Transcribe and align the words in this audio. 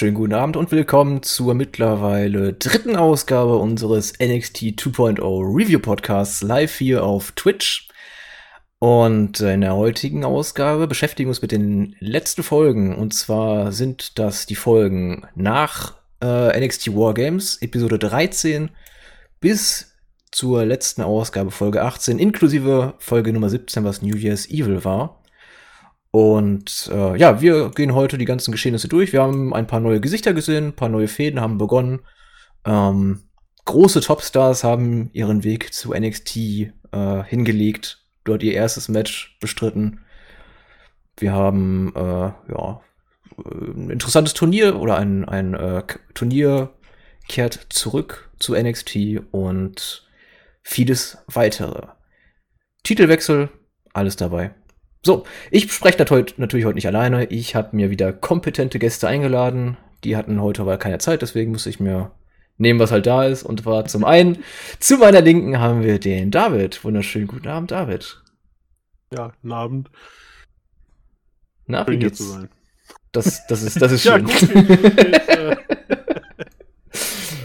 wunderschönen 0.00 0.14
guten 0.16 0.32
Abend 0.32 0.56
und 0.56 0.72
willkommen 0.72 1.22
zur 1.22 1.52
mittlerweile 1.52 2.54
dritten 2.54 2.96
Ausgabe 2.96 3.58
unseres 3.58 4.14
NXT 4.18 4.80
2.0 4.80 5.20
Review 5.20 5.78
Podcasts 5.78 6.40
live 6.40 6.74
hier 6.78 7.04
auf 7.04 7.32
Twitch. 7.32 7.86
Und 8.78 9.40
in 9.40 9.60
der 9.60 9.76
heutigen 9.76 10.24
Ausgabe 10.24 10.86
beschäftigen 10.86 11.26
wir 11.26 11.32
uns 11.32 11.42
mit 11.42 11.52
den 11.52 11.96
letzten 11.98 12.42
Folgen. 12.42 12.96
Und 12.96 13.12
zwar 13.12 13.72
sind 13.72 14.18
das 14.18 14.46
die 14.46 14.54
Folgen 14.54 15.26
nach 15.34 15.96
äh, 16.22 16.58
NXT 16.58 16.94
Wargames, 16.96 17.60
Episode 17.60 17.98
13 17.98 18.70
bis 19.38 19.92
zur 20.32 20.64
letzten 20.64 21.02
Ausgabe, 21.02 21.50
Folge 21.50 21.82
18, 21.82 22.18
inklusive 22.18 22.94
Folge 23.00 23.34
Nummer 23.34 23.50
17, 23.50 23.84
was 23.84 24.00
New 24.00 24.16
Year's 24.16 24.48
Evil 24.48 24.82
war. 24.82 25.19
Und 26.12 26.90
äh, 26.92 27.16
ja, 27.16 27.40
wir 27.40 27.70
gehen 27.70 27.94
heute 27.94 28.18
die 28.18 28.24
ganzen 28.24 28.50
Geschehnisse 28.50 28.88
durch. 28.88 29.12
Wir 29.12 29.22
haben 29.22 29.54
ein 29.54 29.66
paar 29.66 29.80
neue 29.80 30.00
Gesichter 30.00 30.34
gesehen, 30.34 30.68
ein 30.68 30.76
paar 30.76 30.88
neue 30.88 31.08
Fäden 31.08 31.40
haben 31.40 31.58
begonnen. 31.58 32.00
Ähm, 32.64 33.22
große 33.64 34.00
Topstars 34.00 34.64
haben 34.64 35.10
ihren 35.12 35.44
Weg 35.44 35.72
zu 35.72 35.92
NXT 35.92 36.36
äh, 36.36 37.22
hingelegt, 37.26 38.04
dort 38.24 38.42
ihr 38.42 38.54
erstes 38.54 38.88
Match 38.88 39.38
bestritten. 39.40 40.00
Wir 41.16 41.32
haben 41.32 41.92
äh, 41.94 42.32
ja 42.52 42.80
ein 43.38 43.90
interessantes 43.90 44.34
Turnier 44.34 44.80
oder 44.80 44.96
ein, 44.96 45.24
ein 45.24 45.54
äh, 45.54 45.82
Turnier 46.14 46.74
kehrt 47.28 47.66
zurück 47.70 48.30
zu 48.38 48.54
NXT 48.54 49.20
und 49.30 50.08
vieles 50.62 51.18
weitere. 51.26 51.86
Titelwechsel, 52.82 53.50
alles 53.92 54.16
dabei. 54.16 54.54
So, 55.02 55.24
ich 55.50 55.72
spreche 55.72 55.98
natürlich 56.36 56.66
heute 56.66 56.74
nicht 56.74 56.86
alleine. 56.86 57.24
Ich 57.26 57.54
habe 57.54 57.74
mir 57.74 57.90
wieder 57.90 58.12
kompetente 58.12 58.78
Gäste 58.78 59.08
eingeladen. 59.08 59.78
Die 60.04 60.16
hatten 60.16 60.42
heute 60.42 60.62
aber 60.62 60.76
keine 60.76 60.98
Zeit, 60.98 61.22
deswegen 61.22 61.52
musste 61.52 61.70
ich 61.70 61.80
mir 61.80 62.12
nehmen, 62.58 62.78
was 62.78 62.92
halt 62.92 63.06
da 63.06 63.24
ist. 63.24 63.42
Und 63.42 63.64
war 63.64 63.86
zum 63.86 64.04
einen, 64.04 64.44
zu 64.78 64.98
meiner 64.98 65.22
Linken 65.22 65.58
haben 65.58 65.82
wir 65.82 65.98
den 65.98 66.30
David. 66.30 66.84
Wunderschönen 66.84 67.26
guten 67.26 67.48
Abend, 67.48 67.70
David. 67.70 68.22
Ja, 69.12 69.28
guten 69.28 69.52
Abend. 69.52 69.90
Na, 71.66 71.86
wie 71.88 71.98
geht's? 71.98 72.18
Zu 72.18 72.24
sein. 72.24 72.48
Das, 73.12 73.46
das 73.46 73.62
ist, 73.62 73.80
das 73.80 73.92
ist 73.92 74.02
schön. 74.04 74.26
ja, 74.26 74.34
gut, 74.34 74.50
äh, 74.54 75.56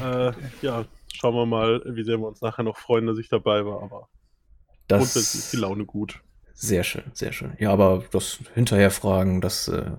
äh, 0.28 0.34
ja, 0.62 0.86
schauen 1.14 1.36
wir 1.36 1.46
mal, 1.46 1.82
wie 1.86 2.04
sehr 2.04 2.18
wir 2.18 2.28
uns 2.28 2.42
nachher 2.42 2.64
noch 2.64 2.78
freuen, 2.78 3.08
dass 3.08 3.18
ich 3.18 3.30
dabei 3.30 3.66
war. 3.66 3.82
Aber 3.82 4.10
das 4.88 5.00
grundsätzlich 5.00 5.44
ist 5.44 5.54
die 5.54 5.58
Laune 5.58 5.86
gut. 5.86 6.22
Sehr 6.56 6.84
schön, 6.86 7.04
sehr 7.14 7.34
schön. 7.34 7.54
Ja, 7.60 7.72
aber 7.72 8.06
das 8.12 8.40
Hinterherfragen, 8.54 9.42
das 9.42 9.68
äh, 9.68 9.92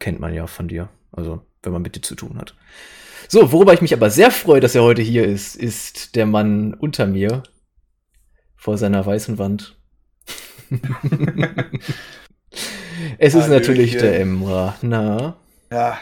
kennt 0.00 0.18
man 0.18 0.34
ja 0.34 0.48
von 0.48 0.66
dir. 0.66 0.88
Also, 1.12 1.46
wenn 1.62 1.72
man 1.72 1.82
mit 1.82 1.94
dir 1.94 2.02
zu 2.02 2.16
tun 2.16 2.36
hat. 2.36 2.56
So, 3.28 3.52
worüber 3.52 3.72
ich 3.74 3.80
mich 3.80 3.94
aber 3.94 4.10
sehr 4.10 4.32
freue, 4.32 4.60
dass 4.60 4.74
er 4.74 4.82
heute 4.82 5.02
hier 5.02 5.24
ist, 5.24 5.54
ist 5.54 6.16
der 6.16 6.26
Mann 6.26 6.74
unter 6.74 7.06
mir 7.06 7.44
vor 8.56 8.76
seiner 8.76 9.06
weißen 9.06 9.38
Wand. 9.38 9.76
es 13.18 13.34
ist 13.34 13.42
Hallöchen. 13.42 13.50
natürlich 13.50 13.96
der 13.96 14.20
Emra. 14.20 14.76
Na? 14.82 15.36
Ja, 15.70 15.98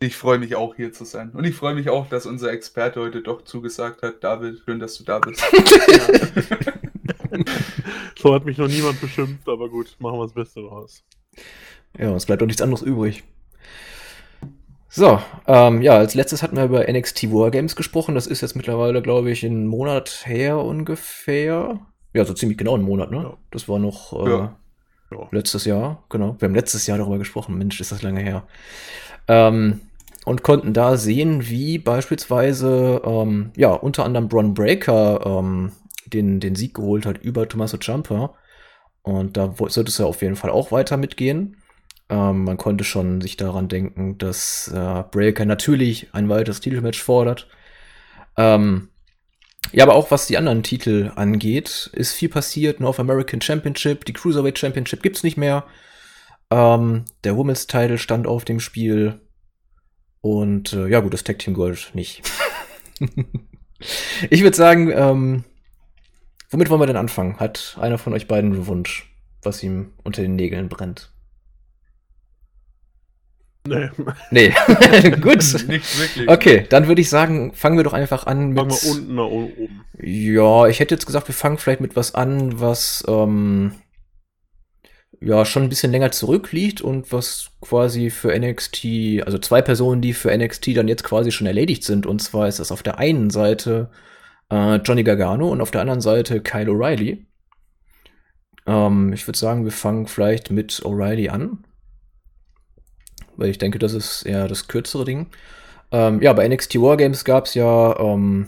ich 0.00 0.16
freue 0.16 0.38
mich 0.38 0.56
auch 0.56 0.76
hier 0.76 0.92
zu 0.92 1.04
sein. 1.04 1.30
Und 1.30 1.44
ich 1.44 1.54
freue 1.54 1.74
mich 1.74 1.90
auch, 1.90 2.08
dass 2.08 2.24
unser 2.24 2.52
Experte 2.52 3.00
heute 3.00 3.20
doch 3.20 3.44
zugesagt 3.44 4.02
hat. 4.02 4.24
David, 4.24 4.62
schön, 4.64 4.78
dass 4.78 4.96
du 4.96 5.04
da 5.04 5.18
bist. 5.18 5.44
so 8.24 8.34
hat 8.34 8.46
mich 8.46 8.56
noch 8.56 8.68
niemand 8.68 9.02
beschimpft, 9.02 9.46
aber 9.50 9.68
gut, 9.68 9.96
machen 9.98 10.18
wir 10.18 10.22
das 10.24 10.32
Beste 10.32 10.62
draus. 10.62 11.04
Ja, 11.98 12.16
es 12.16 12.24
bleibt 12.24 12.40
doch 12.40 12.46
nichts 12.46 12.62
anderes 12.62 12.80
übrig. 12.80 13.22
So, 14.88 15.20
ähm, 15.46 15.82
ja, 15.82 15.92
als 15.92 16.14
letztes 16.14 16.42
hatten 16.42 16.56
wir 16.56 16.64
über 16.64 16.90
NXT 16.90 17.24
Wargames 17.24 17.76
gesprochen. 17.76 18.14
Das 18.14 18.26
ist 18.26 18.40
jetzt 18.40 18.56
mittlerweile, 18.56 19.02
glaube 19.02 19.30
ich, 19.30 19.44
einen 19.44 19.66
Monat 19.66 20.22
her 20.24 20.56
ungefähr. 20.56 21.80
Ja, 22.14 22.24
so 22.24 22.32
ziemlich 22.32 22.56
genau 22.56 22.74
einen 22.74 22.84
Monat, 22.84 23.10
ne? 23.10 23.18
Ja. 23.18 23.36
Das 23.50 23.68
war 23.68 23.78
noch 23.78 24.14
äh, 24.14 24.30
ja. 24.30 24.56
letztes 25.30 25.66
Jahr, 25.66 26.02
genau. 26.08 26.36
Wir 26.38 26.48
haben 26.48 26.54
letztes 26.54 26.86
Jahr 26.86 26.96
darüber 26.96 27.18
gesprochen. 27.18 27.58
Mensch, 27.58 27.78
ist 27.78 27.92
das 27.92 28.00
lange 28.00 28.20
her. 28.20 28.44
Ähm, 29.28 29.82
und 30.24 30.42
konnten 30.42 30.72
da 30.72 30.96
sehen, 30.96 31.46
wie 31.50 31.76
beispielsweise, 31.76 33.02
ähm, 33.04 33.50
ja, 33.54 33.74
unter 33.74 34.06
anderem 34.06 34.28
Bron 34.28 34.54
Breaker 34.54 35.20
ähm, 35.26 35.72
den, 36.14 36.40
den 36.40 36.54
Sieg 36.54 36.74
geholt 36.74 37.06
hat 37.06 37.18
über 37.18 37.48
Tommaso 37.48 37.78
Ciampa. 37.78 38.34
Und 39.02 39.36
da 39.36 39.54
sollte 39.56 39.90
es 39.90 39.98
ja 39.98 40.06
auf 40.06 40.22
jeden 40.22 40.36
Fall 40.36 40.50
auch 40.50 40.72
weiter 40.72 40.96
mitgehen. 40.96 41.56
Ähm, 42.08 42.44
man 42.44 42.56
konnte 42.56 42.84
schon 42.84 43.20
sich 43.20 43.36
daran 43.36 43.68
denken, 43.68 44.18
dass 44.18 44.68
äh, 44.68 45.04
Breaker 45.10 45.44
natürlich 45.44 46.08
ein 46.12 46.28
weiteres 46.28 46.60
Titelmatch 46.60 47.02
fordert. 47.02 47.48
Ähm, 48.36 48.88
ja, 49.72 49.84
aber 49.84 49.94
auch 49.94 50.10
was 50.10 50.26
die 50.26 50.36
anderen 50.36 50.62
Titel 50.62 51.12
angeht, 51.16 51.90
ist 51.92 52.12
viel 52.12 52.28
passiert. 52.28 52.80
North 52.80 53.00
American 53.00 53.40
Championship, 53.40 54.04
die 54.04 54.12
Cruiserweight 54.12 54.58
Championship 54.58 55.02
gibt's 55.02 55.22
nicht 55.22 55.36
mehr. 55.36 55.64
Ähm, 56.50 57.04
der 57.24 57.36
Women's 57.36 57.66
Title 57.66 57.98
stand 57.98 58.26
auf 58.26 58.44
dem 58.44 58.60
Spiel. 58.60 59.20
Und 60.20 60.72
äh, 60.72 60.86
ja, 60.88 61.00
gut, 61.00 61.12
das 61.12 61.24
Tag 61.24 61.38
Team 61.38 61.54
Gold 61.54 61.90
nicht. 61.94 62.22
ich 64.30 64.42
würde 64.42 64.56
sagen, 64.56 64.90
ähm, 64.94 65.44
womit 66.54 66.70
wollen 66.70 66.80
wir 66.80 66.86
denn 66.86 66.96
anfangen? 66.96 67.38
Hat 67.40 67.76
einer 67.80 67.98
von 67.98 68.12
euch 68.12 68.28
beiden 68.28 68.52
einen 68.52 68.66
Wunsch, 68.68 69.12
was 69.42 69.62
ihm 69.62 69.92
unter 70.04 70.22
den 70.22 70.36
Nägeln 70.36 70.68
brennt? 70.68 71.12
Nee. 73.66 73.90
Nee. 74.30 74.50
Gut. 75.20 75.38
Nicht 75.68 75.98
wirklich. 75.98 76.28
Okay, 76.28 76.66
dann 76.68 76.86
würde 76.86 77.00
ich 77.00 77.10
sagen, 77.10 77.52
fangen 77.54 77.76
wir 77.76 77.82
doch 77.84 77.92
einfach 77.92 78.26
an 78.26 78.50
mit. 78.50 78.58
Fangen 78.58 78.70
wir 78.70 78.90
unten 78.90 79.14
nach 79.16 79.24
oben. 79.24 79.84
Ja, 80.00 80.68
ich 80.68 80.78
hätte 80.78 80.94
jetzt 80.94 81.06
gesagt, 81.06 81.28
wir 81.28 81.34
fangen 81.34 81.58
vielleicht 81.58 81.80
mit 81.80 81.96
was 81.96 82.14
an, 82.14 82.60
was 82.60 83.02
ähm, 83.08 83.72
ja 85.20 85.44
schon 85.44 85.64
ein 85.64 85.68
bisschen 85.70 85.90
länger 85.90 86.12
zurückliegt 86.12 86.82
und 86.82 87.10
was 87.10 87.50
quasi 87.60 88.10
für 88.10 88.38
NXT, 88.38 89.24
also 89.24 89.38
zwei 89.38 89.60
Personen, 89.60 90.02
die 90.02 90.12
für 90.12 90.36
NXT 90.36 90.76
dann 90.76 90.86
jetzt 90.86 91.02
quasi 91.02 91.32
schon 91.32 91.46
erledigt 91.46 91.82
sind. 91.82 92.06
Und 92.06 92.20
zwar 92.20 92.46
ist 92.46 92.60
das 92.60 92.70
auf 92.70 92.84
der 92.84 92.98
einen 92.98 93.30
Seite 93.30 93.90
äh, 94.50 94.76
Johnny 94.76 95.04
Gargano 95.04 95.48
und 95.48 95.60
auf 95.60 95.70
der 95.70 95.80
anderen 95.80 96.00
Seite 96.00 96.40
Kyle 96.40 96.70
O'Reilly. 96.70 97.24
Ähm, 98.66 99.12
ich 99.12 99.26
würde 99.26 99.38
sagen, 99.38 99.64
wir 99.64 99.72
fangen 99.72 100.06
vielleicht 100.06 100.50
mit 100.50 100.82
O'Reilly 100.84 101.28
an. 101.28 101.64
Weil 103.36 103.50
ich 103.50 103.58
denke, 103.58 103.78
das 103.78 103.94
ist 103.94 104.22
eher 104.22 104.48
das 104.48 104.68
kürzere 104.68 105.04
Ding. 105.04 105.26
Ähm, 105.90 106.22
ja, 106.22 106.32
bei 106.32 106.48
NXT 106.48 106.76
Wargames 106.76 107.24
gab 107.24 107.46
es 107.46 107.54
ja 107.54 107.98
ähm, 107.98 108.46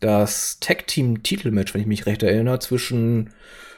das 0.00 0.60
Tag 0.60 0.86
Team 0.86 1.22
Titelmatch, 1.22 1.74
wenn 1.74 1.80
ich 1.80 1.86
mich 1.86 2.06
recht 2.06 2.22
erinnere, 2.22 2.58
zwischen 2.60 3.30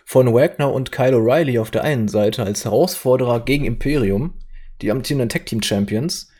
von 0.05 0.33
Wagner 0.35 0.73
und 0.73 0.93
Kyle 0.93 1.17
O'Reilly 1.17 1.61
auf 1.61 1.71
der 1.71 1.85
einen 1.85 2.09
Seite 2.09 2.43
als 2.45 2.65
Herausforderer 2.65 3.45
gegen 3.45 3.65
Imperium, 3.65 4.35
die 4.83 4.91
amtierenden 4.91 5.29
Tag 5.29 5.47
Team 5.47 5.63
Champions. 5.63 6.33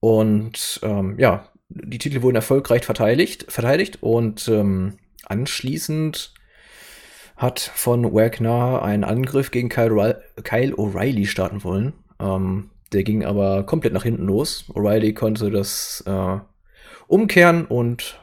Und 0.00 0.80
ähm, 0.82 1.18
ja, 1.18 1.48
die 1.68 1.98
Titel 1.98 2.22
wurden 2.22 2.36
erfolgreich 2.36 2.84
verteidigt, 2.84 3.46
verteidigt 3.48 4.02
und 4.02 4.48
ähm, 4.48 4.98
anschließend 5.24 6.32
hat 7.36 7.60
von 7.60 8.14
Wagner 8.14 8.82
einen 8.82 9.04
Angriff 9.04 9.50
gegen 9.50 9.68
Kyle, 9.68 10.22
O'Reilly 10.36 11.26
starten 11.26 11.64
wollen. 11.64 11.92
Ähm, 12.18 12.70
der 12.92 13.02
ging 13.02 13.24
aber 13.24 13.64
komplett 13.64 13.92
nach 13.92 14.04
hinten 14.04 14.26
los. 14.26 14.64
O'Reilly 14.70 15.12
konnte 15.12 15.50
das 15.50 16.02
äh, 16.06 16.38
umkehren 17.08 17.66
und 17.66 18.20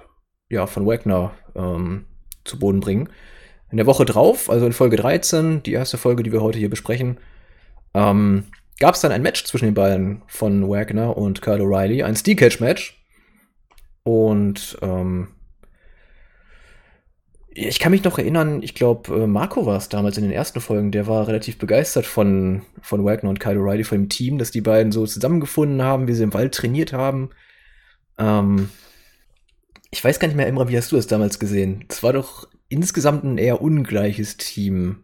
ja, 0.50 0.66
von 0.66 0.86
Wagner 0.86 1.31
ähm, 1.56 2.06
zu 2.44 2.57
Boden 2.60 2.80
bringen. 2.80 3.10
In 3.72 3.78
der 3.78 3.86
Woche 3.86 4.06
drauf, 4.06 4.50
also 4.50 4.66
in 4.66 4.74
Folge 4.74 4.98
13, 4.98 5.63
die 5.63 5.74
erste 5.74 5.98
Folge, 5.98 6.24
die 6.24 6.31
wir 6.31 6.42
heute 6.42 6.60
hier 6.60 6.69
besprechen, 6.69 7.19
ähm, 7.94 8.46
gab 8.80 8.96
es 8.96 9.01
dann 9.01 9.12
ein 9.12 9.22
Match 9.22 9.44
zwischen 9.46 9.66
den 9.66 9.74
beiden 9.74 10.22
von 10.28 10.68
Wagner 10.69 11.18
und 11.18 11.42
Kyle 11.42 11.62
O'Reilly, 11.62 12.04
ein 12.04 12.16
Steel 12.16 12.36
Cage 12.36 12.60
Match. 12.60 13.02
Und 14.03 14.77
ähm, 14.81 15.29
ich 17.55 17.79
kann 17.79 17.91
mich 17.91 18.03
noch 18.03 18.17
erinnern, 18.17 18.63
ich 18.63 18.73
glaube, 18.73 19.23
äh, 19.23 19.27
Marco 19.27 19.65
war 19.65 19.77
es 19.77 19.89
damals 19.89 20.17
in 20.17 20.23
den 20.23 20.31
ersten 20.31 20.59
Folgen, 20.59 20.91
der 20.91 21.07
war 21.07 21.27
relativ 21.27 21.57
begeistert 21.57 22.05
von, 22.05 22.63
von 22.81 23.05
Wagner 23.05 23.29
und 23.29 23.39
Kyle 23.39 23.59
O'Reilly, 23.59 23.85
von 23.85 24.00
dem 24.00 24.09
Team, 24.09 24.38
dass 24.38 24.51
die 24.51 24.61
beiden 24.61 24.91
so 24.91 25.05
zusammengefunden 25.05 25.81
haben, 25.81 26.07
wie 26.07 26.13
sie 26.13 26.23
im 26.23 26.33
Wald 26.33 26.53
trainiert 26.53 26.94
haben. 26.94 27.29
Ähm, 28.17 28.69
ich 29.91 30.03
weiß 30.03 30.19
gar 30.19 30.27
nicht 30.27 30.38
mehr, 30.38 30.47
Imra, 30.47 30.67
wie 30.67 30.77
hast 30.77 30.91
du 30.91 30.97
es 30.97 31.07
damals 31.07 31.38
gesehen? 31.39 31.85
Es 31.89 32.01
war 32.01 32.13
doch 32.13 32.47
insgesamt 32.69 33.23
ein 33.23 33.38
eher 33.38 33.61
ungleiches 33.61 34.38
Team. 34.38 35.03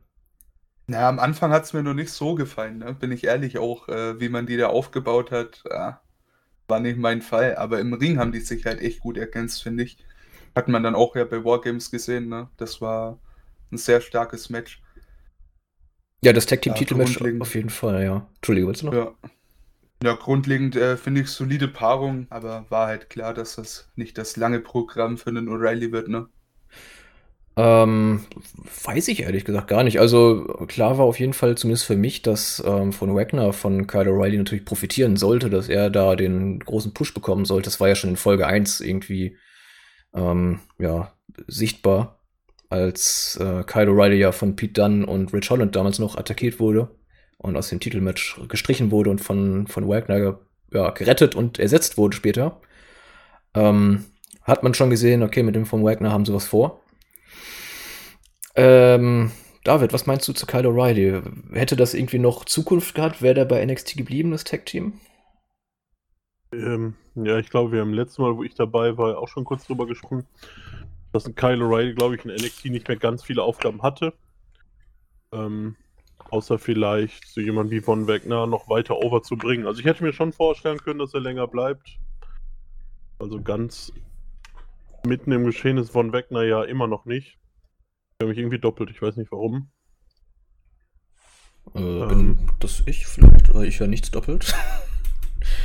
Na, 0.88 1.08
am 1.08 1.20
Anfang 1.20 1.52
hat 1.52 1.66
es 1.66 1.74
mir 1.74 1.84
noch 1.84 1.94
nicht 1.94 2.10
so 2.10 2.34
gefallen, 2.34 2.80
ne? 2.80 2.96
bin 2.96 3.12
ich 3.12 3.26
ehrlich 3.26 3.60
auch, 3.60 3.88
äh, 3.90 4.20
wie 4.20 4.30
man 4.30 4.48
die 4.48 4.58
da 4.58 4.68
aufgebaut 4.68 5.30
hat. 5.30 5.64
Ja, 5.70 6.02
war 6.70 6.80
nicht 6.80 6.98
mein 6.98 7.22
Fall, 7.22 7.56
aber 7.56 7.80
im 7.80 7.94
Ring 7.94 8.18
haben 8.18 8.32
die 8.32 8.40
sich 8.40 8.66
halt 8.66 8.82
echt 8.82 9.00
gut 9.00 9.18
ergänzt, 9.18 9.64
finde 9.64 9.84
ich. 9.84 9.98
Hat 10.56 10.68
man 10.68 10.84
dann 10.84 10.96
auch 10.96 11.16
ja 11.16 11.26
bei 11.26 11.44
Wargames 11.44 11.92
gesehen, 11.92 12.30
ne? 12.30 12.50
Das 12.58 12.82
war 12.82 13.20
ein 13.72 13.78
sehr 13.78 14.02
starkes 14.02 14.50
Match. 14.50 14.82
Ja, 16.24 16.34
das 16.34 16.46
Tag 16.46 16.62
Team 16.62 16.76
Titelmatch 16.76 17.22
auf 17.40 17.56
jeden 17.56 17.70
Fall, 17.70 18.04
ja. 18.04 18.28
Entschuldige, 18.36 18.68
wolltest 18.68 18.84
du 18.84 18.88
noch? 18.88 18.94
Ja. 18.94 19.14
Ja, 20.02 20.14
grundlegend 20.14 20.78
äh, 20.78 20.96
finde 20.96 21.22
ich 21.22 21.28
solide 21.28 21.68
Paarung, 21.68 22.28
aber 22.30 22.66
war 22.70 22.88
halt 22.88 23.10
klar, 23.10 23.34
dass 23.34 23.58
das 23.58 23.90
nicht 23.98 24.18
das 24.18 24.38
lange 24.38 24.62
Programm 24.62 25.18
für 25.18 25.30
einen 25.30 25.50
O'Reilly 25.50 25.92
wird, 25.92 26.08
ne? 26.08 26.30
Ähm, 27.62 28.22
weiß 28.86 29.10
ich 29.10 29.24
ehrlich 29.24 29.44
gesagt 29.44 29.68
gar 29.68 29.84
nicht. 29.84 30.00
Also 30.00 30.44
klar 30.70 30.98
war 30.98 31.04
auf 31.04 31.20
jeden 31.20 31.34
Fall 31.34 31.58
zumindest 31.58 31.86
für 31.86 31.98
mich, 31.98 32.22
dass 32.22 32.64
ähm, 32.66 32.94
von 32.94 33.14
Wagner 33.14 33.52
von 33.52 33.86
Kyle 33.86 34.10
O'Reilly 34.10 34.38
natürlich 34.38 34.64
profitieren 34.64 35.18
sollte, 35.18 35.50
dass 35.50 35.68
er 35.68 35.90
da 35.90 36.16
den 36.16 36.60
großen 36.60 36.94
Push 36.94 37.14
bekommen 37.14 37.44
sollte. 37.44 37.66
Das 37.66 37.82
war 37.82 37.90
ja 37.90 37.96
schon 37.96 38.12
in 38.12 38.16
Folge 38.16 38.48
1 38.48 38.80
irgendwie 38.80 39.36
ähm, 40.14 40.62
ja, 40.78 41.12
sichtbar, 41.48 42.22
als 42.70 43.38
äh, 43.42 43.66
Kyle 43.66 43.92
O'Reilly 43.92 44.16
ja 44.16 44.32
von 44.32 44.56
Pete 44.56 44.82
Dunne 44.82 45.06
und 45.06 45.34
Rich 45.34 45.50
Holland 45.50 45.76
damals 45.76 46.00
noch 46.00 46.16
attackiert 46.16 46.62
wurde 46.62 46.88
und 47.40 47.58
aus 47.58 47.68
dem 47.68 47.82
Titelmatch 47.82 48.40
gestrichen 48.48 48.90
wurde 48.90 49.10
und 49.10 49.20
von, 49.20 49.68
von 49.68 49.86
Wagner 49.90 50.40
ja, 50.72 50.92
gerettet 50.92 51.36
und 51.36 51.60
ersetzt 51.60 51.98
wurde 51.98 52.16
später. 52.16 52.62
Ähm, 53.54 54.06
hat 54.44 54.64
man 54.64 54.74
schon 54.74 54.90
gesehen, 54.90 55.24
okay, 55.24 55.44
mit 55.44 55.56
dem 55.56 55.66
von 55.66 55.84
Wagner 55.84 56.14
haben 56.14 56.26
sie 56.26 56.34
was 56.34 56.48
vor. 56.48 56.80
Ähm, 58.56 59.32
David, 59.64 59.94
was 59.94 60.06
meinst 60.06 60.28
du 60.28 60.34
zu 60.34 60.46
Kyle 60.46 60.68
O'Reilly? 60.68 61.22
Hätte 61.54 61.76
das 61.76 61.94
irgendwie 61.94 62.20
noch 62.20 62.46
Zukunft 62.46 62.96
gehabt? 62.96 63.22
Wäre 63.22 63.36
der 63.36 63.46
bei 63.46 63.66
NXT 63.66 63.98
geblieben, 63.98 64.32
das 64.32 64.44
Tag-Team? 64.44 64.94
Ähm, 66.52 66.96
ja, 67.16 67.38
ich 67.38 67.50
glaube, 67.50 67.72
wir 67.72 67.82
haben 67.82 67.94
letztes 67.94 68.18
Mal, 68.18 68.36
wo 68.36 68.44
ich 68.44 68.56
dabei 68.56 68.98
war, 68.98 69.18
auch 69.20 69.28
schon 69.28 69.46
kurz 69.46 69.66
drüber 69.66 69.86
gesprochen, 69.86 70.26
dass 71.12 71.26
ein 71.26 71.36
Kyle 71.36 71.64
O'Reilly, 71.64 71.94
glaube 71.94 72.16
ich, 72.16 72.26
in 72.26 72.32
NXT 72.32 72.66
nicht 72.66 72.88
mehr 72.88 72.98
ganz 72.98 73.24
viele 73.24 73.44
Aufgaben 73.44 73.84
hatte. 73.84 74.14
Ähm, 75.32 75.76
außer 76.30 76.58
vielleicht 76.60 77.28
so 77.28 77.42
jemand 77.42 77.72
wie 77.72 77.82
Von 77.82 78.08
Wegner 78.08 78.48
noch 78.48 78.70
weiter 78.70 78.98
over 78.98 79.22
zu 79.22 79.38
bringen. 79.38 79.68
Also 79.68 79.80
ich 79.80 79.86
hätte 79.86 80.04
mir 80.04 80.14
schon 80.14 80.34
vorstellen 80.34 80.80
können, 80.80 81.00
dass 81.00 81.14
er 81.14 81.22
länger 81.22 81.48
bleibt. 81.48 82.00
Also 83.20 83.42
ganz 83.42 83.92
mitten 85.06 85.32
im 85.32 85.46
Geschehen 85.46 85.78
ist 85.78 85.92
Von 85.92 86.14
Wegner 86.14 86.44
ja 86.44 86.64
immer 86.64 86.88
noch 86.88 87.06
nicht. 87.06 87.39
Ich 88.20 88.26
habe 88.26 88.32
mich 88.32 88.40
irgendwie 88.40 88.60
doppelt, 88.60 88.90
ich 88.90 89.02
weiß 89.02 89.16
nicht 89.16 89.32
warum. 89.32 89.72
Äh, 91.74 92.06
bin 92.08 92.20
ähm, 92.20 92.50
das 92.60 92.84
ich 92.86 93.08
vielleicht? 93.08 93.54
Weil 93.54 93.70
ich 93.70 93.80
ja 93.80 93.88
nichts 93.88 94.12
doppelt. 94.12 94.54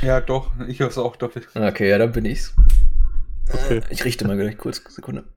Ja, 0.01 0.21
doch, 0.21 0.53
ich 0.69 0.79
habe 0.79 0.89
es 0.89 0.97
auch 0.97 1.17
doppelt. 1.17 1.49
Okay, 1.53 1.89
ja, 1.89 1.97
dann 1.97 2.13
bin 2.13 2.23
ich's. 2.23 2.55
Okay. 3.49 3.79
Äh, 3.79 3.81
ich 3.89 4.05
richte 4.05 4.25
mal 4.25 4.37
gleich 4.37 4.57
kurz, 4.57 4.77
Sekunde. 4.77 5.27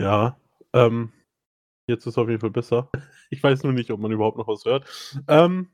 Ja, 0.00 0.40
ähm, 0.72 1.12
jetzt 1.86 2.06
ist 2.06 2.14
es 2.14 2.18
auf 2.18 2.30
jeden 2.30 2.40
Fall 2.40 2.50
besser. 2.50 2.90
Ich 3.28 3.42
weiß 3.42 3.64
nur 3.64 3.74
nicht, 3.74 3.90
ob 3.90 4.00
man 4.00 4.12
überhaupt 4.12 4.38
noch 4.38 4.48
was 4.48 4.64
hört. 4.64 4.88
Ähm, 5.28 5.68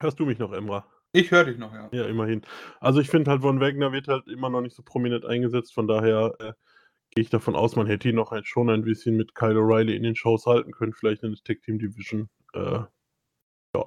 hörst 0.00 0.18
du 0.18 0.26
mich 0.26 0.40
noch, 0.40 0.50
Emra? 0.50 0.84
Ich 1.12 1.30
höre 1.30 1.44
dich 1.44 1.58
noch, 1.58 1.72
ja. 1.72 1.88
Ja, 1.92 2.06
immerhin. 2.06 2.42
Also 2.80 2.98
ich 2.98 3.08
finde 3.08 3.30
halt, 3.30 3.42
Von 3.42 3.60
Wegner 3.60 3.92
wird 3.92 4.08
halt 4.08 4.26
immer 4.26 4.50
noch 4.50 4.62
nicht 4.62 4.74
so 4.74 4.82
prominent 4.82 5.24
eingesetzt, 5.24 5.72
von 5.72 5.86
daher 5.86 6.34
äh, 6.40 6.52
gehe 7.14 7.22
ich 7.22 7.30
davon 7.30 7.54
aus, 7.54 7.76
man 7.76 7.86
hätte 7.86 8.08
ihn 8.08 8.16
noch 8.16 8.32
ein, 8.32 8.44
schon 8.44 8.70
ein 8.70 8.82
bisschen 8.82 9.16
mit 9.16 9.34
Kyle 9.34 9.58
O'Reilly 9.58 9.94
in 9.94 10.02
den 10.02 10.16
Shows 10.16 10.46
halten 10.46 10.72
können, 10.72 10.94
vielleicht 10.94 11.22
in 11.22 11.32
der 11.32 11.44
Tag 11.44 11.62
Team 11.62 11.78
Division. 11.78 12.28
Äh, 12.54 12.80
ja. 13.74 13.86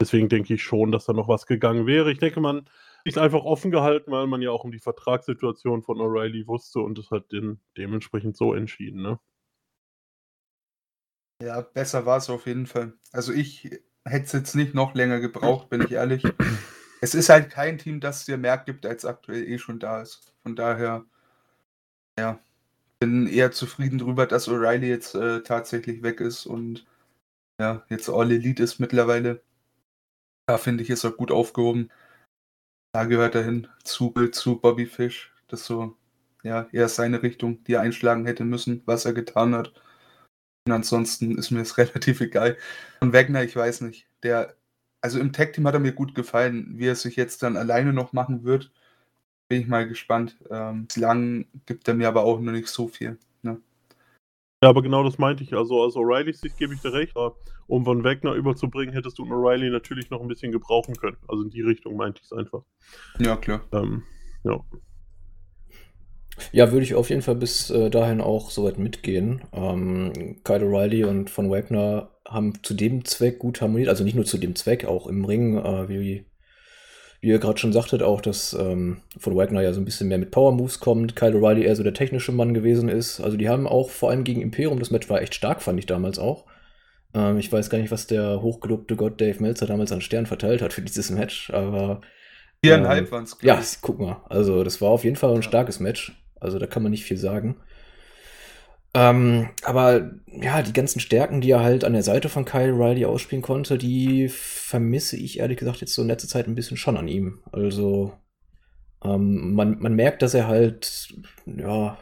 Deswegen 0.00 0.28
denke 0.28 0.54
ich 0.54 0.62
schon, 0.64 0.90
dass 0.90 1.04
da 1.04 1.12
noch 1.12 1.28
was 1.28 1.46
gegangen 1.46 1.86
wäre. 1.86 2.10
Ich 2.10 2.18
denke, 2.18 2.40
man 2.40 2.68
ist 3.04 3.18
einfach 3.18 3.44
offen 3.44 3.70
gehalten, 3.70 4.10
weil 4.10 4.26
man 4.26 4.42
ja 4.42 4.50
auch 4.50 4.64
um 4.64 4.72
die 4.72 4.80
Vertragssituation 4.80 5.82
von 5.82 5.98
O'Reilly 5.98 6.46
wusste 6.48 6.80
und 6.80 6.98
es 6.98 7.10
hat 7.12 7.30
den 7.30 7.60
dementsprechend 7.76 8.36
so 8.36 8.54
entschieden, 8.54 9.02
ne? 9.02 9.20
Ja, 11.40 11.60
besser 11.60 12.06
war 12.06 12.18
es 12.18 12.30
auf 12.30 12.46
jeden 12.46 12.66
Fall. 12.66 12.94
Also 13.12 13.32
ich 13.32 13.64
hätte 14.04 14.26
es 14.26 14.32
jetzt 14.32 14.54
nicht 14.54 14.74
noch 14.74 14.94
länger 14.94 15.20
gebraucht, 15.20 15.70
bin 15.70 15.82
ich 15.82 15.92
ehrlich. 15.92 16.24
Es 17.00 17.16
ist 17.16 17.28
halt 17.28 17.50
kein 17.50 17.78
Team, 17.78 17.98
das 17.98 18.24
dir 18.24 18.36
mehr 18.36 18.58
gibt, 18.58 18.86
als 18.86 19.04
aktuell 19.04 19.42
eh 19.48 19.58
schon 19.58 19.80
da 19.80 20.02
ist. 20.02 20.32
Von 20.42 20.54
daher 20.54 21.04
ja, 22.18 22.40
bin 23.00 23.26
eher 23.26 23.52
zufrieden 23.52 23.98
darüber, 23.98 24.26
dass 24.26 24.48
O'Reilly 24.48 24.86
jetzt 24.86 25.14
äh, 25.14 25.42
tatsächlich 25.42 26.02
weg 26.02 26.20
ist 26.20 26.46
und 26.46 26.86
ja, 27.60 27.84
jetzt 27.88 28.08
All 28.08 28.30
Elite 28.30 28.62
ist 28.62 28.78
mittlerweile. 28.78 29.42
Da 30.46 30.58
finde 30.58 30.82
ich, 30.82 30.90
ist 30.90 31.04
er 31.04 31.12
gut 31.12 31.30
aufgehoben. 31.30 31.90
Da 32.92 33.04
gehört 33.04 33.34
er 33.34 33.44
hin 33.44 33.68
zu, 33.84 34.12
zu 34.32 34.60
Bobby 34.60 34.86
Fish. 34.86 35.32
Das 35.48 35.64
so, 35.64 35.96
ja, 36.42 36.68
eher 36.72 36.88
seine 36.88 37.22
Richtung, 37.22 37.62
die 37.64 37.74
er 37.74 37.80
einschlagen 37.82 38.26
hätte 38.26 38.44
müssen, 38.44 38.82
was 38.86 39.04
er 39.04 39.12
getan 39.12 39.54
hat. 39.54 39.72
Und 40.66 40.72
ansonsten 40.72 41.38
ist 41.38 41.50
mir 41.50 41.60
es 41.60 41.78
relativ 41.78 42.20
egal. 42.20 42.56
Und 43.00 43.12
Wegner, 43.12 43.42
ich 43.44 43.56
weiß 43.56 43.82
nicht. 43.82 44.08
Der, 44.22 44.56
also 45.00 45.18
im 45.18 45.32
Tag-Team 45.32 45.66
hat 45.66 45.74
er 45.74 45.80
mir 45.80 45.92
gut 45.92 46.14
gefallen. 46.14 46.78
Wie 46.78 46.86
er 46.86 46.96
sich 46.96 47.16
jetzt 47.16 47.42
dann 47.42 47.56
alleine 47.56 47.92
noch 47.92 48.12
machen 48.12 48.44
wird, 48.44 48.72
bin 49.52 49.60
ich 49.60 49.68
mal 49.68 49.86
gespannt. 49.86 50.34
Ähm, 50.50 50.86
bislang 50.86 51.44
gibt 51.66 51.86
er 51.86 51.92
mir 51.92 52.08
aber 52.08 52.24
auch 52.24 52.40
noch 52.40 52.52
nicht 52.52 52.68
so 52.68 52.88
viel. 52.88 53.18
Ne? 53.42 53.60
Ja, 54.62 54.70
aber 54.70 54.80
genau 54.80 55.04
das 55.04 55.18
meinte 55.18 55.44
ich. 55.44 55.52
Also 55.52 55.78
aus 55.82 55.94
O'Reillys 55.94 56.40
Sicht 56.40 56.56
gebe 56.56 56.72
ich 56.72 56.80
dir 56.80 56.94
recht. 56.94 57.14
Um 57.66 57.84
von 57.84 58.02
Wegner 58.02 58.32
überzubringen, 58.32 58.94
hättest 58.94 59.18
du 59.18 59.24
O'Reilly 59.24 59.70
natürlich 59.70 60.08
noch 60.08 60.22
ein 60.22 60.28
bisschen 60.28 60.52
gebrauchen 60.52 60.96
können. 60.96 61.18
Also 61.28 61.42
in 61.42 61.50
die 61.50 61.60
Richtung 61.60 61.96
meinte 61.96 62.22
ich 62.22 62.30
es 62.30 62.32
einfach. 62.32 62.62
Ja, 63.18 63.36
klar. 63.36 63.60
Ähm, 63.72 64.04
ja. 64.42 64.58
Ja, 66.52 66.72
würde 66.72 66.84
ich 66.84 66.94
auf 66.94 67.10
jeden 67.10 67.20
Fall 67.20 67.36
bis 67.36 67.68
äh, 67.68 67.90
dahin 67.90 68.22
auch 68.22 68.50
soweit 68.50 68.78
mitgehen. 68.78 69.42
Ähm, 69.52 70.40
Kyle 70.44 70.64
O'Reilly 70.64 71.04
und 71.04 71.28
von 71.28 71.50
Wagner 71.50 72.08
haben 72.26 72.54
zu 72.62 72.72
dem 72.72 73.04
Zweck 73.04 73.38
gut 73.38 73.60
harmoniert, 73.60 73.90
also 73.90 74.02
nicht 74.02 74.16
nur 74.16 74.24
zu 74.24 74.38
dem 74.38 74.54
Zweck, 74.54 74.86
auch 74.86 75.06
im 75.08 75.26
Ring, 75.26 75.58
äh, 75.58 75.90
wie 75.90 76.24
wie 77.22 77.28
ihr 77.28 77.38
gerade 77.38 77.58
schon 77.58 77.72
sagtet, 77.72 78.02
auch, 78.02 78.20
dass 78.20 78.52
ähm, 78.52 78.98
von 79.16 79.36
Wagner 79.36 79.62
ja 79.62 79.72
so 79.72 79.80
ein 79.80 79.84
bisschen 79.84 80.08
mehr 80.08 80.18
mit 80.18 80.32
Power 80.32 80.52
Moves 80.52 80.80
kommt, 80.80 81.14
Kyle 81.14 81.36
O'Reilly 81.36 81.62
eher 81.62 81.76
so 81.76 81.84
der 81.84 81.94
technische 81.94 82.32
Mann 82.32 82.52
gewesen 82.52 82.88
ist. 82.88 83.20
Also 83.20 83.36
die 83.36 83.48
haben 83.48 83.68
auch 83.68 83.90
vor 83.90 84.10
allem 84.10 84.24
gegen 84.24 84.42
Imperium, 84.42 84.80
das 84.80 84.90
Match 84.90 85.08
war 85.08 85.22
echt 85.22 85.36
stark, 85.36 85.62
fand 85.62 85.78
ich 85.78 85.86
damals 85.86 86.18
auch. 86.18 86.46
Ähm, 87.14 87.38
ich 87.38 87.50
weiß 87.52 87.70
gar 87.70 87.78
nicht, 87.78 87.92
was 87.92 88.08
der 88.08 88.42
hochgelobte 88.42 88.96
Gott 88.96 89.20
Dave 89.20 89.40
Meltzer 89.40 89.66
damals 89.66 89.92
an 89.92 90.00
Stern 90.00 90.26
verteilt 90.26 90.62
hat 90.62 90.72
für 90.72 90.82
dieses 90.82 91.10
Match, 91.10 91.50
aber. 91.50 92.00
Viereinhalb 92.64 93.06
ähm, 93.06 93.12
waren 93.12 93.24
es. 93.24 93.36
Ja, 93.40 93.62
guck 93.80 94.00
mal. 94.00 94.20
Also 94.28 94.64
das 94.64 94.80
war 94.80 94.90
auf 94.90 95.04
jeden 95.04 95.16
Fall 95.16 95.32
ein 95.32 95.44
starkes 95.44 95.78
Match. 95.78 96.20
Also 96.40 96.58
da 96.58 96.66
kann 96.66 96.82
man 96.82 96.90
nicht 96.90 97.04
viel 97.04 97.18
sagen. 97.18 97.56
Ähm, 98.94 99.48
aber 99.62 100.10
ja, 100.26 100.60
die 100.62 100.74
ganzen 100.74 101.00
Stärken, 101.00 101.40
die 101.40 101.50
er 101.50 101.62
halt 101.62 101.84
an 101.84 101.94
der 101.94 102.02
Seite 102.02 102.28
von 102.28 102.44
Kyle 102.44 102.72
Riley 102.72 103.06
ausspielen 103.06 103.42
konnte, 103.42 103.78
die 103.78 104.28
vermisse 104.28 105.16
ich 105.16 105.38
ehrlich 105.38 105.58
gesagt 105.58 105.80
jetzt 105.80 105.94
so 105.94 106.02
in 106.02 106.08
letzter 106.08 106.28
Zeit 106.28 106.46
ein 106.46 106.54
bisschen 106.54 106.76
schon 106.76 106.98
an 106.98 107.08
ihm. 107.08 107.40
Also 107.52 108.12
ähm, 109.02 109.54
man, 109.54 109.78
man 109.78 109.94
merkt, 109.94 110.22
dass 110.22 110.34
er 110.34 110.46
halt 110.46 111.14
ja 111.46 111.96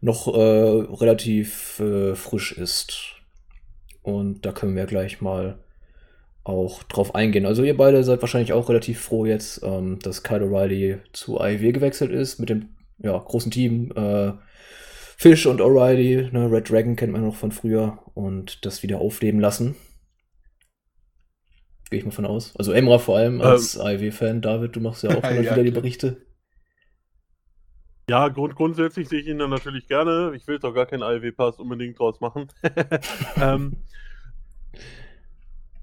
noch 0.00 0.28
äh, 0.28 0.94
relativ 0.94 1.80
äh, 1.80 2.14
frisch 2.14 2.52
ist. 2.52 3.16
Und 4.02 4.44
da 4.44 4.52
können 4.52 4.76
wir 4.76 4.86
gleich 4.86 5.20
mal 5.20 5.58
auch 6.44 6.82
drauf 6.84 7.14
eingehen. 7.14 7.46
Also 7.46 7.62
ihr 7.62 7.76
beide 7.76 8.02
seid 8.02 8.20
wahrscheinlich 8.20 8.52
auch 8.52 8.68
relativ 8.68 9.00
froh 9.00 9.26
jetzt, 9.26 9.62
ähm, 9.62 9.98
dass 10.00 10.24
Kyle 10.24 10.44
O'Reilly 10.44 10.98
zu 11.12 11.40
AEW 11.40 11.72
gewechselt 11.72 12.10
ist 12.10 12.40
mit 12.40 12.48
dem 12.48 12.70
ja, 12.98 13.16
großen 13.16 13.52
Team. 13.52 13.92
Äh, 13.96 14.32
Fish 15.22 15.46
und 15.46 15.60
O'Reilly, 15.60 16.32
ne, 16.32 16.50
Red 16.50 16.68
Dragon 16.68 16.96
kennt 16.96 17.12
man 17.12 17.24
noch 17.24 17.36
von 17.36 17.52
früher 17.52 18.00
und 18.14 18.66
das 18.66 18.82
wieder 18.82 18.98
aufleben 18.98 19.38
lassen. 19.38 19.76
Gehe 21.90 22.00
ich 22.00 22.04
mal 22.04 22.10
von 22.10 22.26
aus. 22.26 22.56
Also 22.56 22.72
Emra 22.72 22.98
vor 22.98 23.18
allem 23.18 23.40
als 23.40 23.76
ähm, 23.76 23.82
AEW-Fan. 23.82 24.42
David, 24.42 24.74
du 24.74 24.80
machst 24.80 25.04
ja 25.04 25.10
auch 25.10 25.22
immer 25.30 25.42
ja, 25.42 25.52
wieder 25.52 25.62
die 25.62 25.70
Berichte. 25.70 26.26
Ja, 28.10 28.26
grund 28.30 28.56
grundsätzlich 28.56 29.08
sehe 29.08 29.20
ich 29.20 29.28
ihn 29.28 29.38
dann 29.38 29.50
natürlich 29.50 29.86
gerne. 29.86 30.32
Ich 30.34 30.48
will 30.48 30.58
doch 30.58 30.74
gar 30.74 30.86
keinen 30.86 31.04
AEW-Pass 31.04 31.60
unbedingt 31.60 32.00
draus 32.00 32.20
machen. 32.20 32.48
ähm, 33.40 33.76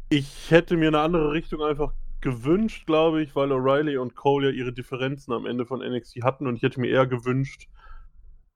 ich 0.09 0.51
hätte 0.51 0.75
mir 0.75 0.89
eine 0.89 0.99
andere 0.99 1.31
Richtung 1.31 1.63
einfach 1.63 1.93
gewünscht, 2.19 2.85
glaube 2.87 3.23
ich, 3.23 3.37
weil 3.37 3.53
O'Reilly 3.53 3.99
und 3.99 4.17
Cole 4.17 4.49
ja 4.49 4.53
ihre 4.53 4.73
Differenzen 4.73 5.31
am 5.31 5.45
Ende 5.45 5.65
von 5.65 5.79
NXT 5.79 6.23
hatten 6.23 6.45
und 6.45 6.57
ich 6.57 6.61
hätte 6.61 6.81
mir 6.81 6.89
eher 6.89 7.07
gewünscht, 7.07 7.69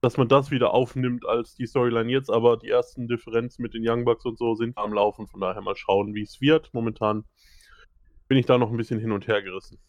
dass 0.04 0.18
man 0.18 0.28
das 0.28 0.52
wieder 0.52 0.74
aufnimmt 0.74 1.26
als 1.26 1.56
die 1.56 1.66
Storyline 1.66 2.12
jetzt, 2.12 2.30
aber 2.30 2.58
die 2.58 2.70
ersten 2.70 3.08
Differenzen 3.08 3.62
mit 3.62 3.74
den 3.74 3.88
Young 3.88 4.04
Bucks 4.04 4.26
und 4.26 4.38
so 4.38 4.54
sind 4.54 4.78
am 4.78 4.92
Laufen, 4.92 5.28
von 5.28 5.40
daher 5.40 5.62
mal 5.62 5.78
schauen, 5.78 6.14
wie 6.14 6.24
es 6.24 6.42
wird. 6.42 6.74
Momentan 6.74 7.24
bin 8.28 8.38
ich 8.38 8.46
da 8.46 8.58
noch 8.58 8.70
ein 8.70 8.76
bisschen 8.76 9.00
hin 9.00 9.14
und 9.14 9.28
her 9.28 9.42
gerissen. 9.42 9.80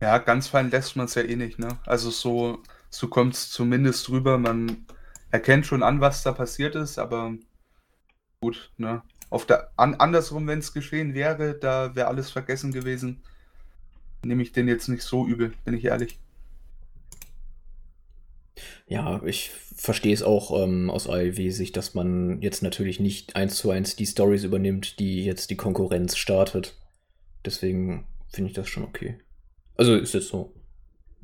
Ja, 0.00 0.16
ganz 0.16 0.48
fein 0.48 0.70
lässt 0.70 0.96
man 0.96 1.04
es 1.04 1.16
ja 1.16 1.22
eh 1.22 1.36
nicht, 1.36 1.58
ne? 1.58 1.78
Also 1.84 2.08
so, 2.08 2.62
so 2.88 3.08
kommt 3.08 3.34
es 3.34 3.50
zumindest 3.50 4.08
rüber. 4.08 4.38
Man 4.38 4.86
erkennt 5.30 5.66
schon 5.66 5.82
an, 5.82 6.00
was 6.00 6.22
da 6.22 6.32
passiert 6.32 6.74
ist, 6.74 6.98
aber 6.98 7.34
gut, 8.40 8.72
ne? 8.78 9.02
Auf 9.28 9.44
der, 9.44 9.70
an, 9.76 9.96
andersrum, 9.96 10.46
wenn 10.46 10.60
es 10.60 10.72
geschehen 10.72 11.12
wäre, 11.12 11.58
da 11.58 11.94
wäre 11.94 12.08
alles 12.08 12.30
vergessen 12.30 12.72
gewesen. 12.72 13.22
Nehme 14.24 14.42
ich 14.42 14.52
den 14.52 14.66
jetzt 14.66 14.88
nicht 14.88 15.02
so 15.02 15.26
übel, 15.26 15.52
bin 15.66 15.74
ich 15.74 15.84
ehrlich. 15.84 16.18
Ja, 18.86 19.22
ich 19.24 19.50
verstehe 19.50 20.14
es 20.14 20.22
auch 20.22 20.62
ähm, 20.62 20.90
aus 20.90 21.08
AEW-Sicht, 21.08 21.76
dass 21.76 21.94
man 21.94 22.40
jetzt 22.40 22.62
natürlich 22.62 23.00
nicht 23.00 23.36
eins 23.36 23.56
zu 23.56 23.70
eins 23.70 23.96
die 23.96 24.06
Stories 24.06 24.44
übernimmt, 24.44 24.98
die 24.98 25.24
jetzt 25.24 25.50
die 25.50 25.56
Konkurrenz 25.56 26.16
startet. 26.16 26.76
Deswegen 27.44 28.06
finde 28.28 28.50
ich 28.50 28.54
das 28.56 28.68
schon 28.68 28.84
okay. 28.84 29.18
Also 29.76 29.96
ist 29.96 30.14
jetzt 30.14 30.28
so 30.28 30.52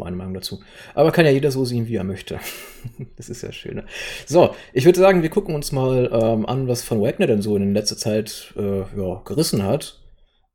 meine 0.01 0.17
Meinung 0.17 0.35
dazu. 0.35 0.61
Aber 0.95 1.13
kann 1.13 1.27
ja 1.27 1.31
jeder 1.31 1.53
so 1.53 1.65
sehen, 1.65 1.87
wie 1.87 1.97
er 1.97 2.05
möchte. 2.05 2.41
das 3.17 3.29
ist 3.29 3.43
ja 3.43 3.53
schön. 3.53 3.77
Ne? 3.77 3.85
So, 4.27 4.55
ich 4.73 4.85
würde 4.85 4.99
sagen, 4.99 5.23
wir 5.23 5.31
gucken 5.31 5.55
uns 5.55 5.71
mal 5.71 6.11
ähm, 6.13 6.47
an, 6.47 6.67
was 6.67 6.83
von 6.83 7.01
Wagner 7.01 7.27
denn 7.27 7.43
so 7.43 7.55
in 7.57 7.75
letzter 7.75 7.97
Zeit 7.97 8.53
äh, 8.57 8.81
ja, 8.81 9.23
gerissen 9.25 9.63
hat. 9.63 10.01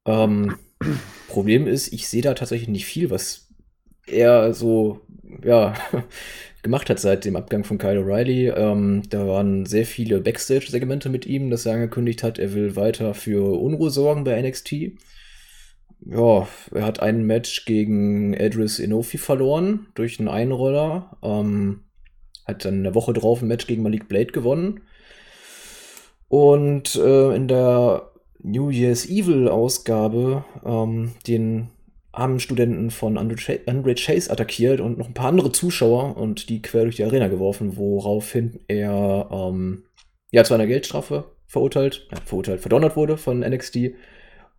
Ähm, 0.05 0.57
Problem 1.29 1.67
ist, 1.67 1.93
ich 1.93 2.09
sehe 2.09 2.21
da 2.21 2.33
tatsächlich 2.33 2.69
nicht 2.69 2.85
viel, 2.85 3.09
was 3.09 3.47
er 4.07 4.53
so, 4.53 5.01
ja, 5.43 5.75
gemacht 6.65 6.89
hat 6.89 6.99
seit 6.99 7.23
dem 7.23 7.37
Abgang 7.37 7.63
von 7.63 7.77
Kyle 7.77 8.01
O'Reilly. 8.01 8.53
Ähm, 8.53 9.03
da 9.09 9.25
waren 9.25 9.65
sehr 9.65 9.85
viele 9.85 10.19
Backstage-Segmente 10.19 11.07
mit 11.07 11.25
ihm, 11.25 11.49
dass 11.49 11.65
er 11.65 11.75
angekündigt 11.75 12.23
hat, 12.23 12.37
er 12.39 12.53
will 12.53 12.75
weiter 12.75 13.13
für 13.13 13.57
Unruhe 13.61 13.89
sorgen 13.89 14.25
bei 14.25 14.41
NXT. 14.41 14.97
Ja, 16.05 16.47
er 16.73 16.85
hat 16.85 16.99
ein 16.99 17.23
Match 17.25 17.65
gegen 17.65 18.33
Edris 18.33 18.79
Inofi 18.79 19.17
verloren 19.17 19.87
durch 19.95 20.19
einen 20.19 20.27
Einroller. 20.27 21.17
Ähm, 21.23 21.85
hat 22.45 22.65
dann 22.65 22.79
eine 22.79 22.93
Woche 22.93 23.13
drauf 23.13 23.41
ein 23.41 23.47
Match 23.47 23.65
gegen 23.65 23.81
Malik 23.81 24.07
Blade 24.07 24.33
gewonnen. 24.33 24.81
Und 26.27 26.95
äh, 26.95 27.35
in 27.35 27.47
der 27.47 28.11
New 28.39 28.69
Year's 28.69 29.07
Evil 29.07 29.47
Ausgabe 29.47 30.43
ähm, 30.65 31.13
den 31.27 31.69
armen 32.17 32.39
Studenten 32.39 32.91
von 32.91 33.17
Andre, 33.17 33.95
Chase 33.95 34.31
attackiert 34.31 34.79
und 34.79 34.97
noch 34.97 35.07
ein 35.07 35.13
paar 35.13 35.29
andere 35.29 35.51
Zuschauer 35.51 36.17
und 36.17 36.49
die 36.49 36.61
quer 36.61 36.83
durch 36.83 36.95
die 36.95 37.03
Arena 37.03 37.27
geworfen, 37.27 37.77
woraufhin 37.77 38.59
er 38.67 39.29
ähm, 39.31 39.83
ja 40.31 40.43
zu 40.43 40.53
einer 40.53 40.67
Geldstrafe 40.67 41.25
verurteilt, 41.47 42.07
äh, 42.11 42.17
verurteilt, 42.25 42.61
verdonnert 42.61 42.95
wurde 42.95 43.17
von 43.17 43.39
NXT 43.39 43.95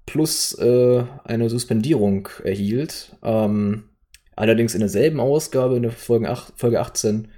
plus 0.06 0.56
äh, 0.58 1.04
eine 1.24 1.50
Suspendierung 1.50 2.28
erhielt. 2.44 3.16
Ähm, 3.22 3.84
allerdings 4.36 4.74
in 4.74 4.80
derselben 4.80 5.20
Ausgabe, 5.20 5.76
in 5.76 5.82
der 5.82 5.92
Folge, 5.92 6.30
8, 6.30 6.54
Folge 6.56 6.80
18, 6.80 7.28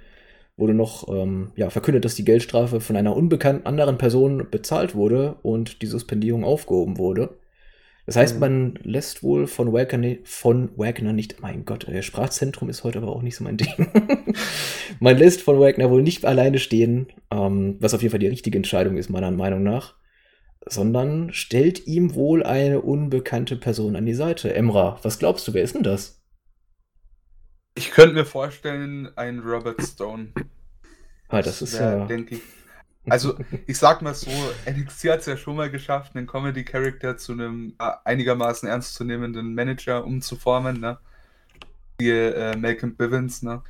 wurde 0.55 0.73
noch 0.73 1.07
ähm, 1.09 1.51
ja, 1.55 1.69
verkündet, 1.69 2.05
dass 2.05 2.15
die 2.15 2.25
Geldstrafe 2.25 2.81
von 2.81 2.95
einer 2.95 3.15
unbekannten 3.15 3.65
anderen 3.65 3.97
Person 3.97 4.47
bezahlt 4.51 4.93
wurde 4.93 5.35
und 5.41 5.81
die 5.81 5.87
Suspendierung 5.87 6.43
aufgehoben 6.43 6.97
wurde. 6.97 7.39
Das 8.09 8.15
heißt, 8.15 8.33
mhm. 8.35 8.39
man 8.39 8.79
lässt 8.81 9.21
wohl 9.21 9.45
von 9.45 9.71
Wagner, 9.71 10.15
von 10.23 10.71
Wagner 10.75 11.13
nicht, 11.13 11.41
mein 11.41 11.63
Gott, 11.63 11.85
Sprachzentrum 12.01 12.67
ist 12.67 12.83
heute 12.83 12.97
aber 12.97 13.09
auch 13.09 13.21
nicht 13.21 13.35
so 13.35 13.43
mein 13.43 13.57
Ding. 13.57 13.87
man 14.99 15.15
lässt 15.15 15.43
von 15.43 15.59
Wagner 15.59 15.91
wohl 15.91 16.01
nicht 16.01 16.25
alleine 16.25 16.57
stehen, 16.57 17.13
ähm, 17.29 17.77
was 17.79 17.93
auf 17.93 18.01
jeden 18.01 18.09
Fall 18.09 18.19
die 18.19 18.25
richtige 18.25 18.57
Entscheidung 18.57 18.97
ist, 18.97 19.11
meiner 19.11 19.29
Meinung 19.29 19.61
nach, 19.61 19.93
sondern 20.65 21.31
stellt 21.33 21.85
ihm 21.85 22.15
wohl 22.15 22.41
eine 22.41 22.81
unbekannte 22.81 23.57
Person 23.57 23.95
an 23.95 24.07
die 24.07 24.15
Seite. 24.15 24.55
Emra, 24.55 24.97
was 25.03 25.19
glaubst 25.19 25.47
du, 25.47 25.53
wer 25.53 25.61
ist 25.61 25.75
denn 25.75 25.83
das? 25.83 26.25
Ich 27.75 27.91
könnte 27.91 28.15
mir 28.15 28.25
vorstellen, 28.25 29.07
ein 29.17 29.37
Robert 29.37 29.83
Stone. 29.83 30.33
Ah, 31.27 31.43
das, 31.43 31.59
das 31.59 31.73
ist 31.73 31.79
ja. 31.79 32.07
Denke 32.07 32.37
ich, 32.37 32.41
also, 33.09 33.37
ich 33.67 33.77
sag 33.77 34.01
mal 34.01 34.13
so, 34.13 34.31
NXT 34.69 35.09
hat 35.09 35.19
es 35.19 35.25
ja 35.25 35.37
schon 35.37 35.55
mal 35.55 35.69
geschafft, 35.69 36.15
einen 36.15 36.27
Comedy-Character 36.27 37.17
zu 37.17 37.33
einem 37.33 37.73
äh, 37.79 37.91
einigermaßen 38.05 38.67
ernstzunehmenden 38.67 39.53
Manager 39.53 40.05
umzuformen, 40.05 40.79
ne? 40.79 40.97
Wie 41.97 42.09
äh, 42.09 42.55
Malcolm 42.57 42.95
Bivens, 42.95 43.43
ne? 43.43 43.61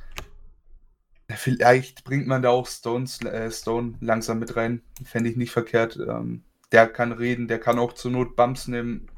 Vielleicht 1.36 2.04
bringt 2.04 2.26
man 2.26 2.42
da 2.42 2.50
auch 2.50 2.66
Stones, 2.66 3.22
äh, 3.22 3.50
Stone 3.50 3.94
langsam 4.00 4.38
mit 4.38 4.56
rein. 4.56 4.82
Fände 5.04 5.30
ich 5.30 5.36
nicht 5.36 5.52
verkehrt. 5.52 5.96
Ähm, 5.96 6.42
der 6.72 6.88
kann 6.88 7.12
reden, 7.12 7.48
der 7.48 7.58
kann 7.58 7.78
auch 7.78 7.92
zur 7.92 8.10
Not 8.10 8.36
Bumps 8.36 8.68
nehmen. 8.68 9.08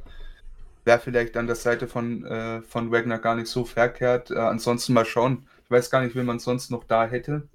Wäre 0.84 0.98
vielleicht 0.98 1.36
an 1.36 1.46
der 1.46 1.56
Seite 1.56 1.86
von, 1.86 2.24
äh, 2.24 2.62
von 2.62 2.90
Wagner 2.90 3.18
gar 3.18 3.36
nicht 3.36 3.48
so 3.48 3.64
verkehrt. 3.64 4.30
Äh, 4.30 4.38
ansonsten 4.38 4.92
mal 4.92 5.04
schauen. 5.04 5.46
Ich 5.64 5.70
weiß 5.70 5.90
gar 5.90 6.02
nicht, 6.02 6.14
wen 6.16 6.26
man 6.26 6.38
sonst 6.38 6.70
noch 6.70 6.84
da 6.84 7.06
hätte. 7.06 7.48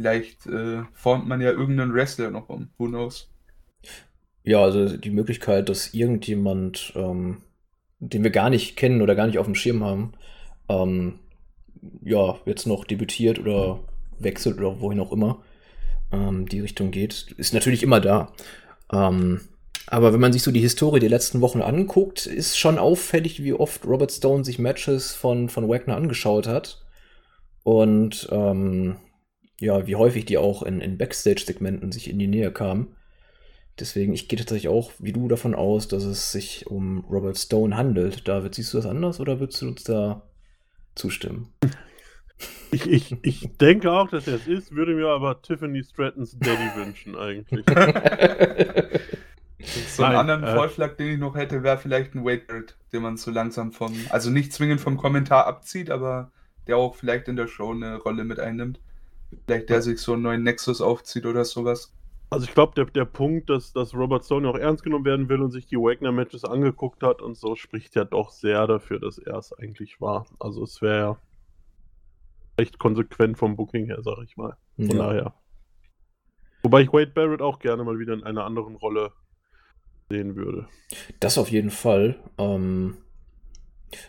Vielleicht 0.00 0.46
äh, 0.46 0.84
formt 0.94 1.28
man 1.28 1.42
ja 1.42 1.50
irgendeinen 1.50 1.92
Wrestler 1.92 2.30
noch 2.30 2.48
um. 2.48 2.70
Who 2.78 2.86
knows? 2.86 3.28
Ja, 4.44 4.62
also 4.62 4.96
die 4.96 5.10
Möglichkeit, 5.10 5.68
dass 5.68 5.92
irgendjemand, 5.92 6.94
ähm, 6.96 7.42
den 7.98 8.22
wir 8.22 8.30
gar 8.30 8.48
nicht 8.48 8.76
kennen 8.76 9.02
oder 9.02 9.14
gar 9.14 9.26
nicht 9.26 9.38
auf 9.38 9.44
dem 9.44 9.54
Schirm 9.54 9.84
haben, 9.84 10.14
ähm, 10.70 11.18
ja, 12.02 12.38
jetzt 12.46 12.66
noch 12.66 12.86
debütiert 12.86 13.38
oder 13.38 13.80
wechselt 14.18 14.56
oder 14.56 14.80
wohin 14.80 15.00
auch 15.00 15.12
immer 15.12 15.42
ähm, 16.12 16.48
die 16.48 16.60
Richtung 16.60 16.92
geht, 16.92 17.34
ist 17.36 17.52
natürlich 17.52 17.82
immer 17.82 18.00
da. 18.00 18.32
Ähm, 18.90 19.42
aber 19.86 20.14
wenn 20.14 20.20
man 20.20 20.32
sich 20.32 20.42
so 20.42 20.50
die 20.50 20.60
Historie 20.60 21.00
der 21.00 21.10
letzten 21.10 21.42
Wochen 21.42 21.60
anguckt, 21.60 22.24
ist 22.24 22.58
schon 22.58 22.78
auffällig, 22.78 23.42
wie 23.44 23.52
oft 23.52 23.84
Robert 23.84 24.12
Stone 24.12 24.44
sich 24.44 24.58
Matches 24.58 25.12
von, 25.12 25.50
von 25.50 25.68
Wagner 25.68 25.96
angeschaut 25.96 26.46
hat. 26.46 26.86
Und 27.64 28.30
ähm, 28.32 28.96
ja, 29.60 29.86
wie 29.86 29.94
häufig 29.96 30.24
die 30.24 30.38
auch 30.38 30.62
in, 30.62 30.80
in 30.80 30.98
Backstage-Segmenten 30.98 31.92
sich 31.92 32.10
in 32.10 32.18
die 32.18 32.26
Nähe 32.26 32.50
kamen. 32.50 32.96
Deswegen, 33.78 34.14
ich 34.14 34.26
gehe 34.26 34.38
tatsächlich 34.38 34.68
auch, 34.68 34.90
wie 34.98 35.12
du, 35.12 35.28
davon 35.28 35.54
aus, 35.54 35.86
dass 35.86 36.02
es 36.02 36.32
sich 36.32 36.66
um 36.66 37.04
Robert 37.10 37.38
Stone 37.38 37.76
handelt. 37.76 38.26
David, 38.26 38.54
siehst 38.54 38.72
du 38.72 38.78
das 38.78 38.86
anders 38.86 39.20
oder 39.20 39.38
würdest 39.38 39.60
du 39.62 39.68
uns 39.68 39.84
da 39.84 40.22
zustimmen? 40.94 41.52
Ich, 42.72 42.90
ich, 42.90 43.16
ich 43.22 43.50
denke 43.58 43.92
auch, 43.92 44.08
dass 44.08 44.26
er 44.26 44.36
es 44.36 44.46
ist, 44.46 44.74
würde 44.74 44.94
mir 44.94 45.08
aber 45.08 45.42
Tiffany 45.42 45.84
Strattons 45.84 46.38
Daddy 46.38 46.70
wünschen, 46.76 47.16
eigentlich. 47.16 47.66
so 49.88 50.04
einen 50.04 50.16
anderen 50.16 50.44
äh, 50.44 50.54
Vorschlag, 50.54 50.96
den 50.96 51.08
ich 51.08 51.18
noch 51.18 51.36
hätte, 51.36 51.62
wäre 51.62 51.76
vielleicht 51.76 52.14
ein 52.14 52.24
Wade 52.24 52.44
Barrett, 52.46 52.76
den 52.94 53.02
man 53.02 53.18
so 53.18 53.30
langsam 53.30 53.72
vom, 53.72 53.94
also 54.08 54.30
nicht 54.30 54.54
zwingend 54.54 54.80
vom 54.80 54.96
Kommentar 54.96 55.46
abzieht, 55.46 55.90
aber 55.90 56.32
der 56.66 56.78
auch 56.78 56.94
vielleicht 56.94 57.28
in 57.28 57.36
der 57.36 57.46
Show 57.46 57.72
eine 57.72 57.96
Rolle 57.96 58.24
mit 58.24 58.40
einnimmt. 58.40 58.80
Vielleicht 59.46 59.68
der 59.70 59.82
sich 59.82 59.98
so 60.00 60.14
einen 60.14 60.22
neuen 60.22 60.42
Nexus 60.42 60.80
aufzieht 60.80 61.26
oder 61.26 61.44
sowas. 61.44 61.92
Also 62.30 62.46
ich 62.46 62.54
glaube, 62.54 62.74
der, 62.76 62.84
der 62.84 63.04
Punkt, 63.04 63.50
dass, 63.50 63.72
dass 63.72 63.92
Robert 63.92 64.24
Stone 64.24 64.48
auch 64.48 64.56
ernst 64.56 64.84
genommen 64.84 65.04
werden 65.04 65.28
will 65.28 65.42
und 65.42 65.50
sich 65.50 65.66
die 65.66 65.76
Wagner-Matches 65.76 66.44
angeguckt 66.44 67.02
hat 67.02 67.22
und 67.22 67.36
so, 67.36 67.56
spricht 67.56 67.96
ja 67.96 68.04
doch 68.04 68.30
sehr 68.30 68.66
dafür, 68.68 69.00
dass 69.00 69.18
er 69.18 69.36
es 69.36 69.52
eigentlich 69.52 70.00
war. 70.00 70.26
Also 70.38 70.62
es 70.62 70.80
wäre 70.80 70.98
ja 70.98 71.18
recht 72.58 72.78
konsequent 72.78 73.36
vom 73.36 73.56
Booking 73.56 73.86
her, 73.86 73.98
sag 74.02 74.18
ich 74.22 74.36
mal. 74.36 74.56
Von 74.76 74.90
ja. 74.90 74.96
daher. 74.96 75.34
Wobei 76.62 76.82
ich 76.82 76.92
Wade 76.92 77.10
Barrett 77.12 77.42
auch 77.42 77.58
gerne 77.58 77.82
mal 77.82 77.98
wieder 77.98 78.14
in 78.14 78.22
einer 78.22 78.44
anderen 78.44 78.76
Rolle 78.76 79.12
sehen 80.08 80.36
würde. 80.36 80.68
Das 81.18 81.38
auf 81.38 81.50
jeden 81.50 81.70
Fall. 81.70 82.16
Ähm, 82.38 82.98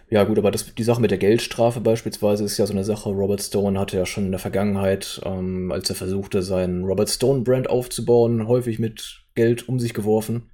ja, 0.10 0.24
gut, 0.24 0.38
aber 0.38 0.52
das, 0.52 0.74
die 0.76 0.84
Sache 0.84 1.02
mit 1.02 1.12
der 1.12 1.18
Geldstrafe 1.18 1.82
beispielsweise 1.82 2.44
ist 2.44 2.58
ja 2.58 2.66
so 2.66 2.74
eine 2.74 2.84
Sache. 2.84 3.10
Robert 3.10 3.42
Stone 3.42 3.80
hatte 3.80 3.98
ja 3.98 4.06
schon 4.06 4.26
in 4.26 4.32
der 4.32 4.40
Vergangenheit, 4.40 5.22
ähm, 5.26 5.72
als 5.72 5.90
er 5.90 5.96
versuchte, 5.96 6.44
seinen 6.44 6.84
Robert 6.84 7.10
Stone-Brand 7.10 7.70
aufzubauen, 7.70 8.48
häufig 8.48 8.80
mit 8.80 9.24
Geld 9.36 9.68
um 9.68 9.80
sich 9.80 9.94
geworfen. 9.94 10.52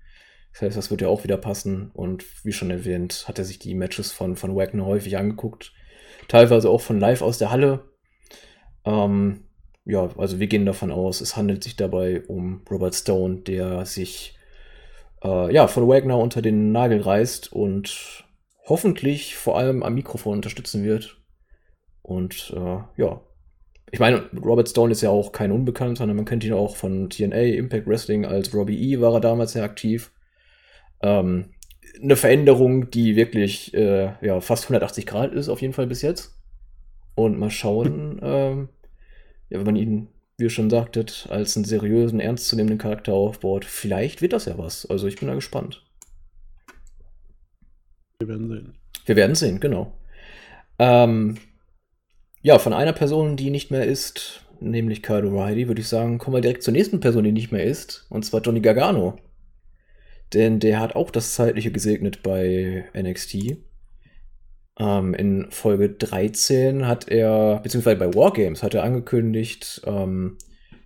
Das 0.54 0.62
heißt, 0.62 0.78
das 0.78 0.92
wird 0.92 1.02
ja 1.02 1.08
auch 1.08 1.24
wieder 1.24 1.38
passen. 1.38 1.92
Und 1.94 2.26
wie 2.44 2.54
schon 2.54 2.72
erwähnt, 2.72 3.26
hat 3.28 3.38
er 3.38 3.46
sich 3.46 3.60
die 3.60 3.76
Matches 3.76 4.12
von, 4.12 4.36
von 4.36 4.56
Wagner 4.56 4.86
häufig 4.86 5.18
angeguckt. 5.18 5.74
Teilweise 6.28 6.70
auch 6.70 6.82
von 6.82 7.00
live 7.00 7.22
aus 7.22 7.38
der 7.38 7.52
Halle. 7.52 7.86
Ähm, 8.86 9.44
ja, 9.86 10.10
also 10.18 10.40
wir 10.40 10.48
gehen 10.48 10.66
davon 10.66 10.92
aus, 10.92 11.22
es 11.22 11.38
handelt 11.38 11.64
sich 11.64 11.76
dabei 11.76 12.22
um 12.28 12.62
Robert 12.70 12.96
Stone, 12.96 13.38
der 13.38 13.86
sich 13.86 14.38
äh, 15.24 15.54
ja, 15.54 15.68
von 15.68 15.88
Wagner 15.88 16.18
unter 16.18 16.42
den 16.42 16.72
Nagel 16.72 17.02
reißt 17.02 17.54
und 17.54 18.26
hoffentlich 18.68 19.36
vor 19.36 19.58
allem 19.58 19.84
am 19.84 19.96
Mikrofon 19.96 20.36
unterstützen 20.36 20.84
wird. 20.84 21.22
Und 22.02 22.54
äh, 22.56 23.02
ja, 23.02 23.22
ich 23.92 24.00
meine, 24.00 24.30
Robert 24.44 24.70
Stone 24.70 24.92
ist 24.92 25.02
ja 25.02 25.10
auch 25.10 25.32
kein 25.32 25.52
Unbekannter, 25.52 26.00
sondern 26.00 26.18
man 26.18 26.26
kennt 26.26 26.44
ihn 26.44 26.54
auch 26.54 26.76
von 26.76 27.10
TNA, 27.10 27.56
Impact 27.56 27.88
Wrestling, 27.88 28.26
als 28.26 28.54
Robbie 28.54 28.92
E 28.92 29.00
war 29.00 29.14
er 29.14 29.22
damals 29.22 29.54
sehr 29.54 29.64
aktiv. 29.64 30.12
Ähm, 31.02 31.54
eine 32.02 32.16
Veränderung, 32.16 32.92
die 32.92 33.16
wirklich 33.16 33.74
äh, 33.74 34.14
ja, 34.22 34.42
fast 34.42 34.66
180 34.66 35.06
Grad 35.06 35.34
ist, 35.34 35.50
auf 35.50 35.62
jeden 35.62 35.74
Fall 35.74 35.88
bis 35.88 36.02
jetzt. 36.02 36.38
Und 37.16 37.40
mal 37.40 37.50
schauen, 37.50 38.20
ähm, 38.22 38.70
ja, 39.50 39.58
wenn 39.58 39.66
man 39.66 39.76
ihn, 39.78 40.10
wie 40.38 40.46
ihr 40.46 40.50
schon 40.50 40.70
sagtet, 40.70 41.28
als 41.30 41.56
einen 41.56 41.66
seriösen, 41.66 42.20
ernstzunehmenden 42.20 42.78
Charakter 42.78 43.14
aufbaut, 43.14 43.66
vielleicht 43.66 44.22
wird 44.22 44.34
das 44.34 44.46
ja 44.46 44.58
was. 44.58 44.86
Also 44.86 45.08
ich 45.08 45.16
bin 45.16 45.30
da 45.30 45.34
gespannt. 45.34 45.87
Wir 48.20 48.28
werden 48.30 48.48
sehen. 48.50 48.74
Wir 49.06 49.16
werden 49.16 49.36
sehen, 49.36 49.60
genau. 49.60 49.94
Ähm, 50.80 51.38
ja, 52.42 52.58
von 52.58 52.74
einer 52.74 52.94
Person, 52.94 53.38
die 53.38 53.52
nicht 53.52 53.70
mehr 53.70 53.86
ist, 53.86 54.44
nämlich 54.60 55.04
Kyle 55.04 55.28
O'Reilly, 55.28 55.68
würde 55.68 55.82
ich 55.82 55.88
sagen, 55.88 56.18
kommen 56.18 56.36
wir 56.36 56.42
direkt 56.42 56.64
zur 56.64 56.74
nächsten 56.74 57.00
Person, 57.00 57.24
die 57.24 57.32
nicht 57.32 57.52
mehr 57.52 57.64
ist, 57.64 58.08
und 58.10 58.26
zwar 58.26 58.42
Johnny 58.42 58.60
Gargano. 58.60 59.18
Denn 60.34 60.60
der 60.60 60.80
hat 60.80 60.96
auch 60.96 61.12
das 61.12 61.36
Zeitliche 61.36 61.72
gesegnet 61.72 62.24
bei 62.24 62.86
NXT. 62.96 63.58
Ähm, 64.80 65.14
in 65.14 65.52
Folge 65.52 65.90
13 65.92 66.88
hat 66.88 67.08
er, 67.08 67.60
beziehungsweise 67.62 67.98
bei 67.98 68.14
Wargames 68.16 68.64
hat 68.64 68.74
er 68.74 68.84
angekündigt, 68.84 69.82
ähm, 69.86 70.38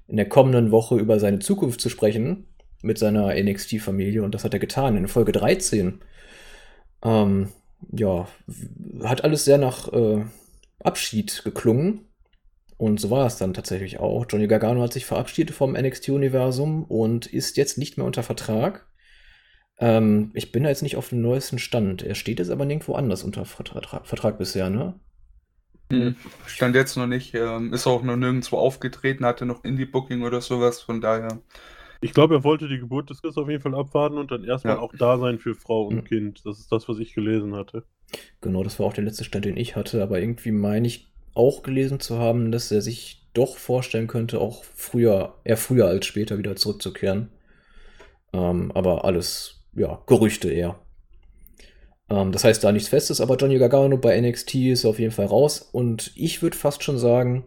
in 0.07 0.17
der 0.17 0.27
kommenden 0.27 0.71
Woche 0.71 0.97
über 0.97 1.17
seine 1.19 1.39
Zukunft 1.39 1.79
zu 1.79 1.88
sprechen 1.88 2.47
mit 2.81 2.97
seiner 2.97 3.33
NXT-Familie 3.35 4.21
und 4.21 4.35
das 4.35 4.43
hat 4.43 4.53
er 4.53 4.59
getan. 4.59 4.97
In 4.97 5.07
Folge 5.07 5.31
13 5.31 6.01
ähm, 7.03 7.50
ja, 7.91 8.27
hat 9.03 9.24
alles 9.24 9.46
sehr 9.46 9.58
nach 9.58 9.91
äh, 9.91 10.25
Abschied 10.84 11.43
geklungen. 11.43 12.08
Und 12.77 13.00
so 13.00 13.12
war 13.12 13.27
es 13.27 13.38
dann 13.38 13.53
tatsächlich 13.53 14.00
auch. 14.00 14.25
Johnny 14.27 14.48
Gargano 14.48 14.81
hat 14.81 14.93
sich 14.93 15.05
verabschiedet 15.05 15.55
vom 15.55 15.74
NXT-Universum 15.74 16.84
und 16.84 17.27
ist 17.27 17.58
jetzt 17.58 17.77
nicht 17.77 17.98
mehr 17.98 18.08
unter 18.08 18.24
Vertrag. 18.24 18.88
Ähm, 19.77 20.31
ich 20.34 20.51
bin 20.51 20.63
da 20.63 20.70
jetzt 20.70 20.81
nicht 20.81 20.96
auf 20.96 21.10
dem 21.10 21.22
neuesten 21.22 21.60
Stand. 21.60 22.01
Er 22.01 22.15
steht 22.15 22.39
jetzt 22.39 22.50
aber 22.50 22.65
nirgendwo 22.65 22.96
anders 22.96 23.24
unter 23.24 23.46
Vertrag, 23.46 24.08
Vertrag 24.08 24.39
bisher, 24.39 24.72
ne? 24.72 25.00
Hm, 25.91 26.15
stand 26.48 26.75
jetzt 26.75 26.96
noch 26.98 27.08
nicht. 27.08 27.36
Ähm, 27.36 27.74
ist 27.74 27.86
auch 27.86 28.01
noch 28.01 28.15
nirgendwo 28.15 28.58
aufgetreten, 28.58 29.25
hatte 29.25 29.46
noch 29.46 29.63
Indie-Booking 29.63 30.24
oder 30.24 30.41
sowas. 30.41 30.81
Von 30.81 31.01
daher 31.01 31.39
ich 32.01 32.13
glaube, 32.13 32.36
er 32.36 32.43
wollte 32.43 32.67
die 32.67 32.79
Geburt 32.79 33.10
des 33.10 33.22
Kindes 33.22 33.38
auf 33.38 33.48
jeden 33.48 33.62
Fall 33.62 33.75
abwarten 33.75 34.17
und 34.17 34.31
dann 34.31 34.43
erstmal 34.43 34.75
ja. 34.75 34.81
auch 34.81 34.93
da 34.98 35.20
sein 35.20 35.38
für 35.38 35.53
Frau 35.53 35.84
und 35.84 35.98
mhm. 35.98 36.03
Kind. 36.03 36.46
Das 36.46 36.60
ist 36.60 36.72
das, 36.72 36.89
was 36.89 36.98
ich 36.98 37.13
gelesen 37.13 37.55
hatte. 37.55 37.84
Genau, 38.41 38.63
das 38.63 38.79
war 38.79 38.88
auch 38.88 38.93
der 38.93 39.03
letzte 39.03 39.24
Stand, 39.24 39.46
den 39.46 39.55
ich 39.55 39.75
hatte. 39.75 40.01
Aber 40.01 40.20
irgendwie 40.20 40.51
meine 40.51 40.88
ich 40.88 41.12
auch 41.36 41.62
gelesen 41.62 42.00
zu 42.00 42.17
haben, 42.17 42.51
dass 42.51 42.72
er 42.72 42.81
sich 42.81 43.29
doch 43.34 43.58
vorstellen 43.58 44.08
könnte, 44.08 44.41
auch 44.41 44.63
früher, 44.63 45.36
eher 45.43 45.58
früher 45.58 45.86
als 45.86 46.05
später 46.08 46.38
wieder 46.38 46.55
zurückzukehren. 46.55 47.29
Ähm, 48.34 48.72
aber 48.74 49.05
alles, 49.05 49.63
ja, 49.74 50.01
Gerüchte 50.08 50.50
eher. 50.50 50.79
Ähm, 52.10 52.31
das 52.31 52.43
heißt 52.43 52.63
da 52.63 52.72
nichts 52.72 52.89
Festes, 52.89 53.22
aber 53.22 53.38
Johnny 53.38 53.60
Gargano 53.60 53.98
bei 53.98 54.20
NXT 54.20 54.55
ist 54.55 54.86
auf 54.86 55.00
jeden 55.00 55.13
Fall 55.13 55.27
raus. 55.27 55.62
Und 55.72 56.12
ich 56.15 56.41
würde 56.41 56.58
fast 56.58 56.84
schon 56.84 56.98
sagen, 56.98 57.46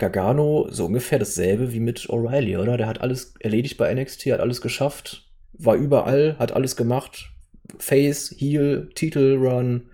Gargano 0.00 0.66
so 0.70 0.86
ungefähr 0.86 1.18
dasselbe 1.18 1.72
wie 1.72 1.80
mit 1.80 2.08
O'Reilly, 2.08 2.58
oder? 2.58 2.76
Der 2.76 2.88
hat 2.88 3.00
alles 3.00 3.34
erledigt 3.38 3.76
bei 3.76 3.94
NXT, 3.94 4.26
hat 4.26 4.40
alles 4.40 4.60
geschafft, 4.60 5.30
war 5.52 5.76
überall, 5.76 6.36
hat 6.38 6.52
alles 6.52 6.74
gemacht. 6.74 7.30
Face, 7.78 8.34
Heel, 8.36 8.90
Titelrun, 8.94 9.90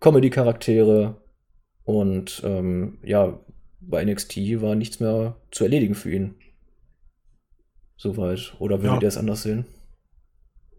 Comedy-Charaktere 0.00 1.20
und 1.82 2.42
ähm, 2.44 2.98
ja, 3.02 3.40
bei 3.80 4.04
NXT 4.04 4.60
war 4.60 4.74
nichts 4.74 5.00
mehr 5.00 5.36
zu 5.50 5.64
erledigen 5.64 5.94
für 5.94 6.12
ihn. 6.12 6.34
Soweit. 7.96 8.54
Oder 8.60 8.82
würdet 8.82 9.02
ja. 9.02 9.06
ihr 9.06 9.08
es 9.08 9.16
anders 9.16 9.42
sehen? 9.42 9.64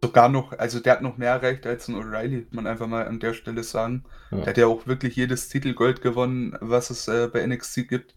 Sogar 0.02 0.30
noch, 0.30 0.58
also 0.58 0.80
der 0.80 0.94
hat 0.94 1.02
noch 1.02 1.18
mehr 1.18 1.32
erreicht 1.32 1.66
als 1.66 1.90
ein 1.90 1.96
O'Reilly, 1.96 2.46
man 2.52 2.68
einfach 2.68 2.88
mal 2.88 3.06
an 3.06 3.20
der 3.20 3.34
Stelle 3.34 3.64
sagen. 3.64 4.06
Ja. 4.32 4.38
Der 4.38 4.48
hat 4.48 4.58
ja 4.58 4.68
auch 4.68 4.88
wirklich 4.88 5.18
jedes 5.18 5.50
Titelgold 5.50 6.02
gewonnen, 6.02 6.56
was 6.62 6.90
es 6.90 7.08
äh, 7.10 7.28
bei 7.28 7.46
NXT 7.46 7.90
gibt. 7.90 8.16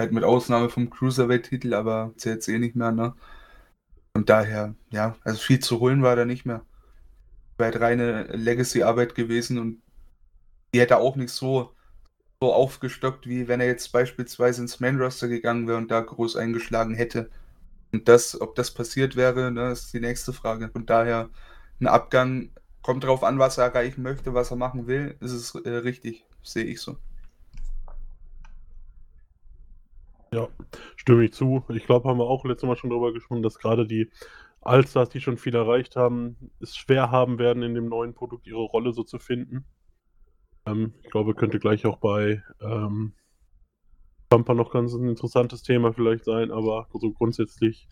Halt 0.00 0.12
mit 0.12 0.24
Ausnahme 0.24 0.70
vom 0.70 0.90
Cruiserweight-Titel, 0.90 1.72
aber 1.74 2.12
zählt 2.16 2.46
eh 2.48 2.58
nicht 2.58 2.74
mehr, 2.74 2.90
ne? 2.90 3.14
Und 4.14 4.28
daher, 4.28 4.74
ja, 4.90 5.16
also 5.24 5.38
viel 5.38 5.60
zu 5.60 5.80
holen 5.80 6.02
war 6.02 6.16
da 6.16 6.24
nicht 6.24 6.46
mehr. 6.46 6.64
Wäre 7.58 7.72
halt 7.72 7.82
reine 7.82 8.24
Legacy-Arbeit 8.36 9.14
gewesen 9.14 9.58
und 9.58 9.82
die 10.74 10.80
hätte 10.80 10.98
auch 10.98 11.16
nicht 11.16 11.30
so, 11.30 11.74
so 12.40 12.52
aufgestockt, 12.54 13.26
wie 13.28 13.48
wenn 13.48 13.60
er 13.60 13.66
jetzt 13.68 13.92
beispielsweise 13.92 14.62
ins 14.62 14.80
Main-Roster 14.80 15.28
gegangen 15.28 15.68
wäre 15.68 15.78
und 15.78 15.90
da 15.90 16.00
groß 16.00 16.36
eingeschlagen 16.36 16.94
hätte. 16.94 17.30
Und 17.92 18.08
das, 18.08 18.40
ob 18.40 18.56
das 18.56 18.72
passiert 18.72 19.16
wäre, 19.16 19.52
ne, 19.52 19.72
ist 19.72 19.92
die 19.94 20.00
nächste 20.00 20.32
Frage. 20.32 20.70
Und 20.74 20.90
daher, 20.90 21.30
ein 21.80 21.88
Abgang 21.88 22.50
kommt 22.82 23.04
darauf 23.04 23.24
an, 23.24 23.38
was 23.38 23.58
er 23.58 23.66
erreichen 23.66 24.02
möchte, 24.02 24.34
was 24.34 24.50
er 24.52 24.56
machen 24.58 24.86
will, 24.88 25.16
ist 25.20 25.32
es 25.32 25.54
äh, 25.56 25.70
richtig, 25.70 26.26
sehe 26.42 26.64
ich 26.64 26.80
so. 26.80 26.98
Ja, 30.34 30.48
stimme 30.96 31.24
ich 31.24 31.32
zu. 31.32 31.62
Ich 31.68 31.86
glaube, 31.86 32.08
haben 32.08 32.18
wir 32.18 32.24
auch 32.24 32.44
letztes 32.44 32.66
Mal 32.66 32.76
schon 32.76 32.90
darüber 32.90 33.12
gesprochen, 33.12 33.44
dass 33.44 33.56
gerade 33.56 33.86
die 33.86 34.10
Allstars, 34.62 35.08
die 35.10 35.20
schon 35.20 35.36
viel 35.36 35.54
erreicht 35.54 35.94
haben, 35.94 36.50
es 36.58 36.74
schwer 36.74 37.12
haben 37.12 37.38
werden, 37.38 37.62
in 37.62 37.74
dem 37.74 37.88
neuen 37.88 38.14
Produkt 38.14 38.48
ihre 38.48 38.62
Rolle 38.62 38.92
so 38.92 39.04
zu 39.04 39.20
finden. 39.20 39.64
Ähm, 40.66 40.94
ich 41.04 41.10
glaube, 41.10 41.36
könnte 41.36 41.60
gleich 41.60 41.86
auch 41.86 41.98
bei 41.98 42.42
ähm, 42.60 43.12
Bumper 44.28 44.54
noch 44.54 44.72
ganz 44.72 44.92
ein 44.94 45.08
interessantes 45.08 45.62
Thema 45.62 45.92
vielleicht 45.92 46.24
sein, 46.24 46.50
aber 46.50 46.88
so 46.92 47.12
grundsätzlich, 47.12 47.86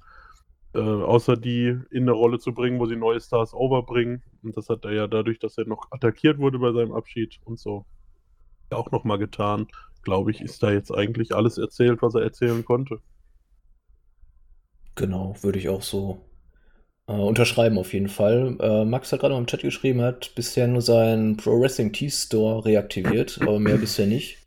äh, 0.74 0.80
außer 0.80 1.36
die 1.36 1.78
in 1.90 2.02
eine 2.02 2.12
Rolle 2.12 2.40
zu 2.40 2.52
bringen, 2.52 2.80
wo 2.80 2.86
sie 2.86 2.96
neue 2.96 3.20
Stars 3.20 3.54
overbringen, 3.54 4.24
und 4.42 4.56
das 4.56 4.68
hat 4.68 4.84
er 4.84 4.92
ja 4.92 5.06
dadurch, 5.06 5.38
dass 5.38 5.58
er 5.58 5.66
noch 5.66 5.92
attackiert 5.92 6.38
wurde 6.38 6.58
bei 6.58 6.72
seinem 6.72 6.90
Abschied 6.90 7.38
und 7.44 7.60
so, 7.60 7.86
auch 8.72 8.90
nochmal 8.90 9.18
getan 9.18 9.66
glaube 10.02 10.30
ich, 10.30 10.40
ist 10.40 10.62
da 10.62 10.70
jetzt 10.70 10.90
eigentlich 10.90 11.34
alles 11.34 11.58
erzählt, 11.58 12.02
was 12.02 12.14
er 12.14 12.22
erzählen 12.22 12.64
konnte. 12.64 12.98
Genau, 14.94 15.34
würde 15.40 15.58
ich 15.58 15.68
auch 15.68 15.82
so 15.82 16.20
äh, 17.06 17.12
unterschreiben 17.12 17.78
auf 17.78 17.92
jeden 17.92 18.08
Fall. 18.08 18.56
Äh, 18.60 18.84
Max 18.84 19.12
hat 19.12 19.20
gerade 19.20 19.32
noch 19.32 19.40
im 19.40 19.46
Chat 19.46 19.62
geschrieben, 19.62 20.02
hat 20.02 20.34
bisher 20.34 20.68
nur 20.68 20.82
seinen 20.82 21.36
Pro 21.36 21.58
Wrestling 21.60 21.92
T-Store 21.92 22.64
reaktiviert, 22.64 23.38
aber 23.40 23.58
mehr 23.58 23.78
bisher 23.78 24.06
nicht. 24.06 24.38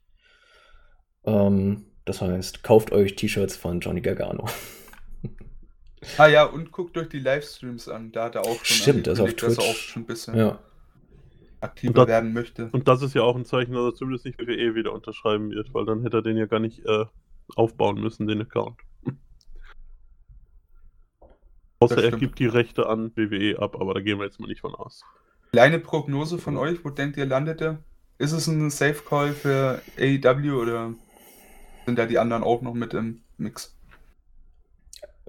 Ähm, 1.25 1.85
das 2.05 2.21
heißt, 2.21 2.61
kauft 2.63 2.91
euch 2.91 3.15
T-Shirts 3.15 3.55
von 3.57 3.79
Johnny 3.79 4.01
Gargano. 4.01 4.45
ah 6.19 6.27
ja, 6.27 6.43
und 6.43 6.71
guckt 6.71 6.95
euch 6.97 7.09
die 7.09 7.19
Livestreams 7.19 7.89
an, 7.89 8.11
da 8.11 8.25
hat 8.25 8.35
er 8.35 8.41
auch 8.41 8.63
schon 8.63 8.77
Stimmt, 8.77 9.07
das 9.07 9.19
auf 9.19 9.33
Twitch. 9.33 9.57
auch 9.57 9.75
schon 9.75 10.03
ein 10.03 10.05
bisschen. 10.05 10.37
Ja 10.37 10.59
aktiver 11.65 11.93
das, 11.93 12.07
werden 12.07 12.33
möchte. 12.33 12.69
Und 12.71 12.87
das 12.87 13.01
ist 13.01 13.13
ja 13.13 13.21
auch 13.21 13.35
ein 13.35 13.45
Zeichen, 13.45 13.73
dass 13.73 13.83
er 13.83 13.95
zumindest 13.95 14.25
nicht 14.25 14.39
WWE 14.39 14.75
wieder 14.75 14.93
unterschreiben 14.93 15.51
wird, 15.51 15.73
weil 15.73 15.85
dann 15.85 16.01
hätte 16.03 16.17
er 16.17 16.21
den 16.21 16.37
ja 16.37 16.45
gar 16.45 16.59
nicht 16.59 16.85
äh, 16.85 17.05
aufbauen 17.55 17.99
müssen, 17.99 18.27
den 18.27 18.41
Account. 18.41 18.79
Außer 21.79 22.03
er 22.03 22.11
gibt 22.11 22.39
die 22.39 22.47
Rechte 22.47 22.87
an 22.87 23.11
WWE 23.15 23.59
ab, 23.59 23.75
aber 23.79 23.93
da 23.93 24.01
gehen 24.01 24.17
wir 24.17 24.25
jetzt 24.25 24.39
mal 24.39 24.47
nicht 24.47 24.61
von 24.61 24.73
aus. 24.73 25.03
Kleine 25.51 25.79
Prognose 25.79 26.37
von 26.37 26.57
euch, 26.57 26.83
wo 26.83 26.89
denkt 26.89 27.17
ihr, 27.17 27.25
landet 27.25 27.61
er? 27.61 27.79
Ist 28.17 28.31
es 28.31 28.47
ein 28.47 28.69
Safe 28.69 29.01
Call 29.07 29.33
für 29.33 29.81
AEW 29.99 30.61
oder 30.61 30.93
sind 31.85 31.99
da 31.99 32.05
die 32.05 32.17
anderen 32.17 32.43
auch 32.43 32.61
noch 32.61 32.73
mit 32.73 32.93
im 32.93 33.21
Mix? 33.37 33.75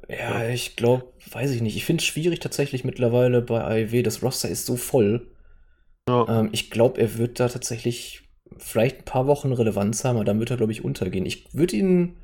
Ja, 0.09 0.49
ich 0.49 0.77
glaube, 0.77 1.13
weiß 1.31 1.51
ich 1.51 1.63
nicht. 1.63 1.77
Ich 1.77 1.85
finde 1.85 2.01
es 2.01 2.07
schwierig 2.07 2.41
tatsächlich 2.41 2.85
mittlerweile 2.85 3.43
bei 3.43 3.61
AEW. 3.63 4.03
Das 4.03 4.23
Roster 4.23 4.49
ist 4.49 4.67
so 4.67 4.77
voll. 4.77 5.27
Ja. 6.09 6.27
Ähm, 6.29 6.51
ich 6.53 6.71
glaube, 6.71 7.01
er 7.01 7.19
wird 7.19 7.41
da 7.41 7.49
tatsächlich 7.49 8.29
vielleicht 8.59 8.99
ein 8.99 9.05
paar 9.05 9.27
Wochen 9.27 9.53
Relevanz 9.53 10.05
haben, 10.05 10.17
aber 10.17 10.25
dann 10.25 10.39
wird 10.39 10.51
er, 10.51 10.57
glaube 10.57 10.73
ich, 10.73 10.85
untergehen. 10.85 11.27
Ich 11.27 11.53
würde 11.53 11.77
ihn 11.77 12.17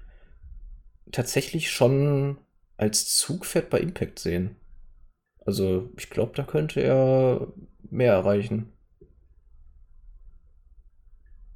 tatsächlich 1.10 1.70
schon 1.70 2.38
als 2.76 3.16
Zugpferd 3.16 3.70
bei 3.70 3.80
Impact 3.80 4.18
sehen. 4.18 4.56
Also, 5.44 5.90
ich 5.96 6.10
glaube, 6.10 6.32
da 6.36 6.44
könnte 6.44 6.80
er 6.80 7.48
mehr 7.90 8.12
erreichen. 8.12 8.72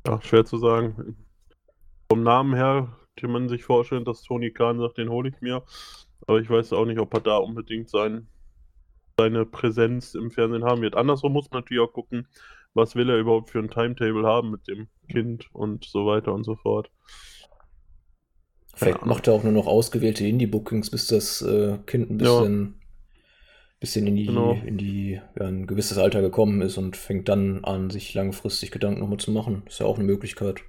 Ja, 0.07 0.21
schwer 0.23 0.45
zu 0.45 0.59
sagen. 0.59 1.17
Vom 2.11 2.23
Namen 2.23 2.55
her 2.55 2.97
kann 3.17 3.31
man 3.31 3.49
sich 3.49 3.65
vorstellen, 3.65 4.05
dass 4.05 4.23
Tony 4.23 4.51
Khan 4.51 4.79
sagt, 4.79 4.99
den 4.99 5.09
hole 5.09 5.29
ich 5.29 5.41
mir. 5.41 5.65
Aber 6.27 6.41
ich 6.41 6.51
weiß 6.51 6.73
auch 6.73 6.85
nicht, 6.85 6.99
ob 6.99 7.15
er 7.15 7.21
da 7.21 7.37
unbedingt 7.37 7.89
sein 7.89 8.29
seine 9.19 9.47
Präsenz 9.47 10.15
im 10.15 10.31
Fernsehen 10.31 10.65
haben 10.65 10.83
wird. 10.83 10.95
Andersrum 10.95 11.33
muss 11.33 11.51
man 11.51 11.61
natürlich 11.61 11.83
auch 11.83 11.93
gucken, 11.93 12.29
was 12.75 12.97
will 12.97 13.09
er 13.09 13.17
überhaupt 13.17 13.51
für 13.51 13.59
ein 13.59 13.71
Timetable 13.71 14.27
haben 14.27 14.51
mit 14.51 14.69
dem 14.69 14.89
Kind 15.09 15.49
und 15.55 15.85
so 15.85 16.07
weiter 16.07 16.35
und 16.35 16.45
so 16.45 16.55
fort. 16.57 16.91
Vielleicht 18.75 19.07
macht 19.07 19.27
er 19.27 19.33
auch 19.33 19.43
nur 19.43 19.53
noch 19.53 19.67
ausgewählte 19.67 20.27
Indie-Bookings, 20.27 20.91
bis 20.91 21.07
das 21.07 21.41
äh, 21.41 21.79
Kind 21.87 22.11
ein 22.11 22.19
bisschen, 22.19 22.75
ja. 23.15 23.21
bisschen 23.81 24.07
in 24.07 24.17
die, 24.17 24.27
genau. 24.27 24.61
in 24.67 24.77
die, 24.77 25.13
ja, 25.13 25.47
ein 25.47 25.67
gewisses 25.67 25.97
Alter 25.97 26.21
gekommen 26.21 26.61
ist 26.61 26.77
und 26.77 26.95
fängt 26.95 27.31
dann 27.31 27.65
an, 27.65 27.89
sich 27.89 28.13
langfristig 28.13 28.71
Gedanken 28.71 29.01
nochmal 29.01 29.17
zu 29.17 29.31
machen. 29.31 29.63
Ist 29.67 29.81
ja 29.81 29.87
auch 29.87 29.97
eine 29.97 30.05
Möglichkeit. 30.05 30.61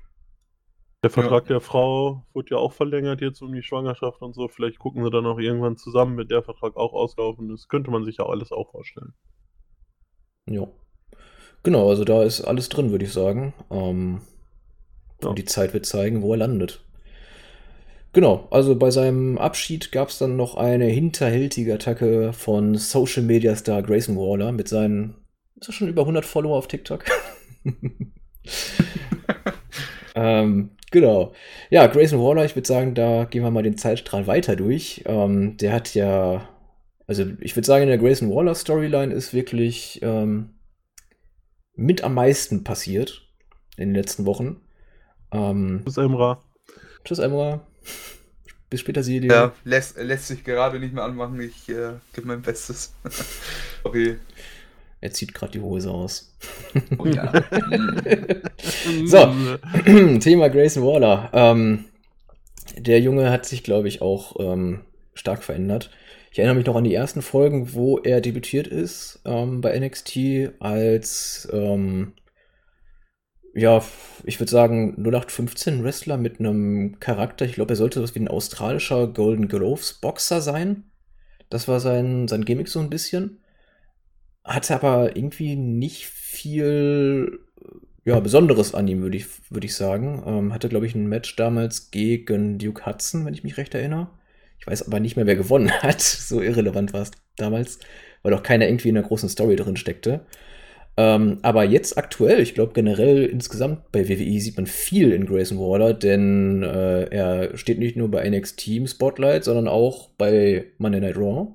Der 1.03 1.11
Vertrag 1.11 1.43
ja. 1.43 1.55
der 1.55 1.61
Frau 1.61 2.25
wurde 2.33 2.51
ja 2.51 2.57
auch 2.57 2.73
verlängert 2.73 3.21
jetzt 3.21 3.41
um 3.41 3.53
die 3.53 3.61
Schwangerschaft 3.61 4.21
und 4.21 4.33
so. 4.33 4.47
Vielleicht 4.47 4.79
gucken 4.79 5.03
sie 5.03 5.11
dann 5.11 5.27
auch 5.27 5.37
irgendwann 5.37 5.77
zusammen, 5.77 6.17
wenn 6.17 6.27
der 6.27 6.41
Vertrag 6.41 6.75
auch 6.75 6.93
ausgelaufen 6.93 7.53
ist. 7.53 7.69
Könnte 7.69 7.91
man 7.91 8.03
sich 8.03 8.17
ja 8.17 8.25
alles 8.25 8.51
auch 8.51 8.71
vorstellen. 8.71 9.13
Ja. 10.49 10.67
Genau, 11.61 11.89
also 11.89 12.03
da 12.03 12.23
ist 12.23 12.41
alles 12.41 12.69
drin, 12.69 12.91
würde 12.91 13.05
ich 13.05 13.13
sagen. 13.13 13.53
Ähm, 13.69 14.21
ja. 15.21 15.29
Und 15.29 15.37
die 15.37 15.45
Zeit 15.45 15.73
wird 15.73 15.85
zeigen, 15.85 16.23
wo 16.23 16.33
er 16.33 16.37
landet. 16.37 16.83
Genau, 18.13 18.47
also 18.49 18.75
bei 18.75 18.89
seinem 18.89 19.37
Abschied 19.37 19.91
gab 19.91 20.09
es 20.09 20.17
dann 20.17 20.35
noch 20.35 20.55
eine 20.55 20.85
hinterhältige 20.85 21.75
Attacke 21.75 22.33
von 22.33 22.75
Social 22.75 23.21
Media 23.21 23.55
Star 23.55 23.83
Grayson 23.83 24.15
Waller 24.17 24.51
mit 24.51 24.67
seinen, 24.67 25.15
ist 25.59 25.69
er 25.69 25.73
schon 25.73 25.89
über 25.89 26.01
100 26.01 26.25
Follower 26.25 26.57
auf 26.57 26.67
TikTok? 26.67 27.05
ähm, 30.15 30.76
Genau. 30.91 31.33
Ja, 31.69 31.87
Grayson 31.87 32.19
Waller, 32.21 32.45
ich 32.45 32.55
würde 32.55 32.67
sagen, 32.67 32.95
da 32.95 33.25
gehen 33.25 33.43
wir 33.43 33.51
mal 33.51 33.63
den 33.63 33.77
Zeitstrahl 33.77 34.27
weiter 34.27 34.55
durch. 34.55 35.03
Ähm, 35.05 35.57
der 35.57 35.73
hat 35.73 35.93
ja, 35.93 36.47
also 37.07 37.25
ich 37.41 37.55
würde 37.55 37.65
sagen, 37.65 37.83
in 37.83 37.89
der 37.89 37.97
Grayson 37.97 38.33
Waller 38.33 38.55
Storyline 38.55 39.13
ist 39.13 39.33
wirklich 39.33 39.99
ähm, 40.01 40.55
mit 41.75 42.03
am 42.03 42.13
meisten 42.13 42.63
passiert 42.63 43.27
in 43.75 43.89
den 43.89 43.95
letzten 43.95 44.25
Wochen. 44.25 44.61
Ähm, 45.31 45.81
Tschüss, 45.83 45.97
Emra. 45.97 46.43
Tschüss, 47.03 47.19
Emra. 47.19 47.67
Bis 48.69 48.81
später, 48.81 49.01
Silje. 49.01 49.29
Ja, 49.29 49.53
lässt, 49.63 49.97
lässt 49.97 50.27
sich 50.27 50.43
gerade 50.43 50.79
nicht 50.79 50.93
mehr 50.93 51.05
anmachen. 51.05 51.39
Ich 51.39 51.69
äh, 51.69 51.93
gebe 52.13 52.27
mein 52.27 52.41
Bestes. 52.41 52.93
okay. 53.83 54.17
Er 55.07 55.13
zieht 55.13 55.33
gerade 55.33 55.53
die 55.53 55.61
Hose 55.61 55.89
aus. 55.89 56.35
Oh, 56.97 57.05
ja. 57.05 57.31
so, 59.05 59.33
Thema 60.19 60.49
Grayson 60.49 60.83
Waller. 60.83 61.29
Ähm, 61.31 61.85
der 62.77 62.99
Junge 62.99 63.31
hat 63.31 63.45
sich, 63.45 63.63
glaube 63.63 63.87
ich, 63.87 64.01
auch 64.01 64.35
ähm, 64.37 64.81
stark 65.13 65.45
verändert. 65.45 65.91
Ich 66.29 66.39
erinnere 66.39 66.55
mich 66.55 66.65
noch 66.65 66.75
an 66.75 66.83
die 66.83 66.93
ersten 66.93 67.21
Folgen, 67.21 67.73
wo 67.73 67.99
er 67.99 68.19
debütiert 68.19 68.67
ist 68.67 69.21
ähm, 69.23 69.61
bei 69.61 69.79
NXT 69.79 70.51
als, 70.59 71.47
ähm, 71.53 72.11
ja, 73.53 73.81
ich 74.25 74.41
würde 74.41 74.51
sagen 74.51 74.97
0815 74.97 75.85
Wrestler 75.85 76.17
mit 76.17 76.41
einem 76.41 76.99
Charakter. 76.99 77.45
Ich 77.45 77.53
glaube, 77.53 77.71
er 77.71 77.77
sollte 77.77 78.03
was 78.03 78.13
wie 78.13 78.19
ein 78.19 78.27
australischer 78.27 79.07
Golden 79.07 79.47
Gloves 79.47 79.93
Boxer 80.01 80.41
sein. 80.41 80.91
Das 81.49 81.69
war 81.69 81.79
sein, 81.79 82.27
sein 82.27 82.43
Gimmick 82.43 82.67
so 82.67 82.81
ein 82.81 82.89
bisschen. 82.89 83.39
Hatte 84.47 84.75
aber 84.75 85.15
irgendwie 85.15 85.55
nicht 85.55 86.07
viel 86.07 87.39
ja, 88.05 88.19
Besonderes 88.21 88.73
an 88.73 88.87
ihm, 88.87 89.01
würde 89.01 89.17
ich, 89.17 89.25
würd 89.49 89.65
ich 89.65 89.75
sagen. 89.75 90.23
Ähm, 90.25 90.53
hatte, 90.53 90.69
glaube 90.69 90.85
ich, 90.85 90.95
ein 90.95 91.07
Match 91.07 91.35
damals 91.35 91.91
gegen 91.91 92.57
Duke 92.57 92.85
Hudson, 92.85 93.25
wenn 93.25 93.33
ich 93.33 93.43
mich 93.43 93.57
recht 93.57 93.75
erinnere. 93.75 94.07
Ich 94.59 94.65
weiß 94.65 94.87
aber 94.87 95.01
nicht 95.01 95.17
mehr, 95.17 95.25
wer 95.27 95.35
gewonnen 95.35 95.71
hat. 95.81 96.01
So 96.01 96.41
irrelevant 96.41 96.93
war 96.93 97.01
es 97.01 97.11
damals, 97.35 97.79
weil 98.23 98.31
doch 98.31 98.43
keiner 98.43 98.67
irgendwie 98.67 98.89
in 98.89 98.97
einer 98.97 99.05
großen 99.05 99.27
Story 99.27 99.57
drin 99.57 99.75
steckte. 99.75 100.21
Ähm, 100.95 101.37
aber 101.43 101.63
jetzt 101.63 101.97
aktuell, 101.97 102.39
ich 102.39 102.55
glaube 102.55 102.73
generell 102.73 103.25
insgesamt 103.25 103.91
bei 103.91 104.09
WWE 104.09 104.39
sieht 104.39 104.57
man 104.57 104.65
viel 104.65 105.11
in 105.11 105.27
Grayson 105.27 105.59
Waller, 105.59 105.93
denn 105.93 106.63
äh, 106.63 107.03
er 107.09 107.55
steht 107.57 107.77
nicht 107.77 107.97
nur 107.97 108.09
bei 108.09 108.27
NXT 108.27 108.67
im 108.69 108.87
Spotlight, 108.87 109.43
sondern 109.43 109.67
auch 109.67 110.09
bei 110.17 110.65
Monday 110.79 111.01
Night 111.01 111.17
Raw. 111.17 111.49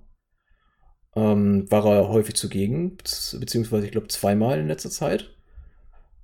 Ähm, 1.15 1.71
war 1.71 1.85
er 1.87 2.09
häufig 2.09 2.35
zugegen, 2.35 2.97
beziehungsweise 2.97 3.85
ich 3.85 3.93
glaube 3.93 4.09
zweimal 4.09 4.59
in 4.59 4.69
letzter 4.69 4.91
Zeit. 4.91 5.31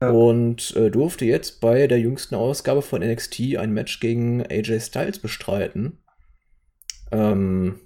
Ja. 0.01 0.11
Und 0.11 0.75
äh, 0.77 0.91
durfte 0.91 1.25
jetzt 1.25 1.61
bei 1.61 1.87
der 1.87 1.99
jüngsten 1.99 2.37
Ausgabe 2.37 2.83
von 2.83 3.03
NXT 3.03 3.57
ein 3.59 3.73
Match 3.73 4.01
gegen 4.01 4.43
AJ 4.47 4.81
Styles 4.81 5.19
bestreiten. 5.19 5.99
Ähm, 7.11 7.81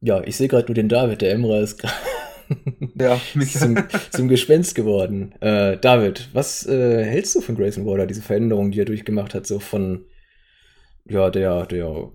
ja, 0.00 0.22
ich 0.22 0.36
sehe 0.36 0.48
gerade 0.48 0.66
nur 0.66 0.74
den 0.74 0.88
David, 0.88 1.22
der 1.22 1.32
Emra 1.32 1.60
ist 1.60 1.78
gerade 1.78 1.94
ja, 2.94 3.20
zum, 3.46 3.76
zum 4.10 4.28
Gespenst 4.28 4.74
geworden. 4.74 5.32
Äh, 5.40 5.78
David, 5.78 6.28
was 6.32 6.66
äh, 6.66 7.04
hältst 7.04 7.34
du 7.34 7.40
von 7.40 7.56
Grayson 7.56 7.86
Waller, 7.86 8.06
diese 8.06 8.22
Veränderung, 8.22 8.70
die 8.70 8.80
er 8.80 8.84
durchgemacht 8.84 9.34
hat, 9.34 9.46
so 9.46 9.58
von, 9.58 10.04
ja, 11.06 11.30
der, 11.30 11.66
der, 11.66 12.10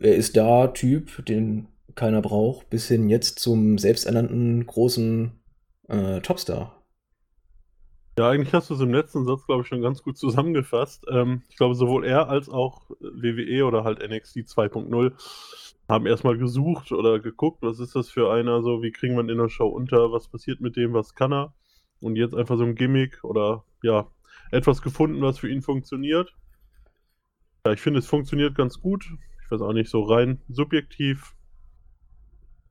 er 0.00 0.14
ist 0.14 0.36
da 0.36 0.68
Typ, 0.68 1.24
den 1.26 1.68
keiner 1.98 2.22
braucht, 2.22 2.70
bis 2.70 2.88
hin 2.88 3.10
jetzt 3.10 3.38
zum 3.40 3.76
selbsternannten 3.76 4.66
großen 4.66 5.32
äh, 5.88 6.20
Topstar? 6.20 6.78
Ja, 8.18 8.30
eigentlich 8.30 8.52
hast 8.52 8.70
du 8.70 8.74
es 8.74 8.80
im 8.80 8.92
letzten 8.92 9.26
Satz, 9.26 9.46
glaube 9.46 9.62
ich, 9.62 9.68
schon 9.68 9.82
ganz 9.82 10.02
gut 10.02 10.16
zusammengefasst. 10.16 11.04
Ähm, 11.10 11.42
ich 11.48 11.56
glaube, 11.56 11.74
sowohl 11.74 12.04
er 12.04 12.28
als 12.28 12.48
auch 12.48 12.90
WWE 13.00 13.64
oder 13.64 13.84
halt 13.84 13.98
NXT 13.98 14.38
2.0 14.38 15.12
haben 15.88 16.06
erstmal 16.06 16.36
gesucht 16.36 16.92
oder 16.92 17.18
geguckt, 17.20 17.62
was 17.62 17.80
ist 17.80 17.94
das 17.94 18.10
für 18.10 18.32
einer, 18.32 18.62
so 18.62 18.82
wie 18.82 18.90
kriegen 18.90 19.14
wir 19.14 19.28
in 19.28 19.38
der 19.38 19.48
Show 19.48 19.68
unter, 19.68 20.12
was 20.12 20.28
passiert 20.28 20.60
mit 20.60 20.76
dem, 20.76 20.94
was 20.94 21.14
kann 21.14 21.32
er. 21.32 21.54
Und 22.00 22.16
jetzt 22.16 22.34
einfach 22.34 22.56
so 22.56 22.64
ein 22.64 22.74
Gimmick 22.74 23.22
oder 23.24 23.64
ja, 23.82 24.08
etwas 24.50 24.82
gefunden, 24.82 25.22
was 25.22 25.38
für 25.38 25.48
ihn 25.48 25.62
funktioniert. 25.62 26.34
Ja, 27.64 27.72
ich 27.72 27.80
finde, 27.80 28.00
es 28.00 28.06
funktioniert 28.06 28.54
ganz 28.54 28.80
gut. 28.80 29.06
Ich 29.44 29.50
weiß 29.50 29.60
auch 29.62 29.72
nicht, 29.72 29.90
so 29.90 30.02
rein 30.02 30.40
subjektiv 30.48 31.34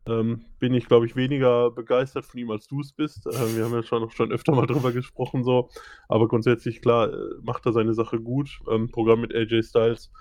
ähm, 0.07 0.45
bin 0.59 0.73
ich, 0.73 0.87
glaube 0.87 1.05
ich, 1.05 1.15
weniger 1.15 1.71
begeistert 1.71 2.25
von 2.25 2.39
ihm, 2.39 2.51
als 2.51 2.67
du 2.67 2.81
es 2.81 2.93
bist. 2.93 3.25
Äh, 3.27 3.55
wir 3.55 3.65
haben 3.65 3.73
ja 3.73 3.83
schon, 3.83 4.09
schon 4.11 4.31
öfter 4.31 4.53
mal 4.53 4.65
drüber 4.65 4.91
gesprochen, 4.91 5.43
so. 5.43 5.69
Aber 6.07 6.27
grundsätzlich, 6.27 6.81
klar, 6.81 7.11
äh, 7.11 7.17
macht 7.41 7.65
er 7.65 7.73
seine 7.73 7.93
Sache 7.93 8.19
gut. 8.19 8.59
Ähm, 8.69 8.89
Programm 8.89 9.21
mit 9.21 9.33
AJ 9.35 9.63
Styles 9.63 10.11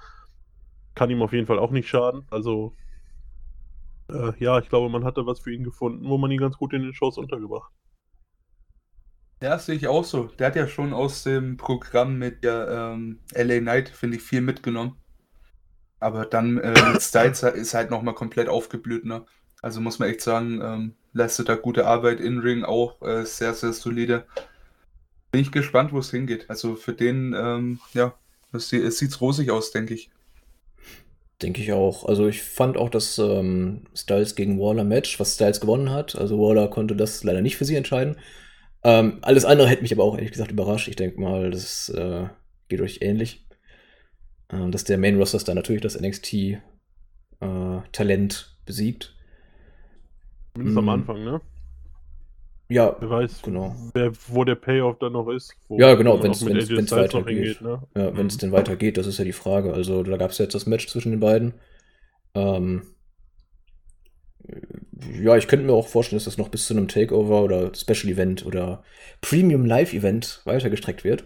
kann 0.95 1.11
ihm 1.11 1.23
auf 1.23 1.33
jeden 1.33 1.47
Fall 1.47 1.59
auch 1.59 1.71
nicht 1.71 1.89
schaden. 1.89 2.27
Also, 2.31 2.75
äh, 4.11 4.33
ja, 4.39 4.59
ich 4.59 4.69
glaube, 4.69 4.89
man 4.89 5.05
hat 5.05 5.17
da 5.19 5.27
was 5.27 5.41
für 5.41 5.53
ihn 5.53 5.65
gefunden, 5.65 6.09
wo 6.09 6.19
man 6.19 6.31
ihn 6.31 6.41
ganz 6.41 6.57
gut 6.57 6.73
in 6.73 6.83
den 6.83 6.95
Shows 6.95 7.19
untergebracht. 7.19 7.73
Ja, 9.43 9.51
das 9.51 9.67
sehe 9.67 9.75
ich 9.77 9.87
auch 9.87 10.05
so. 10.05 10.25
Der 10.39 10.47
hat 10.47 10.57
ja 10.57 10.67
schon 10.67 10.95
aus 10.95 11.23
dem 11.23 11.59
Programm 11.59 12.19
mit 12.19 12.43
der 12.43 12.95
ähm, 12.95 13.21
LA 13.35 13.59
Knight, 13.61 13.89
finde 13.91 14.17
ich, 14.17 14.23
viel 14.23 14.41
mitgenommen. 14.41 14.97
Aber 16.01 16.25
dann 16.25 16.59
äh, 16.59 16.93
mit 16.93 17.03
Styles 17.03 17.43
ist 17.43 17.75
halt 17.75 17.91
nochmal 17.91 18.15
komplett 18.15 18.49
aufgeblüht, 18.49 19.05
ne? 19.05 19.27
Also 19.63 19.81
muss 19.81 19.99
man 19.99 20.09
echt 20.09 20.21
sagen, 20.21 20.61
ähm, 20.63 20.95
leistet 21.13 21.49
da 21.49 21.55
gute 21.55 21.87
Arbeit 21.87 22.21
in 22.21 22.39
Ring 22.39 22.65
auch 22.65 23.01
äh, 23.03 23.25
sehr, 23.25 23.55
sehr 23.55 23.73
solide. 23.73 24.27
Bin 25.33 25.41
ich 25.41 25.53
gespannt, 25.53 25.93
wo 25.93 25.99
es 25.99 26.11
hingeht. 26.11 26.47
Also 26.49 26.77
für 26.77 26.93
den, 26.93 27.35
ähm, 27.37 27.81
ja, 27.95 28.15
es, 28.53 28.69
sieht 28.69 29.21
rosig 29.21 29.51
aus, 29.51 29.73
denke 29.73 29.95
ich. 29.95 30.11
Denke 31.43 31.61
ich 31.61 31.73
auch. 31.73 32.07
Also 32.07 32.29
ich 32.29 32.43
fand 32.43 32.77
auch 32.77 32.89
das 32.89 33.19
ähm, 33.19 33.85
Styles 33.95 34.35
gegen 34.37 34.59
Waller 34.59 34.85
Match, 34.85 35.19
was 35.21 35.35
Styles 35.35 35.61
gewonnen 35.61 35.91
hat. 35.91 36.17
Also 36.17 36.39
Waller 36.39 36.69
konnte 36.69 36.97
das 36.97 37.25
leider 37.25 37.43
nicht 37.43 37.57
für 37.57 37.65
sie 37.65 37.77
entscheiden. 37.77 38.17
Ähm, 38.85 39.19
alles 39.23 39.45
andere 39.45 39.69
hätte 39.69 39.83
mich 39.83 39.93
aber 39.93 40.05
auch 40.05 40.15
ehrlich 40.15 40.33
gesagt 40.33 40.53
überrascht. 40.53 40.89
Ich 40.89 40.97
denke 40.97 41.21
mal, 41.21 41.51
das 41.51 41.89
äh, 41.91 42.27
geht 42.69 42.81
euch 42.81 42.99
ähnlich. 43.03 43.47
Ähm, 44.51 44.71
dass 44.71 44.85
der 44.85 44.97
Main 44.97 45.19
Roster 45.19 45.39
da 45.39 45.55
natürlich 45.55 45.83
das 45.83 46.01
NXT 46.01 46.33
äh, 46.35 46.59
Talent 47.93 48.57
besiegt. 48.65 49.16
Zumindest 50.57 50.79
am 50.79 50.85
mhm. 50.85 50.91
Anfang, 50.91 51.25
ne? 51.25 51.41
Ja, 52.69 52.97
wer 52.99 53.11
weiß, 53.11 53.43
genau. 53.43 53.77
Wer, 53.95 54.11
wo 54.29 54.43
der 54.43 54.57
Payoff 54.57 54.99
dann 54.99 55.13
noch 55.13 55.29
ist. 55.29 55.55
ja, 55.69 55.95
genau, 55.95 56.21
wenn 56.23 56.33
es 56.33 56.45
weitergeht. 56.45 57.61
Ne? 57.61 57.83
Ja, 57.95 58.17
wenn 58.17 58.27
es 58.27 58.37
mhm. 58.37 58.41
denn 58.41 58.53
weitergeht, 58.53 58.97
das 58.97 59.07
ist 59.07 59.19
ja 59.19 59.25
die 59.25 59.33
Frage. 59.33 59.73
Also 59.73 60.03
da 60.03 60.17
gab 60.17 60.31
es 60.31 60.39
jetzt 60.39 60.55
das 60.55 60.67
Match 60.67 60.89
zwischen 60.89 61.13
den 61.13 61.21
beiden. 61.21 61.55
Ähm, 62.35 62.83
ja, 65.23 65.37
ich 65.37 65.47
könnte 65.47 65.67
mir 65.67 65.75
auch 65.75 65.87
vorstellen, 65.87 66.17
dass 66.17 66.25
das 66.25 66.39
noch 66.39 66.49
bis 66.49 66.67
zu 66.67 66.75
einem 66.75 66.89
Takeover 66.89 67.43
oder 67.43 67.73
Special 67.75 68.13
Event 68.13 68.45
oder 68.47 68.83
Premium 69.21 69.65
Live 69.65 69.93
Event 69.93 70.41
weitergestreckt 70.45 71.05
wird. 71.05 71.25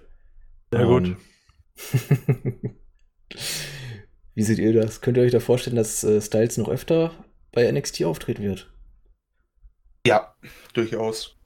Sehr 0.70 0.80
ähm, 0.80 0.88
gut. 0.88 1.16
Wie 4.34 4.42
seht 4.42 4.58
ihr 4.58 4.72
das? 4.74 5.00
Könnt 5.00 5.16
ihr 5.16 5.22
euch 5.22 5.32
da 5.32 5.40
vorstellen, 5.40 5.76
dass 5.76 6.04
äh, 6.04 6.20
Styles 6.20 6.58
noch 6.58 6.68
öfter 6.68 7.12
bei 7.52 7.70
NXT 7.70 8.04
auftreten 8.04 8.42
wird? 8.42 8.70
Ja, 10.06 10.34
durchaus. 10.74 11.36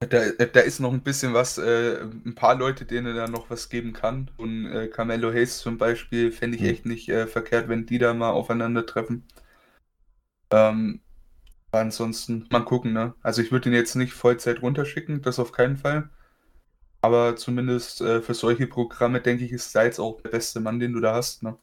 Da, 0.00 0.30
da 0.30 0.60
ist 0.60 0.80
noch 0.80 0.92
ein 0.92 1.02
bisschen 1.02 1.32
was, 1.32 1.58
äh, 1.58 2.00
ein 2.02 2.34
paar 2.34 2.56
Leute, 2.56 2.84
denen 2.84 3.06
er 3.06 3.14
da 3.14 3.28
noch 3.28 3.50
was 3.50 3.68
geben 3.68 3.92
kann. 3.92 4.30
Und 4.36 4.66
äh, 4.66 4.88
Carmelo 4.88 5.30
Hayes 5.32 5.58
zum 5.58 5.78
Beispiel 5.78 6.32
fände 6.32 6.56
ich 6.56 6.62
mhm. 6.62 6.68
echt 6.68 6.86
nicht 6.86 7.08
äh, 7.08 7.26
verkehrt, 7.26 7.68
wenn 7.68 7.86
die 7.86 7.98
da 7.98 8.12
mal 8.12 8.30
aufeinandertreffen. 8.30 9.24
Ähm, 10.50 11.00
ansonsten 11.72 12.46
mal 12.50 12.64
gucken, 12.64 12.92
ne? 12.92 13.14
Also 13.22 13.42
ich 13.42 13.52
würde 13.52 13.70
ihn 13.70 13.74
jetzt 13.74 13.94
nicht 13.96 14.12
Vollzeit 14.12 14.62
runterschicken, 14.62 15.22
das 15.22 15.38
auf 15.38 15.52
keinen 15.52 15.76
Fall. 15.78 16.10
Aber 17.00 17.36
zumindest 17.36 18.00
äh, 18.00 18.22
für 18.22 18.34
solche 18.34 18.66
Programme, 18.66 19.20
denke 19.20 19.44
ich, 19.44 19.52
ist 19.52 19.70
Styles 19.70 20.00
auch 20.00 20.20
der 20.22 20.30
beste 20.30 20.60
Mann, 20.60 20.80
den 20.80 20.92
du 20.92 21.00
da 21.00 21.14
hast, 21.14 21.42
ne? 21.42 21.56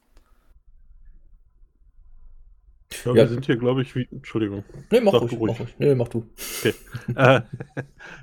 Ja, 3.04 3.14
wir 3.14 3.28
sind 3.28 3.46
hier, 3.46 3.56
glaube 3.56 3.82
ich, 3.82 3.94
wie. 3.94 4.08
Entschuldigung. 4.10 4.64
Nee, 4.90 5.00
mach, 5.00 5.12
ruhig, 5.14 5.32
ruhig. 5.32 5.52
Mach 5.52 5.60
ruhig. 5.60 5.74
Nee, 5.78 5.94
mach 5.94 6.08
du. 6.08 6.28
Okay. 6.58 6.74
äh, 7.16 7.40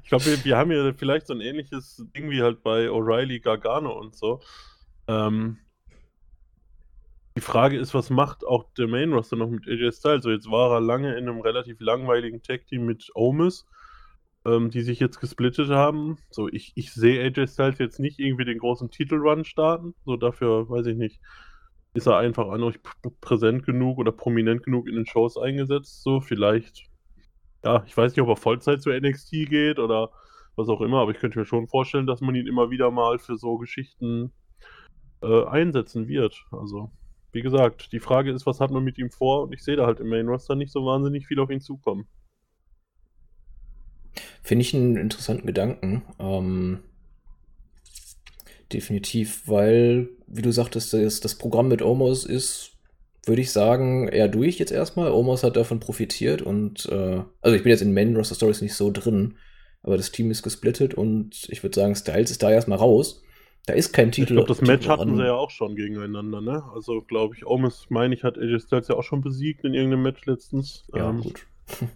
ich 0.04 0.10
glaube, 0.10 0.26
wir, 0.26 0.44
wir, 0.44 0.58
haben 0.58 0.72
hier 0.72 0.94
vielleicht 0.96 1.28
so 1.28 1.34
ein 1.34 1.42
ähnliches 1.42 2.04
Ding 2.16 2.30
wie 2.30 2.42
halt 2.42 2.64
bei 2.64 2.90
O'Reilly, 2.90 3.40
Gargano 3.40 3.98
und 3.98 4.16
so. 4.16 4.42
Ähm, 5.08 5.58
die 7.38 7.42
Frage 7.42 7.78
ist, 7.78 7.94
was 7.94 8.10
macht 8.10 8.46
auch 8.46 8.66
der 8.78 8.88
Main 8.88 9.14
Roster 9.14 9.36
noch 9.36 9.50
mit 9.50 9.68
AJ 9.68 9.94
Styles? 9.94 10.24
So, 10.24 10.32
jetzt 10.32 10.52
war 10.52 10.74
er 10.74 10.82
lange 10.82 11.16
in 11.16 11.30
einem 11.30 11.40
relativ 11.40 11.80
langweiligen 11.80 12.42
Tag-Team 12.42 12.86
mit 12.86 13.12
Omis, 13.14 13.66
ähm, 14.46 14.70
die 14.70 14.82
sich 14.82 15.00
jetzt 15.00 15.20
gesplittet 15.20 15.70
haben. 15.70 16.18
So, 16.30 16.50
ich, 16.50 16.74
ich 16.76 16.92
sehe 16.92 17.24
AJ 17.24 17.48
Styles 17.48 17.80
jetzt 17.80 18.00
nicht 18.00 18.20
irgendwie 18.20 18.46
den 18.46 18.58
großen 18.58 18.90
Titelrun 18.90 19.46
starten. 19.46 19.94
So, 20.04 20.18
dafür 20.18 20.70
weiß 20.70 20.88
ich 20.88 20.98
nicht 20.98 21.22
ist 21.98 22.06
er 22.06 22.18
einfach 22.18 22.50
an 22.50 22.64
euch 22.64 22.80
präsent 23.22 23.66
genug 23.66 23.98
oder 23.98 24.12
prominent 24.12 24.64
genug 24.64 24.88
in 24.88 24.96
den 24.96 25.08
Shows 25.08 25.36
eingesetzt. 25.36 26.04
So, 26.04 26.22
vielleicht, 26.22 26.86
ja, 27.66 27.84
ich 27.88 27.98
weiß 27.98 28.12
nicht, 28.12 28.22
ob 28.22 28.30
er 28.30 28.36
Vollzeit 28.36 28.82
zu 28.82 28.92
NXT 28.92 29.32
geht 29.50 29.80
oder 29.80 30.12
was 30.56 30.70
auch 30.70 30.82
immer, 30.82 31.02
aber 31.02 31.12
ich 31.12 31.18
könnte 31.18 31.40
mir 31.40 31.46
schon 31.46 31.68
vorstellen, 31.68 32.06
dass 32.06 32.22
man 32.22 32.36
ihn 32.36 32.48
immer 32.48 32.70
wieder 32.70 32.92
mal 32.92 33.18
für 33.18 33.36
so 33.36 33.58
Geschichten 33.58 34.32
äh, 35.24 35.46
einsetzen 35.46 36.08
wird. 36.08 36.46
Also, 36.52 36.92
wie 37.32 37.42
gesagt, 37.42 37.92
die 37.92 38.00
Frage 38.00 38.32
ist, 38.32 38.46
was 38.46 38.60
hat 38.60 38.72
man 38.72 38.84
mit 38.84 39.00
ihm 39.00 39.10
vor? 39.10 39.44
Und 39.44 39.54
ich 39.54 39.64
sehe 39.64 39.76
da 39.76 39.88
halt 39.88 40.00
im 40.00 40.10
Main 40.10 40.28
Roster 40.28 40.56
nicht 40.56 40.72
so 40.72 40.86
wahnsinnig 40.86 41.26
viel 41.26 41.40
auf 41.40 41.50
ihn 41.50 41.62
zukommen. 41.62 42.08
Finde 44.44 44.62
ich 44.62 44.76
einen 44.76 44.98
interessanten 44.98 45.48
Gedanken. 45.48 46.04
Ähm, 46.20 46.80
definitiv, 48.74 49.44
weil, 49.46 50.10
wie 50.28 50.42
du 50.42 50.52
sagtest, 50.52 50.94
das, 50.94 51.20
das 51.20 51.36
Programm 51.36 51.68
mit 51.68 51.82
Omos 51.82 52.26
ist, 52.26 52.72
würde 53.26 53.42
ich 53.42 53.52
sagen, 53.52 54.08
eher 54.08 54.28
durch 54.28 54.58
jetzt 54.60 54.72
erstmal. 54.72 55.12
Omos 55.12 55.44
hat 55.44 55.58
davon 55.58 55.80
profitiert 55.80 56.42
und, 56.42 56.88
äh, 56.88 57.22
also 57.42 57.56
ich 57.56 57.64
bin 57.64 57.72
jetzt 57.72 57.82
in 57.82 57.94
Main 57.94 58.16
Roster 58.16 58.36
Stories 58.36 58.62
nicht 58.62 58.74
so 58.74 58.92
drin, 58.92 59.36
aber 59.84 59.98
das 59.98 60.12
Team 60.12 60.32
ist 60.32 60.44
gesplittet 60.44 60.94
und 60.94 61.48
ich 61.50 61.64
würde 61.64 61.76
sagen, 61.76 61.96
Styles 61.96 62.32
ist 62.32 62.44
da 62.44 62.52
erstmal 62.52 62.78
raus. 62.78 63.24
Da 63.66 63.74
ist 63.74 63.92
kein 63.92 64.14
Titel. 64.14 64.34
Ich 64.34 64.46
glaube, 64.46 64.48
das 64.48 64.62
Match 64.62 64.88
hatten 64.88 65.18
sie 65.18 65.26
ja 65.26 65.34
auch 65.34 65.50
schon 65.50 65.76
gegeneinander, 65.76 66.40
ne? 66.40 66.64
Also, 66.74 67.02
glaube 67.02 67.36
ich, 67.36 67.46
Omos, 67.46 67.88
meine 67.90 68.16
ich, 68.16 68.24
hat 68.24 68.38
AJ 68.38 68.62
Styles 68.62 68.88
ja 68.88 68.96
auch 68.96 69.04
schon 69.04 69.20
besiegt 69.20 69.66
in 69.66 69.74
irgendeinem 69.74 70.04
Match 70.04 70.26
letztens. 70.26 70.88
Ja, 70.96 71.10
ähm, 71.10 71.22
gut. 71.22 71.46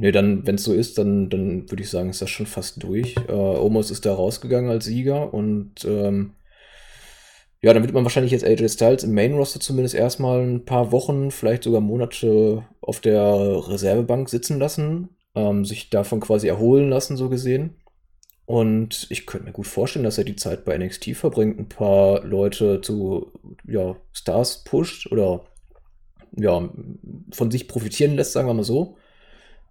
Nee, 0.00 0.12
dann, 0.12 0.46
wenn 0.46 0.54
es 0.54 0.62
so 0.62 0.72
ist, 0.72 0.96
dann, 0.96 1.28
dann 1.28 1.68
würde 1.68 1.82
ich 1.82 1.90
sagen, 1.90 2.10
ist 2.10 2.22
das 2.22 2.30
schon 2.30 2.46
fast 2.46 2.80
durch. 2.84 3.16
Äh, 3.28 3.32
Omos 3.32 3.90
ist 3.90 4.06
da 4.06 4.14
rausgegangen 4.14 4.70
als 4.70 4.84
Sieger 4.84 5.34
und 5.34 5.84
ähm, 5.84 6.34
ja, 7.60 7.74
dann 7.74 7.82
wird 7.82 7.92
man 7.92 8.04
wahrscheinlich 8.04 8.30
jetzt 8.30 8.44
AJ 8.44 8.68
Styles 8.68 9.02
im 9.02 9.12
Main 9.12 9.34
Roster 9.34 9.58
zumindest 9.58 9.96
erstmal 9.96 10.40
ein 10.40 10.64
paar 10.64 10.92
Wochen, 10.92 11.32
vielleicht 11.32 11.64
sogar 11.64 11.80
Monate 11.80 12.64
auf 12.80 13.00
der 13.00 13.24
Reservebank 13.24 14.28
sitzen 14.28 14.60
lassen, 14.60 15.16
ähm, 15.34 15.64
sich 15.64 15.90
davon 15.90 16.20
quasi 16.20 16.46
erholen 16.46 16.90
lassen, 16.90 17.16
so 17.16 17.28
gesehen. 17.28 17.74
Und 18.46 19.08
ich 19.10 19.26
könnte 19.26 19.46
mir 19.46 19.52
gut 19.52 19.66
vorstellen, 19.66 20.04
dass 20.04 20.16
er 20.16 20.24
die 20.24 20.36
Zeit 20.36 20.64
bei 20.64 20.78
NXT 20.78 21.16
verbringt, 21.16 21.58
ein 21.58 21.68
paar 21.68 22.24
Leute 22.24 22.80
zu 22.82 23.32
ja, 23.66 23.96
Stars 24.12 24.62
pusht 24.62 25.10
oder 25.10 25.44
ja, 26.36 26.70
von 27.32 27.50
sich 27.50 27.66
profitieren 27.66 28.14
lässt, 28.14 28.32
sagen 28.32 28.46
wir 28.46 28.54
mal 28.54 28.62
so. 28.62 28.96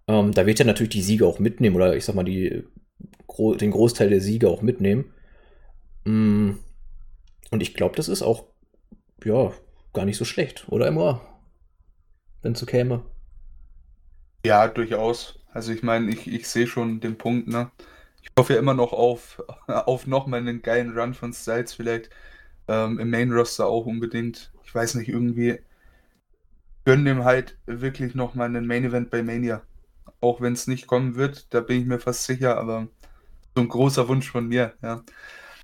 Ähm, 0.08 0.32
da 0.32 0.46
wird 0.46 0.58
er 0.58 0.66
natürlich 0.66 0.90
die 0.90 1.02
Siege 1.02 1.26
auch 1.26 1.38
mitnehmen 1.38 1.76
oder 1.76 1.94
ich 1.94 2.04
sag 2.04 2.14
mal 2.14 2.24
die, 2.24 2.64
gro 3.26 3.54
den 3.54 3.70
Großteil 3.70 4.10
der 4.10 4.20
Siege 4.20 4.48
auch 4.48 4.62
mitnehmen. 4.62 5.12
Mm, 6.04 6.52
und 7.50 7.62
ich 7.62 7.74
glaube, 7.74 7.94
das 7.96 8.08
ist 8.08 8.22
auch 8.22 8.46
ja 9.24 9.52
gar 9.92 10.04
nicht 10.04 10.16
so 10.16 10.24
schlecht, 10.24 10.66
oder 10.68 10.86
immer, 10.88 11.20
wenn 12.42 12.52
es 12.52 12.60
so 12.60 12.66
käme. 12.66 13.04
Ja, 14.44 14.68
durchaus. 14.68 15.40
Also 15.52 15.72
ich 15.72 15.82
meine, 15.82 16.10
ich, 16.10 16.26
ich 16.26 16.48
sehe 16.48 16.66
schon 16.66 17.00
den 17.00 17.18
Punkt, 17.18 17.48
ne? 17.48 17.70
Ich 18.22 18.30
hoffe 18.38 18.54
ja 18.54 18.58
immer 18.58 18.74
noch 18.74 18.92
auf, 18.92 19.42
auf 19.66 20.06
nochmal 20.06 20.40
einen 20.40 20.62
geilen 20.62 20.96
Run 20.96 21.14
von 21.14 21.32
Styles, 21.32 21.74
vielleicht 21.74 22.10
ähm, 22.68 22.98
im 22.98 23.10
Main 23.10 23.32
Roster 23.32 23.66
auch 23.66 23.86
unbedingt. 23.86 24.52
Ich 24.64 24.74
weiß 24.74 24.94
nicht, 24.94 25.08
irgendwie 25.08 25.58
gönnen 26.84 27.04
dem 27.04 27.24
halt 27.24 27.58
wirklich 27.66 28.14
nochmal 28.14 28.46
einen 28.46 28.66
Main 28.66 28.84
Event 28.84 29.10
bei 29.10 29.22
Mania. 29.22 29.62
Auch 30.20 30.40
wenn 30.40 30.52
es 30.52 30.66
nicht 30.66 30.86
kommen 30.86 31.16
wird, 31.16 31.52
da 31.54 31.60
bin 31.60 31.80
ich 31.80 31.86
mir 31.86 31.98
fast 31.98 32.24
sicher, 32.24 32.58
aber 32.58 32.88
so 33.54 33.62
ein 33.62 33.68
großer 33.68 34.08
Wunsch 34.08 34.30
von 34.30 34.46
mir, 34.46 34.74
ja. 34.82 35.02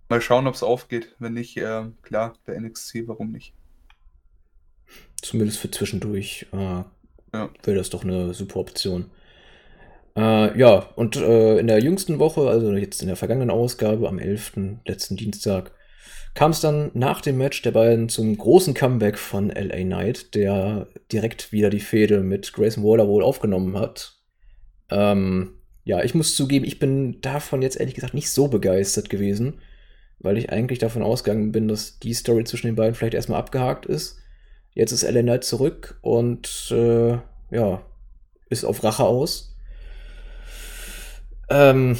Mal 0.09 0.21
schauen, 0.21 0.47
ob 0.47 0.55
es 0.55 0.63
aufgeht. 0.63 1.15
Wenn 1.19 1.33
nicht, 1.33 1.57
äh, 1.57 1.85
klar, 2.03 2.35
bei 2.45 2.59
NXT, 2.59 3.07
warum 3.07 3.31
nicht? 3.31 3.55
Zumindest 5.23 5.59
für 5.59 5.71
zwischendurch 5.71 6.47
äh, 6.53 6.57
ja. 6.57 7.51
wäre 7.63 7.77
das 7.77 7.91
doch 7.91 8.05
eine 8.05 8.35
super 8.35 8.61
Option. 8.61 9.11
Äh, 10.17 10.59
ja, 10.59 10.91
und 10.97 11.17
äh, 11.17 11.59
in 11.59 11.67
der 11.67 11.83
jüngsten 11.83 12.19
Woche, 12.19 12.49
also 12.49 12.73
jetzt 12.75 13.01
in 13.01 13.09
der 13.09 13.17
vergangenen 13.17 13.51
Ausgabe, 13.51 14.09
am 14.09 14.19
11. 14.19 14.79
letzten 14.85 15.17
Dienstag, 15.17 15.73
kam 16.35 16.51
es 16.51 16.61
dann 16.61 16.91
nach 16.95 17.21
dem 17.21 17.39
Match 17.39 17.63
der 17.63 17.71
beiden 17.73 18.09
zum 18.09 18.37
großen 18.37 18.75
Comeback 18.75 19.19
von 19.19 19.51
LA 19.51 19.83
Knight, 19.83 20.35
der 20.35 20.89
direkt 21.11 21.53
wieder 21.53 21.71
die 21.71 21.81
Fehde 21.81 22.21
mit 22.21 22.53
Grayson 22.53 22.85
Waller 22.85 23.09
wohl 23.09 23.23
aufgenommen 23.23 23.79
hat. 23.79 24.17
Ähm, 24.91 25.55
ja, 25.85 26.03
ich 26.03 26.15
muss 26.15 26.35
zugeben, 26.35 26.65
ich 26.65 26.79
bin 26.79 27.21
davon 27.21 27.63
jetzt 27.63 27.79
ehrlich 27.79 27.95
gesagt 27.95 28.15
nicht 28.15 28.31
so 28.31 28.49
begeistert 28.49 29.11
gewesen, 29.11 29.61
weil 30.19 30.39
ich 30.39 30.51
eigentlich 30.51 30.79
davon 30.79 31.03
ausgegangen 31.03 31.53
bin, 31.53 31.69
dass 31.69 31.99
die 31.99 32.15
Story 32.15 32.45
zwischen 32.45 32.69
den 32.69 32.77
beiden 32.77 32.95
vielleicht 32.95 33.15
erstmal 33.15 33.39
abgehakt 33.39 33.87
ist. 33.87 34.19
Jetzt 34.73 34.93
ist 34.93 35.03
LA 35.03 35.23
Knight 35.23 35.45
zurück 35.45 35.99
und 36.01 36.71
äh, 36.71 37.19
ja, 37.51 37.83
ist 38.49 38.65
auf 38.65 38.83
Rache 38.83 39.05
aus. 39.05 39.55
Ähm, 41.51 41.97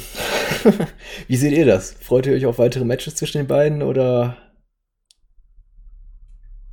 wie 1.27 1.35
seht 1.37 1.53
ihr 1.53 1.65
das? 1.65 1.91
Freut 1.91 2.25
ihr 2.25 2.33
euch 2.33 2.45
auf 2.45 2.57
weitere 2.57 2.85
Matches 2.85 3.15
zwischen 3.15 3.37
den 3.37 3.47
beiden 3.47 3.83
oder? 3.83 4.37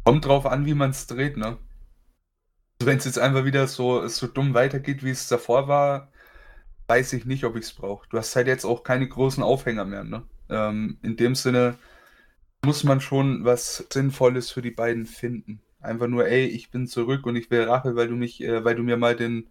Kommt 0.04 0.24
drauf 0.24 0.46
an, 0.46 0.66
wie 0.66 0.74
man 0.74 0.90
es 0.90 1.06
dreht, 1.06 1.36
ne? 1.36 1.58
Wenn 2.86 2.98
es 2.98 3.04
jetzt 3.04 3.18
einfach 3.18 3.44
wieder 3.44 3.66
so, 3.66 4.06
so 4.08 4.26
dumm 4.26 4.54
weitergeht, 4.54 5.04
wie 5.04 5.10
es 5.10 5.28
davor 5.28 5.68
war, 5.68 6.08
weiß 6.88 7.12
ich 7.14 7.24
nicht, 7.24 7.44
ob 7.44 7.56
ich 7.56 7.64
es 7.64 7.72
brauche. 7.72 8.08
Du 8.08 8.18
hast 8.18 8.36
halt 8.36 8.46
jetzt 8.46 8.64
auch 8.64 8.82
keine 8.84 9.08
großen 9.08 9.42
Aufhänger 9.42 9.84
mehr, 9.84 10.04
ne? 10.04 10.24
Ähm, 10.50 10.98
in 11.02 11.16
dem 11.16 11.34
Sinne 11.34 11.76
muss 12.64 12.84
man 12.84 13.00
schon 13.00 13.44
was 13.44 13.86
Sinnvolles 13.92 14.50
für 14.50 14.62
die 14.62 14.70
beiden 14.70 15.06
finden. 15.06 15.60
Einfach 15.80 16.06
nur, 16.06 16.26
ey, 16.26 16.46
ich 16.46 16.70
bin 16.70 16.86
zurück 16.86 17.26
und 17.26 17.36
ich 17.36 17.50
will 17.50 17.62
Rache, 17.64 17.96
weil 17.96 18.08
du 18.08 18.14
mich, 18.14 18.42
äh, 18.42 18.64
weil 18.64 18.76
du 18.76 18.82
mir 18.82 18.96
mal 18.96 19.16
den 19.16 19.48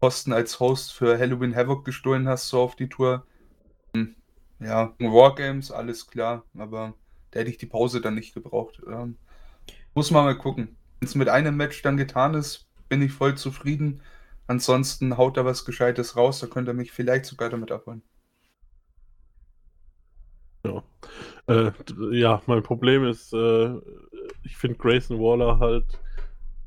Posten 0.00 0.32
als 0.32 0.60
Host 0.60 0.92
für 0.92 1.18
Halloween 1.18 1.54
Havoc 1.54 1.84
gestohlen 1.84 2.28
hast, 2.28 2.48
so 2.48 2.60
auf 2.60 2.76
die 2.76 2.88
Tour. 2.88 3.26
Hm, 3.94 4.14
ja, 4.60 4.94
Wargames, 4.98 5.70
alles 5.70 6.06
klar, 6.06 6.44
aber 6.56 6.94
da 7.30 7.40
hätte 7.40 7.50
ich 7.50 7.58
die 7.58 7.66
Pause 7.66 8.00
dann 8.00 8.14
nicht 8.14 8.34
gebraucht. 8.34 8.82
Ähm, 8.86 9.16
muss 9.94 10.10
man 10.10 10.24
mal 10.24 10.36
gucken. 10.36 10.76
Wenn 11.00 11.08
es 11.08 11.14
mit 11.14 11.28
einem 11.28 11.56
Match 11.56 11.82
dann 11.82 11.96
getan 11.96 12.34
ist, 12.34 12.68
bin 12.88 13.02
ich 13.02 13.12
voll 13.12 13.36
zufrieden. 13.36 14.02
Ansonsten 14.46 15.16
haut 15.16 15.36
da 15.36 15.44
was 15.44 15.64
Gescheites 15.64 16.16
raus, 16.16 16.40
da 16.40 16.46
könnt 16.46 16.68
ihr 16.68 16.74
mich 16.74 16.92
vielleicht 16.92 17.26
sogar 17.26 17.50
damit 17.50 17.72
abholen. 17.72 18.02
Ja. 20.64 20.82
Äh, 21.48 21.72
ja, 22.12 22.42
mein 22.46 22.62
Problem 22.62 23.04
ist, 23.04 23.32
äh, 23.32 23.74
ich 24.42 24.56
finde 24.56 24.78
Grayson 24.78 25.18
Waller 25.18 25.58
halt 25.58 25.84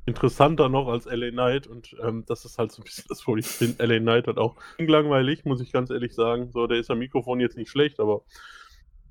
interessanter 0.06 0.70
noch 0.70 0.88
als 0.88 1.06
LA 1.06 1.32
Knight 1.32 1.68
und 1.68 1.96
ähm, 2.02 2.24
das 2.26 2.46
ist 2.46 2.58
halt 2.58 2.72
so 2.72 2.82
ein 2.82 2.86
bisschen 2.86 3.06
das, 3.10 3.26
wo 3.28 3.38
ich 3.38 3.46
finde, 3.46 3.86
LA 3.86 4.00
Knight 4.00 4.28
hat 4.28 4.38
auch 4.38 4.56
langweilig, 4.78 5.46
muss 5.46 5.62
ich 5.62 5.72
ganz 5.72 5.90
ehrlich 5.90 6.16
sagen. 6.16 6.52
So, 6.52 6.68
der 6.68 6.80
ist 6.80 6.90
am 6.90 7.00
Mikrofon 7.00 7.40
jetzt 7.40 7.58
nicht 7.58 7.70
schlecht, 7.70 8.00
aber 8.00 8.24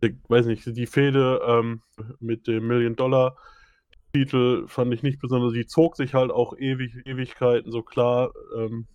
ich 0.01 0.15
weiß 0.29 0.47
nicht, 0.47 0.65
die 0.67 0.87
Fehde 0.87 1.41
ähm, 1.47 1.83
mit 2.21 2.47
dem 2.47 2.67
Million 2.67 2.97
Dollar 2.97 3.37
Titel 4.13 4.67
fand 4.67 4.93
ich 4.95 5.03
nicht 5.03 5.21
besonders, 5.21 5.53
die 5.53 5.67
zog 5.67 5.97
sich 5.97 6.15
halt 6.15 6.31
auch 6.31 6.57
ewig, 6.57 6.95
Ewigkeiten, 7.05 7.71
so 7.71 7.83
klar, 7.83 8.33
ähm, 8.57 8.87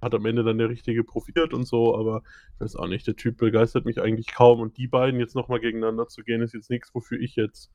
hat 0.00 0.14
am 0.14 0.26
Ende 0.26 0.44
dann 0.44 0.58
der 0.58 0.68
Richtige 0.68 1.04
profitiert 1.04 1.54
und 1.54 1.64
so, 1.66 1.96
aber 1.96 2.22
ich 2.54 2.60
weiß 2.60 2.76
auch 2.76 2.86
nicht, 2.86 3.06
der 3.06 3.16
Typ 3.16 3.38
begeistert 3.38 3.84
mich 3.86 4.00
eigentlich 4.00 4.28
kaum 4.28 4.60
und 4.60 4.76
die 4.76 4.86
beiden 4.86 5.20
jetzt 5.20 5.34
nochmal 5.34 5.60
gegeneinander 5.60 6.06
zu 6.06 6.22
gehen, 6.22 6.42
ist 6.42 6.54
jetzt 6.54 6.70
nichts, 6.70 6.94
wofür 6.94 7.18
ich 7.20 7.36
jetzt 7.36 7.70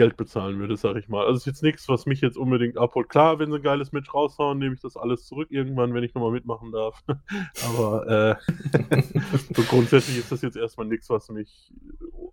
Geld 0.00 0.16
bezahlen 0.16 0.58
würde, 0.58 0.78
sag 0.78 0.96
ich 0.96 1.08
mal. 1.08 1.26
Also 1.26 1.36
ist 1.36 1.46
jetzt 1.46 1.62
nichts, 1.62 1.86
was 1.86 2.06
mich 2.06 2.22
jetzt 2.22 2.38
unbedingt 2.38 2.78
abholt. 2.78 3.10
Klar, 3.10 3.38
wenn 3.38 3.50
sie 3.50 3.58
ein 3.58 3.62
geiles 3.62 3.92
Match 3.92 4.14
raushauen, 4.14 4.58
nehme 4.58 4.74
ich 4.74 4.80
das 4.80 4.96
alles 4.96 5.26
zurück 5.26 5.48
irgendwann, 5.50 5.92
wenn 5.92 6.02
ich 6.02 6.14
nochmal 6.14 6.30
mitmachen 6.30 6.72
darf. 6.72 7.04
Aber 7.66 8.38
äh, 8.40 9.02
so 9.54 9.62
grundsätzlich 9.64 10.16
ist 10.16 10.32
das 10.32 10.40
jetzt 10.40 10.56
erstmal 10.56 10.86
nichts, 10.86 11.10
was 11.10 11.28
mich, 11.28 11.74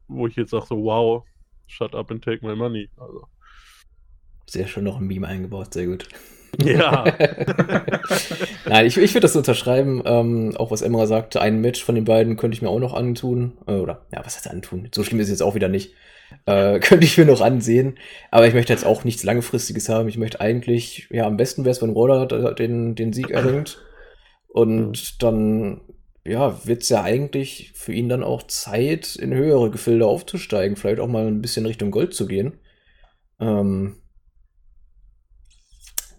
wo 0.07 0.27
ich 0.27 0.37
jetzt 0.37 0.51
sage, 0.51 0.65
so 0.65 0.81
wow, 0.81 1.25
shut 1.67 1.93
up 1.93 2.11
and 2.11 2.23
take 2.23 2.45
my 2.45 2.55
money. 2.55 2.89
Also. 2.97 3.27
Sehr 4.45 4.67
schön 4.67 4.85
noch 4.85 4.97
ein 4.97 5.07
Meme 5.07 5.27
eingebaut, 5.27 5.73
sehr 5.73 5.87
gut. 5.87 6.07
Ja. 6.63 7.03
Nein, 8.65 8.85
ich, 8.85 8.97
ich 8.97 9.13
würde 9.13 9.21
das 9.21 9.35
unterschreiben. 9.35 10.01
Ähm, 10.05 10.55
auch 10.57 10.71
was 10.71 10.81
Emma 10.81 11.05
sagte, 11.05 11.41
ein 11.41 11.61
Match 11.61 11.83
von 11.83 11.95
den 11.95 12.05
beiden 12.05 12.37
könnte 12.37 12.55
ich 12.55 12.61
mir 12.61 12.69
auch 12.69 12.79
noch 12.79 12.93
antun. 12.93 13.57
Äh, 13.67 13.73
oder, 13.73 14.05
ja, 14.11 14.25
was 14.25 14.35
heißt 14.35 14.49
antun? 14.49 14.89
So 14.93 15.03
schlimm 15.03 15.19
ist 15.19 15.27
es 15.27 15.33
jetzt 15.33 15.43
auch 15.43 15.55
wieder 15.55 15.67
nicht. 15.67 15.93
Äh, 16.45 16.79
könnte 16.81 17.05
ich 17.05 17.17
mir 17.17 17.25
noch 17.25 17.41
ansehen. 17.41 17.97
Aber 18.31 18.47
ich 18.47 18.53
möchte 18.53 18.73
jetzt 18.73 18.85
auch 18.85 19.03
nichts 19.03 19.23
Langfristiges 19.23 19.89
haben. 19.89 20.07
Ich 20.09 20.17
möchte 20.17 20.41
eigentlich, 20.41 21.07
ja, 21.11 21.25
am 21.25 21.37
besten 21.37 21.63
wäre 21.63 21.71
es, 21.71 21.81
wenn 21.81 21.95
Waller 21.95 22.25
den, 22.55 22.95
den 22.95 23.13
Sieg 23.13 23.29
erringt. 23.29 23.83
Und 24.47 25.21
dann, 25.21 25.81
ja, 26.27 26.65
wird 26.65 26.83
es 26.83 26.89
ja 26.89 27.03
eigentlich 27.03 27.71
für 27.73 27.93
ihn 27.93 28.09
dann 28.09 28.23
auch 28.23 28.43
Zeit, 28.43 29.15
in 29.15 29.33
höhere 29.33 29.71
Gefilde 29.71 30.05
aufzusteigen. 30.05 30.75
Vielleicht 30.75 30.99
auch 30.99 31.07
mal 31.07 31.27
ein 31.27 31.41
bisschen 31.41 31.65
Richtung 31.65 31.91
Gold 31.91 32.13
zu 32.13 32.27
gehen. 32.27 32.59
Ähm, 33.39 33.97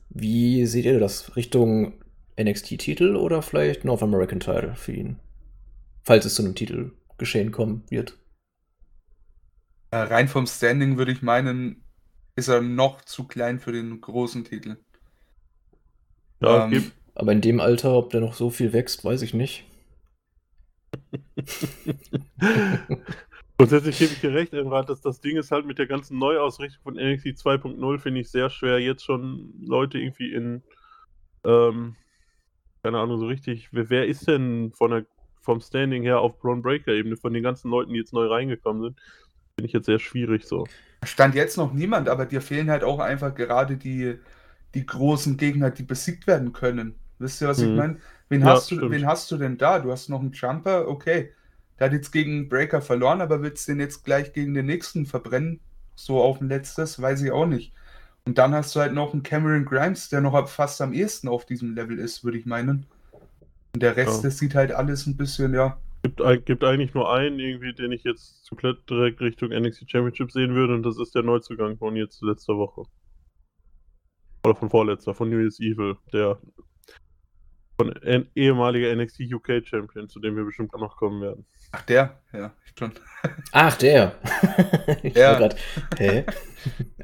wie 0.08 0.66
seht 0.66 0.86
ihr 0.86 0.98
das? 0.98 1.36
Richtung 1.36 2.02
NXT-Titel 2.40 3.16
oder 3.16 3.42
vielleicht 3.42 3.84
North 3.84 4.02
American 4.02 4.40
Title 4.40 4.74
für 4.76 4.92
ihn? 4.92 5.18
Falls 6.02 6.24
es 6.24 6.34
zu 6.34 6.42
einem 6.42 6.54
Titel 6.54 6.92
geschehen 7.18 7.52
kommen 7.52 7.84
wird. 7.90 8.16
Äh, 9.90 9.98
rein 9.98 10.28
vom 10.28 10.46
Standing 10.46 10.96
würde 10.96 11.12
ich 11.12 11.22
meinen, 11.22 11.84
ist 12.36 12.48
er 12.48 12.62
noch 12.62 13.02
zu 13.02 13.24
klein 13.24 13.58
für 13.58 13.72
den 13.72 14.00
großen 14.00 14.44
Titel. 14.44 14.76
Ja, 16.40 16.66
ähm, 16.66 16.92
aber 17.14 17.32
in 17.32 17.40
dem 17.40 17.60
Alter, 17.60 17.94
ob 17.94 18.10
der 18.10 18.20
noch 18.20 18.34
so 18.34 18.48
viel 18.50 18.72
wächst, 18.72 19.04
weiß 19.04 19.22
ich 19.22 19.34
nicht. 19.34 19.67
Grundsätzlich 23.58 23.98
gebe 23.98 24.12
ich 24.12 24.20
dir 24.20 24.34
recht, 24.34 24.52
Enrad, 24.52 24.88
dass 24.88 25.00
das 25.00 25.20
Ding 25.20 25.36
ist 25.36 25.50
halt 25.50 25.66
mit 25.66 25.78
der 25.78 25.86
ganzen 25.86 26.18
Neuausrichtung 26.18 26.82
von 26.82 26.94
NXT 26.94 27.26
2.0 27.26 27.98
finde 27.98 28.20
ich 28.20 28.30
sehr 28.30 28.50
schwer, 28.50 28.78
jetzt 28.78 29.04
schon 29.04 29.52
Leute 29.60 29.98
irgendwie 29.98 30.32
in 30.32 30.62
ähm, 31.44 31.96
keine 32.82 32.98
Ahnung, 32.98 33.18
so 33.18 33.26
richtig, 33.26 33.68
wer, 33.72 33.90
wer 33.90 34.06
ist 34.06 34.28
denn 34.28 34.72
von 34.72 34.90
der, 34.90 35.06
vom 35.40 35.60
Standing 35.60 36.02
her 36.02 36.20
auf 36.20 36.38
Braun 36.38 36.62
Breaker-Ebene, 36.62 37.16
von 37.16 37.32
den 37.32 37.42
ganzen 37.42 37.70
Leuten, 37.70 37.92
die 37.92 37.98
jetzt 37.98 38.12
neu 38.12 38.26
reingekommen 38.26 38.82
sind, 38.82 39.00
finde 39.56 39.66
ich 39.66 39.72
jetzt 39.72 39.86
sehr 39.86 39.98
schwierig 39.98 40.44
so. 40.44 40.66
Stand 41.04 41.34
jetzt 41.34 41.56
noch 41.56 41.72
niemand, 41.72 42.08
aber 42.08 42.26
dir 42.26 42.40
fehlen 42.40 42.70
halt 42.70 42.84
auch 42.84 42.98
einfach 42.98 43.34
gerade 43.34 43.76
die, 43.76 44.18
die 44.74 44.86
großen 44.86 45.36
Gegner, 45.36 45.70
die 45.70 45.82
besiegt 45.82 46.26
werden 46.26 46.52
können. 46.52 46.94
Wisst 47.18 47.40
ihr, 47.42 47.48
was 47.48 47.62
ich 47.62 47.72
Mhm. 47.72 47.74
meine? 47.74 47.98
Wen, 48.28 48.44
Ja, 48.44 48.46
hast 48.46 48.70
du, 48.70 48.76
stimmt. 48.76 48.90
wen 48.90 49.06
hast 49.06 49.30
du 49.30 49.36
denn 49.38 49.58
da? 49.58 49.78
Du 49.80 49.90
hast 49.92 50.08
noch 50.08 50.20
einen 50.20 50.32
Jumper, 50.32 50.88
okay. 50.88 51.32
Der 51.78 51.86
hat 51.86 51.92
jetzt 51.92 52.12
gegen 52.12 52.48
Breaker 52.48 52.82
verloren, 52.82 53.20
aber 53.20 53.42
willst 53.42 53.66
du 53.68 53.72
den 53.72 53.80
jetzt 53.80 54.04
gleich 54.04 54.32
gegen 54.32 54.54
den 54.54 54.66
nächsten 54.66 55.06
verbrennen? 55.06 55.60
So 55.96 56.20
auf 56.22 56.40
ein 56.40 56.48
letztes? 56.48 57.00
Weiß 57.00 57.22
ich 57.22 57.30
auch 57.32 57.46
nicht. 57.46 57.72
Und 58.26 58.38
dann 58.38 58.54
hast 58.54 58.74
du 58.76 58.80
halt 58.80 58.94
noch 58.94 59.12
einen 59.14 59.22
Cameron 59.22 59.64
Grimes, 59.64 60.08
der 60.10 60.20
noch 60.20 60.48
fast 60.48 60.80
am 60.82 60.92
ehesten 60.92 61.28
auf 61.28 61.46
diesem 61.46 61.74
Level 61.74 61.98
ist, 61.98 62.24
würde 62.24 62.38
ich 62.38 62.46
meinen. 62.46 62.86
Und 63.74 63.82
der 63.82 63.96
Rest, 63.96 64.24
Ja. 64.24 64.24
das 64.24 64.38
sieht 64.38 64.54
halt 64.54 64.72
alles 64.72 65.06
ein 65.06 65.16
bisschen, 65.16 65.54
ja. 65.54 65.78
Gibt, 66.02 66.20
gibt 66.46 66.64
eigentlich 66.64 66.92
nur 66.94 67.12
einen, 67.12 67.38
irgendwie, 67.38 67.72
den 67.72 67.92
ich 67.92 68.02
jetzt 68.02 68.48
komplett 68.48 68.90
direkt 68.90 69.20
Richtung 69.20 69.52
NXT 69.52 69.88
Championship 69.88 70.32
sehen 70.32 70.54
würde, 70.56 70.74
und 70.74 70.82
das 70.82 70.98
ist 70.98 71.14
der 71.14 71.22
Neuzugang 71.22 71.78
von 71.78 71.94
jetzt 71.94 72.20
letzter 72.20 72.56
Woche. 72.56 72.82
Oder 74.44 74.56
von 74.56 74.68
vorletzter, 74.70 75.14
von 75.14 75.30
New 75.30 75.38
Year's 75.38 75.60
Evil, 75.60 75.96
der 76.12 76.40
von 77.80 77.94
N 78.02 78.26
ehemaliger 78.34 78.94
NXT 78.94 79.20
UK 79.32 79.62
Champion, 79.64 80.08
zu 80.08 80.18
dem 80.20 80.36
wir 80.36 80.44
bestimmt 80.44 80.74
auch 80.74 80.80
noch 80.80 80.96
kommen 80.96 81.22
werden. 81.22 81.46
Ach, 81.72 81.82
der? 81.82 82.20
Ja, 82.32 82.52
schon. 82.76 82.92
Ach, 83.52 83.76
der. 83.76 84.16
ich 85.02 85.14
Ja. 85.14 85.32
war 85.32 85.38
grad, 85.38 85.56
hä? 85.98 86.24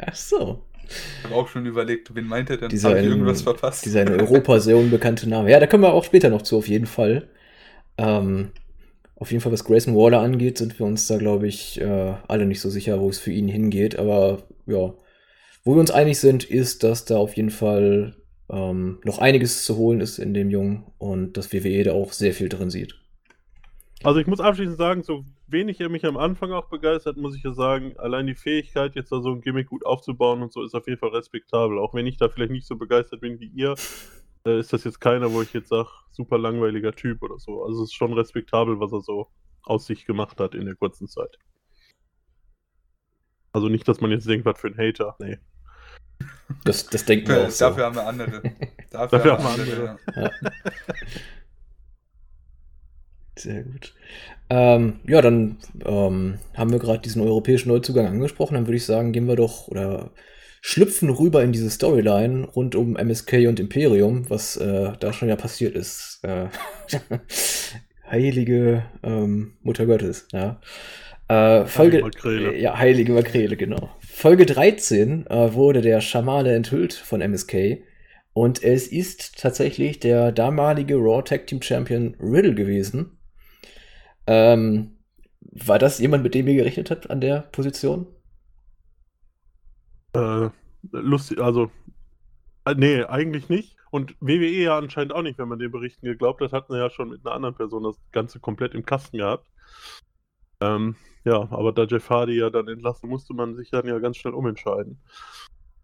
Ach 0.00 0.14
so. 0.14 0.64
Ich 0.86 1.24
habe 1.24 1.34
auch 1.36 1.48
schon 1.48 1.64
überlegt, 1.64 2.14
wen 2.14 2.26
meint 2.26 2.50
er 2.50 2.56
denn? 2.56 2.68
Dieser 2.68 2.96
ich 2.98 3.04
in- 3.04 3.10
irgendwas 3.12 3.42
verpasst? 3.42 3.84
Dieser 3.84 4.02
in 4.02 4.08
Europa 4.20 4.58
sehr 4.58 4.76
unbekannte 4.76 5.28
Name. 5.28 5.50
Ja, 5.50 5.60
da 5.60 5.66
kommen 5.66 5.84
wir 5.84 5.92
auch 5.92 6.04
später 6.04 6.28
noch 6.28 6.42
zu, 6.42 6.58
auf 6.58 6.68
jeden 6.68 6.86
Fall. 6.86 7.28
Ähm, 7.96 8.50
auf 9.16 9.30
jeden 9.30 9.40
Fall, 9.42 9.52
was 9.52 9.64
Grayson 9.64 9.94
Waller 9.94 10.20
angeht, 10.20 10.58
sind 10.58 10.78
wir 10.78 10.84
uns 10.86 11.06
da, 11.06 11.16
glaube 11.18 11.46
ich, 11.46 11.80
äh, 11.80 12.14
alle 12.26 12.46
nicht 12.46 12.60
so 12.60 12.68
sicher, 12.68 13.00
wo 13.00 13.08
es 13.08 13.18
für 13.20 13.30
ihn 13.30 13.48
hingeht. 13.48 13.96
Aber 13.98 14.42
ja, 14.66 14.92
wo 15.64 15.74
wir 15.74 15.80
uns 15.80 15.92
einig 15.92 16.18
sind, 16.18 16.44
ist, 16.44 16.82
dass 16.82 17.04
da 17.04 17.16
auf 17.16 17.34
jeden 17.36 17.50
Fall 17.50 18.16
ähm, 18.50 19.00
noch 19.04 19.18
einiges 19.18 19.64
zu 19.64 19.76
holen 19.76 20.00
ist 20.00 20.18
in 20.18 20.34
dem 20.34 20.50
Jungen 20.50 20.84
und 20.98 21.36
dass 21.36 21.52
WWE 21.52 21.84
da 21.84 21.92
auch 21.92 22.12
sehr 22.12 22.34
viel 22.34 22.48
drin 22.48 22.70
sieht. 22.70 22.98
Also 24.02 24.20
ich 24.20 24.26
muss 24.26 24.40
abschließend 24.40 24.76
sagen, 24.76 25.02
so 25.02 25.24
wenig 25.46 25.80
er 25.80 25.88
mich 25.88 26.04
am 26.04 26.18
Anfang 26.18 26.52
auch 26.52 26.68
begeistert, 26.68 27.16
muss 27.16 27.36
ich 27.36 27.42
ja 27.42 27.52
sagen, 27.52 27.96
allein 27.96 28.26
die 28.26 28.34
Fähigkeit, 28.34 28.94
jetzt 28.94 29.12
da 29.12 29.20
so 29.20 29.32
ein 29.32 29.40
Gimmick 29.40 29.68
gut 29.68 29.86
aufzubauen 29.86 30.42
und 30.42 30.52
so, 30.52 30.62
ist 30.62 30.74
auf 30.74 30.86
jeden 30.86 30.98
Fall 30.98 31.10
respektabel. 31.10 31.78
Auch 31.78 31.94
wenn 31.94 32.06
ich 32.06 32.18
da 32.18 32.28
vielleicht 32.28 32.50
nicht 32.50 32.66
so 32.66 32.76
begeistert 32.76 33.20
bin 33.20 33.40
wie 33.40 33.46
ihr, 33.46 33.74
äh, 34.46 34.58
ist 34.58 34.74
das 34.74 34.84
jetzt 34.84 35.00
keiner, 35.00 35.32
wo 35.32 35.40
ich 35.40 35.54
jetzt 35.54 35.68
sage, 35.68 35.88
super 36.10 36.36
langweiliger 36.36 36.92
Typ 36.92 37.22
oder 37.22 37.38
so. 37.38 37.62
Also 37.62 37.82
es 37.82 37.90
ist 37.90 37.94
schon 37.94 38.12
respektabel, 38.12 38.78
was 38.78 38.92
er 38.92 39.00
so 39.00 39.28
aus 39.62 39.86
sich 39.86 40.04
gemacht 40.04 40.38
hat 40.38 40.54
in 40.54 40.66
der 40.66 40.74
kurzen 40.74 41.08
Zeit. 41.08 41.38
Also 43.52 43.68
nicht, 43.68 43.88
dass 43.88 44.00
man 44.00 44.10
jetzt 44.10 44.28
denkt, 44.28 44.44
was 44.44 44.60
für 44.60 44.66
ein 44.66 44.76
Hater. 44.76 45.16
Nee. 45.18 45.38
Das, 46.64 46.86
das 46.86 47.04
denken 47.04 47.28
wir 47.28 47.46
auch 47.46 47.50
so. 47.50 47.66
Dafür 47.66 47.84
haben 47.84 47.96
wir 47.96 48.06
andere. 48.06 48.42
Dafür, 48.90 49.18
Dafür 49.18 49.32
haben 49.32 49.44
wir 49.44 49.50
andere. 49.50 49.98
andere. 50.06 50.30
Ja. 50.42 50.50
Sehr 53.36 53.62
gut. 53.64 53.94
Ähm, 54.50 55.00
ja, 55.06 55.20
dann 55.22 55.56
ähm, 55.84 56.38
haben 56.54 56.70
wir 56.70 56.78
gerade 56.78 57.00
diesen 57.00 57.22
europäischen 57.22 57.68
Neuzugang 57.68 58.06
angesprochen. 58.06 58.54
Dann 58.54 58.66
würde 58.66 58.76
ich 58.76 58.84
sagen, 58.84 59.12
gehen 59.12 59.26
wir 59.26 59.36
doch 59.36 59.68
oder 59.68 60.10
schlüpfen 60.60 61.10
rüber 61.10 61.42
in 61.42 61.52
diese 61.52 61.68
Storyline 61.70 62.46
rund 62.46 62.74
um 62.74 62.96
MSK 62.96 63.48
und 63.48 63.60
Imperium, 63.60 64.30
was 64.30 64.56
äh, 64.56 64.92
da 64.98 65.12
schon 65.12 65.28
ja 65.28 65.36
passiert 65.36 65.74
ist. 65.74 66.20
Äh, 66.22 66.46
heilige 68.10 68.84
ähm, 69.02 69.54
Mutter 69.62 69.86
Gottes, 69.86 70.28
ja. 70.32 70.60
Äh, 71.28 71.64
Folge, 71.66 72.00
Makrele. 72.00 72.56
ja, 72.58 72.78
heilige 72.78 73.12
Makrele, 73.12 73.56
genau. 73.56 73.90
Folge 74.16 74.46
13 74.46 75.26
äh, 75.26 75.54
wurde 75.54 75.82
der 75.82 76.00
Schamane 76.00 76.54
enthüllt 76.54 76.94
von 76.94 77.20
MSK 77.20 77.82
und 78.32 78.62
es 78.62 78.86
ist 78.86 79.36
tatsächlich 79.38 79.98
der 79.98 80.30
damalige 80.30 80.94
Raw 80.94 81.20
Tag 81.22 81.48
Team 81.48 81.60
Champion 81.60 82.14
Riddle 82.20 82.54
gewesen. 82.54 83.18
Ähm, 84.28 84.98
war 85.40 85.80
das 85.80 85.98
jemand, 85.98 86.22
mit 86.22 86.34
dem 86.34 86.46
ihr 86.46 86.54
gerechnet 86.54 86.92
habt 86.92 87.10
an 87.10 87.20
der 87.20 87.40
Position? 87.40 88.06
Äh, 90.14 90.48
lustig, 90.92 91.40
also, 91.40 91.72
äh, 92.66 92.74
nee, 92.76 93.02
eigentlich 93.02 93.48
nicht. 93.48 93.76
Und 93.90 94.14
WWE 94.20 94.46
ja 94.46 94.78
anscheinend 94.78 95.12
auch 95.12 95.22
nicht, 95.22 95.38
wenn 95.38 95.48
man 95.48 95.58
den 95.58 95.72
Berichten 95.72 96.06
geglaubt 96.06 96.40
hat, 96.40 96.52
hatten 96.52 96.72
sie 96.72 96.78
ja 96.78 96.88
schon 96.88 97.10
mit 97.10 97.26
einer 97.26 97.34
anderen 97.34 97.56
Person 97.56 97.82
das 97.82 97.96
Ganze 98.12 98.38
komplett 98.38 98.74
im 98.74 98.86
Kasten 98.86 99.18
gehabt. 99.18 99.50
Ähm, 100.60 100.94
ja, 101.24 101.48
aber 101.50 101.72
da 101.72 101.84
Jeff 101.84 102.08
Hardy 102.10 102.38
ja 102.38 102.50
dann 102.50 102.68
entlassen, 102.68 103.08
musste 103.08 103.34
man 103.34 103.54
sich 103.56 103.70
dann 103.70 103.86
ja 103.86 103.98
ganz 103.98 104.16
schnell 104.18 104.34
umentscheiden. 104.34 105.00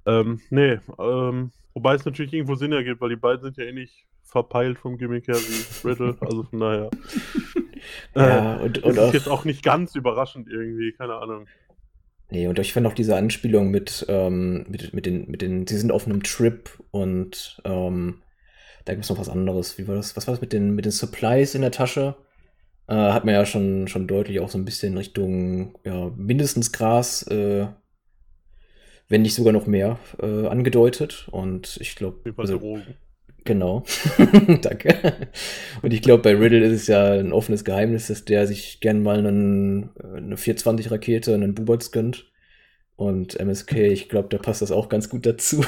Ähm, 0.07 0.41
nee, 0.51 0.79
ähm, 0.99 1.53
wobei 1.75 1.95
es 1.95 2.05
natürlich 2.05 2.33
irgendwo 2.33 2.55
Sinn 2.55 2.73
ergibt, 2.73 3.01
weil 3.01 3.11
die 3.11 3.17
beiden 3.17 3.43
sind 3.43 3.57
ja 3.57 3.65
ähnlich 3.65 4.07
verpeilt 4.23 4.79
vom 4.79 4.97
Gimmick 4.99 5.29
her 5.29 5.37
wie 5.37 5.89
Riddle, 5.89 6.17
also 6.21 6.45
von 6.45 6.61
daher. 6.61 6.91
Ja, 8.15 8.57
und, 8.57 8.85
Das 8.85 8.85
und 8.85 8.91
ist 8.93 8.99
auch, 8.99 9.15
jetzt 9.15 9.29
auch 9.29 9.45
nicht 9.47 9.63
ganz 9.63 9.95
überraschend 9.95 10.49
irgendwie, 10.49 10.93
keine 10.93 11.15
Ahnung. 11.15 11.49
nee, 12.31 12.47
und 12.47 12.59
ich 12.59 12.73
fand 12.73 12.87
auch 12.87 12.93
diese 12.95 13.17
Anspielung 13.17 13.71
mit, 13.71 14.05
ähm, 14.09 14.67
mit, 14.69 14.93
mit 14.93 15.07
den, 15.07 15.31
mit 15.31 15.43
den, 15.43 15.67
sie 15.67 15.79
sind 15.79 15.91
auf 15.91 16.07
einem 16.07 16.23
Trip 16.23 16.71
und 16.91 17.61
ähm, 17.65 18.23
da 18.85 18.93
gibt 18.93 19.05
es 19.05 19.11
noch 19.11 19.19
was 19.19 19.29
anderes. 19.29 19.79
Wie 19.79 19.89
war 19.89 19.95
das? 19.95 20.17
Was 20.17 20.27
war 20.27 20.35
das 20.35 20.41
mit 20.41 20.53
den, 20.53 20.75
mit 20.75 20.85
den 20.85 20.93
Supplies 20.93 21.55
in 21.55 21.63
der 21.63 21.71
Tasche? 21.73 22.17
Äh, 22.91 23.13
hat 23.13 23.25
man 23.25 23.35
ja 23.35 23.47
schon, 23.47 23.87
schon 23.87 24.09
deutlich 24.09 24.41
auch 24.41 24.49
so 24.49 24.59
ein 24.59 24.65
bisschen 24.65 24.97
Richtung, 24.97 25.79
ja, 25.85 26.11
mindestens 26.17 26.73
Gras, 26.73 27.23
äh, 27.29 27.69
wenn 29.09 29.23
nicht 29.23 29.37
sogar 29.37 29.53
noch 29.53 29.69
mehr, 29.69 30.01
äh, 30.21 30.49
angedeutet. 30.49 31.29
Und 31.31 31.79
ich 31.81 31.95
glaube, 31.95 32.35
also, 32.37 32.59
Drogen. 32.59 32.97
Genau. 33.45 33.85
Danke. 34.63 35.15
Und 35.83 35.93
ich 35.95 36.03
glaube, 36.03 36.25
bei 36.25 36.35
Riddle 36.35 36.67
ist 36.67 36.83
es 36.83 36.87
ja 36.89 37.13
ein 37.13 37.33
offenes 37.33 37.65
Geheimnis, 37.65 38.09
dass 38.09 38.25
der 38.25 38.49
sich 38.49 38.81
gern 38.81 39.05
mal 39.05 39.19
einen, 39.19 39.91
eine 40.01 40.35
420-Rakete, 40.35 41.33
einen 41.33 41.55
Bubots 41.55 41.93
gönnt. 41.93 42.33
Und 42.97 43.39
MSK, 43.39 43.73
ich 43.93 44.09
glaube, 44.09 44.29
da 44.31 44.39
passt 44.39 44.63
das 44.63 44.73
auch 44.73 44.89
ganz 44.89 45.09
gut 45.09 45.27
dazu. 45.27 45.65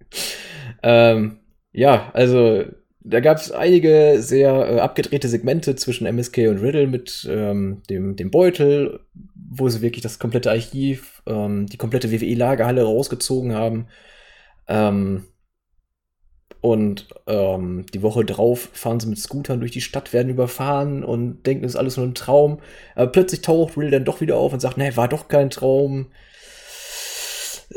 ähm, 0.82 1.40
ja, 1.72 2.10
also 2.14 2.64
da 3.02 3.20
gab 3.20 3.38
es 3.38 3.50
einige 3.50 4.16
sehr 4.18 4.50
äh, 4.50 4.80
abgedrehte 4.80 5.28
Segmente 5.28 5.74
zwischen 5.76 6.06
MSK 6.06 6.48
und 6.48 6.58
Riddle 6.58 6.86
mit 6.86 7.26
ähm, 7.30 7.82
dem, 7.88 8.16
dem 8.16 8.30
Beutel, 8.30 9.00
wo 9.34 9.68
sie 9.68 9.80
wirklich 9.80 10.02
das 10.02 10.18
komplette 10.18 10.50
Archiv, 10.50 11.22
ähm, 11.26 11.66
die 11.66 11.78
komplette 11.78 12.10
WWE-Lagerhalle 12.12 12.82
rausgezogen 12.82 13.54
haben. 13.54 13.86
Ähm, 14.68 15.24
und 16.60 17.08
ähm, 17.26 17.86
die 17.94 18.02
Woche 18.02 18.24
drauf 18.24 18.68
fahren 18.74 19.00
sie 19.00 19.08
mit 19.08 19.18
Scootern 19.18 19.60
durch 19.60 19.72
die 19.72 19.80
Stadt, 19.80 20.12
werden 20.12 20.28
überfahren 20.28 21.02
und 21.02 21.46
denken, 21.46 21.64
es 21.64 21.72
ist 21.72 21.78
alles 21.78 21.96
nur 21.96 22.06
ein 22.06 22.14
Traum. 22.14 22.58
Aber 22.94 23.10
plötzlich 23.10 23.40
taucht 23.40 23.78
Will 23.78 23.90
dann 23.90 24.04
doch 24.04 24.20
wieder 24.20 24.36
auf 24.36 24.52
und 24.52 24.60
sagt, 24.60 24.76
nee, 24.76 24.94
war 24.94 25.08
doch 25.08 25.28
kein 25.28 25.48
Traum. 25.48 26.08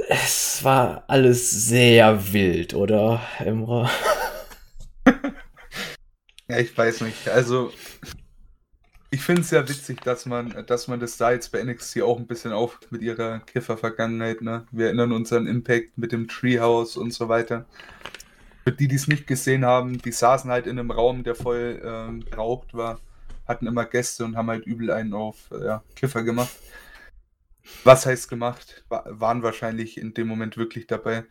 Es 0.09 0.63
war 0.63 1.05
alles 1.07 1.49
sehr 1.49 2.33
wild, 2.33 2.73
oder, 2.73 3.21
Emra? 3.39 3.89
Ja, 6.49 6.59
ich 6.59 6.77
weiß 6.77 7.01
nicht. 7.01 7.29
Also, 7.29 7.71
ich 9.11 9.21
finde 9.21 9.41
es 9.41 9.49
sehr 9.49 9.67
witzig, 9.69 10.01
dass 10.01 10.25
man, 10.25 10.65
dass 10.67 10.87
man 10.87 10.99
das 10.99 11.17
da 11.17 11.31
jetzt 11.31 11.51
bei 11.51 11.63
NXT 11.63 12.01
auch 12.01 12.17
ein 12.19 12.27
bisschen 12.27 12.51
auf 12.51 12.79
mit 12.89 13.01
ihrer 13.01 13.39
Kiffer-Vergangenheit, 13.39 14.41
ne? 14.41 14.67
Wir 14.71 14.87
erinnern 14.87 15.11
uns 15.13 15.31
an 15.31 15.47
Impact 15.47 15.97
mit 15.97 16.11
dem 16.11 16.27
Treehouse 16.27 16.97
und 16.97 17.13
so 17.13 17.29
weiter. 17.29 17.65
Für 18.63 18.71
die, 18.71 18.87
die 18.87 18.95
es 18.95 19.07
nicht 19.07 19.27
gesehen 19.27 19.65
haben, 19.65 19.99
die 19.99 20.11
saßen 20.11 20.49
halt 20.51 20.67
in 20.67 20.79
einem 20.79 20.91
Raum, 20.91 21.23
der 21.23 21.35
voll 21.35 21.81
ähm, 21.83 22.25
geraucht 22.25 22.73
war, 22.73 22.99
hatten 23.47 23.67
immer 23.67 23.85
Gäste 23.85 24.25
und 24.25 24.35
haben 24.35 24.49
halt 24.49 24.65
übel 24.65 24.91
einen 24.91 25.13
auf 25.13 25.51
äh, 25.51 25.65
ja, 25.65 25.83
Kiffer 25.95 26.23
gemacht. 26.23 26.55
Was 27.83 28.05
heißt 28.05 28.29
gemacht? 28.29 28.83
Wa 28.89 29.05
waren 29.07 29.43
wahrscheinlich 29.43 29.97
in 29.97 30.13
dem 30.13 30.27
Moment 30.27 30.57
wirklich 30.57 30.87
dabei. 30.87 31.25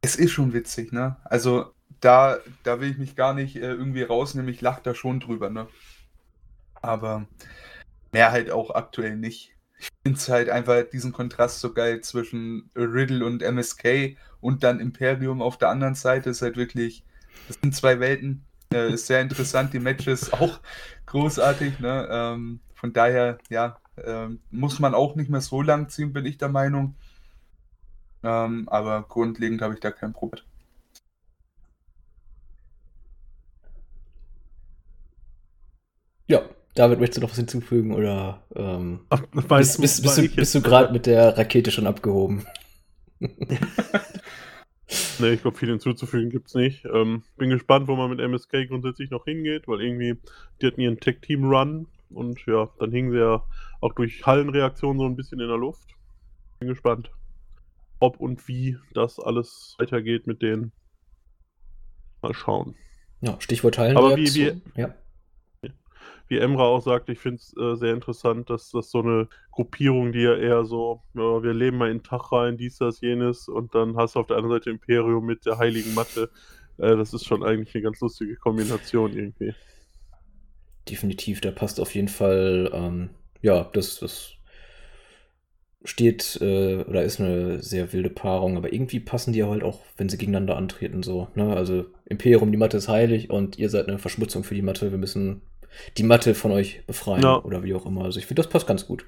Es 0.00 0.16
ist 0.16 0.32
schon 0.32 0.52
witzig, 0.52 0.92
ne? 0.92 1.16
Also 1.24 1.72
da, 2.00 2.38
da 2.62 2.80
will 2.80 2.90
ich 2.90 2.98
mich 2.98 3.16
gar 3.16 3.34
nicht 3.34 3.56
äh, 3.56 3.60
irgendwie 3.60 4.02
rausnehmen, 4.02 4.52
ich 4.52 4.60
lache 4.60 4.82
da 4.82 4.94
schon 4.94 5.20
drüber, 5.20 5.50
ne? 5.50 5.68
Aber 6.80 7.26
mehr 8.12 8.32
halt 8.32 8.50
auch 8.50 8.70
aktuell 8.70 9.16
nicht. 9.16 9.52
Ich 9.78 9.88
finde 10.02 10.18
es 10.18 10.28
halt 10.28 10.50
einfach 10.50 10.82
diesen 10.92 11.12
Kontrast 11.12 11.60
so 11.60 11.72
geil 11.72 12.00
zwischen 12.00 12.70
Riddle 12.76 13.24
und 13.24 13.42
MSK 13.42 14.16
und 14.40 14.64
dann 14.64 14.80
Imperium 14.80 15.42
auf 15.42 15.58
der 15.58 15.68
anderen 15.70 15.94
Seite 15.94 16.30
ist 16.30 16.42
halt 16.42 16.56
wirklich, 16.56 17.04
das 17.46 17.58
sind 17.60 17.74
zwei 17.74 18.00
Welten. 18.00 18.44
Äh, 18.72 18.92
ist 18.92 19.06
sehr 19.06 19.20
interessant, 19.22 19.72
die 19.72 19.78
Matches 19.78 20.32
auch 20.32 20.60
großartig, 21.06 21.80
ne? 21.80 22.08
Ähm, 22.10 22.60
von 22.74 22.92
daher, 22.92 23.38
ja, 23.48 23.78
ähm, 24.04 24.40
muss 24.50 24.78
man 24.78 24.94
auch 24.94 25.16
nicht 25.16 25.30
mehr 25.30 25.40
so 25.40 25.62
lang 25.62 25.88
ziehen, 25.88 26.12
bin 26.12 26.26
ich 26.26 26.38
der 26.38 26.48
Meinung. 26.48 26.94
Ähm, 28.22 28.68
aber 28.68 29.02
grundlegend 29.08 29.62
habe 29.62 29.74
ich 29.74 29.80
da 29.80 29.90
kein 29.90 30.12
Problem. 30.12 30.47
David, 36.74 37.00
möchtest 37.00 37.18
du 37.18 37.22
noch 37.22 37.30
was 37.30 37.36
hinzufügen 37.38 37.92
oder 37.92 38.42
ähm, 38.54 39.00
Ach, 39.10 39.22
bist, 39.32 39.80
bist, 39.80 40.02
bist, 40.02 40.18
du, 40.18 40.28
bist 40.28 40.54
du 40.54 40.60
gerade 40.62 40.92
mit 40.92 41.06
der 41.06 41.36
Rakete 41.36 41.70
schon 41.70 41.86
abgehoben? 41.86 42.44
Nee, 45.18 45.32
ich 45.32 45.42
glaube, 45.42 45.58
viel 45.58 45.68
hinzuzufügen 45.68 46.30
gibt's 46.30 46.54
nicht. 46.54 46.86
Ähm, 46.86 47.22
bin 47.36 47.50
gespannt, 47.50 47.88
wo 47.88 47.96
man 47.96 48.08
mit 48.08 48.20
MSK 48.20 48.68
grundsätzlich 48.68 49.10
noch 49.10 49.24
hingeht, 49.24 49.68
weil 49.68 49.82
irgendwie, 49.82 50.16
die 50.62 50.66
hatten 50.66 50.80
ihren 50.80 50.98
Tech-Team-Run 50.98 51.86
und 52.10 52.46
ja, 52.46 52.70
dann 52.78 52.90
hingen 52.90 53.10
sie 53.12 53.18
ja 53.18 53.42
auch 53.82 53.92
durch 53.92 54.24
Hallenreaktionen 54.24 54.98
so 54.98 55.04
ein 55.04 55.14
bisschen 55.16 55.40
in 55.40 55.48
der 55.48 55.58
Luft. 55.58 55.88
Bin 56.58 56.68
gespannt, 56.68 57.10
ob 58.00 58.18
und 58.18 58.48
wie 58.48 58.78
das 58.94 59.18
alles 59.20 59.74
weitergeht 59.78 60.26
mit 60.26 60.40
denen. 60.40 60.72
Mal 62.22 62.32
schauen. 62.32 62.74
Ja, 63.20 63.38
Stichwort 63.40 63.78
Aber 63.78 64.16
wie- 64.16 64.26
Hallenreaktion. 64.26 64.62
Ja. 64.74 64.94
Wie 66.28 66.38
Emra 66.38 66.64
auch 66.64 66.82
sagt, 66.82 67.08
ich 67.08 67.18
finde 67.18 67.38
es 67.38 67.54
äh, 67.56 67.76
sehr 67.76 67.94
interessant, 67.94 68.50
dass 68.50 68.70
das 68.70 68.90
so 68.90 69.00
eine 69.00 69.28
Gruppierung, 69.50 70.12
die 70.12 70.20
ja 70.22 70.36
eher 70.36 70.64
so, 70.64 71.02
ja, 71.14 71.42
wir 71.42 71.54
leben 71.54 71.78
mal 71.78 71.90
in 71.90 72.02
Tag 72.02 72.32
rein, 72.32 72.56
dies, 72.58 72.78
das, 72.78 73.00
jenes, 73.00 73.48
und 73.48 73.74
dann 73.74 73.96
hast 73.96 74.14
du 74.14 74.20
auf 74.20 74.26
der 74.26 74.36
anderen 74.36 74.56
Seite 74.56 74.70
Imperium 74.70 75.24
mit 75.24 75.46
der 75.46 75.58
heiligen 75.58 75.94
Matte. 75.94 76.30
Äh, 76.76 76.96
das 76.96 77.14
ist 77.14 77.24
schon 77.24 77.42
eigentlich 77.42 77.74
eine 77.74 77.82
ganz 77.82 78.00
lustige 78.00 78.36
Kombination 78.36 79.16
irgendwie. 79.16 79.54
Definitiv, 80.88 81.40
da 81.40 81.50
passt 81.50 81.80
auf 81.80 81.94
jeden 81.94 82.08
Fall, 82.08 82.70
ähm, 82.72 83.10
ja, 83.42 83.64
das, 83.72 83.98
das 84.00 84.38
steht 85.84 86.38
äh, 86.40 86.84
oder 86.84 87.04
ist 87.04 87.20
eine 87.20 87.62
sehr 87.62 87.92
wilde 87.92 88.10
Paarung, 88.10 88.56
aber 88.56 88.72
irgendwie 88.72 89.00
passen 89.00 89.32
die 89.32 89.38
ja 89.40 89.48
halt 89.48 89.62
auch, 89.62 89.80
wenn 89.96 90.08
sie 90.08 90.18
gegeneinander 90.18 90.56
antreten, 90.56 91.02
so. 91.02 91.28
Ne? 91.34 91.54
Also 91.54 91.86
Imperium, 92.04 92.50
die 92.50 92.58
Matte 92.58 92.76
ist 92.76 92.88
heilig 92.88 93.30
und 93.30 93.58
ihr 93.58 93.70
seid 93.70 93.88
eine 93.88 93.98
Verschmutzung 93.98 94.44
für 94.44 94.54
die 94.54 94.62
Matte. 94.62 94.90
Wir 94.90 94.98
müssen 94.98 95.42
die 95.96 96.02
Matte 96.02 96.34
von 96.34 96.52
euch 96.52 96.84
befreien 96.86 97.22
Ja. 97.22 97.42
oder 97.42 97.62
wie 97.62 97.74
auch 97.74 97.86
immer. 97.86 98.04
Also 98.04 98.18
ich 98.18 98.26
finde, 98.26 98.42
das 98.42 98.50
passt 98.50 98.66
ganz 98.66 98.86
gut. 98.86 99.06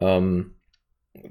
Ähm, 0.00 0.56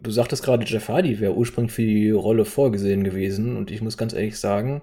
du 0.02 0.12
sagtest 0.12 0.44
gerade, 0.44 0.66
Jeff 0.66 0.90
Hardy 0.90 1.20
wäre 1.20 1.36
ursprünglich 1.36 1.74
für 1.74 1.84
die 1.84 2.12
Rolle 2.12 2.46
vorgesehen 2.46 3.04
gewesen 3.04 3.58
und 3.58 3.72
ich 3.72 3.82
muss 3.82 3.98
ganz 3.98 4.14
ehrlich 4.14 4.40
sagen, 4.40 4.82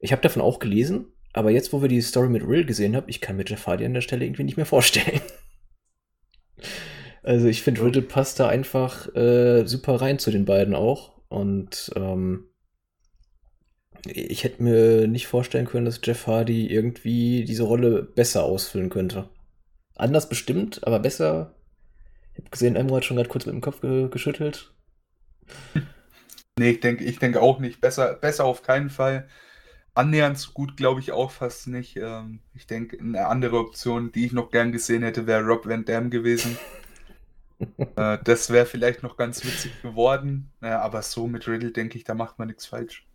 ich 0.00 0.12
habe 0.12 0.22
davon 0.22 0.42
auch 0.42 0.58
gelesen, 0.58 1.06
aber 1.32 1.50
jetzt, 1.50 1.72
wo 1.72 1.82
wir 1.82 1.88
die 1.88 2.00
Story 2.00 2.28
mit 2.28 2.46
Rill 2.46 2.64
gesehen 2.64 2.94
haben, 2.96 3.08
ich 3.08 3.20
kann 3.20 3.36
mir 3.36 3.44
Jeff 3.46 3.66
Hardy 3.66 3.84
an 3.84 3.94
der 3.94 4.00
Stelle 4.00 4.24
irgendwie 4.24 4.44
nicht 4.44 4.56
mehr 4.56 4.66
vorstellen. 4.66 5.20
Also 7.22 7.46
ich 7.46 7.62
finde, 7.62 7.82
Riddle 7.82 8.02
passt 8.02 8.40
da 8.40 8.48
einfach 8.48 9.14
äh, 9.14 9.66
super 9.66 10.00
rein 10.00 10.18
zu 10.18 10.30
den 10.30 10.44
beiden 10.46 10.74
auch. 10.74 11.20
Und 11.28 11.90
ähm, 11.94 12.47
ich 14.06 14.44
hätte 14.44 14.62
mir 14.62 15.06
nicht 15.06 15.26
vorstellen 15.26 15.66
können, 15.66 15.84
dass 15.84 16.00
Jeff 16.02 16.26
Hardy 16.26 16.66
irgendwie 16.66 17.44
diese 17.44 17.64
Rolle 17.64 18.02
besser 18.02 18.44
ausfüllen 18.44 18.90
könnte. 18.90 19.28
Anders 19.96 20.28
bestimmt, 20.28 20.86
aber 20.86 21.00
besser. 21.00 21.54
Ich 22.34 22.40
habe 22.40 22.50
gesehen, 22.50 22.76
Emro 22.76 22.96
hat 22.96 23.04
schon 23.04 23.16
gerade 23.16 23.28
kurz 23.28 23.46
mit 23.46 23.54
dem 23.54 23.60
Kopf 23.60 23.80
ge 23.80 24.08
geschüttelt. 24.08 24.72
Nee, 26.58 26.70
ich 26.70 26.80
denke 26.80 27.04
ich 27.04 27.18
denke 27.18 27.40
auch 27.40 27.58
nicht. 27.58 27.80
Besser, 27.80 28.14
besser 28.14 28.44
auf 28.44 28.62
keinen 28.62 28.90
Fall. 28.90 29.28
Annähernd 29.94 30.38
so 30.38 30.52
gut 30.52 30.76
glaube 30.76 31.00
ich 31.00 31.12
auch 31.12 31.30
fast 31.30 31.66
nicht. 31.68 31.96
Ähm, 31.96 32.40
ich 32.54 32.66
denke, 32.66 32.98
eine 33.00 33.26
andere 33.26 33.58
Option, 33.58 34.12
die 34.12 34.26
ich 34.26 34.32
noch 34.32 34.50
gern 34.50 34.72
gesehen 34.72 35.02
hätte, 35.02 35.26
wäre 35.26 35.42
Rob 35.42 35.66
Van 35.66 35.84
Dam 35.84 36.10
gewesen. 36.10 36.56
äh, 37.96 38.18
das 38.22 38.50
wäre 38.50 38.66
vielleicht 38.66 39.02
noch 39.02 39.16
ganz 39.16 39.44
witzig 39.44 39.82
geworden. 39.82 40.52
Naja, 40.60 40.80
aber 40.80 41.02
so 41.02 41.26
mit 41.26 41.48
Riddle 41.48 41.72
denke 41.72 41.98
ich, 41.98 42.04
da 42.04 42.14
macht 42.14 42.38
man 42.38 42.48
nichts 42.48 42.66
falsch. 42.66 43.07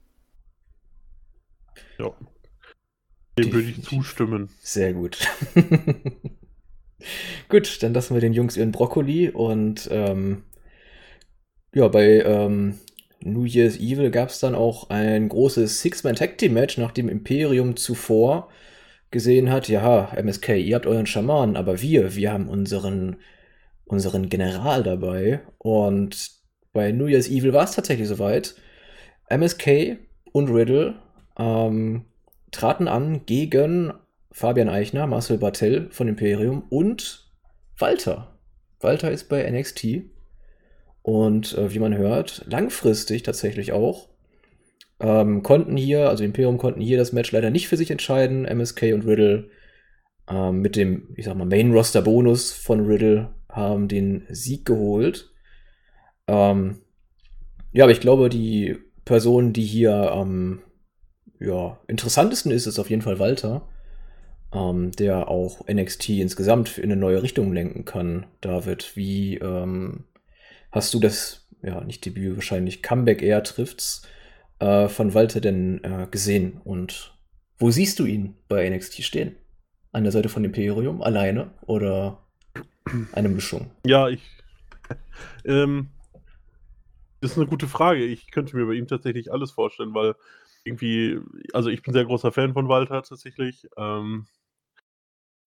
Ja. 2.00 2.12
Dem 3.38 3.52
würde 3.52 3.70
ich 3.70 3.84
zustimmen. 3.84 4.50
Sehr 4.62 4.94
gut. 4.94 5.18
gut, 7.50 7.82
dann 7.82 7.94
lassen 7.94 8.14
wir 8.14 8.22
den 8.22 8.34
Jungs 8.34 8.58
ihren 8.58 8.72
Brokkoli 8.72 9.30
und 9.30 9.88
ähm, 9.92 10.44
ja, 11.74 11.88
bei 11.88 12.22
ähm, 12.22 12.80
New 13.22 13.46
Year's 13.46 13.78
Evil 13.78 14.12
gab 14.12 14.30
es 14.30 14.40
dann 14.40 14.54
auch 14.54 14.90
ein 14.90 15.30
großes 15.30 15.82
Six-Man-Tag-Team-Match, 15.82 16.78
nachdem 16.78 17.10
Imperium 17.10 17.76
zuvor 17.76 18.50
gesehen 19.12 19.52
hat, 19.52 19.68
ja, 19.70 20.12
MSK, 20.16 20.58
ihr 20.58 20.76
habt 20.76 20.86
euren 20.86 21.06
Schaman, 21.06 21.56
aber 21.56 21.82
wir, 21.82 22.16
wir 22.16 22.32
haben 22.32 22.50
unseren, 22.50 23.18
unseren 23.86 24.30
General 24.30 24.84
dabei. 24.84 25.42
Und 25.58 26.32
bei 26.74 26.92
New 26.92 27.08
Year's 27.08 27.30
Evil 27.30 27.54
war 27.54 27.64
es 27.64 27.76
tatsächlich 27.76 28.08
soweit. 28.08 28.56
MSK 29.30 29.98
und 30.32 30.50
Riddle 30.50 30.96
ähm, 31.38 32.06
traten 32.52 32.88
an 32.88 33.26
gegen 33.26 33.94
Fabian 34.32 34.70
Eichner, 34.70 35.08
Marcel 35.08 35.38
Bartel 35.38 35.90
von 35.92 36.08
Imperium 36.08 36.64
und 36.70 37.32
Walter. 37.78 38.40
Walter 38.80 39.12
ist 39.12 39.30
bei 39.30 39.50
NXT 39.50 40.04
und 41.02 41.58
äh, 41.58 41.74
wie 41.74 41.80
man 41.80 41.96
hört, 41.98 42.46
langfristig 42.48 43.24
tatsächlich 43.24 43.72
auch. 43.72 44.10
Ähm, 45.00 45.44
konnten 45.44 45.76
hier, 45.76 46.10
also 46.10 46.24
Imperium 46.24 46.58
konnten 46.58 46.82
hier 46.82 46.98
das 46.98 47.12
Match 47.14 47.32
leider 47.32 47.50
nicht 47.50 47.68
für 47.68 47.78
sich 47.78 47.92
entscheiden. 47.92 48.46
MSK 48.46 48.94
und 48.94 49.06
Riddle 49.06 49.50
ähm, 50.30 50.62
mit 50.62 50.76
dem, 50.76 51.14
ich 51.16 51.26
sag 51.26 51.36
mal, 51.36 51.46
Main-Roster-Bonus 51.46 52.54
von 52.54 52.86
Riddle 52.86 53.34
haben 53.50 53.88
den 53.88 54.26
Sieg 54.30 54.66
geholt. 54.66 55.32
Ähm, 56.28 56.78
ja, 57.72 57.84
aber 57.84 57.92
ich 57.92 58.00
glaube, 58.00 58.30
die 58.30 58.78
Person, 59.06 59.52
die 59.52 59.66
hier 59.66 60.12
am 60.12 60.62
ja, 61.44 61.78
interessantesten 61.88 62.52
ist, 62.52 62.66
ist 62.66 62.80
auf 62.80 62.90
jeden 62.90 63.02
Fall 63.02 63.20
Walter, 63.20 63.68
ähm, 64.54 64.92
der 64.94 65.28
auch 65.28 65.68
NXT 65.68 66.10
insgesamt 66.10 66.78
in 66.78 66.86
eine 66.86 66.96
neue 66.96 67.22
Richtung 67.22 67.54
lenken 67.54 67.86
kann. 67.86 68.26
David, 68.42 68.96
wie 68.96 69.38
ähm, 69.38 70.06
hast 70.72 70.94
du 70.94 71.00
das, 71.00 71.48
ja, 71.62 71.82
nicht 71.82 72.06
Debüt, 72.06 72.36
wahrscheinlich 72.36 72.82
Comeback 72.82 73.22
eher 73.22 73.44
trifft's, 73.44 74.08
äh, 74.60 74.88
von 74.88 75.14
Walter 75.14 75.42
denn 75.42 75.84
äh, 75.84 76.08
gesehen? 76.10 76.62
Und 76.64 77.14
wo 77.58 77.72
siehst 77.72 78.00
du 78.00 78.06
ihn 78.06 78.36
bei 78.48 78.70
NXT 78.70 79.04
stehen? 79.04 79.36
An 79.92 80.04
der 80.04 80.12
Seite 80.14 80.30
von 80.30 80.46
Imperium, 80.46 81.02
alleine 81.02 81.52
oder 81.66 82.24
eine 83.12 83.30
Mischung? 83.30 83.70
Ja, 83.86 84.08
ich. 84.08 84.22
ähm, 85.46 85.90
das 87.20 87.32
ist 87.32 87.38
eine 87.38 87.48
gute 87.48 87.68
Frage. 87.68 88.04
Ich 88.06 88.32
könnte 88.32 88.56
mir 88.56 88.66
bei 88.66 88.74
ihm 88.74 88.88
tatsächlich 88.88 89.32
alles 89.32 89.52
vorstellen, 89.52 89.94
weil 89.94 90.16
irgendwie, 90.64 91.20
also 91.54 91.70
ich 91.70 91.82
bin 91.82 91.94
sehr 91.94 92.06
großer 92.06 92.32
Fan 92.32 92.54
von 92.54 92.68
Walter 92.70 93.02
tatsächlich. 93.04 93.68
Ähm, 93.78 94.28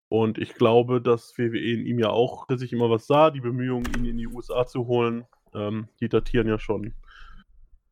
und 0.09 0.39
ich 0.39 0.55
glaube, 0.55 1.01
dass 1.01 1.37
WWE 1.37 1.59
in 1.59 1.87
ihm 1.87 1.99
ja 1.99 2.11
auch 2.11 2.47
sich 2.49 2.73
immer 2.73 2.91
was 2.91 3.07
sah. 3.07 3.31
Die 3.31 3.41
Bemühungen, 3.41 3.93
ihn 3.97 4.05
in 4.05 4.19
die 4.19 4.29
USA 4.29 4.67
zu 4.67 4.87
holen, 4.87 5.25
ähm, 5.55 5.89
die 6.01 6.09
datieren 6.09 6.47
ja 6.47 6.59
schon. 6.59 6.95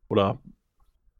Oder 0.07 0.39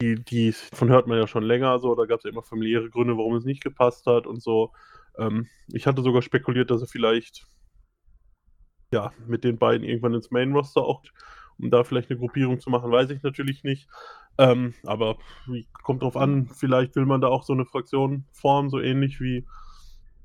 die, 0.02 0.16
die 0.24 0.52
von 0.52 0.90
hört 0.90 1.08
man 1.08 1.18
ja 1.18 1.28
schon 1.28 1.44
länger 1.44 1.80
so. 1.80 1.96
Da 1.96 2.06
gab 2.06 2.20
es 2.20 2.24
ja 2.24 2.30
immer 2.30 2.44
familiäre 2.44 2.90
Gründe, 2.90 3.18
warum 3.18 3.36
es 3.36 3.46
nicht 3.46 3.64
gepasst 3.64 4.06
hat 4.06 4.28
und 4.28 4.42
so. 4.42 4.72
Ähm, 5.18 5.48
ich 5.74 5.88
hatte 5.88 6.02
sogar 6.02 6.22
spekuliert, 6.22 6.72
dass 6.72 6.82
er 6.82 6.88
vielleicht 6.88 7.46
ja, 8.92 9.12
mit 9.28 9.44
den 9.44 9.58
beiden 9.58 9.86
irgendwann 9.86 10.14
ins 10.14 10.32
Main 10.32 10.54
Roster 10.54 10.82
auch, 10.82 11.04
um 11.58 11.70
da 11.70 11.84
vielleicht 11.84 12.10
eine 12.10 12.20
Gruppierung 12.20 12.60
zu 12.60 12.70
machen, 12.70 12.92
weiß 12.92 13.10
ich 13.10 13.22
natürlich 13.24 13.64
nicht. 13.64 13.88
Ähm, 14.38 14.74
aber 14.84 15.18
kommt 15.84 16.04
drauf 16.04 16.18
an, 16.18 16.48
vielleicht 16.48 16.96
will 16.96 17.06
man 17.06 17.22
da 17.22 17.28
auch 17.28 17.44
so 17.44 17.54
eine 17.54 17.66
Fraktion 17.66 18.26
formen, 18.32 18.70
so 18.70 18.80
ähnlich 18.80 19.22
wie 19.22 19.46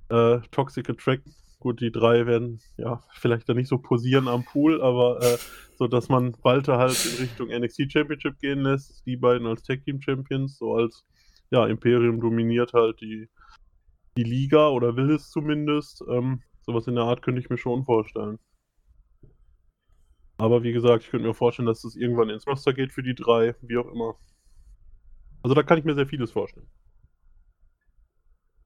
äh, 0.08 0.40
Toxic 0.50 0.88
Attract. 0.90 1.22
Gut, 1.60 1.80
die 1.80 1.92
drei 1.92 2.26
werden 2.26 2.60
ja 2.78 3.02
vielleicht 3.10 3.48
da 3.48 3.54
nicht 3.54 3.68
so 3.68 3.78
posieren 3.78 4.28
am 4.28 4.44
Pool, 4.44 4.80
aber 4.80 5.22
äh, 5.22 5.36
so, 5.76 5.86
dass 5.86 6.08
man 6.08 6.34
Walter 6.42 6.78
halt 6.78 7.04
in 7.04 7.24
Richtung 7.24 7.48
NXT 7.48 7.92
Championship 7.92 8.38
gehen 8.40 8.60
lässt, 8.60 9.04
die 9.06 9.16
beiden 9.16 9.46
als 9.46 9.62
Tag 9.62 9.84
Team 9.84 10.00
Champions, 10.00 10.58
so 10.58 10.74
als 10.74 11.04
ja, 11.50 11.66
Imperium 11.66 12.20
dominiert 12.20 12.72
halt 12.72 13.00
die, 13.00 13.28
die 14.16 14.22
Liga 14.24 14.68
oder 14.68 14.96
will 14.96 15.10
es 15.10 15.30
zumindest. 15.30 16.02
Ähm, 16.08 16.42
sowas 16.62 16.86
in 16.86 16.94
der 16.94 17.04
Art 17.04 17.22
könnte 17.22 17.40
ich 17.40 17.50
mir 17.50 17.58
schon 17.58 17.84
vorstellen. 17.84 18.38
Aber 20.40 20.62
wie 20.62 20.72
gesagt, 20.72 21.04
ich 21.04 21.10
könnte 21.10 21.26
mir 21.26 21.34
vorstellen, 21.34 21.66
dass 21.66 21.84
es 21.84 21.96
irgendwann 21.96 22.30
ins 22.30 22.46
Roster 22.46 22.72
geht 22.72 22.92
für 22.94 23.02
die 23.02 23.14
drei, 23.14 23.54
wie 23.60 23.76
auch 23.76 23.92
immer. 23.92 24.14
Also 25.42 25.54
da 25.54 25.62
kann 25.62 25.78
ich 25.78 25.84
mir 25.84 25.94
sehr 25.94 26.06
vieles 26.06 26.30
vorstellen. 26.30 26.66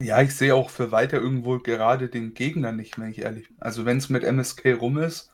Ja, 0.01 0.23
ich 0.23 0.35
sehe 0.37 0.55
auch 0.55 0.71
für 0.71 0.93
weiter 0.93 1.21
irgendwo 1.21 1.59
gerade 1.59 2.09
den 2.09 2.35
Gegner 2.35 2.71
nicht, 2.71 2.97
wenn 2.99 3.11
ich 3.11 3.23
ehrlich 3.23 3.49
bin. 3.49 3.57
Also 3.61 3.85
wenn 3.85 3.97
es 3.97 4.09
mit 4.09 4.23
MSK 4.23 4.75
rum 4.81 4.99
ist, 4.99 5.33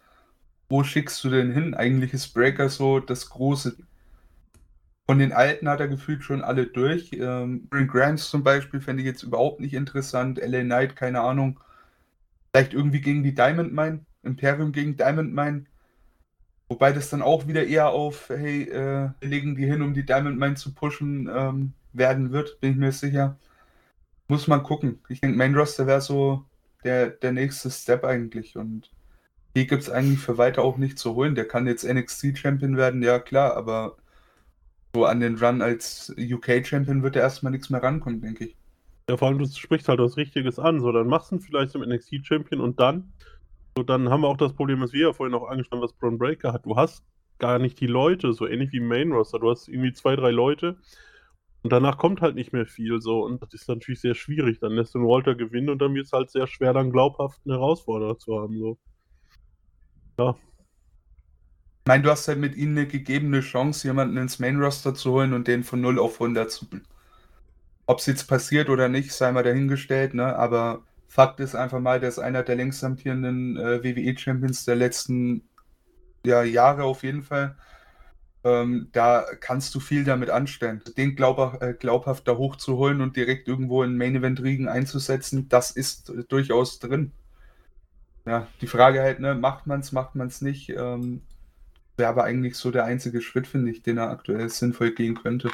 wo 0.70 0.82
schickst 0.82 1.22
du 1.24 1.28
denn 1.28 1.52
hin? 1.52 1.74
Eigentlich 1.74 2.14
ist 2.14 2.32
Breaker 2.32 2.70
so 2.70 3.00
das 3.00 3.28
große. 3.28 3.76
Von 5.06 5.18
den 5.18 5.32
Alten 5.34 5.68
hat 5.68 5.80
er 5.80 5.88
gefühlt 5.88 6.22
schon 6.24 6.42
alle 6.42 6.66
durch. 6.66 7.10
Ähm, 7.12 7.68
Brent 7.68 7.90
Grimes 7.90 8.30
zum 8.30 8.44
Beispiel 8.44 8.80
fände 8.80 9.02
ich 9.02 9.06
jetzt 9.06 9.24
überhaupt 9.24 9.60
nicht 9.60 9.74
interessant. 9.74 10.38
LA 10.38 10.62
Knight, 10.62 10.96
keine 10.96 11.20
Ahnung. 11.20 11.60
Vielleicht 12.50 12.72
irgendwie 12.72 13.02
gegen 13.02 13.24
die 13.24 13.34
Diamond 13.34 13.74
Mine. 13.74 14.06
Imperium 14.22 14.72
gegen 14.72 14.96
Diamond 14.96 15.34
Mine. 15.34 15.66
Wobei 16.70 16.92
das 16.92 17.10
dann 17.10 17.20
auch 17.20 17.48
wieder 17.48 17.66
eher 17.66 17.88
auf, 17.88 18.28
hey, 18.28 18.62
äh, 18.62 19.10
wir 19.18 19.28
legen 19.28 19.56
die 19.56 19.66
hin, 19.66 19.82
um 19.82 19.92
die 19.92 20.06
Diamond 20.06 20.38
Mine 20.38 20.54
zu 20.54 20.72
pushen, 20.72 21.28
ähm, 21.28 21.72
werden 21.92 22.30
wird, 22.30 22.60
bin 22.60 22.70
ich 22.70 22.76
mir 22.76 22.92
sicher. 22.92 23.36
Muss 24.28 24.46
man 24.46 24.62
gucken. 24.62 25.00
Ich 25.08 25.20
denke, 25.20 25.36
Main 25.36 25.56
Roster 25.56 25.88
wäre 25.88 26.00
so 26.00 26.44
der, 26.84 27.10
der 27.10 27.32
nächste 27.32 27.72
Step 27.72 28.04
eigentlich. 28.04 28.56
Und 28.56 28.92
hier 29.52 29.66
gibt 29.66 29.82
es 29.82 29.90
eigentlich 29.90 30.20
für 30.20 30.38
weiter 30.38 30.62
auch 30.62 30.78
nicht 30.78 30.96
zu 30.96 31.16
holen. 31.16 31.34
Der 31.34 31.48
kann 31.48 31.66
jetzt 31.66 31.82
NXT-Champion 31.82 32.76
werden, 32.76 33.02
ja 33.02 33.18
klar, 33.18 33.56
aber 33.56 33.96
so 34.94 35.06
an 35.06 35.18
den 35.18 35.38
Run 35.38 35.62
als 35.62 36.14
UK-Champion 36.16 37.02
wird 37.02 37.16
er 37.16 37.22
erstmal 37.22 37.50
nichts 37.50 37.70
mehr 37.70 37.82
rankommen, 37.82 38.20
denke 38.20 38.44
ich. 38.44 38.56
Ja, 39.08 39.16
vor 39.16 39.26
allem, 39.26 39.38
du 39.38 39.46
sprichst 39.46 39.88
halt 39.88 39.98
was 39.98 40.16
Richtiges 40.16 40.60
an. 40.60 40.78
So, 40.78 40.92
dann 40.92 41.08
machst 41.08 41.32
du 41.32 41.34
ihn 41.34 41.40
vielleicht 41.40 41.72
zum 41.72 41.82
NXT-Champion 41.82 42.60
und 42.60 42.78
dann, 42.78 43.12
dann 43.82 44.10
haben 44.10 44.22
wir 44.22 44.28
auch 44.28 44.36
das 44.36 44.54
Problem, 44.54 44.80
was 44.80 44.92
wir 44.92 45.08
ja 45.08 45.12
vorhin 45.12 45.34
auch 45.34 45.48
angesprochen 45.48 45.82
haben, 45.82 45.84
was 45.84 45.96
Braun 45.96 46.18
Breaker 46.18 46.52
hat. 46.52 46.66
Du 46.66 46.76
hast 46.76 47.04
gar 47.38 47.58
nicht 47.58 47.80
die 47.80 47.86
Leute, 47.86 48.32
so 48.32 48.46
ähnlich 48.46 48.72
wie 48.72 48.80
Main 48.80 49.12
Roster. 49.12 49.38
Du 49.38 49.50
hast 49.50 49.68
irgendwie 49.68 49.92
zwei, 49.92 50.16
drei 50.16 50.30
Leute 50.30 50.76
und 51.62 51.72
danach 51.72 51.98
kommt 51.98 52.20
halt 52.20 52.34
nicht 52.34 52.52
mehr 52.52 52.66
viel. 52.66 53.00
So, 53.00 53.24
und 53.24 53.42
das 53.42 53.52
ist 53.52 53.68
natürlich 53.68 54.00
sehr 54.00 54.14
schwierig. 54.14 54.60
Dann 54.60 54.72
lässt 54.72 54.94
du 54.94 54.98
einen 54.98 55.08
Walter 55.08 55.34
gewinnen 55.34 55.68
und 55.68 55.80
dann 55.80 55.94
wird 55.94 56.06
es 56.06 56.12
halt 56.12 56.30
sehr 56.30 56.46
schwer, 56.46 56.72
dann 56.72 56.90
glaubhaft 56.90 57.40
eine 57.44 57.54
Herausforderer 57.54 58.18
zu 58.18 58.40
haben. 58.40 58.58
So. 58.58 58.78
Ja. 60.18 60.36
Meine, 61.86 62.02
du 62.02 62.10
hast 62.10 62.28
halt 62.28 62.38
mit 62.38 62.54
ihnen 62.56 62.78
eine 62.78 62.86
gegebene 62.86 63.40
Chance, 63.40 63.88
jemanden 63.88 64.16
ins 64.16 64.38
Main 64.38 64.60
Roster 64.60 64.94
zu 64.94 65.12
holen 65.12 65.32
und 65.32 65.48
den 65.48 65.64
von 65.64 65.80
0 65.80 65.98
auf 65.98 66.20
100 66.20 66.50
zu. 66.50 66.66
Ob 67.86 67.98
es 67.98 68.06
jetzt 68.06 68.28
passiert 68.28 68.68
oder 68.68 68.88
nicht, 68.88 69.12
sei 69.12 69.32
mal 69.32 69.42
dahingestellt, 69.42 70.14
ne? 70.14 70.36
Aber 70.36 70.82
Fakt 71.10 71.40
ist 71.40 71.56
einfach 71.56 71.80
mal, 71.80 71.98
der 71.98 72.08
ist 72.08 72.20
einer 72.20 72.44
der 72.44 72.54
längst 72.54 72.84
amtierenden 72.84 73.56
äh, 73.56 73.82
WWE-Champions 73.82 74.64
der 74.64 74.76
letzten 74.76 75.42
ja, 76.24 76.44
Jahre 76.44 76.84
auf 76.84 77.02
jeden 77.02 77.24
Fall. 77.24 77.56
Ähm, 78.44 78.90
da 78.92 79.24
kannst 79.40 79.74
du 79.74 79.80
viel 79.80 80.04
damit 80.04 80.30
anstellen. 80.30 80.80
Den 80.96 81.16
glaub, 81.16 81.60
äh, 81.60 81.74
glaubhaft 81.74 82.28
da 82.28 82.36
hochzuholen 82.36 83.00
und 83.00 83.16
direkt 83.16 83.48
irgendwo 83.48 83.82
in 83.82 83.96
Main-Event-Riegen 83.96 84.68
einzusetzen, 84.68 85.48
das 85.48 85.72
ist 85.72 86.10
äh, 86.10 86.22
durchaus 86.28 86.78
drin. 86.78 87.10
Ja, 88.24 88.46
die 88.60 88.68
Frage 88.68 89.02
halt, 89.02 89.18
ne, 89.18 89.34
macht 89.34 89.66
man 89.66 89.80
es, 89.80 89.90
macht 89.90 90.14
man 90.14 90.28
es 90.28 90.40
nicht? 90.42 90.68
Ähm, 90.70 91.22
Wäre 91.96 92.10
aber 92.10 92.22
eigentlich 92.22 92.54
so 92.54 92.70
der 92.70 92.84
einzige 92.84 93.20
Schritt, 93.20 93.48
finde 93.48 93.72
ich, 93.72 93.82
den 93.82 93.98
er 93.98 94.10
aktuell 94.10 94.48
sinnvoll 94.48 94.92
gehen 94.92 95.16
könnte. 95.16 95.50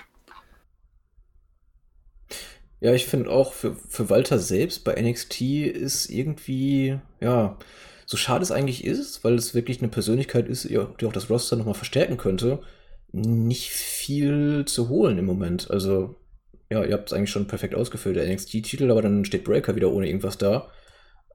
Ja, 2.81 2.93
ich 2.93 3.07
finde 3.07 3.31
auch 3.31 3.53
für, 3.55 3.75
für 3.75 4.11
Walter 4.11 4.39
selbst 4.39 4.85
bei 4.85 5.01
NXT 5.01 5.41
ist 5.41 6.11
irgendwie, 6.11 6.99
ja, 7.21 7.59
so 8.05 8.17
schade 8.17 8.43
es 8.43 8.53
eigentlich 8.53 8.85
ist, 8.85 9.25
weil 9.25 9.35
es 9.35 9.55
wirklich 9.55 9.81
eine 9.81 9.89
Persönlichkeit 9.89 10.47
ist, 10.49 10.69
die 10.69 10.79
auch 10.79 11.13
das 11.13 11.31
Roster 11.31 11.57
nochmal 11.57 11.75
verstärken 11.75 12.19
könnte, 12.19 12.61
nicht 13.13 13.71
viel 13.71 14.65
zu 14.67 14.89
holen 14.89 15.19
im 15.19 15.25
Moment. 15.25 15.71
Also, 15.71 16.17
ja, 16.71 16.85
ihr 16.85 16.95
habt 16.95 17.09
es 17.09 17.13
eigentlich 17.15 17.31
schon 17.31 17.47
perfekt 17.49 17.75
ausgefüllt, 17.75 18.17
der 18.17 18.29
NXT-Titel, 18.31 18.91
aber 18.91 19.03
dann 19.03 19.25
steht 19.25 19.45
Breaker 19.45 19.75
wieder 19.75 19.93
ohne 19.93 20.07
irgendwas 20.07 20.39
da. 20.39 20.71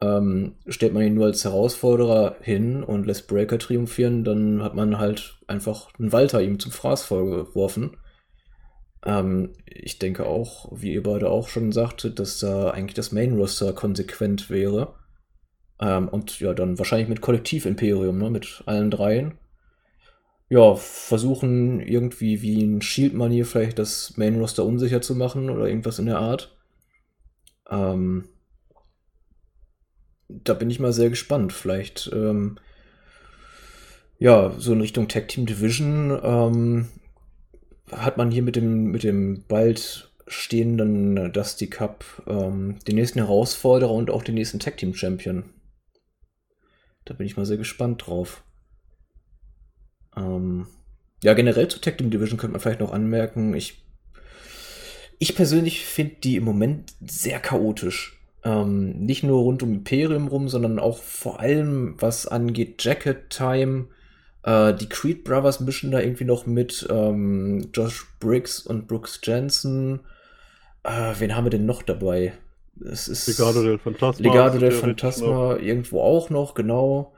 Ähm, 0.02 0.56
stellt 0.68 0.94
man 0.94 1.04
ihn 1.04 1.14
nur 1.16 1.26
als 1.26 1.44
Herausforderer 1.44 2.38
hin 2.42 2.84
und 2.84 3.06
lässt 3.06 3.28
Breaker 3.28 3.60
triumphieren, 3.60 4.24
dann 4.24 4.64
hat 4.64 4.76
man 4.76 4.98
halt 4.98 5.38
einfach 5.48 5.90
einen 6.00 6.12
Walter 6.12 6.42
ihm 6.42 6.60
zum 6.60 6.72
Fraß 6.72 7.04
vorgeworfen. 7.04 7.98
Ähm, 9.06 9.54
ich 9.66 10.00
denke 10.00 10.26
auch, 10.26 10.70
wie 10.72 10.94
ihr 10.94 11.04
beide 11.04 11.30
auch 11.30 11.48
schon 11.48 11.72
sagtet, 11.72 12.20
dass 12.20 12.40
da 12.40 12.70
eigentlich 12.72 12.94
das 12.94 13.12
Main-Roster 13.12 13.74
konsequent 13.74 14.50
wäre. 14.50 14.96
Ähm, 15.80 16.08
und 16.08 16.40
ja, 16.40 16.54
dann 16.54 16.78
wahrscheinlich 16.78 17.10
mit 17.10 17.22
Kollektiv-Imperium, 17.22 18.18
ne, 18.18 18.30
mit 18.30 18.64
allen 18.66 18.92
dreien. 18.92 19.38
Ja, 20.50 20.76
versuchen 20.76 21.80
irgendwie 21.80 22.42
wie 22.42 22.62
ein 22.64 22.82
Shield-Manier 22.82 23.46
vielleicht 23.46 23.80
das 23.80 24.18
Main-Roster 24.18 24.66
unsicher 24.66 25.02
zu 25.02 25.16
machen 25.16 25.50
oder 25.50 25.68
irgendwas 25.68 25.98
in 25.98 26.08
der 26.08 26.20
Art. 26.20 26.56
Ähm, 27.70 28.26
da 30.28 30.54
bin 30.54 30.70
ich 30.70 30.80
mal 30.80 30.94
sehr 30.94 31.10
gespannt. 31.10 31.54
Vielleicht, 31.54 32.12
ähm, 32.14 32.58
ja, 34.20 34.54
so 34.58 34.74
in 34.74 34.82
Richtung 34.82 35.08
Tag 35.08 35.30
Team 35.30 35.46
Division 35.46 36.20
ähm, 36.22 36.90
hat 37.92 38.18
man 38.18 38.32
hier 38.32 38.42
mit 38.42 38.56
dem, 38.56 38.92
mit 38.92 39.04
dem 39.04 39.44
bald 39.48 40.12
stehenden 40.28 41.34
Dusty 41.34 41.68
Cup 41.68 42.24
ähm, 42.28 42.80
den 42.88 42.96
nächsten 42.96 43.20
Herausforderer 43.20 43.92
und 43.92 44.10
auch 44.10 44.24
den 44.24 44.36
nächsten 44.36 44.60
Tag 44.60 44.78
Team 44.78 44.94
Champion. 44.94 45.44
Da 47.06 47.14
bin 47.14 47.26
ich 47.26 47.36
mal 47.36 47.46
sehr 47.46 47.58
gespannt 47.58 48.08
drauf. 48.08 48.44
Ähm, 50.16 50.68
ja, 51.24 51.34
generell 51.34 51.68
zur 51.68 51.82
Tag 51.82 51.98
Team 51.98 52.10
Division 52.10 52.38
könnte 52.38 52.54
man 52.54 52.62
vielleicht 52.62 52.80
noch 52.80 52.94
anmerken, 52.94 53.54
ich, 53.54 53.84
ich 55.20 55.36
persönlich 55.36 55.86
finde 55.86 56.16
die 56.24 56.36
im 56.36 56.44
Moment 56.44 56.94
sehr 57.02 57.40
chaotisch. 57.40 58.18
Ähm, 58.44 59.06
nicht 59.06 59.24
nur 59.24 59.42
rund 59.42 59.62
um 59.62 59.74
Imperium 59.74 60.28
rum, 60.28 60.50
sondern 60.50 60.80
auch 60.80 60.98
vor 60.98 61.40
allem, 61.40 61.96
was 62.00 62.26
angeht 62.26 62.84
Jacket 62.84 63.30
Time. 63.30 63.88
Äh, 64.44 64.74
die 64.74 64.90
Creed 64.90 65.24
Brothers 65.24 65.60
mischen 65.60 65.92
da 65.92 66.00
irgendwie 66.00 66.26
noch 66.26 66.46
mit 66.46 66.88
ähm, 66.90 67.70
Josh 67.74 68.06
Briggs 68.20 68.60
und 68.60 68.88
Brooks 68.88 69.20
Jensen. 69.24 70.02
Äh, 70.84 71.14
wen 71.20 71.36
haben 71.36 71.46
wir 71.46 71.52
denn 71.52 71.66
noch 71.66 71.84
dabei? 71.84 72.34
Es 72.84 73.08
ist 73.08 73.28
Legado 73.28 73.64
del 73.64 73.78
Fantasma. 73.78 74.24
Legado 74.26 74.58
del 74.58 74.72
Fantasma 74.72 75.58
irgendwo 75.58 76.02
auch 76.02 76.30
noch, 76.30 76.56
genau. 76.56 77.14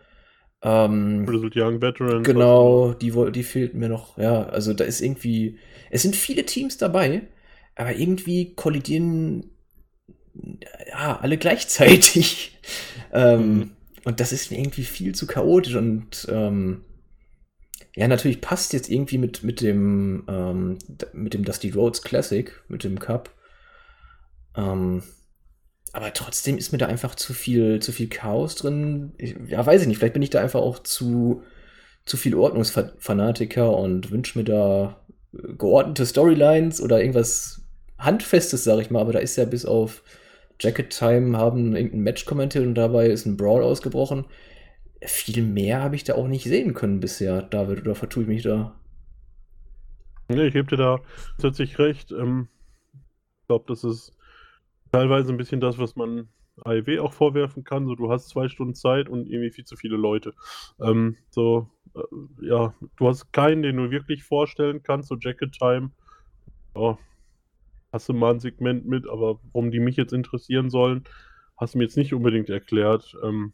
Ähm, 0.61 1.26
Young 1.28 1.82
Veterans. 1.82 2.26
Genau, 2.26 2.93
die, 2.93 3.13
die 3.32 3.43
fehlten 3.43 3.80
mir 3.80 3.89
noch. 3.89 4.17
Ja, 4.17 4.43
also 4.43 4.74
da 4.74 4.84
ist 4.84 5.01
irgendwie. 5.01 5.59
Es 5.91 6.01
sind 6.01 6.15
viele 6.15 6.45
Teams 6.45 6.78
dabei, 6.78 7.24
aber 7.76 7.95
irgendwie 7.95 8.55
kollidieren 8.55 9.51
ja, 10.89 11.19
alle 11.21 11.38
gleichzeitig. 11.38 12.59
ähm, 13.13 13.57
mhm. 13.57 13.71
Und 14.05 14.19
das 14.19 14.32
ist 14.32 14.51
mir 14.51 14.59
irgendwie 14.59 14.84
viel 14.84 15.15
zu 15.15 15.28
chaotisch 15.28 15.76
und 15.76 16.28
ähm, 16.30 16.82
ja, 17.96 18.08
natürlich 18.08 18.41
passt 18.41 18.74
jetzt 18.74 18.89
irgendwie 18.89 19.18
mit, 19.18 19.44
mit 19.44 19.62
dem 19.62 20.26
ähm, 20.28 20.80
mit 21.14 21.34
dem 21.34 21.46
Dusty 21.46 21.70
Rhodes 21.72 22.02
Classic, 22.02 22.52
mit 22.68 22.84
dem 22.84 23.00
Cup. 23.00 23.30
Ähm, 24.56 25.04
aber 25.91 26.12
trotzdem 26.14 26.58
ist 26.58 26.72
mir 26.72 26.80
da 26.80 26.88
einfach 26.88 27.14
zu 27.14 27.34
viel, 27.34 27.80
zu 27.80 27.91
viel 27.91 28.10
Chaos 28.10 28.56
drin. 28.56 29.14
Ich, 29.20 29.36
ja, 29.48 29.64
weiß 29.64 29.82
ich 29.82 29.88
nicht. 29.88 30.00
Vielleicht 30.00 30.14
bin 30.14 30.24
ich 30.24 30.32
da 30.32 30.41
einfach 30.41 30.62
auch 30.62 30.80
zu, 30.80 31.44
zu 32.06 32.18
viel 32.18 32.34
Ordnungsfanatiker 32.34 33.78
und 33.78 34.10
wünsche 34.10 34.39
mir 34.39 34.46
da 34.46 35.06
geordnete 35.32 36.08
Storylines 36.08 36.82
oder 36.82 37.00
irgendwas 37.00 37.62
Handfestes, 38.00 38.64
sag 38.64 38.80
ich 38.80 38.89
mal. 38.89 39.02
Aber 39.02 39.14
da 39.14 39.20
ist 39.20 39.36
ja 39.36 39.46
bis 39.46 39.66
auf 39.66 40.04
Jacket 40.60 40.89
Time 40.98 41.38
haben 41.38 41.76
irgendein 41.76 42.02
Match 42.02 42.26
kommentiert 42.26 42.66
und 42.66 42.76
dabei 42.76 43.08
ist 43.08 43.28
ein 43.28 43.38
Brawl 43.38 43.62
ausgebrochen. 43.62 44.26
Viel 45.06 45.43
mehr 45.43 45.82
habe 45.82 45.95
ich 45.95 46.04
da 46.04 46.16
auch 46.16 46.28
nicht 46.28 46.43
sehen 46.43 46.74
können 46.74 46.99
bisher, 46.99 47.41
David, 47.41 47.82
oder 47.82 47.95
vertue 47.95 48.24
ich 48.24 48.30
mich 48.30 48.43
da? 48.43 48.76
Nee, 50.30 50.47
ich 50.47 50.54
gebe 50.54 50.70
dir 50.70 50.78
da 50.78 50.99
tatsächlich 51.39 51.80
recht. 51.80 52.12
Ähm, 52.12 52.47
ich 53.41 53.47
glaube, 53.47 53.66
das 53.68 53.84
ist 53.84 54.18
teilweise 54.91 55.34
ein 55.34 55.38
bisschen 55.38 55.60
das, 55.60 55.78
was 55.78 55.95
man 55.95 56.30
AEW 56.64 57.01
auch 57.01 57.14
vorwerfen 57.14 57.64
kann. 57.64 57.86
So, 57.88 57.95
du 57.95 58.12
hast 58.12 58.30
zwei 58.30 58.47
Stunden 58.47 58.76
Zeit 58.76 59.10
und 59.10 59.28
irgendwie 59.28 59.51
viel 59.51 59.66
zu 59.66 59.76
viele 59.76 59.97
Leute. 59.97 60.34
Ähm, 60.80 61.18
so, 61.30 61.68
äh, 61.95 62.47
ja, 62.47 62.74
du 62.97 63.08
hast 63.08 63.32
keinen, 63.34 63.64
den 63.64 63.78
du 63.78 63.91
wirklich 63.91 64.24
vorstellen 64.24 64.84
kannst. 64.84 65.10
So 65.10 65.18
Jacket 65.20 65.54
Time, 65.54 65.91
ja, 66.76 66.97
hast 67.91 68.10
du 68.10 68.14
mal 68.14 68.34
ein 68.34 68.39
Segment 68.39 68.86
mit, 68.86 69.08
aber 69.08 69.39
warum 69.51 69.72
die 69.72 69.80
mich 69.80 69.97
jetzt 69.97 70.14
interessieren 70.14 70.70
sollen, 70.70 71.04
hast 71.58 71.74
du 71.74 71.78
mir 71.78 71.86
jetzt 71.86 71.97
nicht 71.97 72.14
unbedingt 72.14 72.49
erklärt. 72.49 73.16
Ähm, 73.24 73.54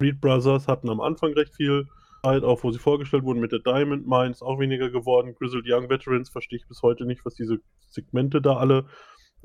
Reed 0.00 0.20
Brothers 0.20 0.68
hatten 0.68 0.88
am 0.88 1.00
Anfang 1.00 1.32
recht 1.34 1.54
viel 1.54 1.86
Zeit, 2.22 2.42
auch 2.42 2.62
wo 2.62 2.70
sie 2.70 2.78
vorgestellt 2.78 3.24
wurden 3.24 3.40
mit 3.40 3.52
der 3.52 3.60
Diamond 3.60 4.06
Mine, 4.06 4.30
ist 4.30 4.42
auch 4.42 4.58
weniger 4.58 4.90
geworden. 4.90 5.34
Grizzled 5.38 5.64
Young 5.66 5.88
Veterans 5.88 6.28
verstehe 6.28 6.58
ich 6.58 6.68
bis 6.68 6.82
heute 6.82 7.06
nicht, 7.06 7.24
was 7.24 7.34
diese 7.34 7.60
Segmente 7.88 8.42
da 8.42 8.56
alle 8.56 8.86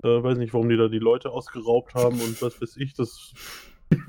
äh, 0.03 0.23
weiß 0.23 0.37
nicht, 0.37 0.53
warum 0.53 0.69
die 0.69 0.77
da 0.77 0.87
die 0.87 0.99
Leute 0.99 1.31
ausgeraubt 1.31 1.93
haben 1.93 2.19
und 2.19 2.41
was 2.41 2.61
weiß 2.61 2.77
ich, 2.77 2.93
das. 2.93 3.33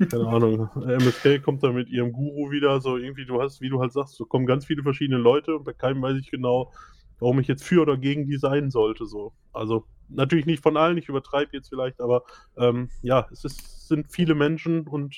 Keine 0.09 0.27
Ahnung. 0.27 0.69
MSK 0.75 1.43
kommt 1.43 1.61
da 1.61 1.71
mit 1.71 1.89
ihrem 1.89 2.11
Guru 2.11 2.49
wieder, 2.49 2.81
so 2.81 2.97
irgendwie, 2.97 3.25
du 3.25 3.39
hast, 3.39 3.61
wie 3.61 3.69
du 3.69 3.79
halt 3.79 3.93
sagst, 3.93 4.15
so 4.15 4.25
kommen 4.25 4.47
ganz 4.47 4.65
viele 4.65 4.81
verschiedene 4.81 5.19
Leute 5.19 5.55
und 5.55 5.65
bei 5.65 5.73
keinem 5.73 6.01
weiß 6.01 6.17
ich 6.17 6.31
genau, 6.31 6.73
warum 7.19 7.39
ich 7.39 7.47
jetzt 7.47 7.63
für 7.63 7.83
oder 7.83 7.95
gegen 7.95 8.25
die 8.25 8.37
sein 8.37 8.71
sollte. 8.71 9.05
So. 9.05 9.33
Also 9.53 9.85
natürlich 10.09 10.47
nicht 10.47 10.63
von 10.63 10.77
allen, 10.77 10.97
ich 10.97 11.09
übertreibe 11.09 11.51
jetzt 11.53 11.69
vielleicht, 11.69 12.01
aber 12.01 12.23
ähm, 12.57 12.89
ja, 13.03 13.27
es 13.31 13.45
ist, 13.45 13.87
sind 13.87 14.11
viele 14.11 14.33
Menschen 14.33 14.87
und 14.87 15.15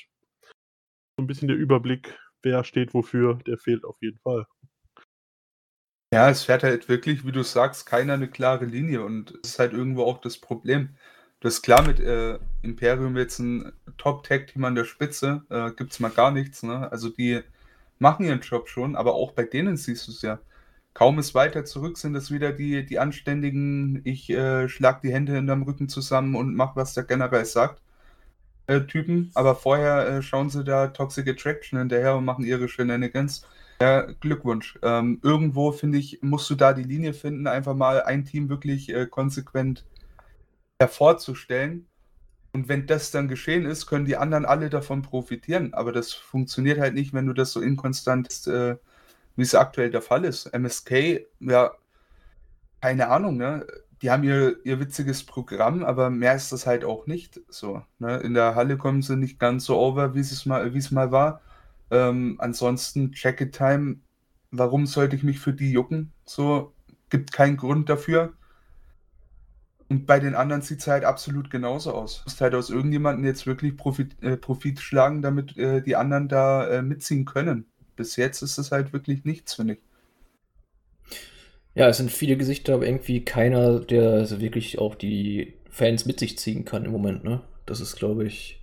so 1.19 1.23
ein 1.23 1.27
bisschen 1.27 1.49
der 1.49 1.57
Überblick, 1.57 2.17
wer 2.43 2.63
steht 2.63 2.93
wofür, 2.93 3.39
der 3.45 3.57
fehlt 3.57 3.83
auf 3.83 3.97
jeden 3.99 4.19
Fall. 4.19 4.45
Ja, 6.13 6.29
es 6.29 6.43
fährt 6.43 6.63
halt 6.63 6.87
wirklich, 6.87 7.25
wie 7.25 7.33
du 7.33 7.43
sagst, 7.43 7.85
keiner 7.85 8.13
eine 8.13 8.29
klare 8.29 8.63
Linie 8.63 9.03
und 9.03 9.31
es 9.43 9.51
ist 9.51 9.59
halt 9.59 9.73
irgendwo 9.73 10.03
auch 10.03 10.21
das 10.21 10.37
Problem. 10.37 10.95
Das 11.41 11.55
ist 11.55 11.61
klar 11.61 11.85
mit 11.85 11.99
äh, 11.99 12.39
Imperium 12.61 13.17
jetzt 13.17 13.39
ein 13.39 13.73
Top-Tag-Team 13.97 14.63
an 14.63 14.75
der 14.75 14.85
Spitze, 14.85 15.43
äh, 15.49 15.71
gibt 15.71 15.91
es 15.91 15.99
mal 15.99 16.09
gar 16.09 16.31
nichts. 16.31 16.63
Ne? 16.63 16.89
Also 16.89 17.09
die 17.09 17.41
machen 17.99 18.25
ihren 18.25 18.39
Job 18.39 18.69
schon, 18.69 18.95
aber 18.95 19.13
auch 19.13 19.33
bei 19.33 19.43
denen 19.43 19.75
siehst 19.75 20.07
du 20.07 20.11
es 20.13 20.21
ja. 20.21 20.39
Kaum 20.93 21.19
ist 21.19 21.35
weiter 21.35 21.65
zurück, 21.65 21.97
sind 21.97 22.15
es 22.15 22.31
wieder 22.31 22.53
die, 22.53 22.85
die 22.85 22.97
anständigen, 22.97 24.01
ich 24.05 24.29
äh, 24.29 24.69
schlag 24.69 25.01
die 25.01 25.13
Hände 25.13 25.33
hinterm 25.33 25.63
Rücken 25.63 25.89
zusammen 25.89 26.35
und 26.35 26.55
mach, 26.55 26.75
was 26.77 26.93
der 26.93 27.03
General 27.03 27.45
sagt. 27.45 27.81
Äh, 28.69 28.85
Typen, 28.85 29.31
aber 29.33 29.55
vorher 29.55 30.07
äh, 30.07 30.21
schauen 30.21 30.51
sie 30.51 30.63
da 30.63 30.87
Toxic 30.87 31.27
Attraction 31.27 31.79
hinterher 31.79 32.15
und 32.15 32.25
machen 32.25 32.45
ihre 32.45 32.69
Shenanigans. 32.69 33.45
Ja, 33.81 34.01
Glückwunsch. 34.01 34.77
Ähm, 34.83 35.19
irgendwo, 35.23 35.71
finde 35.71 35.97
ich, 35.97 36.19
musst 36.21 36.49
du 36.51 36.55
da 36.55 36.73
die 36.73 36.83
Linie 36.83 37.13
finden, 37.13 37.47
einfach 37.47 37.75
mal 37.75 38.03
ein 38.03 38.25
Team 38.25 38.47
wirklich 38.47 38.93
äh, 38.93 39.07
konsequent 39.07 39.85
hervorzustellen. 40.79 41.87
Und 42.53 42.67
wenn 42.69 42.85
das 42.85 43.09
dann 43.09 43.27
geschehen 43.27 43.65
ist, 43.65 43.87
können 43.87 44.05
die 44.05 44.17
anderen 44.17 44.45
alle 44.45 44.69
davon 44.69 45.01
profitieren. 45.01 45.73
Aber 45.73 45.91
das 45.91 46.13
funktioniert 46.13 46.79
halt 46.79 46.93
nicht, 46.93 47.13
wenn 47.13 47.25
du 47.25 47.33
das 47.33 47.51
so 47.51 47.61
inkonstant, 47.61 48.47
äh, 48.47 48.75
wie 49.35 49.41
es 49.41 49.55
aktuell 49.55 49.89
der 49.89 50.01
Fall 50.03 50.25
ist. 50.25 50.53
MSK, 50.53 51.25
ja, 51.39 51.71
keine 52.81 53.07
Ahnung, 53.07 53.37
ne? 53.37 53.65
Die 54.01 54.11
haben 54.11 54.23
ihr, 54.23 54.57
ihr 54.65 54.79
witziges 54.79 55.25
Programm, 55.25 55.83
aber 55.83 56.09
mehr 56.09 56.35
ist 56.35 56.51
das 56.51 56.65
halt 56.65 56.85
auch 56.85 57.05
nicht 57.05 57.41
so. 57.49 57.81
Ne? 57.99 58.17
In 58.17 58.33
der 58.33 58.55
Halle 58.55 58.77
kommen 58.77 59.01
sie 59.01 59.17
nicht 59.17 59.39
ganz 59.39 59.65
so 59.65 59.77
over, 59.77 60.15
wie 60.15 60.19
es 60.19 60.45
mal, 60.45 60.71
mal 60.91 61.11
war. 61.11 61.41
Ähm, 61.91 62.35
ansonsten, 62.39 63.11
Jacket 63.13 63.55
Time, 63.55 63.97
warum 64.51 64.85
sollte 64.85 65.15
ich 65.15 65.23
mich 65.23 65.39
für 65.39 65.53
die 65.53 65.71
jucken? 65.71 66.13
So, 66.25 66.73
gibt 67.09 67.31
keinen 67.31 67.57
Grund 67.57 67.89
dafür. 67.89 68.33
Und 69.89 70.05
bei 70.05 70.19
den 70.19 70.35
anderen 70.35 70.61
sieht 70.61 70.81
es 70.81 70.87
halt 70.87 71.03
absolut 71.03 71.49
genauso 71.49 71.93
aus. 71.93 72.17
Du 72.17 72.23
musst 72.25 72.41
halt 72.41 72.53
aus 72.53 72.69
irgendjemandem 72.69 73.25
jetzt 73.25 73.47
wirklich 73.47 73.75
Profit, 73.75 74.21
äh, 74.21 74.37
Profit 74.37 74.79
schlagen, 74.79 75.23
damit 75.23 75.57
äh, 75.57 75.81
die 75.81 75.95
anderen 75.95 76.27
da 76.27 76.67
äh, 76.67 76.81
mitziehen 76.83 77.25
können. 77.25 77.65
Bis 77.95 78.15
jetzt 78.15 78.43
ist 78.43 78.59
es 78.59 78.71
halt 78.71 78.93
wirklich 78.93 79.25
nichts, 79.25 79.55
finde 79.55 79.73
ich. 79.73 79.88
Ja, 81.79 81.87
es 81.87 81.95
sind 81.95 82.11
viele 82.11 82.35
Gesichter, 82.35 82.73
aber 82.73 82.85
irgendwie 82.85 83.23
keiner, 83.23 83.79
der 83.79 84.11
also 84.11 84.41
wirklich 84.41 84.79
auch 84.79 84.95
die 84.95 85.53
Fans 85.69 86.05
mit 86.05 86.19
sich 86.19 86.37
ziehen 86.37 86.65
kann 86.65 86.83
im 86.83 86.91
Moment, 86.91 87.23
ne? 87.23 87.41
Das 87.65 87.79
ist, 87.79 87.95
glaube 87.95 88.25
ich, 88.25 88.61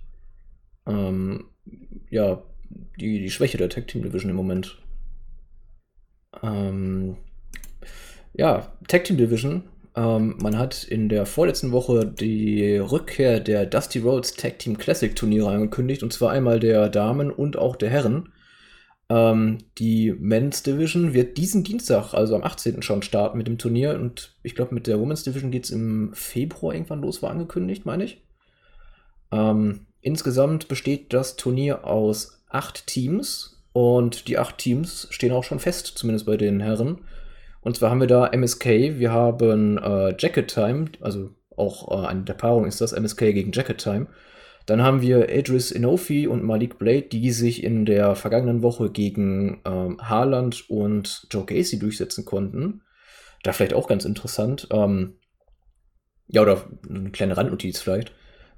ähm, 0.85 1.45
ja, 2.11 2.43
die, 2.99 3.19
die 3.19 3.31
Schwäche 3.31 3.57
der 3.57 3.69
Tag 3.69 3.87
Team 3.87 4.03
Division 4.03 4.29
im 4.29 4.35
Moment. 4.35 4.77
Ähm, 6.43 7.17
ja, 8.35 8.71
Tag 8.87 9.05
Team 9.05 9.17
Division. 9.17 9.63
Ähm, 9.95 10.35
man 10.39 10.59
hat 10.59 10.83
in 10.83 11.09
der 11.09 11.25
vorletzten 11.25 11.71
Woche 11.71 12.05
die 12.05 12.77
Rückkehr 12.77 13.39
der 13.39 13.65
Dusty 13.65 13.97
Rhodes 13.97 14.35
Tag 14.35 14.59
Team 14.59 14.77
Classic 14.77 15.15
Turniere 15.15 15.49
angekündigt, 15.49 16.03
und 16.03 16.13
zwar 16.13 16.33
einmal 16.33 16.59
der 16.59 16.87
Damen 16.87 17.31
und 17.31 17.57
auch 17.57 17.77
der 17.77 17.89
Herren. 17.89 18.29
Ähm, 19.09 19.59
die 19.77 20.13
Men's 20.19 20.63
Division 20.63 21.13
wird 21.13 21.37
diesen 21.37 21.63
Dienstag, 21.63 22.13
also 22.13 22.35
am 22.35 22.43
18. 22.43 22.81
schon 22.81 23.01
starten 23.01 23.37
mit 23.37 23.47
dem 23.47 23.57
Turnier 23.57 23.95
und 23.95 24.35
ich 24.43 24.53
glaube, 24.53 24.75
mit 24.75 24.87
der 24.87 24.99
Women's 24.99 25.23
Division 25.23 25.51
geht 25.51 25.65
es 25.65 25.71
im 25.71 26.11
Februar 26.13 26.73
irgendwann 26.73 27.01
los, 27.01 27.21
war 27.21 27.31
angekündigt, 27.31 27.85
meine 27.85 28.03
ich. 28.03 28.21
Ähm, 29.31 29.87
insgesamt 30.01 30.67
besteht 30.67 31.13
das 31.13 31.37
Turnier 31.37 31.85
aus 31.85 32.43
acht 32.49 32.87
Teams 32.87 33.63
und 33.71 34.27
die 34.27 34.37
acht 34.37 34.57
Teams 34.57 35.07
stehen 35.09 35.31
auch 35.31 35.43
schon 35.43 35.59
fest, 35.59 35.93
zumindest 35.95 36.25
bei 36.25 36.35
den 36.35 36.59
Herren. 36.59 36.99
Und 37.61 37.77
zwar 37.77 37.91
haben 37.91 37.99
wir 38.01 38.07
da 38.07 38.27
MSK, 38.27 38.65
wir 38.99 39.11
haben 39.11 39.77
äh, 39.77 40.15
Jacket 40.17 40.47
Time, 40.49 40.85
also 41.01 41.31
auch 41.55 41.91
äh, 41.91 42.07
eine 42.07 42.23
der 42.23 42.33
Paarungen 42.33 42.67
ist 42.67 42.81
das, 42.81 42.93
MSK 42.93 43.19
gegen 43.33 43.51
Jacket 43.51 43.77
Time. 43.77 44.07
Dann 44.67 44.83
haben 44.83 45.01
wir 45.01 45.33
Idris 45.33 45.71
Inofi 45.71 46.27
und 46.27 46.43
Malik 46.43 46.77
Blade, 46.77 47.03
die 47.03 47.31
sich 47.31 47.63
in 47.63 47.85
der 47.85 48.15
vergangenen 48.15 48.61
Woche 48.61 48.91
gegen 48.91 49.61
ähm, 49.65 49.97
Haaland 50.01 50.69
und 50.69 51.25
Joe 51.31 51.45
Gacy 51.45 51.79
durchsetzen 51.79 52.25
konnten. 52.25 52.81
Da 53.43 53.53
vielleicht 53.53 53.73
auch 53.73 53.87
ganz 53.87 54.03
interessant. 54.03 54.67
Ähm, 54.71 55.15
ja, 56.27 56.41
oder 56.41 56.65
eine 56.87 57.11
kleine 57.11 57.37
Randnotiz 57.37 57.79
vielleicht. 57.79 58.11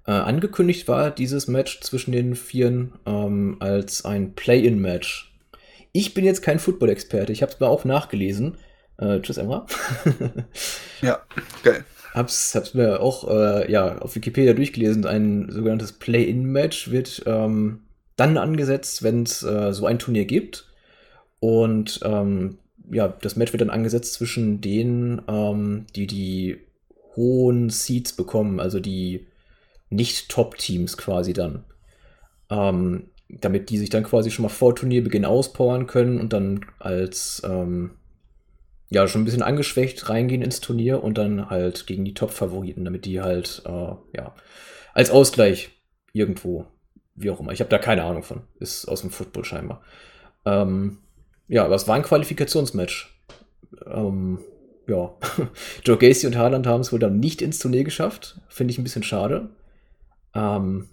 Äh, 0.08 0.12
angekündigt 0.14 0.88
war 0.88 1.12
dieses 1.12 1.48
Match 1.48 1.80
zwischen 1.82 2.12
den 2.12 2.36
Vieren 2.36 2.94
ähm, 3.06 3.58
als 3.60 4.04
ein 4.04 4.34
Play-in-Match. 4.34 5.38
Ich 5.92 6.16
bin 6.16 6.26
jetzt 6.26 6.42
kein 6.42 6.58
Football-Experte, 6.58 7.32
ich 7.32 7.44
habe 7.44 7.52
es 7.52 7.60
mal 7.60 7.68
auch 7.68 7.86
nachgelesen. 7.86 8.58
Äh, 8.98 9.20
tschüss, 9.20 9.38
Emma. 9.38 9.68
ja, 11.02 11.20
geil. 11.62 11.86
Hab's, 12.20 12.54
hab's 12.54 12.74
mir 12.74 13.00
auch 13.00 13.30
äh, 13.30 13.72
ja, 13.72 13.98
auf 14.00 14.14
Wikipedia 14.16 14.54
durchgelesen. 14.54 15.06
Ein 15.06 15.50
sogenanntes 15.50 15.94
Play-in-Match 15.94 16.92
wird 16.92 17.24
ähm, 17.26 17.84
dann 18.18 18.38
angesetzt, 18.38 19.04
wenn 19.04 19.24
es 19.24 19.42
äh, 19.42 19.72
so 19.72 19.86
ein 19.86 20.00
Turnier 20.00 20.26
gibt. 20.26 20.68
Und 21.40 22.02
ähm, 22.04 22.58
ja, 22.92 23.08
das 23.08 23.38
Match 23.38 23.54
wird 23.54 23.62
dann 23.62 23.70
angesetzt 23.70 24.16
zwischen 24.16 24.60
denen, 24.60 25.22
ähm, 25.30 25.86
die 25.96 26.08
die 26.08 26.58
hohen 27.16 27.70
Seeds 27.70 28.12
bekommen, 28.12 28.60
also 28.60 28.82
die 28.82 29.28
nicht-Top-Teams 29.90 30.98
quasi 30.98 31.32
dann. 31.32 31.64
Ähm, 32.50 33.06
damit 33.30 33.70
die 33.70 33.78
sich 33.78 33.90
dann 33.90 34.04
quasi 34.04 34.30
schon 34.30 34.44
mal 34.44 34.50
vor 34.50 34.76
Turnierbeginn 34.76 35.24
auspowern 35.24 35.88
können 35.88 36.20
und 36.20 36.34
dann 36.34 36.66
als 36.80 37.42
ähm, 37.46 37.92
ja 38.90 39.08
schon 39.08 39.22
ein 39.22 39.26
bisschen 39.26 39.44
angeschwächt 39.44 40.10
reingehen 40.10 40.42
ins 40.42 40.62
Turnier 40.62 41.04
und 41.04 41.18
dann 41.18 41.50
halt 41.50 41.88
gegen 41.88 42.06
die 42.06 42.14
Top-Favoriten, 42.14 42.86
damit 42.86 43.06
die 43.06 43.22
halt 43.22 43.62
äh, 43.66 43.94
ja 44.18 44.36
als 44.94 45.12
Ausgleich 45.12 45.70
irgendwo, 46.14 46.66
wie 47.16 47.30
auch 47.30 47.40
immer. 47.40 47.52
Ich 47.52 47.60
habe 47.60 47.70
da 47.70 47.78
keine 47.78 48.04
Ahnung 48.04 48.24
von. 48.24 48.42
Ist 48.60 48.88
aus 48.88 49.02
dem 49.02 49.12
Football 49.12 49.46
scheinbar. 49.46 49.82
Ähm, 50.46 51.00
ja, 51.48 51.66
aber 51.66 51.76
es 51.76 51.88
war 51.88 51.96
ein 51.96 52.04
Qualifikationsmatch. 52.04 53.16
Ähm, 53.86 54.40
ja, 54.88 55.14
Joe 55.84 55.98
Gacy 55.98 56.28
und 56.28 56.38
Haaland 56.38 56.66
haben 56.66 56.82
es 56.82 56.92
wohl 56.92 57.00
dann 57.00 57.20
nicht 57.20 57.42
ins 57.42 57.60
Turnier 57.60 57.84
geschafft. 57.84 58.40
Finde 58.48 58.72
ich 58.72 58.80
ein 58.80 58.84
bisschen 58.84 59.04
schade. 59.04 59.50
Ähm, 60.34 60.90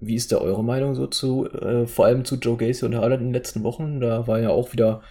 wie 0.00 0.16
ist 0.16 0.32
da 0.32 0.38
eure 0.38 0.64
Meinung 0.64 0.94
so 0.94 1.06
zu, 1.06 1.46
äh, 1.46 1.86
vor 1.86 2.04
allem 2.04 2.24
zu 2.24 2.36
Joe 2.36 2.56
Gacy 2.56 2.84
und 2.84 2.94
Haaland 2.94 3.22
in 3.22 3.28
den 3.28 3.34
letzten 3.34 3.62
Wochen? 3.62 4.00
Da 4.00 4.26
war 4.26 4.40
ja 4.40 4.50
auch 4.50 4.72
wieder 4.72 5.02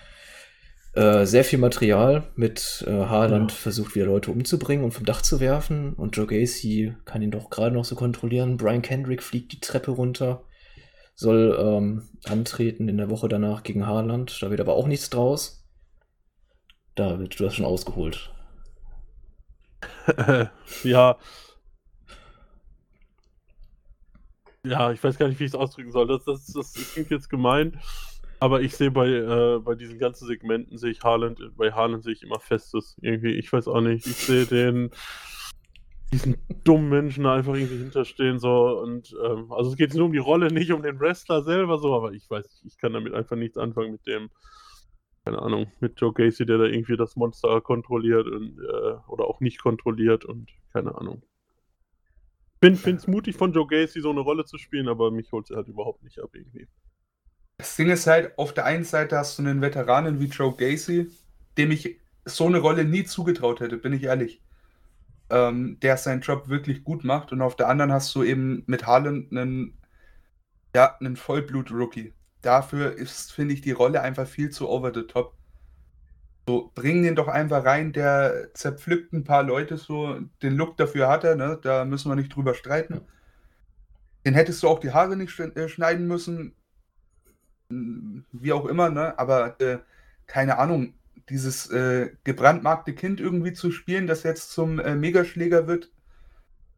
äh, 0.93 1.25
sehr 1.25 1.43
viel 1.43 1.59
Material 1.59 2.23
mit 2.35 2.83
äh, 2.87 2.91
Haaland 2.91 3.51
ja. 3.51 3.57
versucht 3.57 3.95
wieder 3.95 4.05
Leute 4.05 4.31
umzubringen 4.31 4.85
und 4.85 4.91
vom 4.91 5.05
Dach 5.05 5.21
zu 5.21 5.39
werfen 5.39 5.93
und 5.93 6.15
Joe 6.15 6.27
Gacy 6.27 6.95
kann 7.05 7.21
ihn 7.21 7.31
doch 7.31 7.49
gerade 7.49 7.73
noch 7.73 7.85
so 7.85 7.95
kontrollieren. 7.95 8.57
Brian 8.57 8.81
Kendrick 8.81 9.23
fliegt 9.23 9.51
die 9.51 9.59
Treppe 9.59 9.91
runter, 9.91 10.43
soll 11.15 11.57
ähm, 11.59 12.09
antreten 12.25 12.87
in 12.89 12.97
der 12.97 13.09
Woche 13.09 13.27
danach 13.27 13.63
gegen 13.63 13.87
Haaland. 13.87 14.41
Da 14.41 14.49
wird 14.49 14.61
aber 14.61 14.75
auch 14.75 14.87
nichts 14.87 15.09
draus. 15.09 15.65
David, 16.95 17.39
du 17.39 17.45
hast 17.45 17.55
schon 17.55 17.65
ausgeholt. 17.65 18.31
ja, 20.83 21.17
Ja, 24.65 24.93
ich 24.93 25.03
weiß 25.03 25.17
gar 25.17 25.27
nicht, 25.27 25.39
wie 25.41 25.43
ich 25.43 25.51
es 25.51 25.55
ausdrücken 25.55 25.91
soll. 25.91 26.07
Das, 26.07 26.23
das, 26.23 26.45
das 26.45 26.73
klingt 26.93 27.11
jetzt 27.11 27.29
gemein. 27.29 27.79
Aber 28.43 28.61
ich 28.61 28.75
sehe 28.75 28.91
bei, 28.91 29.07
äh, 29.07 29.59
bei 29.59 29.73
diesen 29.73 29.99
ganzen 29.99 30.27
Segmenten, 30.27 30.77
sehe 30.77 30.91
ich 30.91 31.01
Haaland, 31.01 31.39
bei 31.55 31.71
Haaland 31.71 32.03
sehe 32.03 32.11
ich 32.11 32.23
immer 32.23 32.41
Festes. 32.41 32.97
Irgendwie, 33.01 33.35
ich 33.35 33.53
weiß 33.53 33.69
auch 33.69 33.79
nicht. 33.79 34.05
Ich 34.05 34.17
sehe 34.17 34.45
den, 34.45 34.89
diesen 36.11 36.35
dummen 36.65 36.89
Menschen 36.89 37.25
einfach 37.25 37.53
irgendwie 37.53 37.77
hinterstehen, 37.77 38.39
so. 38.39 38.81
Und, 38.81 39.15
ähm, 39.25 39.49
also 39.53 39.71
es 39.71 39.77
geht 39.77 39.93
nur 39.93 40.07
um 40.07 40.11
die 40.11 40.17
Rolle, 40.17 40.51
nicht 40.51 40.73
um 40.73 40.81
den 40.81 40.99
Wrestler 40.99 41.41
selber, 41.41 41.77
so. 41.77 41.95
Aber 41.95 42.11
ich 42.11 42.29
weiß, 42.29 42.63
ich 42.67 42.77
kann 42.77 42.91
damit 42.91 43.13
einfach 43.13 43.37
nichts 43.37 43.57
anfangen 43.57 43.93
mit 43.93 44.05
dem, 44.07 44.29
keine 45.23 45.41
Ahnung, 45.41 45.71
mit 45.79 46.01
Joe 46.01 46.11
Gacy, 46.11 46.45
der 46.45 46.57
da 46.57 46.65
irgendwie 46.65 46.97
das 46.97 47.15
Monster 47.15 47.61
kontrolliert 47.61 48.27
und, 48.27 48.59
äh, 48.59 48.95
oder 49.07 49.23
auch 49.23 49.39
nicht 49.39 49.61
kontrolliert 49.61 50.25
und 50.25 50.51
keine 50.73 50.95
Ahnung 50.97 51.23
finde 52.71 52.91
es 52.97 53.07
mutig 53.07 53.35
von 53.35 53.51
Joe 53.51 53.67
Gacy, 53.67 53.99
so 53.99 54.09
eine 54.09 54.21
Rolle 54.21 54.45
zu 54.45 54.57
spielen, 54.57 54.87
aber 54.87 55.11
mich 55.11 55.31
holt 55.33 55.47
sie 55.47 55.55
halt 55.55 55.67
überhaupt 55.67 56.01
nicht 56.01 56.19
ab 56.19 56.29
irgendwie. 56.33 56.67
Das 57.63 57.77
Ding 57.77 57.89
ist 57.89 58.07
halt, 58.07 58.37
auf 58.37 58.53
der 58.53 58.65
einen 58.65 58.83
Seite 58.83 59.17
hast 59.17 59.39
du 59.39 59.41
einen 59.41 59.61
Veteranen 59.61 60.19
wie 60.19 60.25
Joe 60.25 60.53
Gacy, 60.53 61.09
dem 61.57 61.71
ich 61.71 61.97
so 62.25 62.45
eine 62.45 62.59
Rolle 62.59 62.83
nie 62.83 63.05
zugetraut 63.05 63.61
hätte, 63.61 63.77
bin 63.77 63.93
ich 63.93 64.03
ehrlich. 64.03 64.41
Ähm, 65.29 65.79
der 65.81 65.95
seinen 65.95 66.19
Job 66.19 66.49
wirklich 66.49 66.83
gut 66.83 67.05
macht. 67.05 67.31
Und 67.31 67.41
auf 67.41 67.55
der 67.55 67.69
anderen 67.69 67.93
hast 67.93 68.13
du 68.15 68.23
eben 68.23 68.63
mit 68.67 68.85
Harlan 68.85 69.29
einen, 69.31 69.77
ja, 70.75 70.97
einen 70.99 71.15
Vollblut-Rookie. 71.15 72.11
Dafür 72.41 72.97
ist, 72.97 73.31
finde 73.31 73.53
ich, 73.53 73.61
die 73.61 73.71
Rolle 73.71 74.01
einfach 74.01 74.27
viel 74.27 74.49
zu 74.49 74.67
over 74.67 74.91
the 74.93 75.03
top. 75.03 75.33
So, 76.45 76.69
bring 76.75 77.01
den 77.01 77.15
doch 77.15 77.29
einfach 77.29 77.63
rein, 77.63 77.93
der 77.93 78.53
zerpflückt 78.53 79.13
ein 79.13 79.23
paar 79.23 79.43
Leute 79.43 79.77
so. 79.77 80.19
Den 80.41 80.57
Look 80.57 80.75
dafür 80.75 81.07
hat 81.07 81.23
er, 81.23 81.37
ne? 81.37 81.57
Da 81.61 81.85
müssen 81.85 82.11
wir 82.11 82.15
nicht 82.17 82.35
drüber 82.35 82.55
streiten. 82.55 83.07
Den 84.25 84.33
hättest 84.33 84.61
du 84.63 84.67
auch 84.67 84.79
die 84.79 84.91
Haare 84.91 85.15
nicht 85.15 85.39
äh, 85.39 85.69
schneiden 85.69 86.07
müssen. 86.07 86.53
Wie 88.31 88.53
auch 88.53 88.65
immer, 88.65 88.89
ne? 88.89 89.17
Aber 89.19 89.59
äh, 89.61 89.79
keine 90.27 90.57
Ahnung, 90.57 90.93
dieses 91.29 91.69
äh, 91.71 92.11
gebrandmarkte 92.23 92.93
Kind 92.93 93.19
irgendwie 93.19 93.53
zu 93.53 93.71
spielen, 93.71 94.07
das 94.07 94.23
jetzt 94.23 94.51
zum 94.51 94.79
äh, 94.79 94.95
Megaschläger 94.95 95.67
wird, 95.67 95.91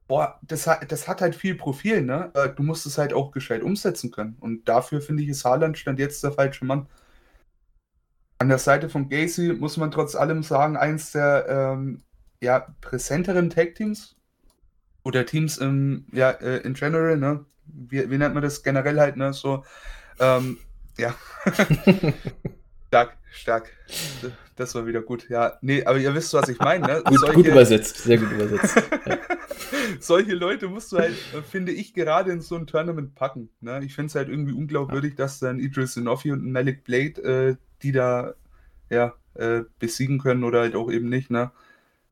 boah, 0.07 0.39
das, 0.43 0.69
das 0.87 1.07
hat 1.07 1.21
halt 1.21 1.35
viel 1.35 1.55
Profil, 1.55 2.01
ne? 2.03 2.31
Du 2.55 2.63
musst 2.63 2.85
es 2.85 2.97
halt 2.97 3.13
auch 3.13 3.31
gescheit 3.31 3.63
umsetzen 3.63 4.11
können. 4.11 4.37
Und 4.39 4.67
dafür 4.69 5.01
finde 5.01 5.23
ich, 5.23 5.29
ist 5.29 5.45
Haaland 5.45 5.77
stand 5.77 5.99
jetzt 5.99 6.23
der 6.23 6.31
falsche 6.31 6.65
Mann. 6.65 6.87
An 8.39 8.49
der 8.49 8.59
Seite 8.59 8.89
von 8.89 9.09
Gacy 9.09 9.53
muss 9.53 9.77
man 9.77 9.91
trotz 9.91 10.15
allem 10.15 10.43
sagen, 10.43 10.77
eins 10.77 11.11
der 11.11 11.45
ähm, 11.49 12.03
ja, 12.41 12.67
präsenteren 12.81 13.49
Tag-Teams. 13.49 14.15
oder 15.03 15.25
Teams 15.25 15.57
im, 15.57 16.05
ja, 16.11 16.31
äh, 16.31 16.57
in 16.57 16.73
general, 16.73 17.17
ne? 17.17 17.45
Wie, 17.65 18.09
wie 18.09 18.17
nennt 18.17 18.33
man 18.33 18.43
das 18.43 18.63
generell 18.63 18.99
halt, 18.99 19.17
ne? 19.17 19.33
So, 19.33 19.63
ähm, 20.19 20.57
ja. 20.97 21.15
stark, 22.87 23.17
stark. 23.31 23.71
Das 24.55 24.73
war 24.73 24.85
wieder 24.85 25.01
gut. 25.01 25.27
Ja, 25.29 25.57
nee, 25.61 25.83
aber 25.83 25.97
ihr 25.97 26.13
wisst, 26.15 26.33
was 26.33 26.47
ich 26.47 26.59
meine, 26.59 26.87
ne? 26.87 27.01
gut, 27.03 27.19
solche, 27.19 27.35
gut 27.35 27.47
übersetzt, 27.47 27.97
sehr 27.97 28.17
gut 28.17 28.31
übersetzt. 28.31 28.81
Ja. 29.05 29.17
solche 29.99 30.33
Leute 30.33 30.67
musst 30.67 30.91
du 30.91 30.97
halt, 30.97 31.15
äh, 31.33 31.41
finde 31.41 31.73
ich, 31.73 31.93
gerade 31.93 32.31
in 32.31 32.41
so 32.41 32.55
ein 32.55 32.67
Tournament 32.67 33.15
packen. 33.15 33.49
Ne? 33.59 33.81
Ich 33.83 33.95
finde 33.95 34.07
es 34.07 34.15
halt 34.15 34.29
irgendwie 34.29 34.53
unglaubwürdig, 34.53 35.15
dass 35.15 35.39
dann 35.39 35.59
Idris 35.59 35.93
Sinofi 35.93 36.31
und 36.31 36.49
Malik 36.49 36.85
Blade, 36.85 37.21
äh, 37.21 37.55
die 37.81 37.91
da 37.91 38.33
ja, 38.89 39.13
äh, 39.33 39.63
besiegen 39.79 40.19
können 40.19 40.43
oder 40.43 40.61
halt 40.61 40.75
auch 40.75 40.89
eben 40.91 41.09
nicht, 41.09 41.29
ne? 41.29 41.51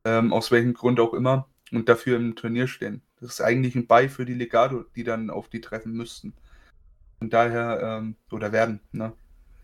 Ähm, 0.04 0.32
aus 0.34 0.50
welchem 0.50 0.74
Grund 0.74 1.00
auch 1.00 1.14
immer 1.14 1.48
und 1.72 1.88
dafür 1.88 2.16
im 2.16 2.36
Turnier 2.36 2.66
stehen. 2.68 3.00
Das 3.20 3.30
ist 3.30 3.40
eigentlich 3.40 3.74
ein 3.74 3.86
Bei 3.86 4.08
für 4.08 4.26
die 4.26 4.34
Legado, 4.34 4.84
die 4.96 5.04
dann 5.04 5.30
auf 5.30 5.48
die 5.48 5.62
treffen 5.62 5.92
müssten. 5.92 6.34
Und 7.24 7.30
daher, 7.30 7.80
ähm, 7.82 8.16
oder 8.30 8.52
werden, 8.52 8.80
ne? 8.92 9.14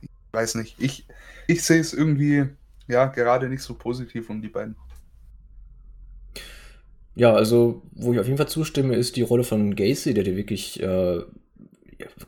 Ich 0.00 0.08
weiß 0.32 0.54
nicht. 0.54 0.76
Ich, 0.78 1.06
ich 1.46 1.62
sehe 1.62 1.78
es 1.78 1.92
irgendwie, 1.92 2.46
ja, 2.88 3.04
gerade 3.04 3.50
nicht 3.50 3.60
so 3.60 3.74
positiv 3.74 4.30
um 4.30 4.40
die 4.40 4.48
beiden. 4.48 4.76
Ja, 7.14 7.34
also, 7.34 7.82
wo 7.92 8.14
ich 8.14 8.18
auf 8.18 8.24
jeden 8.24 8.38
Fall 8.38 8.48
zustimme, 8.48 8.96
ist 8.96 9.16
die 9.16 9.20
Rolle 9.20 9.44
von 9.44 9.76
Gacy, 9.76 10.14
der 10.14 10.24
dir 10.24 10.38
wirklich 10.38 10.82
äh, 10.82 11.20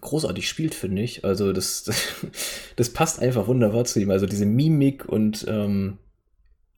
großartig 0.02 0.46
spielt, 0.46 0.74
finde 0.74 1.00
ich. 1.00 1.24
Also, 1.24 1.54
das, 1.54 1.84
das, 1.84 2.26
das, 2.76 2.90
passt 2.90 3.18
einfach 3.18 3.46
wunderbar 3.46 3.86
zu 3.86 4.00
ihm. 4.00 4.10
Also, 4.10 4.26
diese 4.26 4.44
Mimik 4.44 5.06
und 5.06 5.46
ähm, 5.48 5.96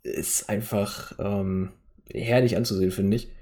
ist 0.05 0.49
einfach 0.49 1.19
ähm, 1.19 1.71
herrlich 2.09 2.57
anzusehen, 2.57 2.93
finde 2.93 3.17
ich. 3.17 3.33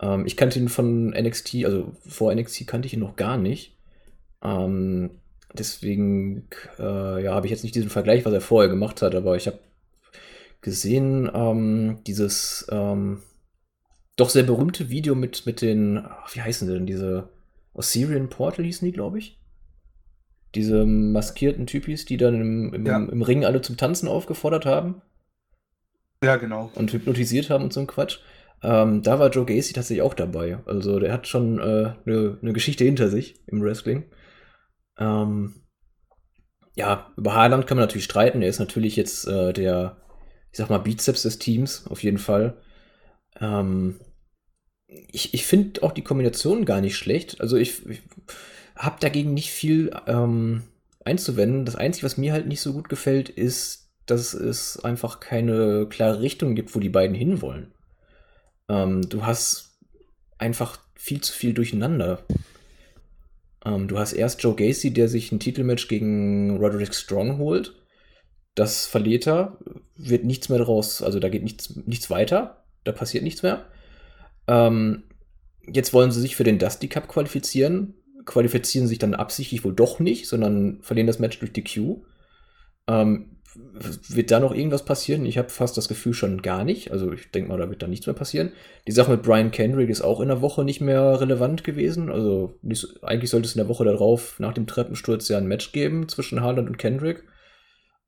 Ähm, 0.00 0.26
ich 0.26 0.36
kannte 0.36 0.58
ihn 0.58 0.68
von 0.68 1.10
NXT, 1.10 1.64
also 1.64 1.92
vor 2.04 2.34
NXT 2.34 2.66
kannte 2.66 2.86
ich 2.86 2.94
ihn 2.94 2.98
noch 2.98 3.14
gar 3.14 3.36
nicht. 3.36 3.76
Ähm, 4.42 5.10
deswegen 5.52 6.48
äh, 6.78 7.24
ja, 7.24 7.34
habe 7.34 7.46
ich 7.46 7.50
jetzt 7.50 7.62
nicht 7.62 7.74
diesen 7.74 7.90
Vergleich, 7.90 8.24
was 8.24 8.32
er 8.32 8.40
vorher 8.40 8.70
gemacht 8.70 9.02
hat, 9.02 9.14
aber 9.14 9.36
ich 9.36 9.46
habe 9.46 9.58
gesehen, 10.60 11.30
ähm, 11.34 11.98
dieses 12.06 12.66
ähm, 12.70 13.22
doch 14.16 14.30
sehr 14.30 14.44
berühmte 14.44 14.90
Video 14.90 15.14
mit, 15.14 15.46
mit 15.46 15.60
den, 15.60 15.98
ach, 15.98 16.34
wie 16.34 16.42
heißen 16.42 16.66
sie 16.66 16.74
denn, 16.74 16.86
diese 16.86 17.28
Osirian 17.74 18.28
Portal 18.28 18.64
hießen 18.64 18.86
die, 18.86 18.92
glaube 18.92 19.18
ich. 19.18 19.38
Diese 20.54 20.84
maskierten 20.84 21.66
Typis, 21.66 22.04
die 22.04 22.18
dann 22.18 22.40
im, 22.40 22.74
im, 22.74 22.86
ja. 22.86 22.96
im 22.96 23.22
Ring 23.22 23.44
alle 23.44 23.62
zum 23.62 23.78
Tanzen 23.78 24.06
aufgefordert 24.06 24.66
haben. 24.66 25.00
Ja, 26.22 26.36
genau. 26.36 26.70
Und 26.74 26.92
hypnotisiert 26.92 27.48
haben 27.48 27.64
und 27.64 27.72
so 27.72 27.80
ein 27.80 27.86
Quatsch. 27.86 28.18
Ähm, 28.62 29.02
da 29.02 29.18
war 29.18 29.30
Joe 29.30 29.46
Gacy 29.46 29.72
tatsächlich 29.72 30.02
auch 30.02 30.14
dabei. 30.14 30.58
Also 30.66 31.00
der 31.00 31.12
hat 31.12 31.26
schon 31.26 31.58
eine 31.58 31.96
äh, 32.06 32.10
ne, 32.10 32.38
ne 32.42 32.52
Geschichte 32.52 32.84
hinter 32.84 33.08
sich 33.08 33.34
im 33.46 33.62
Wrestling. 33.62 34.04
Ähm, 34.98 35.66
ja, 36.74 37.12
über 37.16 37.34
Haaland 37.34 37.66
kann 37.66 37.76
man 37.76 37.84
natürlich 37.84 38.04
streiten. 38.04 38.42
Er 38.42 38.48
ist 38.48 38.58
natürlich 38.58 38.96
jetzt 38.96 39.26
äh, 39.26 39.52
der, 39.52 39.98
ich 40.50 40.58
sag 40.58 40.70
mal, 40.70 40.78
Bizeps 40.78 41.22
des 41.22 41.38
Teams, 41.38 41.86
auf 41.86 42.02
jeden 42.02 42.18
Fall. 42.18 42.60
Ähm, 43.40 44.00
ich 44.86 45.34
ich 45.34 45.46
finde 45.46 45.82
auch 45.82 45.92
die 45.92 46.02
Kombination 46.02 46.64
gar 46.64 46.80
nicht 46.80 46.96
schlecht. 46.96 47.40
Also 47.40 47.56
ich, 47.56 47.86
ich 47.86 48.02
habe 48.76 49.00
dagegen 49.00 49.34
nicht 49.34 49.50
viel 49.50 49.90
ähm, 50.06 50.62
einzuwenden. 51.04 51.64
Das 51.64 51.76
Einzige, 51.76 52.06
was 52.06 52.18
mir 52.18 52.32
halt 52.32 52.46
nicht 52.46 52.60
so 52.60 52.72
gut 52.72 52.88
gefällt, 52.88 53.28
ist 53.28 53.82
dass 54.06 54.34
es 54.34 54.82
einfach 54.82 55.20
keine 55.20 55.86
klare 55.88 56.20
Richtung 56.20 56.54
gibt, 56.54 56.74
wo 56.74 56.80
die 56.80 56.88
beiden 56.88 57.14
hinwollen. 57.14 57.72
Ähm, 58.68 59.08
du 59.08 59.24
hast 59.24 59.78
einfach 60.38 60.78
viel 60.94 61.20
zu 61.20 61.32
viel 61.32 61.54
durcheinander. 61.54 62.24
Ähm, 63.64 63.88
du 63.88 63.98
hast 63.98 64.12
erst 64.12 64.42
Joe 64.42 64.54
Gacy, 64.54 64.92
der 64.92 65.08
sich 65.08 65.32
ein 65.32 65.40
Titelmatch 65.40 65.88
gegen 65.88 66.56
Roderick 66.56 66.94
Strong 66.94 67.38
holt. 67.38 67.74
Das 68.54 68.86
verliert 68.86 69.26
er, 69.26 69.58
wird 69.96 70.24
nichts 70.24 70.48
mehr 70.48 70.58
daraus, 70.58 71.02
also 71.02 71.18
da 71.20 71.28
geht 71.28 71.42
nichts, 71.42 71.74
nichts 71.86 72.10
weiter, 72.10 72.64
da 72.84 72.92
passiert 72.92 73.24
nichts 73.24 73.42
mehr. 73.42 73.64
Ähm, 74.46 75.04
jetzt 75.66 75.94
wollen 75.94 76.10
sie 76.10 76.20
sich 76.20 76.36
für 76.36 76.44
den 76.44 76.58
Dusty 76.58 76.88
Cup 76.88 77.08
qualifizieren, 77.08 77.94
qualifizieren 78.26 78.88
sich 78.88 78.98
dann 78.98 79.14
absichtlich 79.14 79.64
wohl 79.64 79.74
doch 79.74 80.00
nicht, 80.00 80.28
sondern 80.28 80.82
verlieren 80.82 81.06
das 81.06 81.18
Match 81.18 81.38
durch 81.38 81.52
die 81.52 81.64
Q. 81.64 82.04
Ähm, 82.88 83.32
wird 84.08 84.30
da 84.30 84.40
noch 84.40 84.54
irgendwas 84.54 84.84
passieren? 84.84 85.26
Ich 85.26 85.36
habe 85.36 85.50
fast 85.50 85.76
das 85.76 85.88
Gefühl 85.88 86.14
schon 86.14 86.40
gar 86.40 86.64
nicht. 86.64 86.90
Also 86.90 87.12
ich 87.12 87.30
denke 87.30 87.50
mal, 87.50 87.58
da 87.58 87.68
wird 87.68 87.82
da 87.82 87.86
nichts 87.86 88.06
mehr 88.06 88.14
passieren. 88.14 88.52
Die 88.86 88.92
Sache 88.92 89.10
mit 89.10 89.22
Brian 89.22 89.50
Kendrick 89.50 89.90
ist 89.90 90.00
auch 90.00 90.20
in 90.20 90.28
der 90.28 90.40
Woche 90.40 90.64
nicht 90.64 90.80
mehr 90.80 91.20
relevant 91.20 91.62
gewesen. 91.62 92.10
Also 92.10 92.58
nicht, 92.62 92.86
eigentlich 93.02 93.30
sollte 93.30 93.46
es 93.46 93.54
in 93.54 93.58
der 93.58 93.68
Woche 93.68 93.84
darauf 93.84 94.38
nach 94.40 94.54
dem 94.54 94.66
Treppensturz 94.66 95.28
ja 95.28 95.36
ein 95.36 95.48
Match 95.48 95.72
geben 95.72 96.08
zwischen 96.08 96.40
Haaland 96.40 96.68
und 96.68 96.78
Kendrick. 96.78 97.24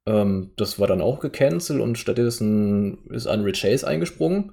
Ähm, 0.07 0.53
das 0.57 0.79
war 0.79 0.87
dann 0.87 1.03
auch 1.03 1.21
gecancelt 1.21 1.81
und 1.81 1.99
stattdessen 1.99 3.07
ist 3.11 3.27
Andre 3.27 3.53
Chase 3.53 3.87
eingesprungen. 3.87 4.53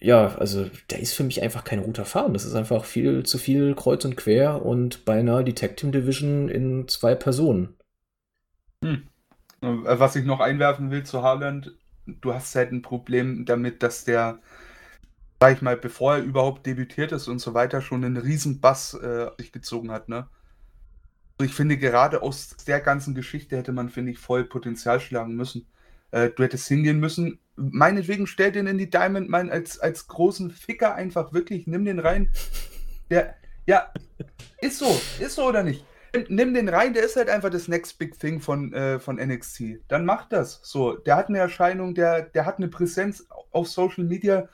Ja, 0.00 0.36
also 0.36 0.66
der 0.90 1.00
ist 1.00 1.12
für 1.12 1.24
mich 1.24 1.42
einfach 1.42 1.64
kein 1.64 1.80
roter 1.80 2.04
Faden. 2.04 2.32
Das 2.32 2.44
ist 2.44 2.54
einfach 2.54 2.84
viel 2.84 3.24
zu 3.24 3.36
viel 3.36 3.74
kreuz 3.74 4.04
und 4.04 4.16
quer 4.16 4.64
und 4.64 5.04
beinahe 5.04 5.44
die 5.44 5.54
Tag 5.54 5.76
Team 5.76 5.92
Division 5.92 6.48
in 6.48 6.88
zwei 6.88 7.14
Personen. 7.14 7.76
Hm. 8.82 9.06
Was 9.60 10.16
ich 10.16 10.24
noch 10.24 10.40
einwerfen 10.40 10.90
will 10.90 11.04
zu 11.04 11.22
Haaland, 11.22 11.72
du 12.06 12.32
hast 12.32 12.54
halt 12.54 12.72
ein 12.72 12.82
Problem 12.82 13.44
damit, 13.44 13.82
dass 13.82 14.04
der, 14.04 14.38
sag 15.38 15.54
ich 15.56 15.62
mal, 15.62 15.76
bevor 15.76 16.16
er 16.16 16.22
überhaupt 16.22 16.66
debütiert 16.66 17.12
ist 17.12 17.28
und 17.28 17.40
so 17.40 17.52
weiter, 17.52 17.82
schon 17.82 18.04
einen 18.04 18.16
riesen 18.16 18.60
Bass 18.60 18.94
äh, 18.94 19.30
sich 19.38 19.52
gezogen 19.52 19.90
hat, 19.90 20.08
ne? 20.08 20.28
Ich 21.42 21.54
finde, 21.54 21.78
gerade 21.78 22.22
aus 22.22 22.56
der 22.66 22.80
ganzen 22.80 23.14
Geschichte 23.14 23.56
hätte 23.56 23.72
man, 23.72 23.88
finde 23.88 24.12
ich, 24.12 24.18
voll 24.18 24.44
Potenzial 24.44 25.00
schlagen 25.00 25.36
müssen. 25.36 25.66
Äh, 26.10 26.30
du 26.30 26.42
hättest 26.42 26.68
hingehen 26.68 27.00
müssen. 27.00 27.38
Meinetwegen 27.56 28.26
stell 28.26 28.52
den 28.52 28.66
in 28.66 28.76
die 28.76 28.90
Diamond 28.90 29.30
Mine 29.30 29.50
als, 29.50 29.78
als 29.78 30.06
großen 30.06 30.50
Ficker 30.50 30.94
einfach 30.94 31.32
wirklich, 31.32 31.66
nimm 31.66 31.86
den 31.86 31.98
rein. 31.98 32.30
Der, 33.08 33.36
ja, 33.66 33.90
ist 34.60 34.78
so, 34.78 35.00
ist 35.18 35.34
so 35.34 35.46
oder 35.46 35.62
nicht? 35.62 35.84
Nimm 36.28 36.54
den 36.54 36.68
rein, 36.68 36.94
der 36.94 37.04
ist 37.04 37.16
halt 37.16 37.28
einfach 37.28 37.50
das 37.50 37.68
Next 37.68 37.98
Big 37.98 38.18
Thing 38.18 38.40
von, 38.40 38.72
äh, 38.72 38.98
von 38.98 39.16
NXT. 39.16 39.80
Dann 39.88 40.04
macht 40.04 40.32
das. 40.32 40.60
So, 40.62 40.96
der 40.96 41.16
hat 41.16 41.28
eine 41.28 41.38
Erscheinung, 41.38 41.94
der, 41.94 42.22
der 42.22 42.46
hat 42.46 42.58
eine 42.58 42.68
Präsenz 42.68 43.26
auf 43.50 43.68
Social 43.68 44.04
Media, 44.04 44.48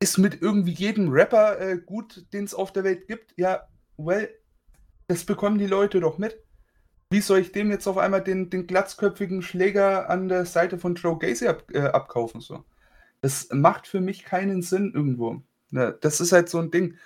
ist 0.00 0.18
mit 0.18 0.40
irgendwie 0.40 0.72
jedem 0.72 1.10
Rapper 1.10 1.60
äh, 1.60 1.78
gut, 1.78 2.26
den 2.32 2.44
es 2.44 2.54
auf 2.54 2.72
der 2.72 2.84
Welt 2.84 3.06
gibt. 3.06 3.34
Ja, 3.36 3.68
well, 3.96 4.28
das 5.08 5.24
bekommen 5.24 5.58
die 5.58 5.66
Leute 5.66 6.00
doch 6.00 6.18
mit. 6.18 6.42
Wie 7.10 7.20
soll 7.20 7.40
ich 7.40 7.52
dem 7.52 7.70
jetzt 7.70 7.88
auf 7.88 7.98
einmal 7.98 8.22
den, 8.22 8.50
den 8.50 8.66
glatzköpfigen 8.66 9.42
Schläger 9.42 10.08
an 10.08 10.28
der 10.28 10.46
Seite 10.46 10.78
von 10.78 10.94
Joe 10.94 11.18
Gacy 11.18 11.48
ab, 11.48 11.64
äh, 11.72 11.80
abkaufen? 11.80 12.40
So? 12.40 12.64
Das 13.20 13.48
macht 13.50 13.88
für 13.88 14.00
mich 14.00 14.24
keinen 14.24 14.62
Sinn 14.62 14.92
irgendwo. 14.94 15.42
Ne, 15.70 15.96
das 16.00 16.20
ist 16.20 16.32
halt 16.32 16.48
so 16.48 16.58
ein 16.58 16.70
Ding 16.70 16.96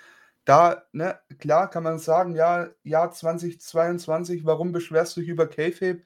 da, 0.45 0.83
ne, 0.91 1.19
klar 1.39 1.69
kann 1.69 1.83
man 1.83 1.99
sagen, 1.99 2.35
ja, 2.35 2.69
Jahr 2.83 3.11
2022, 3.11 4.45
warum 4.45 4.71
beschwerst 4.71 5.17
du 5.17 5.21
dich 5.21 5.29
über 5.29 5.47
Kayfabe? 5.47 6.03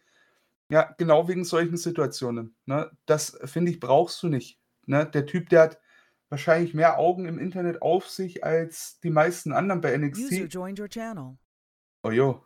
Ja, 0.71 0.93
genau 0.97 1.27
wegen 1.27 1.43
solchen 1.43 1.77
Situationen. 1.77 2.55
Ne? 2.65 2.89
Das, 3.05 3.37
finde 3.45 3.71
ich, 3.71 3.79
brauchst 3.79 4.21
du 4.23 4.27
nicht. 4.27 4.59
Ne? 4.85 5.05
Der 5.05 5.25
Typ, 5.25 5.49
der 5.49 5.63
hat 5.63 5.79
wahrscheinlich 6.29 6.73
mehr 6.73 6.99
Augen 6.99 7.25
im 7.25 7.39
Internet 7.39 7.81
auf 7.81 8.07
sich 8.07 8.43
als 8.43 8.99
die 9.01 9.09
meisten 9.09 9.51
anderen 9.51 9.81
bei 9.81 9.97
NXT. 9.97 10.31
Oh 12.03 12.11
jo. 12.11 12.45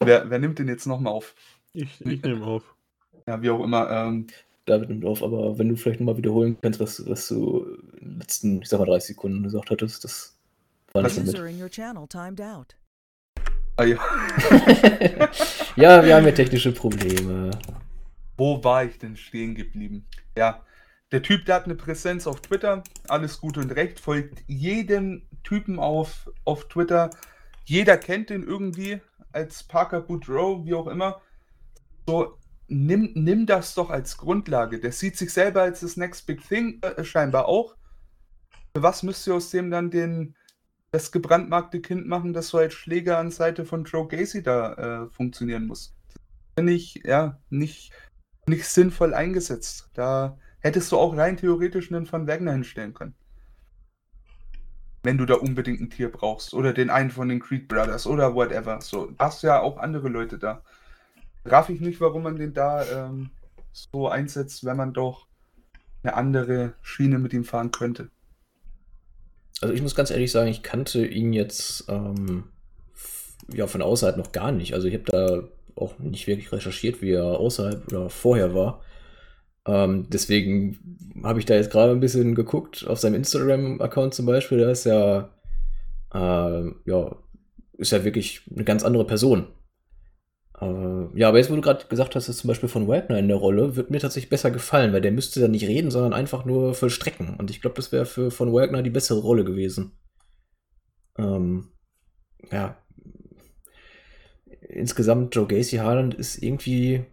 wer, 0.00 0.28
wer 0.28 0.38
nimmt 0.38 0.58
den 0.58 0.68
jetzt 0.68 0.86
nochmal 0.86 1.12
auf? 1.12 1.34
Ich, 1.72 2.04
ich 2.04 2.22
nehme 2.22 2.44
auf. 2.44 2.74
Ja, 3.26 3.40
wie 3.42 3.50
auch 3.50 3.62
immer. 3.62 3.90
Ähm, 3.90 4.26
David 4.70 4.88
nimmt 4.88 5.04
auf, 5.04 5.22
aber 5.22 5.58
wenn 5.58 5.68
du 5.68 5.76
vielleicht 5.76 6.00
nochmal 6.00 6.16
wiederholen 6.16 6.56
kannst, 6.62 6.80
was, 6.80 7.06
was 7.08 7.28
du 7.28 7.78
in 8.00 8.10
den 8.10 8.18
letzten, 8.20 8.62
ich 8.62 8.68
sag 8.68 8.78
mal, 8.78 8.86
30 8.86 9.08
Sekunden 9.08 9.42
gesagt 9.42 9.70
hattest, 9.70 10.04
das 10.04 10.38
war 10.92 11.02
nicht 11.02 11.14
so 11.14 11.20
mit. 11.22 11.28
Ah, 13.76 13.84
ja. 13.84 13.96
ja, 15.76 16.04
wir 16.04 16.14
haben 16.14 16.26
ja 16.26 16.32
technische 16.32 16.72
Probleme. 16.72 17.50
Wo 18.36 18.62
war 18.62 18.84
ich 18.84 18.98
denn 18.98 19.16
stehen 19.16 19.54
geblieben? 19.54 20.06
Ja, 20.36 20.64
der 21.12 21.22
Typ, 21.22 21.46
der 21.46 21.56
hat 21.56 21.64
eine 21.64 21.74
Präsenz 21.74 22.26
auf 22.26 22.40
Twitter, 22.40 22.84
alles 23.08 23.40
gut 23.40 23.58
und 23.58 23.72
recht, 23.72 23.98
folgt 23.98 24.44
jedem 24.46 25.22
Typen 25.42 25.78
auf, 25.78 26.30
auf 26.44 26.68
Twitter. 26.68 27.10
Jeder 27.64 27.96
kennt 27.96 28.30
den 28.30 28.44
irgendwie 28.44 29.00
als 29.32 29.64
Parker 29.64 30.00
Boudreau, 30.00 30.64
wie 30.64 30.74
auch 30.74 30.86
immer. 30.86 31.20
So, 32.06 32.36
nimm, 32.70 33.10
nimm 33.14 33.46
das 33.46 33.74
doch 33.74 33.90
als 33.90 34.16
Grundlage. 34.16 34.80
Der 34.80 34.92
sieht 34.92 35.16
sich 35.16 35.32
selber 35.32 35.62
als 35.62 35.80
das 35.80 35.96
Next 35.96 36.26
Big 36.26 36.46
Thing 36.46 36.80
äh, 36.82 37.04
scheinbar 37.04 37.46
auch. 37.46 37.76
Für 38.74 38.82
was 38.82 39.02
müsst 39.02 39.26
ihr 39.26 39.34
aus 39.34 39.50
dem 39.50 39.70
dann 39.70 39.90
den, 39.90 40.36
das 40.92 41.12
gebrandmarkte 41.12 41.80
Kind 41.80 42.06
machen, 42.06 42.32
das 42.32 42.48
so 42.48 42.58
als 42.58 42.74
Schläger 42.74 43.18
an 43.18 43.30
Seite 43.30 43.64
von 43.64 43.84
Joe 43.84 44.06
Gacy 44.06 44.42
da 44.42 44.74
äh, 45.04 45.10
funktionieren 45.10 45.66
muss? 45.66 45.94
Finde 46.56 46.72
ich 46.72 47.02
ja 47.04 47.40
nicht, 47.50 47.92
nicht 48.46 48.64
sinnvoll 48.64 49.12
eingesetzt. 49.12 49.90
Da 49.94 50.38
hättest 50.60 50.92
du 50.92 50.98
auch 50.98 51.16
rein 51.16 51.36
theoretisch 51.36 51.92
einen 51.92 52.06
von 52.06 52.28
Wagner 52.28 52.52
hinstellen 52.52 52.94
können. 52.94 53.14
Wenn 55.02 55.18
du 55.18 55.26
da 55.26 55.34
unbedingt 55.34 55.80
ein 55.80 55.90
Tier 55.90 56.12
brauchst. 56.12 56.54
Oder 56.54 56.72
den 56.72 56.90
einen 56.90 57.10
von 57.10 57.28
den 57.28 57.40
Creed 57.40 57.66
Brothers 57.66 58.06
oder 58.06 58.34
whatever. 58.34 58.80
So, 58.80 59.12
hast 59.18 59.42
ja 59.42 59.60
auch 59.60 59.78
andere 59.78 60.08
Leute 60.08 60.38
da. 60.38 60.62
Raff 61.44 61.68
ich 61.68 61.80
nicht, 61.80 62.00
warum 62.00 62.22
man 62.22 62.36
den 62.36 62.52
da 62.52 62.84
ähm, 62.84 63.30
so 63.72 64.08
einsetzt, 64.08 64.64
wenn 64.64 64.76
man 64.76 64.92
doch 64.92 65.26
eine 66.02 66.14
andere 66.14 66.74
Schiene 66.82 67.18
mit 67.18 67.32
ihm 67.32 67.44
fahren 67.44 67.70
könnte. 67.70 68.10
Also 69.60 69.74
ich 69.74 69.82
muss 69.82 69.94
ganz 69.94 70.10
ehrlich 70.10 70.32
sagen, 70.32 70.48
ich 70.48 70.62
kannte 70.62 71.06
ihn 71.06 71.32
jetzt 71.32 71.84
ähm, 71.88 72.44
ja 73.52 73.66
von 73.66 73.82
außerhalb 73.82 74.16
noch 74.16 74.32
gar 74.32 74.52
nicht. 74.52 74.74
Also 74.74 74.88
ich 74.88 74.94
habe 74.94 75.04
da 75.04 75.42
auch 75.76 75.98
nicht 75.98 76.26
wirklich 76.26 76.52
recherchiert, 76.52 77.02
wie 77.02 77.12
er 77.12 77.24
außerhalb 77.24 77.86
oder 77.88 78.10
vorher 78.10 78.54
war. 78.54 78.82
Ähm, 79.66 80.06
deswegen 80.08 80.78
habe 81.22 81.38
ich 81.38 81.44
da 81.44 81.54
jetzt 81.54 81.70
gerade 81.70 81.92
ein 81.92 82.00
bisschen 82.00 82.34
geguckt 82.34 82.86
auf 82.86 82.98
seinem 82.98 83.14
Instagram-Account 83.14 84.14
zum 84.14 84.26
Beispiel. 84.26 84.58
Da 84.58 84.70
ist 84.70 84.84
ja, 84.84 85.28
äh, 86.14 86.70
ja, 86.86 87.16
ist 87.76 87.92
ja 87.92 88.04
wirklich 88.04 88.42
eine 88.54 88.64
ganz 88.64 88.82
andere 88.82 89.06
Person. 89.06 89.46
Äh, 90.60 91.18
ja, 91.18 91.28
aber 91.28 91.38
jetzt, 91.38 91.50
wo 91.50 91.54
du 91.54 91.60
gerade 91.60 91.86
gesagt 91.86 92.14
hast, 92.14 92.28
dass 92.28 92.36
zum 92.36 92.48
Beispiel 92.48 92.68
von 92.68 92.86
Wagner 92.86 93.18
in 93.18 93.28
der 93.28 93.36
Rolle, 93.36 93.76
wird 93.76 93.90
mir 93.90 93.98
tatsächlich 94.00 94.30
besser 94.30 94.50
gefallen, 94.50 94.92
weil 94.92 95.00
der 95.00 95.12
müsste 95.12 95.40
dann 95.40 95.52
nicht 95.52 95.66
reden, 95.66 95.90
sondern 95.90 96.12
einfach 96.12 96.44
nur 96.44 96.74
vollstrecken. 96.74 97.36
Und 97.36 97.50
ich 97.50 97.60
glaube, 97.60 97.76
das 97.76 97.92
wäre 97.92 98.06
für 98.06 98.30
von 98.30 98.52
Wagner 98.52 98.82
die 98.82 98.90
bessere 98.90 99.20
Rolle 99.20 99.44
gewesen. 99.44 99.92
Ähm, 101.18 101.68
ja. 102.52 102.76
Insgesamt, 104.68 105.34
Joe 105.34 105.46
Gacy 105.46 105.78
Harland 105.78 106.14
ist 106.14 106.42
irgendwie 106.42 107.04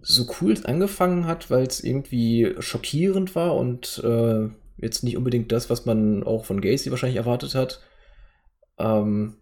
so 0.00 0.26
cool 0.40 0.52
es 0.52 0.64
angefangen 0.64 1.26
hat, 1.26 1.50
weil 1.50 1.66
es 1.66 1.82
irgendwie 1.82 2.54
schockierend 2.58 3.34
war 3.34 3.56
und 3.56 4.02
äh, 4.04 4.48
jetzt 4.76 5.02
nicht 5.02 5.16
unbedingt 5.16 5.50
das, 5.50 5.70
was 5.70 5.86
man 5.86 6.22
auch 6.22 6.44
von 6.44 6.60
Gacy 6.60 6.90
wahrscheinlich 6.90 7.16
erwartet 7.16 7.54
hat. 7.54 7.80
Ähm, 8.78 9.38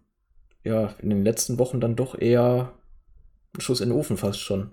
ja, 0.63 0.95
in 0.99 1.09
den 1.09 1.23
letzten 1.23 1.59
Wochen 1.59 1.81
dann 1.81 1.95
doch 1.95 2.17
eher 2.19 2.73
Schuss 3.59 3.81
in 3.81 3.89
den 3.89 3.97
Ofen 3.97 4.17
fast 4.17 4.39
schon. 4.39 4.71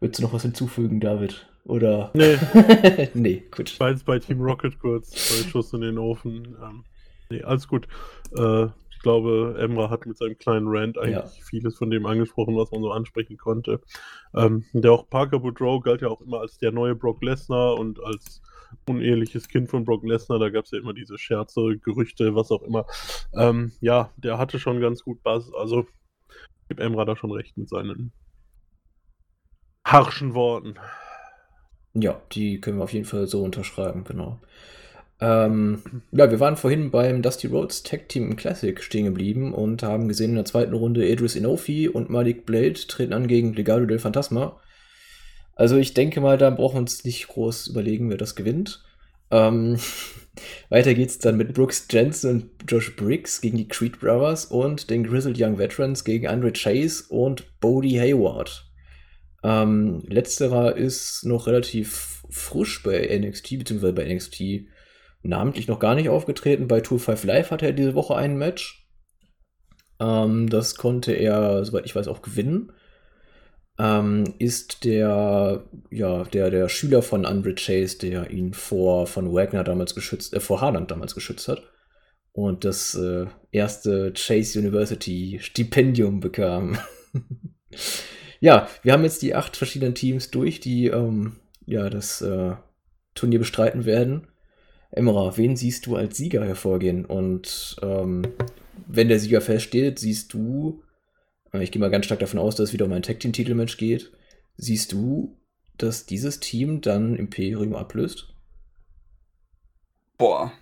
Willst 0.00 0.18
du 0.18 0.22
noch 0.22 0.32
was 0.32 0.42
hinzufügen, 0.42 1.00
David? 1.00 1.46
Oder? 1.64 2.10
Nee. 2.14 2.38
nee, 3.14 3.42
gut. 3.50 3.76
Jetzt 3.78 4.06
bei 4.06 4.18
Team 4.18 4.40
Rocket 4.40 4.78
kurz, 4.78 5.10
bei 5.10 5.48
Schuss 5.48 5.72
in 5.72 5.80
den 5.80 5.98
Ofen. 5.98 6.56
Ähm, 6.62 6.84
nee, 7.30 7.42
alles 7.42 7.66
gut. 7.66 7.88
Äh, 8.36 8.66
ich 8.98 9.02
glaube, 9.02 9.56
Emra 9.58 9.90
hat 9.90 10.06
mit 10.06 10.16
seinem 10.16 10.38
kleinen 10.38 10.66
Rant 10.68 10.98
eigentlich 10.98 11.14
ja. 11.14 11.44
vieles 11.44 11.76
von 11.76 11.90
dem 11.90 12.06
angesprochen, 12.06 12.56
was 12.56 12.70
man 12.70 12.82
so 12.82 12.90
ansprechen 12.90 13.36
konnte. 13.36 13.80
Ähm, 14.34 14.64
der 14.72 14.92
auch 14.92 15.08
Parker 15.08 15.40
Boudreau 15.40 15.80
galt 15.80 16.02
ja 16.02 16.08
auch 16.08 16.20
immer 16.20 16.40
als 16.40 16.58
der 16.58 16.72
neue 16.72 16.94
Brock 16.94 17.22
Lesnar 17.22 17.78
und 17.78 18.02
als 18.02 18.40
uneheliches 18.86 19.48
Kind 19.48 19.68
von 19.68 19.84
Brock 19.84 20.04
Lesnar. 20.04 20.38
Da 20.38 20.48
gab 20.50 20.64
es 20.64 20.70
ja 20.70 20.78
immer 20.78 20.94
diese 20.94 21.18
Scherze, 21.18 21.78
Gerüchte, 21.82 22.34
was 22.34 22.50
auch 22.50 22.62
immer. 22.62 22.86
Ähm, 23.34 23.72
ja, 23.80 24.12
der 24.16 24.38
hatte 24.38 24.58
schon 24.58 24.80
ganz 24.80 25.02
gut 25.02 25.22
Bass. 25.22 25.50
Also, 25.54 25.86
gebe 26.68 26.82
Emra 26.82 27.04
da 27.04 27.16
schon 27.16 27.32
recht 27.32 27.56
mit 27.56 27.68
seinen 27.68 28.12
harschen 29.84 30.34
Worten. 30.34 30.74
Ja, 31.94 32.20
die 32.32 32.60
können 32.60 32.78
wir 32.78 32.84
auf 32.84 32.92
jeden 32.92 33.06
Fall 33.06 33.26
so 33.26 33.42
unterschreiben, 33.42 34.04
genau. 34.04 34.40
Ähm, 35.20 35.82
ja, 36.12 36.30
wir 36.30 36.38
waren 36.38 36.56
vorhin 36.56 36.90
beim 36.90 37.22
Dusty 37.22 37.48
Rhodes 37.48 37.82
Tag 37.82 38.08
Team 38.08 38.36
Classic 38.36 38.80
stehen 38.80 39.06
geblieben 39.06 39.52
und 39.52 39.82
haben 39.82 40.06
gesehen 40.06 40.30
in 40.30 40.36
der 40.36 40.44
zweiten 40.44 40.74
Runde 40.74 41.08
Idris 41.08 41.34
Inofi 41.34 41.88
und 41.88 42.08
Malik 42.08 42.46
Blade 42.46 42.74
treten 42.74 43.12
an 43.12 43.26
gegen 43.26 43.52
Legado 43.54 43.84
del 43.86 43.98
Fantasma. 43.98 44.60
Also 45.58 45.76
ich 45.76 45.92
denke 45.92 46.20
mal, 46.20 46.38
da 46.38 46.50
brauchen 46.50 46.76
wir 46.76 46.80
uns 46.82 47.04
nicht 47.04 47.26
groß 47.26 47.66
überlegen, 47.66 48.10
wer 48.10 48.16
das 48.16 48.36
gewinnt. 48.36 48.84
Ähm, 49.32 49.76
weiter 50.68 50.94
geht's 50.94 51.18
dann 51.18 51.36
mit 51.36 51.52
Brooks 51.52 51.88
Jensen 51.90 52.30
und 52.30 52.50
Josh 52.70 52.94
Briggs 52.94 53.40
gegen 53.40 53.58
die 53.58 53.66
Creed 53.66 53.98
Brothers 53.98 54.44
und 54.44 54.88
den 54.88 55.02
Grizzled 55.02 55.36
Young 55.36 55.58
Veterans 55.58 56.04
gegen 56.04 56.28
Andre 56.28 56.52
Chase 56.52 57.06
und 57.08 57.58
Bodie 57.58 57.98
Hayward. 58.00 58.70
Ähm, 59.42 60.00
letzterer 60.06 60.76
ist 60.76 61.24
noch 61.24 61.48
relativ 61.48 62.22
frisch 62.30 62.80
bei 62.84 63.18
NXT, 63.18 63.58
beziehungsweise 63.58 63.94
bei 63.94 64.14
NXT 64.14 64.68
namentlich 65.24 65.66
noch 65.66 65.80
gar 65.80 65.96
nicht 65.96 66.08
aufgetreten. 66.08 66.68
Bei 66.68 66.80
Tour 66.80 67.00
5 67.00 67.24
Live 67.24 67.50
hatte 67.50 67.66
er 67.66 67.72
diese 67.72 67.96
Woche 67.96 68.14
ein 68.14 68.38
Match. 68.38 68.88
Ähm, 69.98 70.48
das 70.48 70.76
konnte 70.76 71.14
er, 71.14 71.64
soweit 71.64 71.84
ich 71.84 71.96
weiß, 71.96 72.06
auch 72.06 72.22
gewinnen 72.22 72.70
ähm, 73.78 74.34
ist 74.38 74.84
der, 74.84 75.64
ja, 75.90 76.24
der, 76.24 76.50
der 76.50 76.68
Schüler 76.68 77.02
von 77.02 77.24
Andre 77.24 77.54
Chase, 77.54 77.98
der 77.98 78.30
ihn 78.30 78.52
vor 78.52 79.06
von 79.06 79.32
Wagner 79.32 79.64
damals 79.64 79.94
geschützt, 79.94 80.34
äh, 80.34 80.40
vor 80.40 80.60
Haaland 80.60 80.90
damals 80.90 81.14
geschützt 81.14 81.48
hat. 81.48 81.62
Und 82.32 82.64
das 82.64 82.94
äh, 82.94 83.26
erste 83.52 84.12
Chase 84.12 84.58
University 84.58 85.38
Stipendium 85.40 86.20
bekam. 86.20 86.78
ja, 88.40 88.68
wir 88.82 88.92
haben 88.92 89.04
jetzt 89.04 89.22
die 89.22 89.34
acht 89.34 89.56
verschiedenen 89.56 89.94
Teams 89.94 90.30
durch, 90.30 90.60
die 90.60 90.86
ähm, 90.86 91.36
ja 91.66 91.88
das 91.88 92.20
äh, 92.20 92.54
Turnier 93.14 93.38
bestreiten 93.38 93.84
werden. 93.84 94.28
Emra, 94.90 95.36
wen 95.36 95.56
siehst 95.56 95.86
du 95.86 95.96
als 95.96 96.16
Sieger 96.16 96.44
hervorgehen? 96.44 97.04
Und 97.04 97.76
ähm, 97.82 98.22
wenn 98.86 99.08
der 99.08 99.18
Sieger 99.18 99.40
feststeht, 99.40 99.98
siehst 99.98 100.32
du 100.32 100.82
ich 101.52 101.72
gehe 101.72 101.80
mal 101.80 101.90
ganz 101.90 102.06
stark 102.06 102.20
davon 102.20 102.38
aus, 102.38 102.56
dass 102.56 102.68
es 102.68 102.72
wieder 102.72 102.84
um 102.84 102.92
ein 102.92 103.02
Tag 103.02 103.20
Team 103.20 103.32
Titelmatch 103.32 103.76
geht. 103.76 104.12
Siehst 104.56 104.92
du, 104.92 105.36
dass 105.76 106.06
dieses 106.06 106.40
Team 106.40 106.80
dann 106.80 107.16
Imperium 107.16 107.74
ablöst? 107.74 108.34
Boah. 110.18 110.52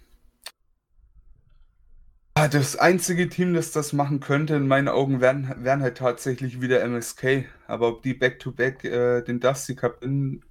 Ah, 2.35 2.49
das 2.49 2.77
einzige 2.77 3.31
Team, 3.31 3.55
das 3.55 3.73
das 3.73 3.95
machen 3.95 4.21
könnte, 4.21 4.57
in 4.57 4.69
meinen 4.69 4.89
Augen, 4.89 5.23
wären, 5.23 5.65
wären 5.65 5.81
halt 5.81 5.97
tatsächlich 5.97 6.61
wieder 6.61 6.83
MSK. 6.83 7.47
Aber 7.67 7.89
ob 7.89 8.03
die 8.03 8.13
Back-to-Back 8.13 8.85
-back, 8.85 8.89
äh, 8.89 9.25
den 9.25 9.41
Dusty 9.41 9.75
Cup 9.75 10.05
in, 10.05 10.45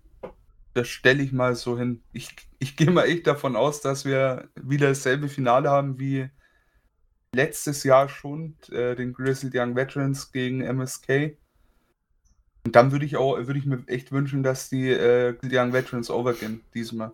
das 0.74 0.88
stelle 0.88 1.22
ich 1.22 1.32
mal 1.32 1.56
so 1.56 1.78
hin. 1.78 2.02
Ich, 2.12 2.36
ich 2.58 2.76
gehe 2.76 2.90
mal 2.90 3.06
echt 3.06 3.28
davon 3.28 3.56
aus, 3.56 3.82
dass 3.82 4.04
wir 4.04 4.50
wieder 4.56 4.88
dasselbe 4.88 5.30
Finale 5.30 5.70
haben 5.70 6.00
wie 6.00 6.28
letztes 7.36 7.84
Jahr 7.84 8.10
schon 8.10 8.56
äh, 8.72 8.96
den 8.96 9.14
Grizzled 9.14 9.54
Young 9.56 9.76
Veterans 9.76 10.32
gegen 10.32 10.62
MSK. 10.62 11.38
Und 12.66 12.76
dann 12.76 12.92
würde 12.92 13.06
ich 13.06 13.18
auch, 13.18 13.38
würde 13.38 13.60
ich 13.60 13.66
mir 13.66 13.84
echt 13.88 14.12
wünschen, 14.12 14.42
dass 14.42 14.70
die 14.70 14.90
äh, 14.90 15.36
Young 15.44 15.74
Veterans 15.74 16.10
overgehen 16.10 16.62
diesmal. 16.74 17.12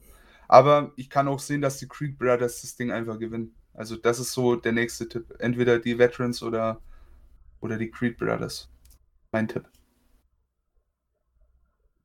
Aber 0.48 0.92
ich 0.96 1.10
kann 1.10 1.28
auch 1.28 1.40
sehen, 1.40 1.62
dass 1.62 1.78
die 1.78 1.88
Creed 1.88 2.18
Brothers 2.18 2.62
das 2.62 2.76
Ding 2.76 2.92
einfach 2.92 3.20
gewinnen. 3.20 3.56
Also 3.74 3.96
das 3.96 4.20
ist 4.20 4.34
so 4.34 4.56
der 4.56 4.72
nächste 4.74 5.10
Tipp. 5.10 5.26
Entweder 5.40 5.80
die 5.80 5.98
Veterans 5.98 6.44
oder, 6.44 6.82
oder 7.60 7.78
die 7.78 7.90
Creed 7.90 8.18
Brothers. 8.18 8.70
Mein 9.32 9.48
Tipp. 9.48 9.66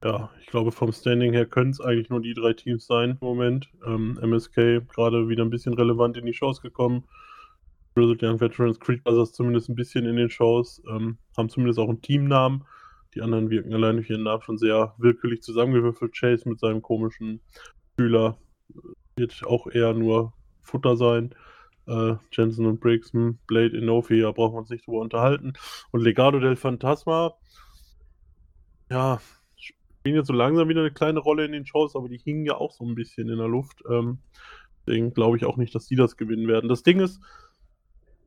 Ja, 0.04 0.30
ich 0.40 0.46
glaube, 0.46 0.72
vom 0.72 0.92
Standing 0.92 1.32
her 1.32 1.46
können 1.46 1.70
es 1.70 1.80
eigentlich 1.80 2.10
nur 2.10 2.20
die 2.20 2.34
drei 2.34 2.52
Teams 2.52 2.86
sein 2.86 3.18
im 3.20 3.26
Moment. 3.26 3.68
Ähm, 3.84 4.18
MSK 4.22 4.86
gerade 4.88 5.28
wieder 5.28 5.44
ein 5.44 5.50
bisschen 5.50 5.74
relevant 5.74 6.16
in 6.16 6.26
die 6.26 6.34
Shows 6.34 6.60
gekommen. 6.60 7.04
Grizzled 7.96 8.22
Young 8.22 8.38
Veterans, 8.38 8.78
Creed 8.78 9.02
Brothers 9.02 9.32
zumindest 9.32 9.70
ein 9.70 9.74
bisschen 9.74 10.04
in 10.04 10.16
den 10.16 10.28
Shows, 10.28 10.82
ähm, 10.86 11.16
haben 11.34 11.48
zumindest 11.48 11.78
auch 11.78 11.88
einen 11.88 12.02
Teamnamen. 12.02 12.64
Die 13.14 13.22
anderen 13.22 13.48
wirken 13.48 13.72
allein 13.72 13.96
durch 13.96 14.10
ihren 14.10 14.24
Namen 14.24 14.42
schon 14.42 14.58
sehr 14.58 14.94
willkürlich 14.98 15.40
zusammengewürfelt. 15.40 16.14
Chase 16.14 16.46
mit 16.46 16.60
seinem 16.60 16.82
komischen 16.82 17.40
Schüler 17.98 18.36
wird 19.16 19.42
auch 19.46 19.66
eher 19.68 19.94
nur 19.94 20.34
Futter 20.60 20.98
sein. 20.98 21.34
Äh, 21.86 22.16
Jensen 22.32 22.66
und 22.66 22.80
Briggs, 22.80 23.14
hm, 23.14 23.38
Blade, 23.46 23.78
Inofi, 23.78 24.20
da 24.20 24.32
brauchen 24.32 24.56
wir 24.56 24.58
uns 24.58 24.70
nicht 24.70 24.86
drüber 24.86 25.00
unterhalten. 25.00 25.54
Und 25.90 26.02
Legado 26.02 26.38
del 26.38 26.56
Fantasma, 26.56 27.32
ja, 28.90 29.20
spielen 29.56 30.16
jetzt 30.16 30.26
so 30.26 30.34
langsam 30.34 30.68
wieder 30.68 30.80
eine 30.80 30.92
kleine 30.92 31.20
Rolle 31.20 31.46
in 31.46 31.52
den 31.52 31.64
Shows, 31.64 31.96
aber 31.96 32.10
die 32.10 32.18
hingen 32.18 32.44
ja 32.44 32.56
auch 32.56 32.72
so 32.72 32.84
ein 32.84 32.94
bisschen 32.94 33.30
in 33.30 33.38
der 33.38 33.48
Luft. 33.48 33.82
Ähm, 33.88 34.18
deswegen 34.86 35.14
glaube 35.14 35.38
ich 35.38 35.46
auch 35.46 35.56
nicht, 35.56 35.74
dass 35.74 35.86
die 35.86 35.96
das 35.96 36.18
gewinnen 36.18 36.46
werden. 36.46 36.68
Das 36.68 36.82
Ding 36.82 37.00
ist, 37.00 37.22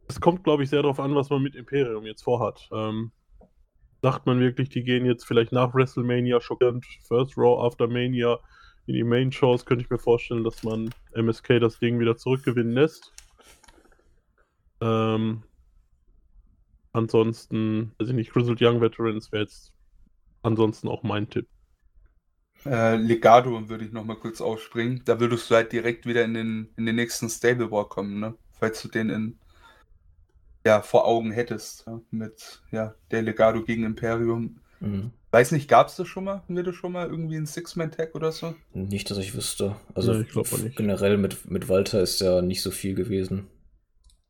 es 0.10 0.20
kommt, 0.20 0.44
glaube 0.44 0.64
ich, 0.64 0.70
sehr 0.70 0.82
darauf 0.82 1.00
an, 1.00 1.16
was 1.16 1.30
man 1.30 1.44
mit 1.44 1.56
Imperium 1.56 2.06
jetzt 2.06 2.24
vorhat. 2.24 2.68
Ähm, 2.74 3.12
sagt 4.02 4.26
man 4.26 4.40
wirklich, 4.40 4.70
die 4.70 4.84
gehen 4.84 5.06
jetzt 5.06 5.26
vielleicht 5.26 5.52
nach 5.52 5.74
WrestleMania 5.74 6.42
schockierend 6.42 6.86
First 7.08 7.38
Raw 7.38 7.66
After 7.66 7.88
Mania 7.88 8.40
in 8.88 8.96
die 8.96 9.04
Main 9.04 9.32
Shows, 9.32 9.66
könnte 9.66 9.84
ich 9.84 9.90
mir 9.90 10.00
vorstellen, 10.00 10.44
dass 10.44 10.64
man 10.64 10.90
MSK 11.14 11.60
das 11.60 11.78
Ding 11.78 12.00
wieder 12.00 12.18
zurückgewinnen 12.18 12.74
lässt. 12.74 13.14
Ähm, 14.82 15.44
ansonsten, 16.92 17.92
also 18.00 18.14
nicht, 18.14 18.32
Grizzled 18.32 18.62
Young 18.62 18.82
Veterans 18.82 19.32
wäre 19.32 19.44
jetzt 19.44 19.74
ansonsten 20.42 20.88
auch 20.88 21.04
mein 21.04 21.30
Tipp. 21.30 21.48
Äh, 22.66 22.96
Legado 22.96 23.70
würde 23.70 23.86
ich 23.86 23.92
nochmal 23.92 24.18
kurz 24.18 24.42
aufspringen. 24.42 25.04
Da 25.06 25.20
würdest 25.20 25.52
du 25.52 25.56
halt 25.56 25.72
direkt 25.72 26.08
wieder 26.08 26.26
in 26.26 26.34
den, 26.34 26.70
in 26.78 26.88
den 26.88 26.96
nächsten 26.96 27.30
Stable 27.30 27.70
War 27.70 27.88
kommen, 27.88 28.20
ne? 28.20 28.36
Falls 28.60 28.82
du 28.82 28.88
den 28.88 29.10
in 29.10 29.40
ja, 30.66 30.82
vor 30.82 31.06
Augen 31.06 31.32
hättest. 31.32 31.86
Ja, 31.88 32.02
mit 32.12 32.62
ja, 32.72 32.96
der 33.12 33.22
Legado 33.22 33.64
gegen 33.64 33.84
Imperium. 33.84 34.60
Mhm. 34.80 35.12
Weiß 35.32 35.52
nicht, 35.52 35.68
gab 35.68 35.88
es 35.88 35.96
das 35.96 36.08
schon 36.08 36.24
mal? 36.24 36.42
Haben 36.42 36.56
wir 36.56 36.64
das 36.64 36.76
schon 36.76 36.92
mal 36.92 37.08
irgendwie 37.08 37.36
ein 37.36 37.46
Six-Man-Tag 37.46 38.16
oder 38.16 38.32
so? 38.32 38.56
Nicht, 38.74 39.12
dass 39.12 39.20
ich 39.20 39.36
wüsste. 39.36 39.76
Also 39.94 40.14
nee, 40.14 40.22
ich 40.22 40.30
glaube 40.30 40.50
nicht. 40.62 40.76
Generell 40.76 41.18
mit, 41.18 41.50
mit 41.50 41.70
Walter 41.70 42.02
ist 42.02 42.20
ja 42.20 42.42
nicht 42.42 42.62
so 42.62 42.72
viel 42.72 42.96
gewesen. 42.96 43.48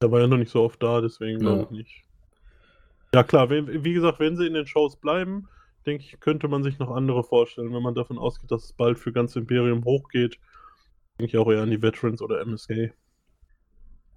Der 0.02 0.12
war 0.12 0.20
ja 0.20 0.28
noch 0.28 0.38
nicht 0.38 0.52
so 0.52 0.62
oft 0.64 0.82
da, 0.84 1.02
deswegen 1.02 1.40
glaube 1.40 1.60
ja. 1.60 1.64
ich 1.64 1.72
nicht. 1.72 2.04
Ja 3.14 3.24
klar, 3.24 3.50
wenn, 3.50 3.84
wie 3.84 3.94
gesagt, 3.94 4.20
wenn 4.20 4.38
sie 4.38 4.46
in 4.46 4.54
den 4.54 4.68
Shows 4.68 4.98
bleiben, 4.98 5.48
denke 5.86 6.04
ich, 6.04 6.20
könnte 6.20 6.48
man 6.48 6.64
sich 6.64 6.80
noch 6.80 6.92
andere 6.92 7.24
vorstellen, 7.24 7.74
wenn 7.74 7.82
man 7.82 7.96
davon 7.96 8.18
ausgeht, 8.18 8.52
dass 8.52 8.66
es 8.66 8.74
bald 8.74 9.00
für 9.00 9.12
ganz 9.12 9.36
Imperium 9.36 9.84
hochgeht. 9.86 10.38
Denke 11.18 11.32
ich 11.32 11.38
auch 11.38 11.52
eher 11.52 11.62
an 11.62 11.72
die 11.72 11.82
Veterans 11.82 12.22
oder 12.22 12.42
MSK. 12.42 12.94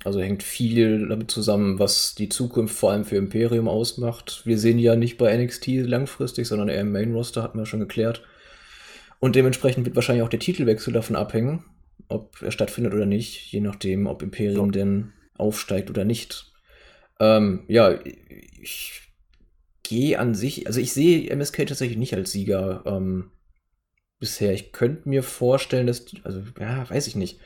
Also 0.04 0.20
hängt 0.20 0.42
viel 0.42 1.08
damit 1.08 1.30
zusammen, 1.30 1.78
was 1.78 2.14
die 2.14 2.28
Zukunft 2.28 2.74
vor 2.76 2.90
allem 2.90 3.04
für 3.04 3.16
Imperium 3.16 3.68
ausmacht. 3.68 4.42
Wir 4.44 4.58
sehen 4.58 4.78
ja 4.78 4.96
nicht 4.96 5.16
bei 5.16 5.36
NXT 5.36 5.68
langfristig, 5.68 6.48
sondern 6.48 6.68
eher 6.68 6.80
im 6.80 6.92
Main 6.92 7.12
Roster, 7.12 7.42
hatten 7.42 7.58
wir 7.58 7.66
schon 7.66 7.80
geklärt. 7.80 8.22
Und 9.20 9.36
dementsprechend 9.36 9.84
wird 9.84 9.94
wahrscheinlich 9.94 10.24
auch 10.24 10.28
der 10.28 10.40
Titelwechsel 10.40 10.92
davon 10.92 11.14
abhängen, 11.14 11.64
ob 12.08 12.42
er 12.42 12.50
stattfindet 12.50 12.94
oder 12.94 13.06
nicht, 13.06 13.52
je 13.52 13.60
nachdem, 13.60 14.06
ob 14.08 14.22
Imperium 14.22 14.72
ja. 14.72 14.80
denn 14.80 15.12
aufsteigt 15.34 15.88
oder 15.88 16.04
nicht. 16.04 16.52
Ähm, 17.20 17.62
ja, 17.68 17.96
ich 18.60 19.02
gehe 19.84 20.18
an 20.18 20.34
sich, 20.34 20.66
also 20.66 20.80
ich 20.80 20.92
sehe 20.92 21.30
MSK 21.30 21.66
tatsächlich 21.66 21.98
nicht 21.98 22.14
als 22.14 22.32
Sieger 22.32 22.82
ähm, 22.86 23.30
bisher. 24.18 24.52
Ich 24.52 24.72
könnte 24.72 25.08
mir 25.08 25.22
vorstellen, 25.22 25.86
dass, 25.86 26.06
also 26.24 26.42
ja, 26.58 26.90
weiß 26.90 27.06
ich 27.06 27.14
nicht 27.14 27.38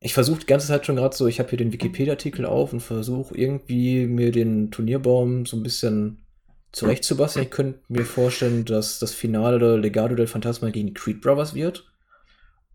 ich 0.00 0.14
versuche 0.14 0.40
die 0.40 0.46
ganze 0.46 0.68
Zeit 0.68 0.86
schon 0.86 0.96
gerade 0.96 1.16
so, 1.16 1.26
ich 1.26 1.40
habe 1.40 1.48
hier 1.48 1.58
den 1.58 1.72
Wikipedia-Artikel 1.72 2.46
auf 2.46 2.72
und 2.72 2.80
versuche 2.80 3.36
irgendwie 3.36 4.06
mir 4.06 4.30
den 4.30 4.70
Turnierbaum 4.70 5.44
so 5.44 5.56
ein 5.56 5.62
bisschen 5.62 6.24
zurechtzubasteln. 6.70 7.46
Ich 7.46 7.50
könnte 7.50 7.80
mir 7.88 8.04
vorstellen, 8.04 8.64
dass 8.64 8.98
das 8.98 9.12
Finale 9.12 9.76
Legado 9.76 10.14
del 10.14 10.26
Fantasma 10.26 10.70
gegen 10.70 10.88
die 10.88 10.94
Creed 10.94 11.20
Brothers 11.20 11.54
wird. 11.54 11.90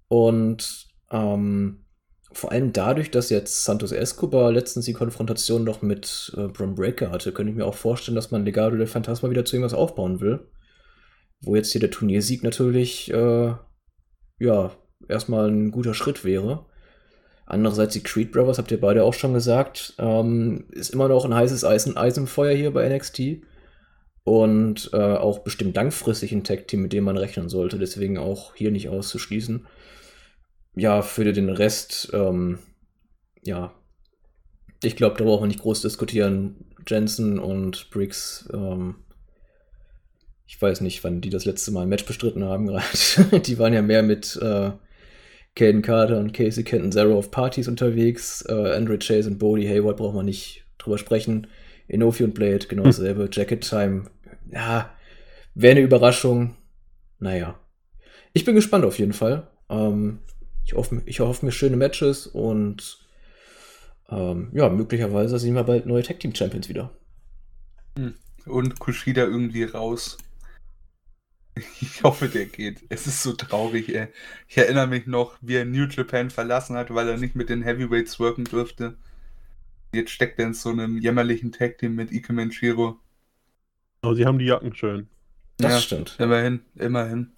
Und 0.10 0.88
ähm, 1.12 1.86
vor 2.34 2.52
allem 2.52 2.74
dadurch, 2.74 3.12
dass 3.12 3.30
jetzt 3.30 3.64
Santos 3.64 3.92
Escobar 3.92 4.52
letztens 4.52 4.86
die 4.86 4.94
Konfrontation 4.94 5.64
noch 5.64 5.82
mit 5.82 6.34
äh, 6.36 6.48
Bron 6.48 6.76
Breaker 6.76 7.12
hatte, 7.12 7.32
könnte 7.32 7.52
ich 7.52 7.58
mir 7.58 7.66
auch 7.66 7.76
vorstellen, 7.76 8.16
dass 8.16 8.32
man 8.32 8.44
Legado 8.44 8.76
del 8.76 8.88
Fantasma 8.88 9.30
wieder 9.30 9.46
zu 9.46 9.56
irgendwas 9.56 9.78
aufbauen 9.78 10.20
will. 10.20 10.48
Wo 11.42 11.56
jetzt 11.56 11.72
hier 11.72 11.82
der 11.82 11.92
Turniersieg 11.92 12.44
natürlich, 12.44 13.12
äh, 13.14 13.54
ja, 14.40 14.72
erstmal 15.08 15.50
ein 15.50 15.72
guter 15.72 15.94
Schritt 15.94 16.26
wäre. 16.26 16.66
Andererseits 17.46 17.94
die 17.94 18.04
Creed 18.04 18.32
Brothers, 18.32 18.58
habt 18.58 18.72
ihr 18.72 18.80
beide 18.80 19.04
auch 19.04 19.14
schon 19.14 19.34
gesagt, 19.34 19.96
ähm, 20.00 20.66
ist 20.72 20.94
immer 20.94 21.08
noch 21.08 21.26
ein 21.26 21.34
heißes 21.34 21.66
Eisen, 21.66 21.98
Eisenfeuer 21.98 22.56
hier 22.56 22.72
bei 22.72 22.88
NXT. 22.88 23.42
Und 24.26 24.90
äh, 24.94 24.98
auch 24.98 25.40
bestimmt 25.40 25.76
langfristig 25.76 26.32
ein 26.32 26.46
Tag-Team, 26.46 26.82
mit 26.82 26.94
dem 26.94 27.04
man 27.04 27.18
rechnen 27.18 27.50
sollte. 27.50 27.78
Deswegen 27.78 28.18
auch 28.18 28.56
hier 28.56 28.72
nicht 28.72 28.88
auszuschließen. 28.88 29.68
Ja, 30.76 31.02
für 31.02 31.32
den 31.34 31.50
Rest, 31.50 32.10
ähm, 32.14 32.60
ja, 33.44 33.74
ich 34.82 34.96
glaube, 34.96 35.18
da 35.18 35.26
brauchen 35.26 35.44
wir 35.44 35.48
nicht 35.48 35.62
groß 35.62 35.82
diskutieren. 35.82 36.66
Jensen 36.88 37.38
und 37.40 37.90
Briggs, 37.92 38.50
ähm, 38.54 38.96
ich 40.46 40.62
weiß 40.62 40.82
nicht, 40.82 41.04
wann 41.04 41.22
die 41.22 41.30
das 41.30 41.46
letzte 41.46 41.72
Mal 41.72 41.84
ein 41.84 41.90
Match 41.90 42.06
bestritten 42.06 42.44
haben 42.44 42.68
gerade. 42.68 43.40
die 43.42 43.60
waren 43.60 43.74
ja 43.74 43.82
mehr 43.82 44.04
mit 44.04 44.38
äh, 44.42 44.72
Caden 45.56 45.82
Carter 45.82 46.20
und 46.20 46.34
Casey 46.34 46.64
Kenton 46.64 46.92
Zero 46.92 47.18
auf 47.18 47.32
Partys 47.32 47.68
unterwegs. 47.68 48.44
Äh, 48.48 48.74
Andre 48.76 48.98
Chase 48.98 49.30
und 49.30 49.38
Bodie 49.38 49.70
Hayward 49.70 49.98
braucht 49.98 50.16
man 50.16 50.26
nicht 50.26 50.66
drüber 50.78 50.98
sprechen. 50.98 51.48
Inofi 51.88 52.24
und 52.24 52.34
Blade, 52.34 52.68
genau 52.68 52.84
hm. 52.84 52.90
dasselbe. 52.90 53.30
Jacket 53.32 53.68
Time, 53.68 54.06
ja, 54.52 54.90
wäre 55.54 55.72
eine 55.72 55.82
Überraschung. 55.82 56.56
Naja. 57.20 57.60
Ich 58.34 58.46
bin 58.46 58.56
gespannt 58.56 58.86
auf 58.86 58.98
jeden 58.98 59.14
Fall. 59.14 59.48
Ähm, 59.70 60.20
ich, 60.66 60.74
hoffe, 60.74 61.02
ich 61.06 61.20
hoffe 61.20 61.46
mir 61.46 61.52
schöne 61.52 61.78
Matches 61.78 62.26
und 62.26 63.00
ähm, 64.10 64.50
ja, 64.54 64.70
möglicherweise 64.70 65.38
sehen 65.38 65.54
wir 65.54 65.64
bald 65.64 65.86
neue 65.86 66.04
Tag 66.04 66.20
Team 66.20 66.34
Champions 66.34 66.68
wieder. 66.68 66.92
Hm. 67.98 68.16
Und 68.46 68.80
Kushida 68.80 69.24
irgendwie 69.24 69.64
raus. 69.64 70.18
Ich 71.82 72.02
hoffe, 72.02 72.30
der 72.30 72.46
geht. 72.46 72.82
Es 72.90 73.06
ist 73.06 73.22
so 73.22 73.34
traurig, 73.34 73.94
ey. 73.94 74.08
Ich 74.48 74.58
erinnere 74.58 74.88
mich 74.88 75.06
noch, 75.06 75.38
wie 75.42 75.56
er 75.56 75.66
New 75.66 75.86
Japan 75.86 76.30
verlassen 76.30 76.76
hat, 76.76 76.94
weil 76.94 77.08
er 77.08 77.18
nicht 77.18 77.36
mit 77.36 77.50
den 77.50 77.62
Heavyweights 77.62 78.20
worken 78.20 78.46
durfte. 78.46 78.98
Jetzt 79.94 80.12
steckt 80.12 80.40
er 80.40 80.48
in 80.48 80.54
so 80.56 80.70
einem 80.70 80.98
jämmerlichen 80.98 81.52
Tag-Team 81.52 81.94
mit 81.94 82.12
Ike 82.12 82.34
Menchiro. 82.34 82.98
Aber 84.02 84.16
sie 84.16 84.26
haben 84.26 84.40
die 84.40 84.46
Jacken 84.46 84.76
schön. 84.76 85.08
Das 85.58 85.72
ja, 85.72 85.80
stimmt. 85.80 86.16
Immerhin, 86.18 86.62
immerhin. 86.76 87.32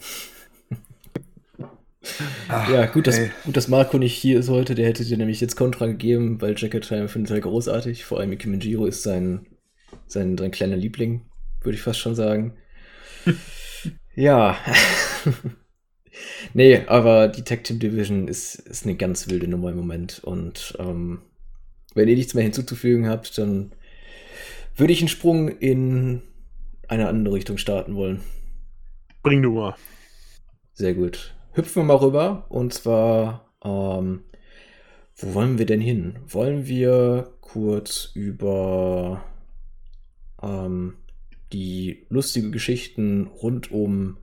Ach, 2.48 2.70
ja, 2.72 2.86
gut 2.86 3.08
dass, 3.08 3.20
gut, 3.44 3.58
dass 3.58 3.68
Marco 3.68 3.98
nicht 3.98 4.16
hier 4.16 4.40
ist 4.40 4.50
heute. 4.50 4.74
Der 4.74 4.88
hätte 4.88 5.04
dir 5.04 5.18
nämlich 5.18 5.42
jetzt 5.42 5.58
Kontra 5.58 5.88
gegeben, 5.88 6.42
weil 6.42 6.56
Jacket 6.58 6.88
Time 6.88 7.10
findet 7.10 7.32
er 7.32 7.42
großartig. 7.42 8.06
Vor 8.06 8.20
allem 8.22 8.32
Ike 8.32 8.48
Menchiro 8.48 8.86
ist 8.86 9.04
sein, 9.04 9.46
sein, 10.08 10.38
sein 10.38 10.52
kleiner 10.52 10.78
Liebling, 10.78 11.26
würde 11.62 11.76
ich 11.76 11.82
fast 11.82 12.00
schon 12.00 12.16
sagen. 12.16 12.56
Ja. 14.16 14.58
nee, 16.54 16.86
aber 16.88 17.28
die 17.28 17.44
Tag 17.44 17.64
Team 17.64 17.80
Division 17.80 18.28
ist, 18.28 18.56
ist 18.56 18.86
eine 18.86 18.96
ganz 18.96 19.30
wilde 19.30 19.48
Nummer 19.48 19.72
im 19.72 19.78
Moment. 19.78 20.24
Und 20.24 20.76
ähm, 20.80 21.22
wenn 21.94 22.08
ihr 22.08 22.16
nichts 22.16 22.34
mehr 22.34 22.44
hinzuzufügen 22.44 23.08
habt, 23.08 23.38
dann 23.38 23.74
würde 24.76 24.94
ich 24.94 25.00
einen 25.00 25.10
Sprung 25.10 25.50
in 25.50 26.22
eine 26.88 27.08
andere 27.08 27.36
Richtung 27.36 27.58
starten 27.58 27.96
wollen. 27.96 28.22
Bring 29.24 29.42
du 29.42 29.52
mal. 29.52 29.76
Sehr 30.74 30.94
gut. 30.94 31.36
Hüpfen 31.54 31.84
wir 31.84 31.86
mal 31.86 31.96
rüber. 31.96 32.46
Und 32.50 32.74
zwar, 32.74 33.50
ähm, 33.64 34.24
wo 35.16 35.34
wollen 35.34 35.58
wir 35.58 35.66
denn 35.66 35.82
hin? 35.82 36.20
Wollen 36.28 36.68
wir 36.68 37.34
kurz 37.42 38.12
über 38.14 39.24
ähm, 40.42 40.96
die 41.56 42.06
lustigen 42.10 42.52
Geschichten 42.52 43.28
rund 43.28 43.72
um 43.72 44.18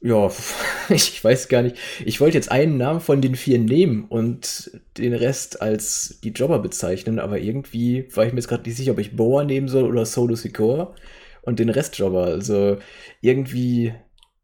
ja, 0.00 0.30
ich 0.90 1.24
weiß 1.24 1.48
gar 1.48 1.62
nicht. 1.62 1.76
Ich 2.04 2.20
wollte 2.20 2.36
jetzt 2.36 2.50
einen 2.50 2.76
Namen 2.76 3.00
von 3.00 3.22
den 3.22 3.34
vier 3.34 3.58
nehmen 3.58 4.04
und 4.04 4.70
den 4.98 5.14
Rest 5.14 5.62
als 5.62 6.20
die 6.22 6.30
Jobber 6.30 6.58
bezeichnen, 6.58 7.18
aber 7.18 7.38
irgendwie 7.38 8.06
war 8.14 8.26
ich 8.26 8.32
mir 8.32 8.38
jetzt 8.38 8.48
gerade 8.48 8.64
nicht 8.64 8.76
sicher, 8.76 8.92
ob 8.92 8.98
ich 8.98 9.16
Boa 9.16 9.44
nehmen 9.44 9.68
soll 9.68 9.84
oder 9.84 10.04
Solo 10.04 10.34
Secor 10.34 10.94
und 11.40 11.58
den 11.58 11.70
Rest 11.70 11.96
Jobber. 11.96 12.24
Also 12.24 12.78
irgendwie, 13.22 13.94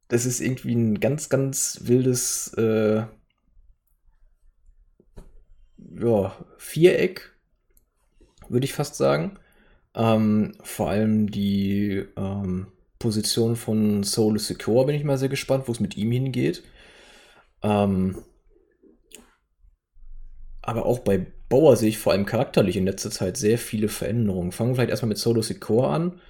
das 0.09 0.25
ist 0.25 0.41
irgendwie 0.41 0.75
ein 0.75 0.99
ganz, 0.99 1.29
ganz 1.29 1.81
wildes, 1.85 2.55
äh, 2.55 3.05
ja, 6.01 6.47
Viereck, 6.57 7.33
würde 8.49 8.65
ich 8.65 8.73
fast 8.73 8.97
sagen. 8.97 9.39
Ähm, 9.95 10.53
vor 10.63 10.91
allem 10.91 11.31
die 11.31 12.05
ähm, 12.17 12.69
Position 12.99 13.57
von 13.57 14.03
Solo 14.03 14.39
Secure 14.39 14.87
bin 14.87 14.95
ich 14.95 15.05
mal 15.05 15.19
sehr 15.19 15.29
gespannt, 15.29 15.67
wo 15.67 15.73
es 15.73 15.81
mit 15.81 15.97
ihm 15.97 16.13
hingeht. 16.13 16.63
Ähm, 17.63 18.23
aber 20.63 20.87
auch 20.87 21.01
bei 21.01 21.27
Bauer 21.49 21.77
sehe 21.77 21.89
ich 21.89 21.99
vor 21.99 22.13
allem 22.13 22.27
charakterlich 22.27 22.77
in 22.77 22.85
letzter 22.85 23.11
Zeit 23.11 23.37
sehr 23.37 23.59
viele 23.59 23.89
Veränderungen. 23.89 24.53
Fangen 24.53 24.71
wir 24.71 24.75
vielleicht 24.77 24.91
erstmal 24.91 25.09
mit 25.09 25.19
Solo 25.19 25.43
Secure 25.43 25.89
an. 25.89 26.21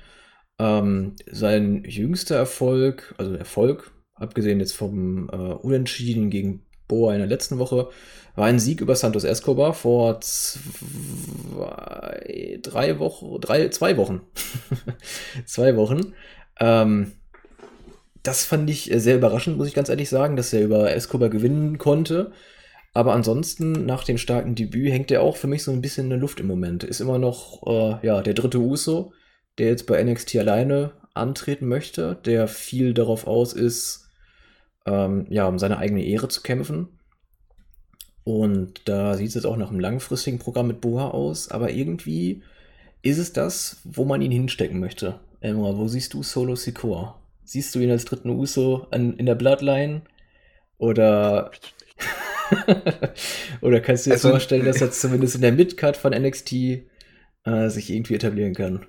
Ähm, 0.59 1.17
sein 1.31 1.85
jüngster 1.85 2.37
Erfolg, 2.37 3.15
also 3.19 3.35
Erfolg, 3.35 3.93
abgesehen 4.15 4.61
jetzt 4.61 4.75
vom 4.75 5.29
äh, 5.31 5.37
Unentschieden 5.37 6.31
gegen 6.31 6.67
Boa 6.89 7.13
in 7.13 7.19
der 7.19 7.29
letzten 7.29 7.59
Woche, 7.59 7.91
war 8.37 8.47
ein 8.47 8.59
Sieg 8.59 8.81
über 8.81 8.97
Santos 8.97 9.25
Escobar 9.25 9.75
vor 9.75 10.21
zwei, 10.21 10.61
drei 12.63 12.99
Wochen, 12.99 13.41
drei, 13.41 13.69
zwei 13.69 13.97
Wochen. 13.97 14.21
zwei 15.47 15.77
Wochen. 15.77 16.15
Ähm, 16.59 17.13
das 18.23 18.45
fand 18.45 18.69
ich 18.69 18.91
sehr 18.95 19.17
überraschend, 19.17 19.57
muss 19.57 19.69
ich 19.69 19.75
ganz 19.75 19.89
ehrlich 19.89 20.09
sagen, 20.09 20.37
dass 20.37 20.53
er 20.53 20.63
über 20.63 20.95
Escobar 20.95 21.31
gewinnen 21.31 21.79
konnte. 21.79 22.33
Aber 22.93 23.15
ansonsten, 23.15 23.87
nach 23.87 24.05
dem 24.05 24.19
starken 24.19 24.55
Debüt, 24.55 24.93
hängt 24.93 25.11
er 25.11 25.23
auch 25.23 25.37
für 25.37 25.47
mich 25.47 25.63
so 25.63 25.71
ein 25.71 25.81
bisschen 25.81 26.05
in 26.05 26.11
der 26.11 26.19
Luft 26.19 26.41
im 26.41 26.47
Moment. 26.47 26.85
Ist 26.85 27.01
immer 27.01 27.19
noch 27.19 27.63
äh, 27.67 28.07
ja, 28.07 28.21
der 28.21 28.35
dritte 28.35 28.59
Uso, 28.59 29.13
der 29.59 29.69
jetzt 29.69 29.87
bei 29.87 30.03
NXT 30.03 30.37
alleine 30.37 30.93
antreten 31.15 31.69
möchte, 31.69 32.17
der 32.25 32.49
viel 32.49 32.93
darauf 32.95 33.27
aus 33.27 33.53
ist, 33.53 34.09
ähm, 34.87 35.27
ja, 35.31 35.47
um 35.47 35.59
seine 35.59 35.79
eigene 35.79 36.05
Ehre 36.05 36.29
zu 36.29 36.43
kämpfen. 36.43 37.00
Und 38.31 38.83
da 38.85 39.17
sieht 39.17 39.31
es 39.31 39.35
jetzt 39.35 39.45
auch 39.45 39.57
nach 39.57 39.71
einem 39.71 39.81
langfristigen 39.81 40.39
Programm 40.39 40.69
mit 40.69 40.81
Boa 40.81 41.09
aus, 41.09 41.51
aber 41.51 41.73
irgendwie 41.73 42.45
ist 43.03 43.19
es 43.19 43.33
das, 43.33 43.81
wo 43.83 44.05
man 44.05 44.23
ihn 44.23 44.31
hinstecken 44.31 44.79
möchte. 44.79 45.19
Emra, 45.41 45.77
wo 45.77 45.89
siehst 45.89 46.15
du 46.15 46.23
Solo 46.23 46.55
Secor? 46.55 47.21
Siehst 47.43 47.75
du 47.75 47.81
ihn 47.81 47.91
als 47.91 48.05
dritten 48.05 48.31
Uso 48.31 48.87
an, 48.93 49.17
in 49.17 49.27
der 49.27 49.35
Bloodline? 49.35 50.03
Oder. 50.79 51.51
Oder 53.63 53.81
kannst 53.81 54.07
du 54.07 54.11
dir 54.11 54.15
also, 54.15 54.31
vorstellen, 54.31 54.65
dass 54.65 54.81
er 54.81 54.93
zumindest 54.93 55.35
in 55.35 55.41
der 55.41 55.51
Midcard 55.51 55.97
von 55.97 56.13
NXT 56.13 56.53
äh, 56.53 57.69
sich 57.69 57.91
irgendwie 57.91 58.15
etablieren 58.15 58.55
kann? 58.55 58.87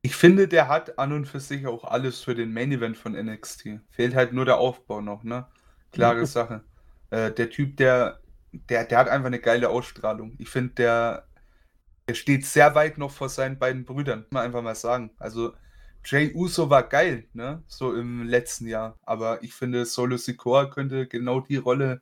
Ich 0.00 0.16
finde, 0.16 0.48
der 0.48 0.68
hat 0.68 0.98
an 0.98 1.12
und 1.12 1.26
für 1.26 1.40
sich 1.40 1.66
auch 1.66 1.84
alles 1.84 2.20
für 2.20 2.34
den 2.34 2.54
Main 2.54 2.72
Event 2.72 2.96
von 2.96 3.12
NXT. 3.12 3.80
Fehlt 3.90 4.14
halt 4.14 4.32
nur 4.32 4.46
der 4.46 4.56
Aufbau 4.56 5.02
noch, 5.02 5.24
ne? 5.24 5.46
Klare 5.92 6.24
Sache. 6.26 6.62
Äh, 7.10 7.32
der 7.32 7.50
Typ, 7.50 7.76
der, 7.76 8.20
der, 8.52 8.84
der 8.84 8.98
hat 8.98 9.08
einfach 9.08 9.26
eine 9.26 9.40
geile 9.40 9.70
Ausstrahlung. 9.70 10.34
Ich 10.38 10.48
finde, 10.50 10.74
der, 10.74 11.28
der 12.08 12.14
steht 12.14 12.46
sehr 12.46 12.74
weit 12.74 12.98
noch 12.98 13.10
vor 13.10 13.28
seinen 13.28 13.58
beiden 13.58 13.84
Brüdern, 13.84 14.26
man 14.30 14.44
einfach 14.44 14.62
mal 14.62 14.74
sagen. 14.74 15.10
Also, 15.18 15.54
Jay 16.04 16.32
Uso 16.34 16.70
war 16.70 16.88
geil, 16.88 17.28
ne? 17.34 17.62
So 17.66 17.94
im 17.94 18.24
letzten 18.26 18.66
Jahr. 18.66 18.96
Aber 19.02 19.42
ich 19.42 19.54
finde, 19.54 19.84
Solo 19.84 20.16
Sikoa 20.16 20.66
könnte 20.70 21.06
genau 21.06 21.40
die 21.40 21.56
Rolle 21.56 22.00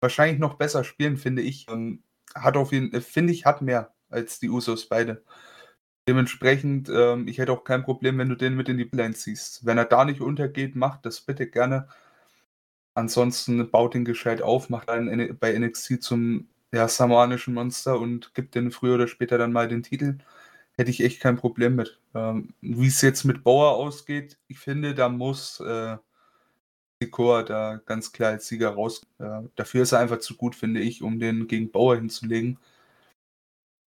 wahrscheinlich 0.00 0.38
noch 0.40 0.54
besser 0.54 0.84
spielen, 0.84 1.16
finde 1.18 1.42
ich. 1.42 1.68
Ähm, 1.68 2.02
hat 2.34 2.56
auf 2.56 2.72
jeden 2.72 2.90
Fall, 2.92 3.00
finde 3.02 3.32
ich, 3.32 3.44
hat 3.46 3.62
mehr 3.62 3.94
als 4.08 4.40
die 4.40 4.50
Usos 4.50 4.88
beide. 4.88 5.24
Dementsprechend, 6.08 6.88
ähm, 6.88 7.28
ich 7.28 7.38
hätte 7.38 7.52
auch 7.52 7.64
kein 7.64 7.84
Problem, 7.84 8.18
wenn 8.18 8.28
du 8.28 8.36
den 8.36 8.56
mit 8.56 8.68
in 8.68 8.78
die 8.78 8.88
Line 8.92 9.14
ziehst. 9.14 9.66
Wenn 9.66 9.78
er 9.78 9.84
da 9.84 10.04
nicht 10.04 10.20
untergeht, 10.20 10.76
macht 10.76 11.06
das 11.06 11.20
bitte 11.20 11.48
gerne. 11.48 11.88
Ansonsten 13.00 13.70
baut 13.70 13.94
ihn 13.94 14.04
gescheit 14.04 14.42
auf, 14.42 14.68
macht 14.68 14.90
einen 14.90 15.38
bei 15.38 15.58
NXT 15.58 16.02
zum 16.02 16.48
ja, 16.72 16.86
samoanischen 16.86 17.54
Monster 17.54 17.98
und 17.98 18.34
gibt 18.34 18.54
den 18.54 18.70
früher 18.70 18.96
oder 18.96 19.08
später 19.08 19.38
dann 19.38 19.52
mal 19.52 19.68
den 19.68 19.82
Titel. 19.82 20.18
Hätte 20.76 20.90
ich 20.90 21.02
echt 21.02 21.20
kein 21.20 21.36
Problem 21.36 21.76
mit. 21.76 21.98
Ähm, 22.14 22.54
Wie 22.60 22.88
es 22.88 23.00
jetzt 23.02 23.24
mit 23.24 23.42
Bauer 23.44 23.72
ausgeht, 23.76 24.38
ich 24.48 24.58
finde, 24.58 24.94
da 24.94 25.08
muss 25.08 25.60
äh, 25.60 25.96
Sikoa 27.02 27.42
da 27.42 27.80
ganz 27.86 28.12
klar 28.12 28.32
als 28.32 28.48
Sieger 28.48 28.70
raus. 28.70 29.06
Äh, 29.18 29.42
dafür 29.56 29.82
ist 29.82 29.92
er 29.92 30.00
einfach 30.00 30.18
zu 30.18 30.36
gut, 30.36 30.54
finde 30.54 30.80
ich, 30.80 31.02
um 31.02 31.18
den 31.18 31.48
gegen 31.48 31.70
Bauer 31.70 31.96
hinzulegen. 31.96 32.58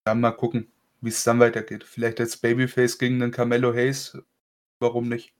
Dann 0.04 0.20
mal 0.20 0.32
gucken, 0.32 0.72
wie 1.02 1.10
es 1.10 1.24
dann 1.24 1.38
weitergeht. 1.40 1.84
Vielleicht 1.84 2.20
als 2.20 2.38
Babyface 2.38 2.98
gegen 2.98 3.20
den 3.20 3.30
Carmelo 3.30 3.74
Hayes. 3.74 4.18
Warum 4.80 5.08
nicht? 5.08 5.34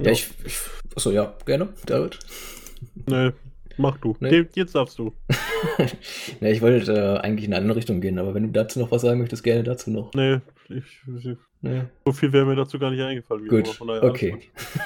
Ja, 0.00 0.10
ich, 0.10 0.30
ich 0.44 0.56
achso, 0.94 1.10
ja, 1.10 1.34
gerne, 1.44 1.68
David. 1.86 2.18
Nee, 3.06 3.30
mach 3.76 3.98
du. 3.98 4.16
Nee. 4.20 4.46
Jetzt 4.54 4.74
darfst 4.74 4.98
du. 4.98 5.12
ja, 6.40 6.48
ich 6.48 6.62
wollte 6.62 6.92
äh, 6.92 7.18
eigentlich 7.20 7.46
in 7.46 7.52
eine 7.52 7.62
andere 7.62 7.76
Richtung 7.78 8.00
gehen, 8.00 8.18
aber 8.18 8.34
wenn 8.34 8.44
du 8.44 8.50
dazu 8.50 8.78
noch 8.78 8.90
was 8.90 9.02
sagen 9.02 9.20
möchtest, 9.20 9.44
gerne 9.44 9.62
dazu 9.62 9.90
noch. 9.90 10.12
Nee, 10.14 10.38
ich, 10.68 10.84
ich, 11.18 11.36
Nee. 11.64 11.82
so 12.04 12.12
viel 12.12 12.32
wäre 12.32 12.44
mir 12.44 12.56
dazu 12.56 12.78
gar 12.80 12.90
nicht 12.90 13.00
eingefallen. 13.00 13.46
Gut, 13.46 13.80
okay. 13.80 14.36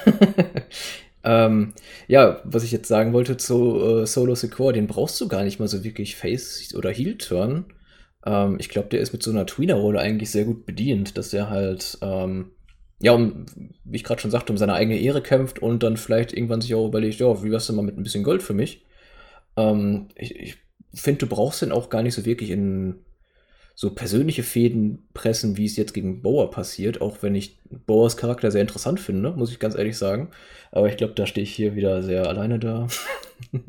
ähm, 1.23 1.73
ja, 2.07 2.39
was 2.43 2.63
ich 2.63 2.71
jetzt 2.71 2.87
sagen 2.87 3.13
wollte 3.13 3.35
zu 3.37 3.81
äh, 3.81 4.05
Solo 4.05 4.35
Secure, 4.35 4.73
den 4.73 4.85
brauchst 4.85 5.19
du 5.19 5.27
gar 5.27 5.43
nicht 5.43 5.59
mal 5.59 5.67
so 5.67 5.83
wirklich 5.83 6.15
Face- 6.15 6.75
oder 6.75 6.91
Heel-Turn. 6.91 7.65
Ähm, 8.25 8.57
ich 8.59 8.69
glaube, 8.69 8.89
der 8.89 8.99
ist 8.99 9.11
mit 9.11 9.23
so 9.23 9.31
einer 9.31 9.47
Tweener-Rolle 9.47 9.99
eigentlich 9.99 10.29
sehr 10.29 10.45
gut 10.45 10.67
bedient, 10.67 11.17
dass 11.17 11.33
er 11.33 11.49
halt, 11.49 11.97
ähm, 12.01 12.51
ja, 12.99 13.11
um, 13.11 13.45
wie 13.83 13.97
ich 13.97 14.03
gerade 14.03 14.21
schon 14.21 14.31
sagte, 14.31 14.51
um 14.51 14.57
seine 14.57 14.73
eigene 14.73 14.99
Ehre 14.99 15.21
kämpft 15.21 15.59
und 15.59 15.83
dann 15.83 15.97
vielleicht 15.97 16.33
irgendwann 16.33 16.61
sich 16.61 16.73
auch 16.73 16.87
überlegt, 16.87 17.19
ja, 17.19 17.43
wie 17.43 17.51
wär's 17.51 17.67
denn 17.67 17.75
mal 17.75 17.83
mit 17.83 17.97
ein 17.97 18.03
bisschen 18.03 18.23
Gold 18.23 18.41
für 18.43 18.53
mich? 18.53 18.85
Ähm, 19.55 20.07
ich 20.15 20.35
ich 20.35 21.01
finde, 21.01 21.19
du 21.19 21.27
brauchst 21.27 21.61
den 21.61 21.71
auch 21.71 21.89
gar 21.89 22.01
nicht 22.01 22.15
so 22.15 22.25
wirklich 22.25 22.49
in 22.49 22.95
so 23.75 23.93
persönliche 23.93 24.41
Fäden 24.41 25.07
pressen, 25.13 25.57
wie 25.57 25.65
es 25.65 25.77
jetzt 25.77 25.93
gegen 25.93 26.23
Bower 26.23 26.49
passiert, 26.49 26.99
auch 26.99 27.21
wenn 27.21 27.35
ich 27.35 27.59
Bowers 27.85 28.17
Charakter 28.17 28.49
sehr 28.49 28.61
interessant 28.61 28.99
finde, 28.99 29.31
muss 29.31 29.51
ich 29.51 29.59
ganz 29.59 29.75
ehrlich 29.75 29.95
sagen. 29.95 30.31
Aber 30.71 30.89
ich 30.89 30.97
glaube, 30.97 31.13
da 31.13 31.27
stehe 31.27 31.43
ich 31.43 31.53
hier 31.53 31.75
wieder 31.75 32.01
sehr 32.01 32.27
alleine 32.27 32.57
da. 32.57 32.87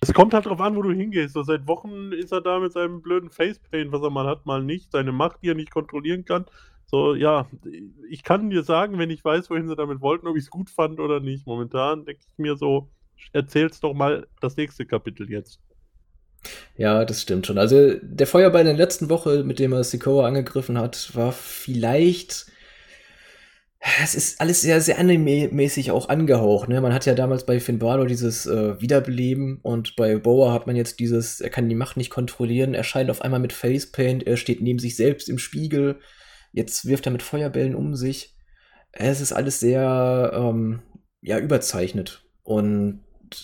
Es, 0.00 0.12
kommt 0.12 0.34
halt 0.34 0.46
drauf 0.46 0.60
an, 0.60 0.76
wo 0.76 0.82
du 0.82 0.92
hingehst. 0.92 1.34
So, 1.34 1.42
seit 1.42 1.66
Wochen 1.66 2.12
ist 2.12 2.32
er 2.32 2.40
da 2.40 2.58
mit 2.58 2.72
seinem 2.72 3.02
blöden 3.02 3.30
Facepaint, 3.30 3.92
was 3.92 4.02
er 4.02 4.10
mal 4.10 4.26
hat, 4.26 4.46
mal 4.46 4.62
nicht. 4.62 4.90
Seine 4.92 5.12
Macht, 5.12 5.42
die 5.42 5.50
er 5.50 5.54
nicht 5.54 5.70
kontrollieren 5.70 6.24
kann. 6.24 6.46
So, 6.86 7.14
ja, 7.14 7.48
ich 8.08 8.24
kann 8.24 8.50
dir 8.50 8.64
sagen, 8.64 8.98
wenn 8.98 9.10
ich 9.10 9.24
weiß, 9.24 9.48
wohin 9.48 9.68
sie 9.68 9.76
damit 9.76 10.00
wollten, 10.00 10.26
ob 10.26 10.36
ich 10.36 10.44
es 10.44 10.50
gut 10.50 10.70
fand 10.70 10.98
oder 10.98 11.20
nicht. 11.20 11.46
Momentan 11.46 12.04
denke 12.04 12.20
ich 12.20 12.38
mir 12.38 12.56
so, 12.56 12.88
erzähl's 13.32 13.78
doch 13.80 13.94
mal 13.94 14.26
das 14.40 14.56
nächste 14.56 14.86
Kapitel 14.86 15.30
jetzt. 15.30 15.60
Ja, 16.76 17.04
das 17.04 17.22
stimmt 17.22 17.46
schon. 17.46 17.58
Also 17.58 17.94
der 18.02 18.26
Feuerball 18.26 18.62
in 18.62 18.66
der 18.66 18.76
letzten 18.76 19.10
Woche, 19.10 19.44
mit 19.44 19.58
dem 19.58 19.72
er 19.72 19.84
Sikoa 19.84 20.26
angegriffen 20.26 20.78
hat, 20.78 21.14
war 21.14 21.32
vielleicht. 21.32 22.46
Es 23.80 24.14
ist 24.14 24.40
alles 24.42 24.60
sehr, 24.60 24.80
sehr 24.82 24.98
anime-mäßig 24.98 25.90
auch 25.90 26.10
angehaucht. 26.10 26.68
Ne? 26.68 26.82
Man 26.82 26.92
hat 26.92 27.06
ja 27.06 27.14
damals 27.14 27.46
bei 27.46 27.60
Finn 27.60 27.78
Balor 27.78 28.06
dieses 28.06 28.44
äh, 28.44 28.78
Wiederbeleben 28.78 29.58
und 29.62 29.96
bei 29.96 30.16
Boa 30.16 30.52
hat 30.52 30.66
man 30.66 30.76
jetzt 30.76 31.00
dieses, 31.00 31.40
er 31.40 31.48
kann 31.48 31.68
die 31.68 31.74
Macht 31.74 31.96
nicht 31.96 32.10
kontrollieren, 32.10 32.74
er 32.74 32.84
scheint 32.84 33.10
auf 33.10 33.22
einmal 33.22 33.40
mit 33.40 33.54
Facepaint, 33.54 34.26
er 34.26 34.36
steht 34.36 34.60
neben 34.60 34.78
sich 34.78 34.96
selbst 34.96 35.30
im 35.30 35.38
Spiegel, 35.38 35.98
jetzt 36.52 36.84
wirft 36.84 37.06
er 37.06 37.12
mit 37.12 37.22
Feuerbällen 37.22 37.74
um 37.74 37.96
sich. 37.96 38.36
Es 38.92 39.22
ist 39.22 39.32
alles 39.32 39.60
sehr, 39.60 40.30
ähm, 40.34 40.82
ja, 41.22 41.38
überzeichnet. 41.38 42.24
Und 42.42 43.00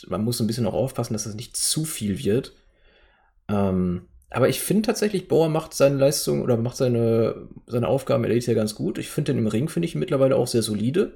man 0.09 0.23
muss 0.23 0.41
ein 0.41 0.47
bisschen 0.47 0.67
auch 0.67 0.75
aufpassen, 0.75 1.15
dass 1.15 1.27
es 1.27 1.35
nicht 1.35 1.57
zu 1.57 1.85
viel 1.85 2.19
wird. 2.19 2.55
Ähm, 3.49 4.09
aber 4.31 4.49
ich 4.49 4.61
finde 4.61 4.83
tatsächlich, 4.83 5.29
Bauer 5.29 5.49
macht 5.49 5.75
seine 5.75 5.97
Leistung 5.97 6.43
oder 6.43 6.57
macht 6.57 6.77
seine, 6.77 7.49
seine 7.67 7.89
Aufgaben 7.89 8.25
in 8.25 8.31
Elite 8.31 8.55
ganz 8.55 8.75
gut. 8.75 8.99
Ich 8.99 9.09
finde 9.09 9.33
den 9.33 9.39
im 9.39 9.47
Ring, 9.47 9.69
finde 9.69 9.87
ich 9.87 9.95
mittlerweile 9.95 10.37
auch 10.37 10.49
sehr 10.49 10.63
solide. 10.63 11.15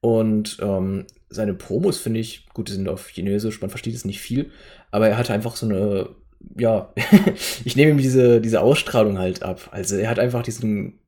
Und 0.00 0.58
ähm, 0.60 1.06
seine 1.30 1.54
Promos 1.54 1.98
finde 1.98 2.20
ich, 2.20 2.46
gut, 2.52 2.68
die 2.68 2.72
sind 2.72 2.88
auf 2.88 3.08
Chinesisch, 3.08 3.60
man 3.60 3.70
versteht 3.70 3.94
es 3.94 4.04
nicht 4.04 4.20
viel, 4.20 4.50
aber 4.90 5.08
er 5.08 5.16
hat 5.16 5.30
einfach 5.30 5.56
so 5.56 5.66
eine, 5.66 6.10
ja, 6.58 6.92
ich 7.64 7.76
nehme 7.76 7.92
ihm 7.92 7.98
diese, 7.98 8.40
diese 8.40 8.60
Ausstrahlung 8.60 9.18
halt 9.18 9.42
ab. 9.42 9.70
Also 9.70 9.96
er 9.96 10.10
hat 10.10 10.18
einfach 10.18 10.42
diesen, 10.42 10.98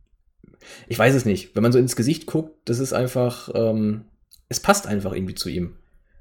ich 0.89 0.99
weiß 0.99 1.15
es 1.15 1.27
nicht, 1.27 1.55
wenn 1.55 1.63
man 1.63 1.73
so 1.73 1.79
ins 1.79 1.97
Gesicht 1.97 2.25
guckt, 2.27 2.57
das 2.65 2.79
ist 2.79 2.95
einfach, 2.95 3.51
ähm, 3.55 4.07
es 4.49 4.61
passt 4.61 4.87
einfach 4.87 5.13
irgendwie 5.13 5.35
zu 5.35 5.51
ihm. 5.51 5.77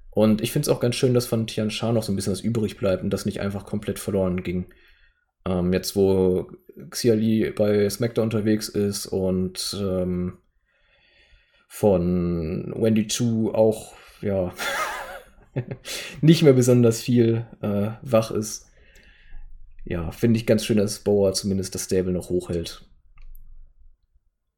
Und 0.10 0.42
ich 0.42 0.52
finde 0.52 0.70
es 0.70 0.76
auch 0.76 0.80
ganz 0.80 0.96
schön, 0.96 1.14
dass 1.14 1.26
von 1.26 1.48
Tian 1.48 1.72
Sha 1.72 1.92
noch 1.92 2.04
so 2.04 2.12
ein 2.12 2.16
bisschen 2.16 2.34
was 2.34 2.42
übrig 2.42 2.78
bleibt 2.78 3.04
und 3.04 3.10
das 3.10 3.26
nicht 3.26 3.42
einfach 3.42 3.66
komplett 3.66 4.00
verloren 4.00 4.44
ging. 4.44 4.66
Ähm, 5.48 5.74
jetzt, 5.74 5.96
wo 5.96 6.50
Xia 6.90 7.14
Li 7.14 7.52
bei 7.52 7.90
SmackDown 7.90 8.26
unterwegs 8.26 8.70
ist 8.70 9.06
und 9.08 9.78
ähm, 9.80 10.38
von 11.68 12.74
Wendy 12.76 13.08
Chu 13.08 13.52
auch, 13.52 13.94
ja, 14.22 14.54
nicht 16.22 16.44
mehr 16.44 16.54
besonders 16.54 17.02
viel 17.02 17.46
äh, 17.62 17.92
wach 18.02 18.32
ist. 18.32 18.68
Ja, 19.84 20.12
finde 20.12 20.40
ich 20.40 20.48
ganz 20.48 20.66
schön, 20.66 20.78
dass 20.78 21.00
Bauer 21.00 21.34
zumindest 21.34 21.76
das 21.76 21.86
Stable 21.86 22.12
noch 22.12 22.30
hochhält. 22.30 22.88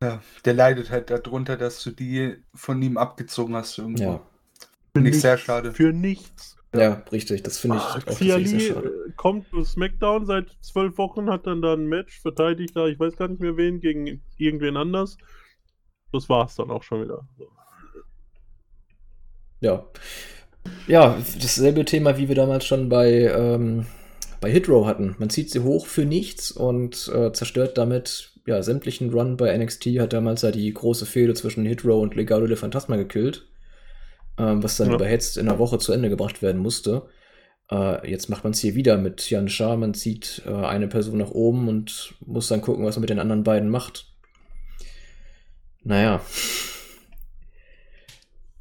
Ja, 0.02 0.22
der 0.46 0.54
leidet 0.54 0.92
halt 0.92 1.10
darunter, 1.10 1.58
dass 1.58 1.84
du 1.84 1.92
die 1.92 2.36
von 2.54 2.82
ihm 2.82 2.98
abgezogen 2.98 3.56
hast 3.56 3.78
irgendwo. 3.78 4.04
Ja. 4.04 4.28
Finde 4.96 5.10
ich 5.10 5.20
sehr 5.20 5.38
schade. 5.38 5.74
Für 5.74 5.92
nichts. 5.92 6.57
Ja, 6.74 7.04
richtig. 7.12 7.44
Das 7.44 7.58
finde 7.60 7.78
ich 7.78 7.84
Ah, 7.84 8.00
auch 8.06 8.20
sehr 8.20 8.60
schade. 8.60 8.90
äh, 9.08 9.12
kommt 9.16 9.50
zu 9.50 9.64
SmackDown 9.64 10.26
seit 10.26 10.50
zwölf 10.62 10.98
Wochen, 10.98 11.30
hat 11.30 11.48
dann 11.48 11.62
da 11.62 11.74
ein 11.74 11.88
Match, 11.88 12.20
verteidigt 12.22 12.76
da, 12.76 12.88
ich 12.88 13.00
weiß 13.00 13.16
gar 13.18 13.28
nicht 13.30 13.42
mehr 13.42 13.58
wen, 13.58 13.80
gegen 13.80 14.22
irgendwen 14.38 14.78
anders. 14.78 15.18
Das 16.12 16.30
war's 16.30 16.56
dann 16.56 16.72
auch 16.72 16.84
schon 16.84 17.04
wieder. 17.04 17.28
So. 17.38 17.48
Ja. 19.62 19.86
Ja, 20.88 21.18
dasselbe 21.42 21.86
Thema, 21.86 22.18
wie 22.18 22.28
wir 22.28 22.36
damals 22.36 22.66
schon 22.66 22.90
bei, 22.90 23.12
ähm, 23.34 23.86
bei 24.42 24.52
Hitrow 24.52 24.86
hatten. 24.88 25.16
Man 25.20 25.30
zieht 25.30 25.52
sie 25.52 25.62
hoch 25.64 25.88
für 25.88 26.06
nichts 26.06 26.52
und 26.52 27.10
äh, 27.14 27.32
zerstört 27.34 27.78
damit 27.78 28.34
ja, 28.46 28.62
sämtlichen 28.64 29.12
Run 29.12 29.38
bei 29.38 29.56
NXT. 29.58 29.86
Hat 30.00 30.14
damals 30.14 30.42
ja 30.44 30.52
die 30.52 30.74
große 30.74 31.06
Fehde 31.06 31.34
zwischen 31.34 31.66
Hitrow 31.66 32.02
und 32.02 32.16
Legado 32.16 32.48
de 32.48 32.58
Fantasma 32.58 32.96
gekillt. 32.98 33.48
Ähm, 34.38 34.62
was 34.64 34.78
dann 34.78 34.90
Ja. 34.90 34.96
überhetzt 34.96 35.38
in 35.38 35.48
einer 35.50 35.60
Woche 35.60 35.80
zu 35.80 35.94
Ende 35.94 36.10
gebracht 36.10 36.42
werden 36.42 36.62
musste. 36.62 37.08
Äh, 37.72 38.10
jetzt 38.10 38.30
macht 38.30 38.44
man 38.44 38.54
es 38.54 38.60
hier 38.60 38.76
wieder 38.76 38.98
mit 38.98 39.30
Jan 39.30 39.50
Shah. 39.50 39.76
Man 39.76 39.94
zieht 39.94 40.44
äh, 40.46 40.52
eine 40.54 40.88
Person 40.88 41.18
nach 41.18 41.32
oben 41.32 41.68
und 41.68 42.16
muss 42.26 42.48
dann 42.48 42.62
gucken, 42.62 42.86
was 42.86 42.96
man 42.96 43.02
mit 43.02 43.10
den 43.10 43.20
anderen 43.20 43.44
beiden 43.44 43.70
macht. 43.70 44.14
Naja. 45.84 46.22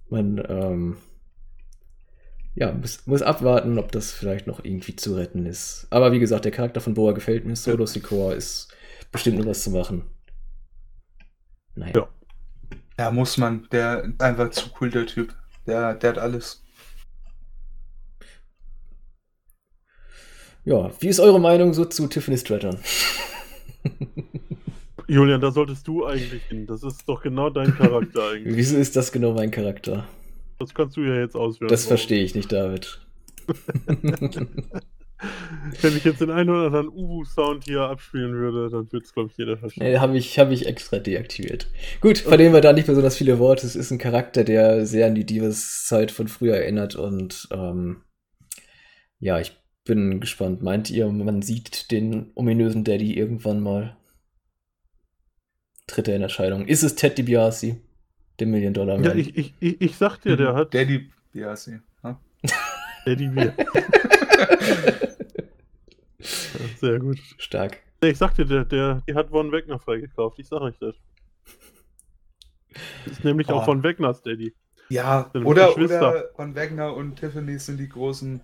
Man, 0.08 0.40
ähm, 0.48 0.96
ja, 2.54 2.72
muss, 2.72 3.06
muss 3.06 3.22
abwarten, 3.22 3.78
ob 3.78 3.90
das 3.92 4.12
vielleicht 4.12 4.46
noch 4.46 4.64
irgendwie 4.64 4.94
zu 4.96 5.16
retten 5.16 5.46
ist. 5.46 5.88
Aber 5.90 6.12
wie 6.12 6.20
gesagt, 6.20 6.44
der 6.44 6.52
Charakter 6.52 6.80
von 6.80 6.94
Boa 6.94 7.12
gefällt 7.12 7.44
mir. 7.44 7.56
Solo 7.56 7.86
Secor 7.86 8.34
ist 8.34 8.68
bestimmt 9.12 9.38
nur 9.38 9.46
was 9.46 9.64
zu 9.64 9.70
machen. 9.70 10.04
Naja. 11.74 11.92
Ja. 11.96 12.08
Ja, 12.98 13.10
muss 13.10 13.36
man. 13.36 13.68
Der 13.72 14.04
ist 14.04 14.20
einfach 14.22 14.50
zu 14.50 14.70
cool, 14.80 14.90
der 14.90 15.06
Typ. 15.06 15.34
Der, 15.66 15.94
der 15.94 16.10
hat 16.10 16.18
alles. 16.18 16.62
Ja, 20.64 20.90
wie 21.00 21.08
ist 21.08 21.20
eure 21.20 21.40
Meinung 21.40 21.74
so 21.74 21.84
zu 21.84 22.06
Tiffany 22.08 22.38
Stratton? 22.38 22.78
Julian, 25.08 25.40
da 25.40 25.52
solltest 25.52 25.86
du 25.86 26.04
eigentlich 26.04 26.42
hin. 26.44 26.66
Das 26.66 26.82
ist 26.82 27.08
doch 27.08 27.22
genau 27.22 27.50
dein 27.50 27.76
Charakter 27.76 28.30
eigentlich. 28.32 28.56
Wieso 28.56 28.76
ist 28.76 28.96
das 28.96 29.12
genau 29.12 29.32
mein 29.32 29.52
Charakter? 29.52 30.06
Das 30.58 30.74
kannst 30.74 30.96
du 30.96 31.02
ja 31.02 31.20
jetzt 31.20 31.36
ausführen. 31.36 31.68
Das 31.68 31.86
verstehe 31.86 32.24
ich 32.24 32.34
nicht, 32.34 32.50
David. 32.50 33.00
Wenn 35.80 35.96
ich 35.96 36.04
jetzt 36.04 36.20
den 36.20 36.30
einen 36.30 36.50
oder 36.50 36.66
anderen 36.66 36.88
Uwu-Sound 36.88 37.64
hier 37.64 37.82
abspielen 37.82 38.34
würde, 38.34 38.68
dann 38.70 38.92
würde 38.92 39.04
es, 39.04 39.12
glaube 39.12 39.30
ich, 39.30 39.38
jeder 39.38 39.56
verstehen. 39.56 39.84
Nee, 39.84 39.98
habe 39.98 40.16
ich, 40.16 40.38
hab 40.38 40.50
ich 40.50 40.66
extra 40.66 40.98
deaktiviert. 40.98 41.68
Gut, 42.00 42.18
verlieren 42.18 42.52
wir 42.52 42.60
da 42.60 42.72
nicht 42.72 42.86
besonders 42.86 43.16
viele 43.16 43.38
Worte. 43.38 43.66
Es 43.66 43.76
ist 43.76 43.90
ein 43.90 43.98
Charakter, 43.98 44.44
der 44.44 44.86
sehr 44.86 45.06
an 45.06 45.14
die 45.14 45.24
Divas-Zeit 45.24 46.10
von 46.10 46.28
früher 46.28 46.56
erinnert 46.56 46.96
und 46.96 47.48
ähm, 47.50 48.02
ja, 49.18 49.40
ich 49.40 49.56
bin 49.84 50.20
gespannt. 50.20 50.62
Meint 50.62 50.90
ihr, 50.90 51.08
man 51.08 51.40
sieht 51.40 51.90
den 51.90 52.32
ominösen 52.34 52.84
Daddy 52.84 53.16
irgendwann 53.16 53.60
mal? 53.60 53.96
Dritte 55.86 56.12
in 56.12 56.22
Erscheinung. 56.22 56.66
Ist 56.66 56.82
es 56.82 56.94
Ted 56.94 57.16
DiBiase? 57.16 57.78
Der 58.38 58.46
Million 58.46 58.74
Dollar 58.74 58.96
Man? 58.98 59.04
Ja, 59.04 59.14
ich, 59.14 59.36
ich, 59.36 59.54
ich, 59.60 59.80
ich 59.80 59.96
sag 59.96 60.18
dir, 60.18 60.36
der 60.36 60.54
hat 60.54 60.74
Daddy, 60.74 61.10
sie. 61.32 61.80
Ja? 62.04 62.20
Daddy 63.06 63.28
Bier. 63.28 63.54
Sehr 66.80 66.98
gut. 66.98 67.18
Stark. 67.38 67.78
Ich 68.02 68.18
sag 68.18 68.34
dir, 68.34 68.44
der, 68.44 68.64
der, 68.64 69.02
die 69.08 69.14
hat 69.14 69.30
Von 69.30 69.52
Wegner 69.52 69.78
freigekauft. 69.78 70.38
Ich 70.38 70.48
sag 70.48 70.60
euch 70.60 70.76
das. 70.78 70.94
Das 73.04 73.12
ist 73.12 73.24
nämlich 73.24 73.48
auch 73.48 73.62
Oh. 73.62 73.64
Von 73.64 73.82
Wegners 73.82 74.22
Daddy. 74.22 74.54
Ja, 74.88 75.30
oder, 75.34 75.76
oder 75.76 76.30
Von 76.36 76.54
Wagner 76.54 76.94
und 76.94 77.16
Tiffany 77.16 77.58
sind 77.58 77.78
die 77.80 77.88
großen, 77.88 78.40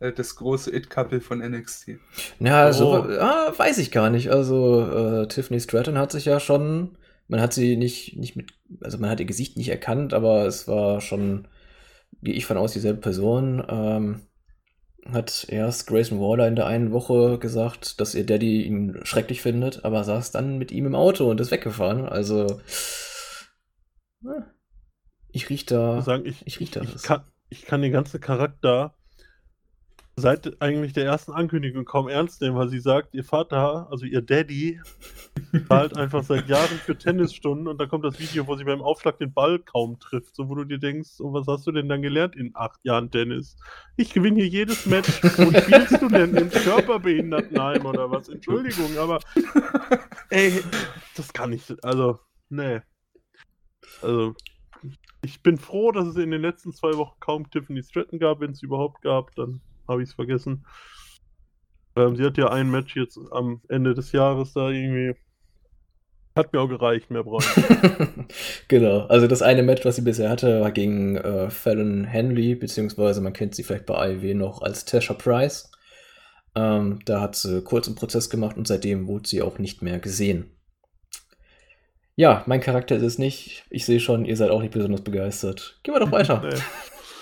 äh, 0.00 0.12
das 0.12 0.34
große 0.34 0.74
It-Couple 0.74 1.20
von 1.20 1.38
NXT. 1.38 1.98
Ja, 2.40 2.72
so 2.72 2.88
Oh. 2.88 3.18
ah, 3.20 3.52
weiß 3.56 3.78
ich 3.78 3.92
gar 3.92 4.10
nicht. 4.10 4.30
Also 4.30 4.80
äh, 4.80 5.28
Tiffany 5.28 5.60
Stratton 5.60 5.98
hat 5.98 6.10
sich 6.10 6.24
ja 6.24 6.40
schon, 6.40 6.96
man 7.28 7.40
hat 7.40 7.52
sie 7.52 7.76
nicht, 7.76 8.16
nicht 8.16 8.34
mit, 8.34 8.52
also 8.80 8.98
man 8.98 9.10
hat 9.10 9.20
ihr 9.20 9.26
Gesicht 9.26 9.56
nicht 9.56 9.68
erkannt, 9.68 10.12
aber 10.12 10.46
es 10.46 10.66
war 10.66 11.00
schon, 11.00 11.46
gehe 12.22 12.34
ich 12.34 12.46
von 12.46 12.56
aus, 12.56 12.72
dieselbe 12.72 13.00
Person. 13.00 13.64
Ähm, 13.68 14.22
hat 15.12 15.46
erst 15.48 15.86
Grayson 15.86 16.20
Waller 16.20 16.48
in 16.48 16.56
der 16.56 16.66
einen 16.66 16.92
Woche 16.92 17.38
gesagt, 17.38 18.00
dass 18.00 18.14
ihr 18.14 18.26
Daddy 18.26 18.62
ihn 18.62 19.00
schrecklich 19.02 19.42
findet, 19.42 19.84
aber 19.84 20.04
saß 20.04 20.30
dann 20.30 20.58
mit 20.58 20.72
ihm 20.72 20.86
im 20.86 20.94
Auto 20.94 21.30
und 21.30 21.40
ist 21.40 21.50
weggefahren. 21.50 22.06
Also 22.06 22.60
ich 25.30 25.50
riech 25.50 25.66
da, 25.66 26.02
sagen, 26.02 26.24
ich, 26.26 26.46
ich 26.46 26.60
riech 26.60 26.70
da 26.70 26.80
ich, 26.82 26.94
was. 26.94 27.02
kann, 27.02 27.24
ich 27.48 27.64
kann 27.64 27.82
den 27.82 27.92
ganzen 27.92 28.20
Charakter 28.20 28.94
seit 30.18 30.62
eigentlich 30.62 30.94
der 30.94 31.04
ersten 31.04 31.32
Ankündigung 31.32 31.84
kaum 31.84 32.08
ernst 32.08 32.40
nehmen, 32.40 32.56
weil 32.56 32.70
sie 32.70 32.80
sagt, 32.80 33.12
ihr 33.12 33.22
Vater, 33.22 33.88
also 33.90 34.06
ihr 34.06 34.22
Daddy, 34.22 34.80
zahlt 35.68 35.94
einfach 35.94 36.22
seit 36.22 36.48
Jahren 36.48 36.78
für 36.78 36.96
Tennisstunden 36.96 37.68
und 37.68 37.78
dann 37.78 37.90
kommt 37.90 38.06
das 38.06 38.18
Video, 38.18 38.46
wo 38.46 38.56
sie 38.56 38.64
beim 38.64 38.80
Aufschlag 38.80 39.18
den 39.18 39.34
Ball 39.34 39.58
kaum 39.58 39.98
trifft, 39.98 40.34
so 40.34 40.48
wo 40.48 40.54
du 40.54 40.64
dir 40.64 40.78
denkst, 40.78 41.20
und 41.20 41.34
was 41.34 41.46
hast 41.46 41.66
du 41.66 41.72
denn 41.72 41.90
dann 41.90 42.00
gelernt 42.00 42.34
in 42.34 42.52
acht 42.54 42.80
Jahren 42.82 43.10
Tennis? 43.10 43.56
Ich 43.96 44.14
gewinne 44.14 44.36
hier 44.36 44.48
jedes 44.48 44.86
Match. 44.86 45.22
Wo 45.22 45.52
spielst 45.52 46.00
du 46.00 46.08
denn 46.08 46.34
im 46.34 46.48
Körperbehindertenheim 46.50 47.84
oder 47.84 48.10
was? 48.10 48.30
Entschuldigung, 48.30 48.96
aber 48.96 49.20
ey, 50.30 50.62
das 51.14 51.30
kann 51.34 51.52
ich, 51.52 51.62
also, 51.84 52.18
nee. 52.48 52.80
Also, 54.00 54.34
ich 55.22 55.42
bin 55.42 55.58
froh, 55.58 55.92
dass 55.92 56.06
es 56.06 56.16
in 56.16 56.30
den 56.30 56.40
letzten 56.40 56.72
zwei 56.72 56.94
Wochen 56.94 57.20
kaum 57.20 57.50
Tiffany 57.50 57.82
Stratton 57.82 58.18
gab. 58.18 58.40
Wenn 58.40 58.52
es 58.52 58.62
überhaupt 58.62 59.02
gab, 59.02 59.34
dann 59.34 59.60
habe 59.88 60.02
ich 60.02 60.10
es 60.10 60.14
vergessen. 60.14 60.64
Ähm, 61.96 62.16
sie 62.16 62.24
hat 62.24 62.36
ja 62.36 62.50
ein 62.50 62.70
Match 62.70 62.96
jetzt 62.96 63.18
am 63.30 63.60
Ende 63.68 63.94
des 63.94 64.12
Jahres 64.12 64.52
da 64.52 64.70
irgendwie. 64.70 65.14
Hat 66.36 66.52
mir 66.52 66.60
auch 66.60 66.68
gereicht, 66.68 67.10
mehr 67.10 67.24
brauche 67.24 67.42
ich. 67.42 68.28
genau. 68.68 69.06
Also 69.06 69.26
das 69.26 69.40
eine 69.40 69.62
Match, 69.62 69.86
was 69.86 69.96
sie 69.96 70.02
bisher 70.02 70.28
hatte, 70.28 70.60
war 70.60 70.70
gegen 70.70 71.16
äh, 71.16 71.48
Fallon 71.48 72.04
Henley, 72.04 72.54
beziehungsweise 72.54 73.22
man 73.22 73.32
kennt 73.32 73.54
sie 73.54 73.62
vielleicht 73.62 73.86
bei 73.86 73.94
AEW 73.94 74.34
noch 74.34 74.60
als 74.60 74.84
Tasha 74.84 75.14
Price. 75.14 75.70
Ähm, 76.54 76.98
da 77.06 77.22
hat 77.22 77.36
sie 77.36 77.62
kurz 77.62 77.86
einen 77.86 77.96
Prozess 77.96 78.28
gemacht 78.28 78.58
und 78.58 78.68
seitdem 78.68 79.08
wurde 79.08 79.28
sie 79.28 79.40
auch 79.40 79.58
nicht 79.58 79.80
mehr 79.80 79.98
gesehen. 79.98 80.50
Ja, 82.16 82.42
mein 82.46 82.60
Charakter 82.60 82.96
ist 82.96 83.02
es 83.02 83.18
nicht. 83.18 83.64
Ich 83.70 83.86
sehe 83.86 84.00
schon, 84.00 84.26
ihr 84.26 84.36
seid 84.36 84.50
auch 84.50 84.60
nicht 84.60 84.72
besonders 84.72 85.02
begeistert. 85.02 85.78
Gehen 85.82 85.94
wir 85.94 86.00
doch 86.00 86.12
weiter. 86.12 86.42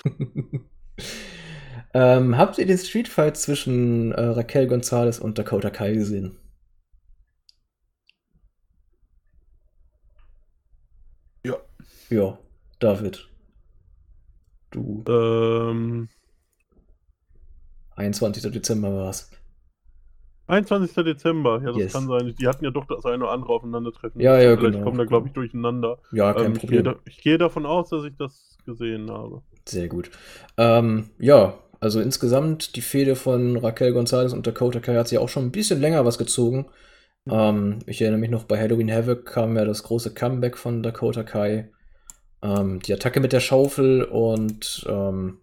Nee. 0.05 0.61
ähm, 1.94 2.36
habt 2.36 2.58
ihr 2.58 2.66
den 2.66 2.78
Streetfight 2.78 3.36
zwischen 3.36 4.12
äh, 4.12 4.20
Raquel 4.20 4.66
Gonzalez 4.66 5.18
und 5.18 5.38
Dakota 5.38 5.70
Kai 5.70 5.92
gesehen? 5.94 6.36
Ja. 11.44 11.56
Ja, 12.10 12.38
David. 12.78 13.28
Du, 14.70 15.04
ähm, 15.08 16.08
21. 17.96 18.42
Dezember 18.52 18.92
war's. 18.92 19.30
21. 20.46 20.94
Dezember, 21.04 21.60
ja, 21.62 21.68
das 21.68 21.76
Yes. 21.78 21.92
kann 21.92 22.06
sein. 22.08 22.34
Die 22.38 22.46
hatten 22.48 22.64
ja 22.64 22.70
doch 22.70 22.84
das 22.86 23.06
eine 23.06 23.24
oder 23.24 23.32
andere 23.32 23.52
Aufeinandertreffen. 23.52 24.20
Ja, 24.20 24.38
ja, 24.38 24.56
Vielleicht 24.56 24.74
genau. 24.74 24.84
kommen 24.84 24.98
da, 24.98 25.04
glaube 25.04 25.28
ich, 25.28 25.32
durcheinander. 25.32 25.98
Ja, 26.12 26.34
kein 26.34 26.46
Ähm, 26.46 26.52
ich, 26.56 26.66
gehe 26.66 26.82
Problem. 26.82 26.84
da, 26.84 26.96
ich 27.06 27.22
gehe 27.22 27.38
davon 27.38 27.64
aus, 27.64 27.88
dass 27.88 28.04
ich 28.04 28.16
das 28.16 28.58
gesehen 28.66 29.10
habe. 29.10 29.42
Sehr 29.66 29.88
gut. 29.88 30.10
Ähm, 30.58 31.08
ja, 31.18 31.54
also 31.80 32.01
insgesamt 32.01 32.76
die 32.76 32.80
Fehde 32.80 33.16
von 33.16 33.56
Raquel 33.56 33.92
Gonzalez 33.92 34.32
und 34.32 34.46
Dakota 34.46 34.80
Kai 34.80 34.96
hat 34.96 35.09
sich 35.09 35.18
auch 35.18 35.28
schon 35.28 35.46
ein 35.46 35.52
bisschen 35.52 35.80
länger 35.80 36.05
was 36.05 36.18
gezogen. 36.18 36.66
Ähm, 37.30 37.80
ich 37.86 38.01
erinnere 38.01 38.20
mich 38.20 38.30
noch, 38.30 38.44
bei 38.44 38.59
Halloween 38.59 38.92
Havoc 38.92 39.24
kam 39.26 39.56
ja 39.56 39.64
das 39.64 39.82
große 39.82 40.14
Comeback 40.14 40.56
von 40.56 40.82
Dakota 40.82 41.22
Kai. 41.22 41.70
Ähm, 42.42 42.80
die 42.80 42.92
Attacke 42.92 43.20
mit 43.20 43.32
der 43.32 43.40
Schaufel 43.40 44.02
und 44.05 44.84
ähm, 44.88 45.38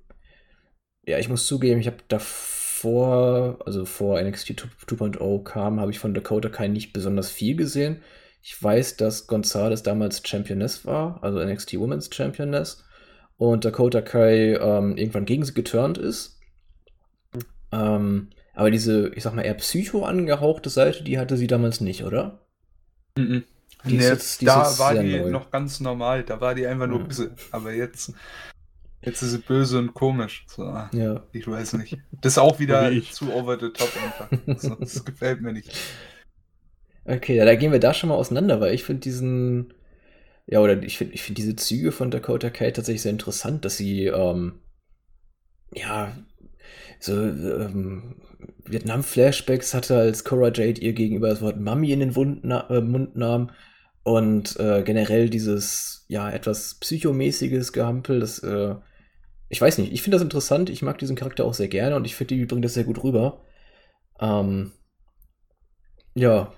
ja, 1.06 1.18
ich 1.18 1.30
muss 1.30 1.48
zugeben, 1.48 1.80
ich 1.82 1.88
habe 1.88 1.98
davor, 2.08 3.60
also 3.66 3.86
vor 3.86 4.22
NXT 4.22 4.52
2.0 4.88 5.44
kam, 5.44 5.80
habe 5.80 5.92
ich 5.92 6.00
von 6.00 6.14
Dakota 6.14 6.50
Kai 6.50 6.68
nicht 6.68 6.94
besonders 6.94 7.30
viel 7.32 7.56
gesehen. 7.56 8.04
Ich 8.44 8.62
weiß, 8.62 8.98
dass 8.98 9.28
Gonzalez 9.28 9.84
damals 9.84 10.22
Championess 10.26 10.86
war, 10.86 11.24
also 11.24 11.40
NXT 11.44 11.80
Women's 11.80 12.10
Championess 12.14 12.84
und 13.50 13.66
Dakota 13.66 14.02
Kai 14.02 14.54
ähm, 14.54 14.98
irgendwann 14.98 15.26
gegen 15.26 15.44
sie 15.44 15.56
geturnt 15.56 15.98
ist. 15.98 16.40
Ähm, 17.72 18.30
aber 18.54 18.70
diese, 18.70 19.10
ich 19.16 19.24
sag 19.24 19.34
mal, 19.34 19.42
eher 19.42 19.56
psycho 19.56 20.04
angehauchte 20.06 20.70
Seite, 20.70 21.04
die 21.04 21.18
hatte 21.18 21.38
sie 21.38 21.48
damals 21.48 21.82
nicht, 21.82 22.04
oder? 22.04 22.42
Mhm. 23.18 23.44
Die 23.86 23.96
ist 23.96 24.02
Nee, 24.04 24.08
jetzt- 24.10 24.42
die 24.42 24.46
ist 24.46 24.52
da 24.54 24.62
jetzt 24.64 24.78
war 24.78 24.94
die 24.94 25.18
neu. 25.18 25.32
noch 25.32 25.50
ganz 25.50 25.80
normal, 25.80 26.22
da 26.24 26.40
war 26.40 26.54
die 26.54 26.68
einfach 26.68 26.86
nur 26.86 27.00
Ja. 27.00 27.06
böse. 27.08 27.32
Aber 27.50 27.74
jetzt, 27.74 28.14
jetzt 29.02 29.24
ist 29.24 29.32
sie 29.32 29.40
böse 29.40 29.80
und 29.80 29.96
komisch. 29.96 30.46
So, 30.48 30.64
Ja. 30.92 31.24
ich 31.32 31.48
weiß 31.48 31.74
nicht. 31.74 31.98
Das 32.22 32.34
ist 32.34 32.38
auch 32.38 32.60
wieder 32.60 32.92
zu 33.12 33.34
over 33.34 33.58
the 33.60 33.70
top 33.70 33.90
einfach. 34.04 34.60
So, 34.60 34.76
das 34.76 35.04
gefällt 35.06 35.42
mir 35.42 35.54
nicht. 35.54 35.76
Okay, 37.06 37.38
ja, 37.38 37.46
da 37.46 37.56
gehen 37.56 37.72
wir 37.72 37.80
da 37.80 37.96
schon 37.96 38.10
mal 38.10 38.16
auseinander, 38.16 38.62
weil 38.62 38.76
ich 38.76 38.84
finde 38.84 39.00
diesen, 39.02 39.74
ja, 40.52 40.60
oder 40.62 40.84
ich 40.84 41.00
finde 41.00 41.16
ich 41.16 41.24
finde 41.24 41.42
diese 41.42 41.56
Züge 41.56 41.92
von 41.92 42.12
Dakota 42.12 42.52
Kai 42.52 42.72
tatsächlich 42.72 43.02
sehr 43.04 43.12
interessant, 43.14 43.66
dass 43.66 43.78
sie, 43.78 44.06
ähm, 44.08 44.62
ja, 45.74 46.16
so 47.00 47.14
ähm, 47.24 48.16
Vietnam-Flashbacks 48.66 49.74
hatte, 49.74 49.98
als 49.98 50.24
Cora 50.24 50.52
Jade 50.54 50.82
ihr 50.82 50.94
gegenüber 50.94 51.30
das 51.30 51.42
Wort 51.42 51.60
Mami 51.60 51.92
in 51.92 52.00
den 52.02 52.16
Wund 52.16 52.42
na 52.44 52.70
äh, 52.70 52.82
Mund 52.82 53.16
nahm 53.16 53.52
und 54.04 54.60
äh, 54.60 54.84
generell 54.84 55.30
dieses, 55.30 56.06
ja, 56.10 56.30
etwas 56.32 56.76
psychomäßiges 56.80 57.74
Gehampel, 57.74 58.20
das, 58.20 58.40
äh, 58.40 58.76
ich 59.50 59.62
weiß 59.62 59.80
nicht, 59.80 59.94
ich 59.94 60.04
finde 60.04 60.18
das 60.18 60.24
interessant, 60.24 60.70
ich 60.70 60.82
mag 60.84 60.98
diesen 61.00 61.16
Charakter 61.18 61.46
auch 61.46 61.54
sehr 61.56 61.70
gerne 61.70 61.96
und 61.98 62.06
ich 62.06 62.16
finde, 62.16 62.36
die 62.36 62.46
bringt 62.46 62.66
das 62.66 62.76
sehr 62.76 62.86
gut 62.86 63.04
rüber. 63.04 63.44
Ähm, 64.22 64.74
ja, 66.16 66.54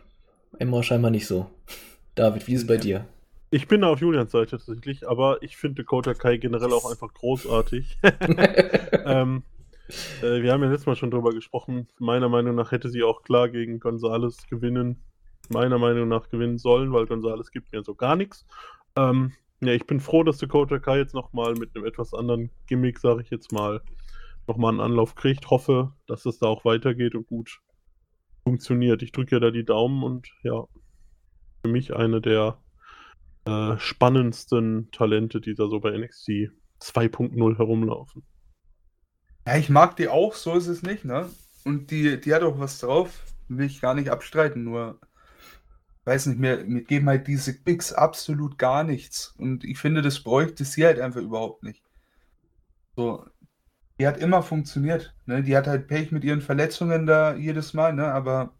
Emma 0.59 0.83
scheinbar 0.83 1.11
nicht 1.11 1.27
so. 1.27 1.49
David, 2.15 2.47
wie 2.47 2.53
ist 2.55 2.61
es 2.63 2.67
bei 2.67 2.75
Ja. 2.75 2.81
dir? 2.81 3.07
Ich 3.53 3.67
bin 3.67 3.81
da 3.81 3.89
auf 3.89 4.01
Julians 4.01 4.31
Seite 4.31 4.57
tatsächlich, 4.57 5.07
aber 5.07 5.43
ich 5.43 5.57
finde 5.57 5.83
Dakota 5.83 6.15
Kai 6.15 6.37
generell 6.37 6.73
auch 6.73 6.89
einfach 6.89 7.13
großartig. 7.13 7.99
ähm, 9.05 9.43
äh, 10.23 10.41
wir 10.41 10.51
haben 10.51 10.63
ja 10.63 10.69
letztes 10.71 10.87
Mal 10.87 10.95
schon 10.95 11.11
drüber 11.11 11.29
gesprochen. 11.33 11.87
Meiner 11.99 12.29
Meinung 12.29 12.55
nach 12.55 12.71
hätte 12.71 12.89
sie 12.89 13.03
auch 13.03 13.21
klar 13.21 13.49
gegen 13.49 13.79
Gonzales 13.79 14.47
gewinnen. 14.47 15.03
Meiner 15.49 15.77
Meinung 15.77 16.07
nach 16.07 16.29
gewinnen 16.29 16.57
sollen, 16.57 16.93
weil 16.93 17.05
Gonzales 17.05 17.51
gibt 17.51 17.71
mir 17.71 17.83
so 17.83 17.93
gar 17.93 18.15
nichts. 18.15 18.43
Ähm, 18.95 19.33
ja, 19.61 19.73
ich 19.73 19.85
bin 19.85 19.99
froh, 19.99 20.23
dass 20.23 20.39
Dakota 20.39 20.79
Kai 20.79 20.97
jetzt 20.97 21.13
nochmal 21.13 21.53
mit 21.53 21.75
einem 21.75 21.85
etwas 21.85 22.15
anderen 22.15 22.49
Gimmick, 22.65 22.97
sage 22.97 23.21
ich 23.21 23.29
jetzt 23.29 23.51
mal, 23.51 23.81
nochmal 24.47 24.71
einen 24.71 24.81
Anlauf 24.81 25.13
kriegt. 25.13 25.51
Hoffe, 25.51 25.93
dass 26.07 26.25
es 26.25 26.39
da 26.39 26.47
auch 26.47 26.65
weitergeht 26.65 27.13
und 27.13 27.27
gut 27.27 27.59
funktioniert. 28.41 29.03
Ich 29.03 29.11
drücke 29.11 29.35
ja 29.35 29.39
da 29.39 29.51
die 29.51 29.63
Daumen 29.63 30.01
und 30.01 30.27
ja, 30.41 30.65
für 31.61 31.71
mich 31.71 31.95
eine 31.95 32.19
der 32.19 32.62
äh, 33.45 33.77
spannendsten 33.77 34.89
Talente, 34.91 35.41
die 35.41 35.55
da 35.55 35.67
so 35.67 35.79
bei 35.79 35.97
NXT 35.97 36.51
2.0 36.81 37.57
herumlaufen. 37.57 38.23
Ja, 39.45 39.57
ich 39.57 39.69
mag 39.69 39.95
die 39.95 40.07
auch, 40.07 40.33
so 40.33 40.55
ist 40.55 40.67
es 40.67 40.83
nicht, 40.83 41.05
ne? 41.05 41.29
Und 41.65 41.91
die, 41.91 42.19
die 42.19 42.33
hat 42.33 42.43
auch 42.43 42.59
was 42.59 42.79
drauf, 42.79 43.23
will 43.47 43.65
ich 43.65 43.81
gar 43.81 43.93
nicht 43.93 44.09
abstreiten, 44.09 44.63
nur 44.63 44.99
weiß 46.05 46.27
nicht, 46.27 46.39
mir, 46.39 46.63
mir 46.65 46.83
geben 46.83 47.07
halt 47.07 47.27
diese 47.27 47.53
Picks 47.53 47.93
absolut 47.93 48.57
gar 48.57 48.83
nichts. 48.83 49.33
Und 49.37 49.63
ich 49.63 49.77
finde, 49.77 50.01
das 50.01 50.21
bräuchte 50.21 50.65
sie 50.65 50.85
halt 50.85 50.99
einfach 50.99 51.21
überhaupt 51.21 51.63
nicht. 51.63 51.81
So, 52.95 53.25
die 53.99 54.07
hat 54.07 54.17
immer 54.17 54.43
funktioniert. 54.43 55.15
Ne? 55.25 55.43
Die 55.43 55.55
hat 55.55 55.67
halt 55.67 55.87
Pech 55.87 56.11
mit 56.11 56.23
ihren 56.23 56.41
Verletzungen 56.41 57.05
da 57.05 57.35
jedes 57.35 57.73
Mal, 57.73 57.93
ne? 57.93 58.07
aber 58.07 58.53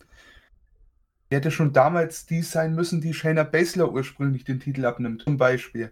die 1.34 1.38
hätte 1.38 1.50
schon 1.50 1.74
damals 1.74 2.28
die 2.28 2.44
sein 2.44 2.76
müssen, 2.76 3.02
die 3.02 3.12
Shayna 3.12 3.42
Baszler 3.42 3.92
ursprünglich 3.92 4.44
den 4.44 4.60
Titel 4.60 4.86
abnimmt, 4.86 5.24
zum 5.24 5.36
Beispiel. 5.36 5.92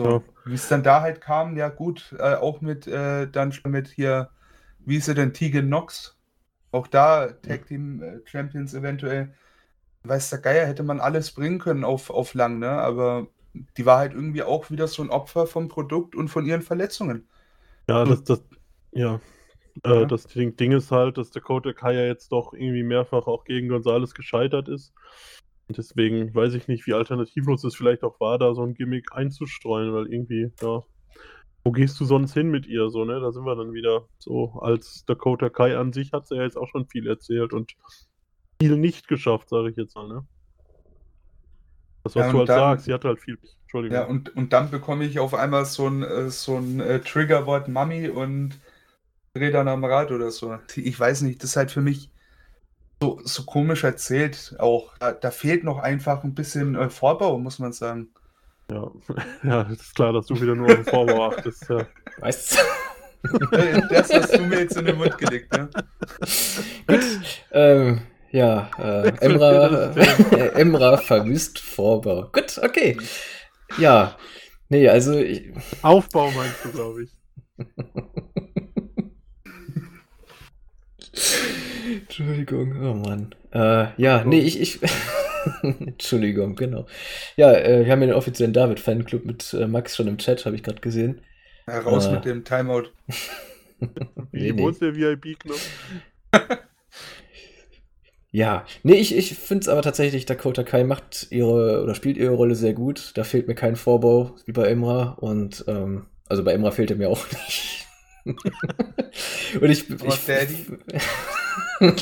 So, 0.00 0.10
ja. 0.10 0.22
Wie 0.44 0.54
es 0.54 0.66
dann 0.66 0.82
da 0.82 1.02
halt 1.02 1.20
kam, 1.20 1.56
ja 1.56 1.68
gut, 1.68 2.12
äh, 2.18 2.34
auch 2.34 2.60
mit 2.60 2.88
äh, 2.88 3.30
dann 3.30 3.52
schon 3.52 3.70
mit 3.70 3.86
hier, 3.86 4.30
wie 4.80 4.96
ist 4.96 5.06
er 5.06 5.14
denn, 5.14 5.34
Tegan 5.34 5.68
Nox, 5.68 6.18
auch 6.72 6.88
da 6.88 7.28
Tag 7.28 7.66
Team 7.68 8.02
äh, 8.02 8.20
Champions 8.24 8.74
eventuell. 8.74 9.32
Weiß 10.02 10.30
der 10.30 10.40
Geier, 10.40 10.66
hätte 10.66 10.82
man 10.82 10.98
alles 10.98 11.30
bringen 11.30 11.60
können 11.60 11.84
auf, 11.84 12.10
auf 12.10 12.34
lang, 12.34 12.58
ne? 12.58 12.70
Aber 12.70 13.28
die 13.76 13.86
war 13.86 13.98
halt 13.98 14.14
irgendwie 14.14 14.42
auch 14.42 14.68
wieder 14.68 14.88
so 14.88 15.00
ein 15.04 15.10
Opfer 15.10 15.46
vom 15.46 15.68
Produkt 15.68 16.16
und 16.16 16.26
von 16.26 16.44
ihren 16.44 16.62
Verletzungen. 16.62 17.28
Ja, 17.88 18.04
das, 18.04 18.24
das, 18.24 18.42
ja. 18.90 19.20
Äh, 19.82 20.00
ja. 20.00 20.04
Das 20.04 20.26
Ding, 20.26 20.56
Ding 20.56 20.72
ist 20.72 20.90
halt, 20.90 21.18
dass 21.18 21.30
Dakota 21.30 21.72
Kai 21.72 21.94
ja 21.94 22.06
jetzt 22.06 22.30
doch 22.32 22.52
irgendwie 22.52 22.82
mehrfach 22.82 23.26
auch 23.26 23.44
gegen 23.44 23.68
Gonzales 23.68 24.14
gescheitert 24.14 24.68
ist. 24.68 24.92
Und 25.68 25.78
deswegen 25.78 26.34
weiß 26.34 26.54
ich 26.54 26.68
nicht, 26.68 26.86
wie 26.86 26.94
alternativlos 26.94 27.64
es 27.64 27.74
vielleicht 27.74 28.04
auch 28.04 28.20
war, 28.20 28.38
da 28.38 28.54
so 28.54 28.62
ein 28.62 28.74
Gimmick 28.74 29.12
einzustreuen, 29.12 29.92
weil 29.94 30.12
irgendwie, 30.12 30.52
ja, 30.60 30.82
wo 31.64 31.72
gehst 31.72 31.98
du 31.98 32.04
sonst 32.04 32.34
hin 32.34 32.50
mit 32.50 32.66
ihr? 32.66 32.90
So, 32.90 33.04
ne? 33.04 33.18
Da 33.20 33.32
sind 33.32 33.44
wir 33.44 33.56
dann 33.56 33.72
wieder 33.72 34.06
so, 34.18 34.52
als 34.60 35.04
Dakota 35.06 35.48
Kai 35.48 35.76
an 35.78 35.92
sich 35.92 36.12
hat 36.12 36.26
sie 36.26 36.36
ja 36.36 36.42
jetzt 36.42 36.58
auch 36.58 36.68
schon 36.68 36.86
viel 36.86 37.08
erzählt 37.08 37.54
und 37.54 37.74
viel 38.60 38.76
nicht 38.76 39.08
geschafft, 39.08 39.48
sage 39.48 39.70
ich 39.70 39.76
jetzt 39.76 39.96
mal, 39.96 40.06
ne? 40.06 40.26
Das, 42.04 42.14
was 42.16 42.26
ja, 42.26 42.32
du 42.32 42.38
halt 42.40 42.48
dann, 42.50 42.58
sagst, 42.58 42.84
sie 42.84 42.92
hat 42.92 43.04
halt 43.06 43.18
viel. 43.18 43.38
Entschuldigung. 43.62 43.96
Ja, 43.96 44.04
und, 44.04 44.36
und 44.36 44.52
dann 44.52 44.70
bekomme 44.70 45.06
ich 45.06 45.18
auf 45.18 45.32
einmal 45.32 45.64
so 45.64 45.88
ein, 45.88 46.02
äh, 46.02 46.28
so 46.28 46.58
ein 46.58 46.80
äh, 46.80 47.00
Triggerwort 47.00 47.68
Mami 47.68 48.10
und 48.10 48.58
dann 49.34 49.68
am 49.68 49.84
Rad 49.84 50.12
oder 50.12 50.30
so. 50.30 50.58
Ich 50.76 50.98
weiß 50.98 51.22
nicht, 51.22 51.42
das 51.42 51.50
ist 51.50 51.56
halt 51.56 51.72
für 51.72 51.80
mich 51.80 52.10
so, 53.02 53.20
so 53.24 53.42
komisch 53.42 53.84
erzählt. 53.84 54.54
Auch 54.58 54.96
da, 54.98 55.12
da 55.12 55.30
fehlt 55.30 55.64
noch 55.64 55.78
einfach 55.78 56.22
ein 56.24 56.34
bisschen 56.34 56.76
äh, 56.76 56.88
Vorbau, 56.88 57.38
muss 57.38 57.58
man 57.58 57.72
sagen. 57.72 58.08
Ja. 58.70 58.90
ja, 59.42 59.62
ist 59.62 59.94
klar, 59.94 60.12
dass 60.12 60.26
du 60.26 60.40
wieder 60.40 60.54
nur 60.54 60.68
auf 60.68 60.74
den 60.74 60.84
Vorbau 60.84 61.30
achtest. 61.30 61.68
Ja. 61.68 61.86
Weißt 62.18 62.56
du? 62.56 62.58
Das 63.88 64.12
hast 64.12 64.36
du 64.36 64.42
mir 64.42 64.60
jetzt 64.60 64.76
in 64.76 64.84
den 64.84 64.98
Mund 64.98 65.16
gelegt, 65.16 65.50
ne? 65.56 65.70
Gut. 66.86 67.00
Ähm, 67.52 68.02
ja, 68.30 68.70
äh, 68.78 69.08
Emra, 69.18 69.94
äh, 69.94 70.48
Emra 70.60 70.98
vermisst 70.98 71.58
Vorbau. 71.58 72.28
Gut, 72.30 72.60
okay. 72.62 72.98
Ja. 73.78 74.18
Nee, 74.68 74.90
also. 74.90 75.18
Ich... 75.18 75.54
Aufbau 75.80 76.30
meinst 76.32 76.66
du, 76.66 76.72
glaube 76.72 77.04
ich. 77.04 77.10
Entschuldigung, 82.00 82.76
oh 82.82 82.94
Mann. 82.94 83.34
Äh, 83.52 83.86
ja, 84.00 84.24
nee, 84.24 84.40
ich. 84.40 84.60
ich 84.60 84.80
Entschuldigung, 85.62 86.56
genau. 86.56 86.86
Ja, 87.36 87.52
äh, 87.52 87.84
wir 87.84 87.92
haben 87.92 88.00
ja 88.00 88.08
den 88.08 88.16
offiziellen 88.16 88.52
David-Fanclub 88.52 89.24
mit 89.24 89.52
äh, 89.54 89.66
Max 89.66 89.96
schon 89.96 90.08
im 90.08 90.18
Chat, 90.18 90.44
habe 90.46 90.56
ich 90.56 90.62
gerade 90.62 90.80
gesehen. 90.80 91.20
Ja, 91.66 91.80
raus 91.80 92.10
mit 92.10 92.24
dem 92.24 92.44
Timeout. 92.44 92.90
Wie, 94.32 94.52
nee, 94.52 94.58
wo 94.58 94.68
ist 94.68 94.80
der 94.80 94.94
VIP-Knopf? 94.94 95.68
Ja, 98.34 98.66
nee, 98.82 98.94
ich, 98.94 99.16
ich 99.16 99.34
finde 99.34 99.62
es 99.62 99.68
aber 99.68 99.82
tatsächlich, 99.82 100.26
Dakota 100.26 100.64
Kai 100.64 100.82
macht 100.82 101.28
ihre 101.30 101.84
oder 101.84 101.94
spielt 101.94 102.16
ihre 102.16 102.34
Rolle 102.34 102.56
sehr 102.56 102.74
gut. 102.74 103.12
Da 103.14 103.22
fehlt 103.22 103.46
mir 103.46 103.54
kein 103.54 103.76
Vorbau, 103.76 104.34
wie 104.44 104.50
bei 104.50 104.66
Emra. 104.66 105.10
Und 105.20 105.64
ähm, 105.68 106.06
also 106.28 106.42
bei 106.42 106.52
Emra 106.52 106.72
fehlt 106.72 106.90
er 106.90 106.96
mir 106.96 107.10
auch 107.10 107.24
nicht. 107.46 107.83
und 109.60 109.70
ich. 109.70 109.90
ich 109.90 110.26
Daddy. 110.26 110.66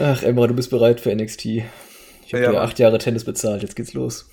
Ach, 0.00 0.22
Emra, 0.22 0.46
du 0.46 0.54
bist 0.54 0.70
bereit 0.70 1.00
für 1.00 1.14
NXT. 1.14 1.44
Ich 1.46 1.64
habe 2.32 2.42
ja, 2.42 2.50
dir 2.50 2.60
acht 2.60 2.78
Jahre 2.78 2.98
Tennis 2.98 3.24
bezahlt, 3.24 3.62
jetzt 3.62 3.76
geht's 3.76 3.94
los. 3.94 4.28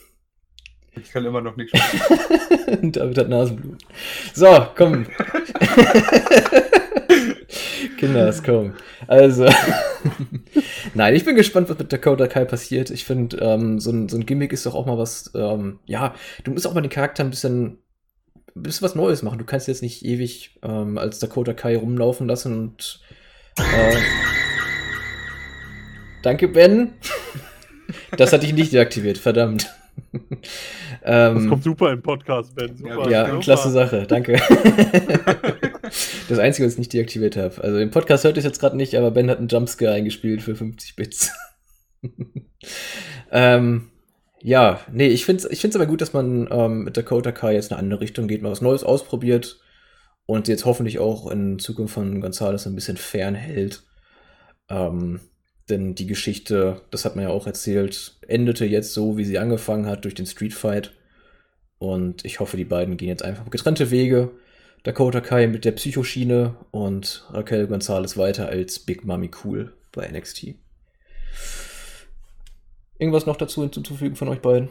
Ich 1.00 1.12
kann 1.12 1.24
immer 1.26 1.42
noch 1.42 1.56
nicht 1.56 1.76
spielen. 1.76 2.92
David 2.92 3.18
hat 3.18 3.30
Nasenblut. 3.30 3.82
So, 4.34 4.68
komm. 4.76 5.06
Kinders, 7.98 8.44
komm. 8.44 8.74
Also, 9.08 9.48
nein, 10.94 11.16
ich 11.16 11.24
bin 11.24 11.36
gespannt, 11.36 11.70
was 11.70 11.78
mit 11.78 11.94
Dakota 11.94 12.28
Kai 12.28 12.46
passiert. 12.46 12.90
Ich 12.90 13.06
finde, 13.06 13.38
ähm, 13.38 13.80
so, 13.80 13.92
ein, 13.92 14.10
so 14.10 14.18
ein 14.18 14.26
Gimmick 14.26 14.52
ist 14.52 14.66
doch 14.66 14.76
auch 14.76 14.86
mal 14.86 14.98
was, 14.98 15.32
ähm, 15.36 15.80
ja, 15.86 16.14
du 16.44 16.52
musst 16.52 16.68
auch 16.68 16.74
mal 16.74 16.82
den 16.82 16.90
Charakter 16.90 17.24
ein 17.24 17.30
bisschen, 17.30 17.78
ein 18.56 18.64
bisschen 18.64 18.86
was 18.86 18.96
Neues 18.96 19.24
machen. 19.24 19.40
Du 19.40 19.46
kannst 19.46 19.68
jetzt 19.68 19.82
nicht 19.82 20.06
ewig 20.06 20.60
ähm, 20.64 20.98
als 20.98 21.20
Dakota 21.20 21.54
Kai 21.54 21.78
rumlaufen 21.78 22.28
lassen 22.28 22.58
und. 22.58 23.02
Äh, 23.58 23.96
danke, 26.24 26.48
Ben. 26.48 26.94
das 28.18 28.34
hatte 28.34 28.46
ich 28.46 28.54
nicht 28.54 28.74
deaktiviert, 28.74 29.18
verdammt. 29.18 29.70
ähm, 31.04 31.36
das 31.36 31.48
kommt 31.48 31.64
super 31.64 31.92
im 31.92 32.02
Podcast, 32.02 32.56
Ben. 32.56 32.78
Super. 32.78 33.10
Ja, 33.10 33.28
super. 33.28 33.40
klasse 33.40 33.72
Sache, 33.72 34.06
danke. 34.08 34.42
das 36.30 36.40
Einzige, 36.40 36.66
was 36.66 36.74
ich 36.74 36.80
nicht 36.80 36.94
deaktiviert 36.94 37.38
habe. 37.38 37.62
Also 37.62 37.78
im 37.78 37.92
Podcast 37.92 38.24
hört 38.24 38.38
ich 38.38 38.44
jetzt 38.44 38.60
gerade 38.60 38.78
nicht, 38.78 38.96
aber 38.96 39.12
Ben 39.12 39.30
hat 39.30 39.38
einen 39.38 39.48
Jumpscare 39.48 39.94
eingespielt 39.94 40.42
für 40.42 40.56
50 40.56 40.96
Bits. 40.96 41.32
ähm, 43.32 43.91
ja, 44.44 44.82
nee, 44.92 45.08
ich 45.08 45.26
finde 45.26 45.44
es 45.44 45.52
ich 45.52 45.62
find's 45.62 45.76
aber 45.76 45.86
gut, 45.86 46.02
dass 46.02 46.14
man 46.14 46.48
ähm, 46.52 46.84
mit 46.84 46.98
Dakota 46.98 47.32
Kai 47.32 47.54
jetzt 47.54 47.72
eine 47.72 47.80
andere 47.80 48.02
Richtung 48.02 48.28
geht, 48.28 48.42
mal 48.42 48.52
was 48.52 48.62
Neues 48.62 48.84
ausprobiert 48.84 49.60
und 50.26 50.48
jetzt 50.48 50.66
hoffentlich 50.66 51.00
auch 51.00 51.30
in 51.30 51.60
Zukunft 51.60 51.94
von 51.94 52.22
Gonzales 52.22 52.66
ein 52.66 52.76
bisschen 52.76 52.98
fernhält. 52.98 53.84
Ähm, 54.70 55.20
denn 55.70 55.96
die 55.96 56.08
Geschichte, 56.08 56.82
das 56.92 57.06
hat 57.06 57.16
man 57.16 57.26
ja 57.26 57.32
auch 57.32 57.48
erzählt, 57.48 58.18
endete 58.28 58.66
jetzt 58.66 58.94
so, 58.94 59.18
wie 59.18 59.26
sie 59.26 59.40
angefangen 59.40 59.86
hat, 59.86 60.04
durch 60.04 60.16
den 60.16 60.26
Street 60.26 60.54
Fight. 60.54 60.94
Und 61.78 62.26
ich 62.26 62.40
hoffe, 62.40 62.58
die 62.58 62.66
beiden 62.66 62.98
gehen 62.98 63.10
jetzt 63.10 63.24
einfach 63.24 63.50
getrennte 63.50 63.92
Wege. 63.92 64.32
Dakota 64.84 65.22
Kai 65.22 65.48
mit 65.48 65.64
der 65.66 65.72
Psychoschiene 65.74 66.56
und 66.72 67.26
Raquel 67.30 67.68
Gonzalez 67.68 68.18
weiter 68.18 68.48
als 68.48 68.80
Big 68.80 69.06
Mami 69.06 69.30
Cool 69.44 69.74
bei 69.92 70.08
NXT. 70.08 70.56
Irgendwas 73.02 73.26
noch 73.26 73.36
dazu 73.36 73.64
hinzuzufügen 73.64 74.16
von 74.16 74.28
euch 74.28 74.42
beiden? 74.42 74.70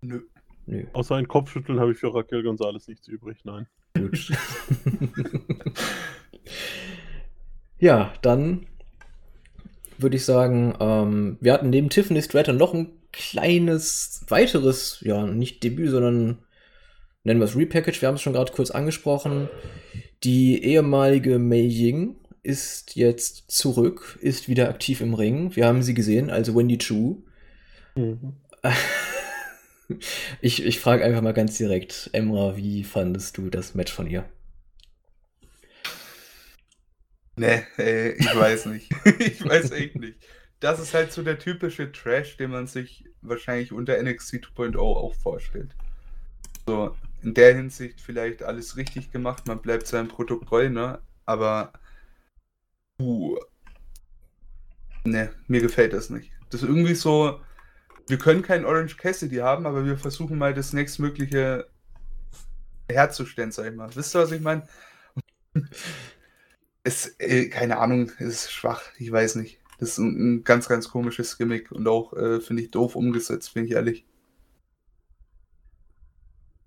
Nö. 0.00 0.22
Nö. 0.64 0.86
Außer 0.94 1.16
ein 1.16 1.28
Kopfschütteln 1.28 1.78
habe 1.78 1.92
ich 1.92 1.98
für 1.98 2.14
Raquel 2.14 2.42
Gonzalez 2.42 2.88
nichts 2.88 3.08
übrig, 3.08 3.44
nein. 3.44 3.66
Gut. 3.94 4.32
ja, 7.78 8.10
dann 8.22 8.64
würde 9.98 10.16
ich 10.16 10.24
sagen, 10.24 10.74
ähm, 10.80 11.36
wir 11.42 11.52
hatten 11.52 11.68
neben 11.68 11.90
Tiffany 11.90 12.22
Stratton 12.22 12.56
noch 12.56 12.72
ein 12.72 12.90
kleines 13.12 14.24
weiteres, 14.28 15.02
ja, 15.02 15.26
nicht 15.26 15.62
Debüt, 15.62 15.90
sondern 15.90 16.38
nennen 17.24 17.40
wir 17.40 17.44
es 17.44 17.54
Repackage. 17.54 18.00
Wir 18.00 18.08
haben 18.08 18.14
es 18.14 18.22
schon 18.22 18.32
gerade 18.32 18.52
kurz 18.52 18.70
angesprochen. 18.70 19.50
Die 20.24 20.64
ehemalige 20.64 21.38
Mei 21.38 21.66
Ying 21.66 22.16
ist 22.42 22.96
jetzt 22.96 23.50
zurück, 23.50 24.18
ist 24.20 24.48
wieder 24.48 24.68
aktiv 24.68 25.00
im 25.00 25.14
Ring. 25.14 25.54
Wir 25.56 25.66
haben 25.66 25.82
sie 25.82 25.94
gesehen, 25.94 26.30
also 26.30 26.56
Wendy 26.56 26.78
Chu. 26.78 27.22
Mhm. 27.94 28.34
ich 30.40 30.64
ich 30.64 30.80
frage 30.80 31.04
einfach 31.04 31.22
mal 31.22 31.34
ganz 31.34 31.56
direkt, 31.56 32.10
Emra, 32.12 32.56
wie 32.56 32.84
fandest 32.84 33.36
du 33.36 33.50
das 33.50 33.74
Match 33.74 33.92
von 33.92 34.06
ihr? 34.06 34.28
Nee, 37.36 37.62
ey, 37.78 38.16
ich 38.18 38.36
weiß 38.36 38.66
nicht. 38.66 38.90
ich 39.18 39.44
weiß 39.44 39.70
echt 39.70 39.96
nicht. 39.96 40.18
Das 40.60 40.78
ist 40.78 40.92
halt 40.92 41.10
so 41.10 41.22
der 41.22 41.38
typische 41.38 41.90
Trash, 41.90 42.36
den 42.36 42.50
man 42.50 42.66
sich 42.66 43.04
wahrscheinlich 43.22 43.72
unter 43.72 44.00
NXT 44.02 44.46
2.0 44.56 44.78
auch 44.78 45.14
vorstellt. 45.14 45.74
So, 46.66 46.94
in 47.22 47.32
der 47.32 47.54
Hinsicht 47.54 48.00
vielleicht 48.00 48.42
alles 48.42 48.76
richtig 48.76 49.10
gemacht, 49.10 49.46
man 49.46 49.62
bleibt 49.62 49.86
seinem 49.86 50.10
treu, 50.10 50.68
ne? 50.68 51.00
Aber 51.24 51.72
puh. 53.00 53.38
Ne, 55.04 55.30
mir 55.48 55.60
gefällt 55.60 55.94
das 55.94 56.10
nicht. 56.10 56.30
Das 56.50 56.62
ist 56.62 56.68
irgendwie 56.68 56.94
so, 56.94 57.40
wir 58.06 58.18
können 58.18 58.42
kein 58.42 58.66
Orange 58.66 58.96
Cassidy 58.96 59.36
haben, 59.36 59.66
aber 59.66 59.86
wir 59.86 59.96
versuchen 59.96 60.36
mal 60.36 60.52
das 60.52 60.72
nächstmögliche 60.74 61.66
herzustellen, 62.90 63.52
sag 63.52 63.70
ich 63.70 63.76
mal. 63.76 63.94
Wisst 63.94 64.14
ihr, 64.14 64.20
was 64.20 64.32
ich 64.32 64.42
meine? 64.42 64.68
ist, 66.84 67.18
äh, 67.18 67.48
keine 67.48 67.78
Ahnung, 67.78 68.10
ist 68.18 68.52
schwach, 68.52 68.82
ich 68.98 69.10
weiß 69.10 69.36
nicht. 69.36 69.60
Das 69.78 69.90
ist 69.90 69.98
ein, 69.98 70.34
ein 70.34 70.44
ganz, 70.44 70.68
ganz 70.68 70.90
komisches 70.90 71.38
Gimmick 71.38 71.72
und 71.72 71.88
auch, 71.88 72.12
äh, 72.12 72.40
finde 72.40 72.62
ich, 72.62 72.70
doof 72.70 72.96
umgesetzt, 72.96 73.54
bin 73.54 73.64
ich 73.64 73.72
ehrlich. 73.72 74.04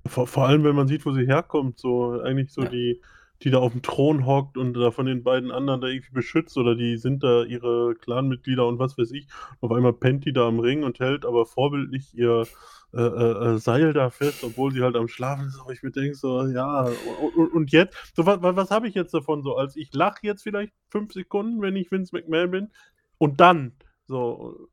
Vor, 0.07 0.25
vor, 0.25 0.47
allem, 0.47 0.63
wenn 0.63 0.75
man 0.75 0.87
sieht, 0.87 1.05
wo 1.05 1.13
sie 1.13 1.27
herkommt, 1.27 1.77
so 1.77 2.19
eigentlich 2.21 2.51
so 2.51 2.63
ja. 2.63 2.69
die, 2.69 3.01
die 3.43 3.51
da 3.51 3.59
auf 3.59 3.71
dem 3.73 3.81
Thron 3.81 4.25
hockt 4.25 4.57
und 4.57 4.73
da 4.73 4.91
von 4.91 5.05
den 5.05 5.23
beiden 5.23 5.51
anderen 5.51 5.81
da 5.81 5.87
irgendwie 5.87 6.13
beschützt 6.13 6.57
oder 6.57 6.75
die 6.75 6.97
sind 6.97 7.23
da 7.23 7.43
ihre 7.43 7.95
Clanmitglieder 7.95 8.65
und 8.65 8.79
was 8.79 8.97
weiß 8.97 9.11
ich. 9.11 9.27
Auf 9.59 9.71
einmal 9.71 9.93
pennt 9.93 10.25
die 10.25 10.33
da 10.33 10.47
am 10.47 10.59
Ring 10.59 10.83
und 10.83 10.99
hält 10.99 11.25
aber 11.25 11.45
vorbildlich 11.45 12.13
ihr 12.17 12.45
äh, 12.93 13.01
äh, 13.01 13.57
Seil 13.57 13.91
da 13.91 14.09
fest, 14.09 14.43
obwohl 14.43 14.71
sie 14.71 14.81
halt 14.81 14.95
am 14.95 15.07
Schlafen 15.07 15.47
ist. 15.47 15.59
Aber 15.59 15.71
ich 15.71 15.83
mir 15.83 15.91
denke 15.91 16.15
so, 16.15 16.45
ja, 16.45 16.87
und, 17.35 17.53
und 17.53 17.71
jetzt, 17.71 17.97
so, 18.15 18.25
was, 18.25 18.39
was 18.41 18.71
habe 18.71 18.87
ich 18.87 18.95
jetzt 18.95 19.13
davon 19.13 19.41
so? 19.41 19.57
Als 19.57 19.75
ich 19.75 19.93
lache 19.93 20.19
jetzt 20.21 20.43
vielleicht 20.43 20.73
fünf 20.89 21.11
Sekunden, 21.11 21.61
wenn 21.61 21.75
ich 21.75 21.91
Vince 21.91 22.15
McMahon 22.15 22.51
bin, 22.51 22.71
und 23.17 23.39
dann, 23.41 23.73
so, 24.05 24.69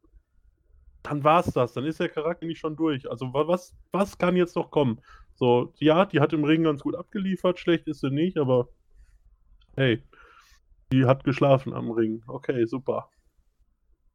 dann 1.02 1.24
war 1.24 1.40
es 1.40 1.52
das. 1.52 1.72
Dann 1.72 1.86
ist 1.86 2.00
der 2.00 2.08
Charakter 2.08 2.46
nicht 2.46 2.58
schon 2.58 2.76
durch. 2.76 3.08
Also, 3.10 3.32
was, 3.32 3.74
was 3.92 4.18
kann 4.18 4.36
jetzt 4.36 4.56
noch 4.56 4.70
kommen? 4.70 5.00
So, 5.34 5.72
ja, 5.78 6.04
die 6.04 6.20
hat 6.20 6.32
im 6.32 6.44
Ring 6.44 6.64
ganz 6.64 6.82
gut 6.82 6.94
abgeliefert, 6.94 7.58
schlecht 7.58 7.88
ist 7.88 8.00
sie 8.00 8.10
nicht, 8.10 8.36
aber 8.36 8.68
hey, 9.76 10.02
die 10.92 11.06
hat 11.06 11.24
geschlafen 11.24 11.72
am 11.72 11.90
Ring. 11.90 12.22
Okay, 12.26 12.66
super. 12.66 13.08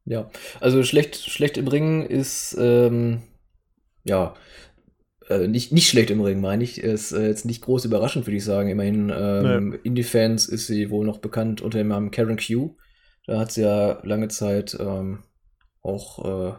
Ja, 0.04 0.30
also 0.60 0.84
schlecht, 0.84 1.16
schlecht 1.16 1.56
im 1.56 1.66
Ring 1.66 2.06
ist, 2.06 2.56
ähm, 2.60 3.22
ja, 4.04 4.34
äh, 5.28 5.48
nicht, 5.48 5.72
nicht 5.72 5.88
schlecht 5.88 6.10
im 6.10 6.20
Ring, 6.20 6.40
meine 6.40 6.62
ich. 6.62 6.80
Ist 6.80 7.10
äh, 7.10 7.26
jetzt 7.26 7.44
nicht 7.44 7.62
groß 7.62 7.86
überraschend, 7.86 8.26
würde 8.26 8.36
ich 8.36 8.44
sagen. 8.44 8.68
Immerhin, 8.68 9.12
ähm, 9.12 9.70
nee. 9.70 9.78
Indie-Fans 9.82 10.46
ist 10.46 10.68
sie 10.68 10.90
wohl 10.90 11.04
noch 11.04 11.18
bekannt 11.18 11.60
unter 11.60 11.78
dem 11.78 11.88
Namen 11.88 12.12
Karen 12.12 12.38
Q. 12.38 12.76
Da 13.26 13.40
hat 13.40 13.50
sie 13.50 13.62
ja 13.62 13.98
lange 14.04 14.28
Zeit 14.28 14.76
ähm, 14.78 15.24
auch 15.82 16.24
äh, 16.24 16.54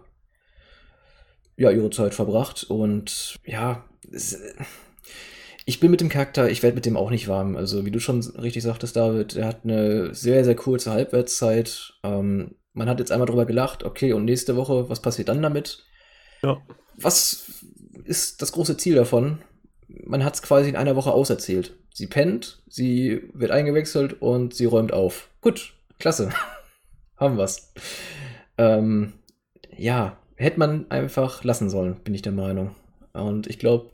ja, 1.57 1.71
ihre 1.71 1.89
Zeit 1.89 2.13
verbracht. 2.13 2.63
Und 2.69 3.35
ja, 3.45 3.83
es, 4.11 4.39
ich 5.65 5.79
bin 5.79 5.91
mit 5.91 5.99
dem 5.99 6.09
Charakter, 6.09 6.49
ich 6.49 6.63
werde 6.63 6.75
mit 6.75 6.85
dem 6.85 6.95
auch 6.95 7.09
nicht 7.09 7.27
warm. 7.27 7.57
Also, 7.57 7.85
wie 7.85 7.91
du 7.91 7.99
schon 7.99 8.21
richtig 8.21 8.63
sagtest, 8.63 8.95
David, 8.95 9.35
er 9.35 9.47
hat 9.47 9.61
eine 9.63 10.13
sehr, 10.13 10.45
sehr 10.45 10.55
kurze 10.55 10.91
Halbwertszeit. 10.91 11.93
Ähm, 12.03 12.55
man 12.73 12.87
hat 12.87 12.99
jetzt 12.99 13.11
einmal 13.11 13.27
drüber 13.27 13.45
gelacht, 13.45 13.83
okay, 13.83 14.13
und 14.13 14.25
nächste 14.25 14.55
Woche, 14.55 14.87
was 14.87 15.01
passiert 15.01 15.29
dann 15.29 15.41
damit? 15.41 15.83
Ja. 16.43 16.61
Was 16.95 17.63
ist 18.05 18.41
das 18.41 18.51
große 18.51 18.77
Ziel 18.77 18.95
davon? 18.95 19.39
Man 19.87 20.23
hat 20.23 20.35
es 20.35 20.41
quasi 20.41 20.69
in 20.69 20.75
einer 20.75 20.95
Woche 20.95 21.11
auserzählt. 21.11 21.73
Sie 21.93 22.07
pennt, 22.07 22.61
sie 22.69 23.23
wird 23.33 23.51
eingewechselt 23.51 24.21
und 24.21 24.53
sie 24.53 24.65
räumt 24.65 24.93
auf. 24.93 25.29
Gut, 25.41 25.73
klasse. 25.97 26.29
Haben 27.17 27.37
wir's. 27.37 27.73
Ähm, 28.59 29.13
ja, 29.75 30.17
hätte 30.37 30.59
man 30.59 30.89
einfach 30.89 31.43
lassen 31.43 31.69
sollen, 31.69 31.95
bin 32.03 32.13
ich 32.13 32.21
der 32.21 32.31
Meinung. 32.31 32.75
Und 33.13 33.47
ich 33.47 33.59
glaube, 33.59 33.91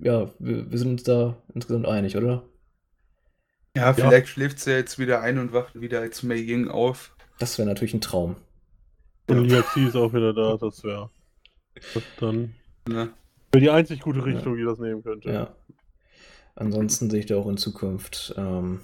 ja, 0.00 0.30
wir, 0.38 0.70
wir, 0.70 0.78
sind 0.78 0.90
uns 0.90 1.02
da 1.04 1.36
insgesamt 1.54 1.86
einig, 1.86 2.16
oder? 2.16 2.42
Ja, 3.76 3.92
vielleicht 3.92 4.26
ja. 4.26 4.32
schläft 4.32 4.60
sie 4.60 4.72
jetzt 4.72 4.98
wieder 4.98 5.20
ein 5.20 5.38
und 5.38 5.52
wacht 5.52 5.80
wieder 5.80 6.00
als 6.00 6.22
Mei 6.22 6.36
Ying 6.36 6.68
auf. 6.68 7.16
Das 7.38 7.58
wäre 7.58 7.68
natürlich 7.68 7.94
ein 7.94 8.00
Traum. 8.00 8.36
Und 9.28 9.48
ja. 9.48 9.58
Liaxi 9.58 9.86
ist 9.86 9.96
auch 9.96 10.12
wieder 10.12 10.34
da, 10.34 10.56
das 10.56 10.84
wäre 10.84 11.10
dann 12.20 12.54
ja. 12.88 13.08
Wär 13.52 13.60
die 13.60 13.70
einzig 13.70 14.00
gute 14.00 14.24
Richtung, 14.24 14.54
ja. 14.54 14.58
die 14.58 14.64
das 14.64 14.78
nehmen 14.78 15.02
könnte. 15.02 15.30
Ja. 15.30 15.54
Ansonsten 16.56 17.10
sehe 17.10 17.20
ich 17.20 17.26
da 17.26 17.36
auch 17.36 17.48
in 17.48 17.56
Zukunft 17.56 18.34
ähm, 18.36 18.80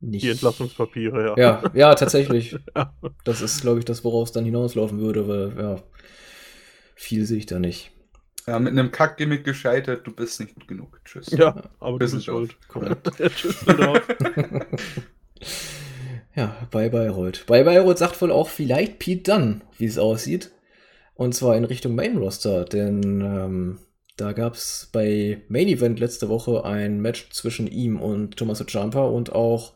nicht. 0.00 0.24
Die 0.24 0.30
Entlassungspapiere, 0.30 1.26
ja. 1.26 1.36
Ja, 1.36 1.62
ja 1.74 1.94
tatsächlich. 1.94 2.56
ja. 2.76 2.92
Das 3.24 3.40
ist, 3.40 3.60
glaube 3.60 3.78
ich, 3.78 3.84
das, 3.84 4.04
woraus 4.04 4.28
es 4.28 4.32
dann 4.32 4.44
hinauslaufen 4.44 5.00
würde, 5.00 5.28
weil, 5.28 5.52
ja, 5.58 5.82
viel 6.94 7.24
sehe 7.26 7.38
ich 7.38 7.46
da 7.46 7.58
nicht. 7.58 7.90
Ja, 8.46 8.58
mit 8.58 8.72
einem 8.72 8.90
Kackgimmick 8.90 9.44
gescheitert, 9.44 10.06
du 10.06 10.12
bist 10.12 10.40
nicht 10.40 10.54
gut 10.54 10.66
genug. 10.66 11.00
Tschüss. 11.04 11.30
Ja, 11.30 11.64
aber 11.80 11.98
du 11.98 12.10
bist 12.10 12.24
schuld. 12.24 12.56
Korrekt. 12.66 13.10
Tschüss, 13.36 13.64
Ja, 16.34 16.56
Bye 16.70 16.88
Bye 16.88 17.10
Rold. 17.10 17.46
Bye 17.46 17.64
Bye 17.64 17.80
Rold 17.80 17.98
sagt 17.98 18.22
wohl 18.22 18.30
auch 18.30 18.48
vielleicht 18.48 19.00
Pete 19.00 19.32
Dunn, 19.32 19.62
wie 19.76 19.86
es 19.86 19.98
aussieht. 19.98 20.52
Und 21.14 21.34
zwar 21.34 21.56
in 21.56 21.64
Richtung 21.64 21.96
Main 21.96 22.16
Roster, 22.16 22.64
denn 22.64 23.20
ähm, 23.20 23.78
da 24.16 24.32
gab 24.32 24.54
es 24.54 24.88
bei 24.92 25.42
Main 25.48 25.66
Event 25.66 25.98
letzte 25.98 26.28
Woche 26.28 26.64
ein 26.64 27.00
Match 27.00 27.28
zwischen 27.30 27.66
ihm 27.66 28.00
und 28.00 28.36
Tommaso 28.36 28.64
Ciampa 28.64 29.04
und 29.04 29.32
auch 29.32 29.74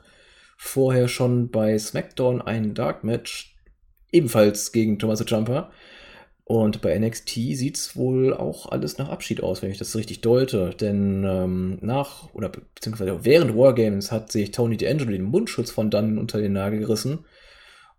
vorher 0.62 1.08
schon 1.08 1.50
bei 1.50 1.76
SmackDown 1.76 2.40
ein 2.40 2.72
Dark 2.72 3.02
Match, 3.02 3.56
ebenfalls 4.12 4.70
gegen 4.70 4.98
Tommaso 4.98 5.24
Ciampa. 5.24 5.72
Und 6.44 6.80
bei 6.82 6.96
NXT 6.96 7.30
sieht 7.30 7.76
es 7.76 7.96
wohl 7.96 8.32
auch 8.32 8.70
alles 8.70 8.96
nach 8.96 9.08
Abschied 9.08 9.42
aus, 9.42 9.60
wenn 9.60 9.72
ich 9.72 9.78
das 9.78 9.96
richtig 9.96 10.20
deute. 10.20 10.70
Denn 10.70 11.24
ähm, 11.24 11.78
nach 11.82 12.32
oder 12.32 12.48
beziehungsweise 12.48 13.24
während 13.24 13.56
Wargames 13.56 14.12
hat 14.12 14.30
sich 14.30 14.52
Tony 14.52 14.76
D'Angelo 14.76 15.10
den 15.10 15.24
Mundschutz 15.24 15.72
von 15.72 15.90
Dunn 15.90 16.16
unter 16.16 16.40
den 16.40 16.52
Nagel 16.52 16.78
gerissen 16.78 17.26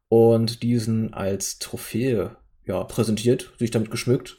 und 0.07 0.63
diesen 0.63 1.13
als 1.13 1.59
Trophäe 1.59 2.37
ja, 2.65 2.83
präsentiert, 2.85 3.51
sich 3.59 3.71
damit 3.71 3.91
geschmückt. 3.91 4.37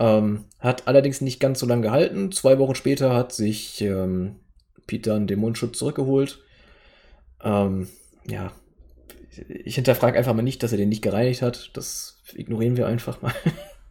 Ähm, 0.00 0.46
hat 0.58 0.88
allerdings 0.88 1.20
nicht 1.20 1.38
ganz 1.38 1.60
so 1.60 1.66
lange 1.66 1.82
gehalten. 1.82 2.32
Zwei 2.32 2.58
Wochen 2.58 2.74
später 2.74 3.14
hat 3.14 3.32
sich 3.32 3.80
ähm, 3.82 4.40
Pete 4.86 5.10
dann 5.10 5.28
den 5.28 5.38
Mundschutz 5.38 5.78
zurückgeholt. 5.78 6.40
Ähm, 7.42 7.88
ja, 8.26 8.52
ich 9.48 9.74
hinterfrage 9.74 10.18
einfach 10.18 10.34
mal 10.34 10.42
nicht, 10.42 10.62
dass 10.62 10.72
er 10.72 10.78
den 10.78 10.88
nicht 10.88 11.02
gereinigt 11.02 11.42
hat. 11.42 11.70
Das 11.74 12.22
ignorieren 12.34 12.76
wir 12.76 12.86
einfach 12.86 13.22
mal. 13.22 13.34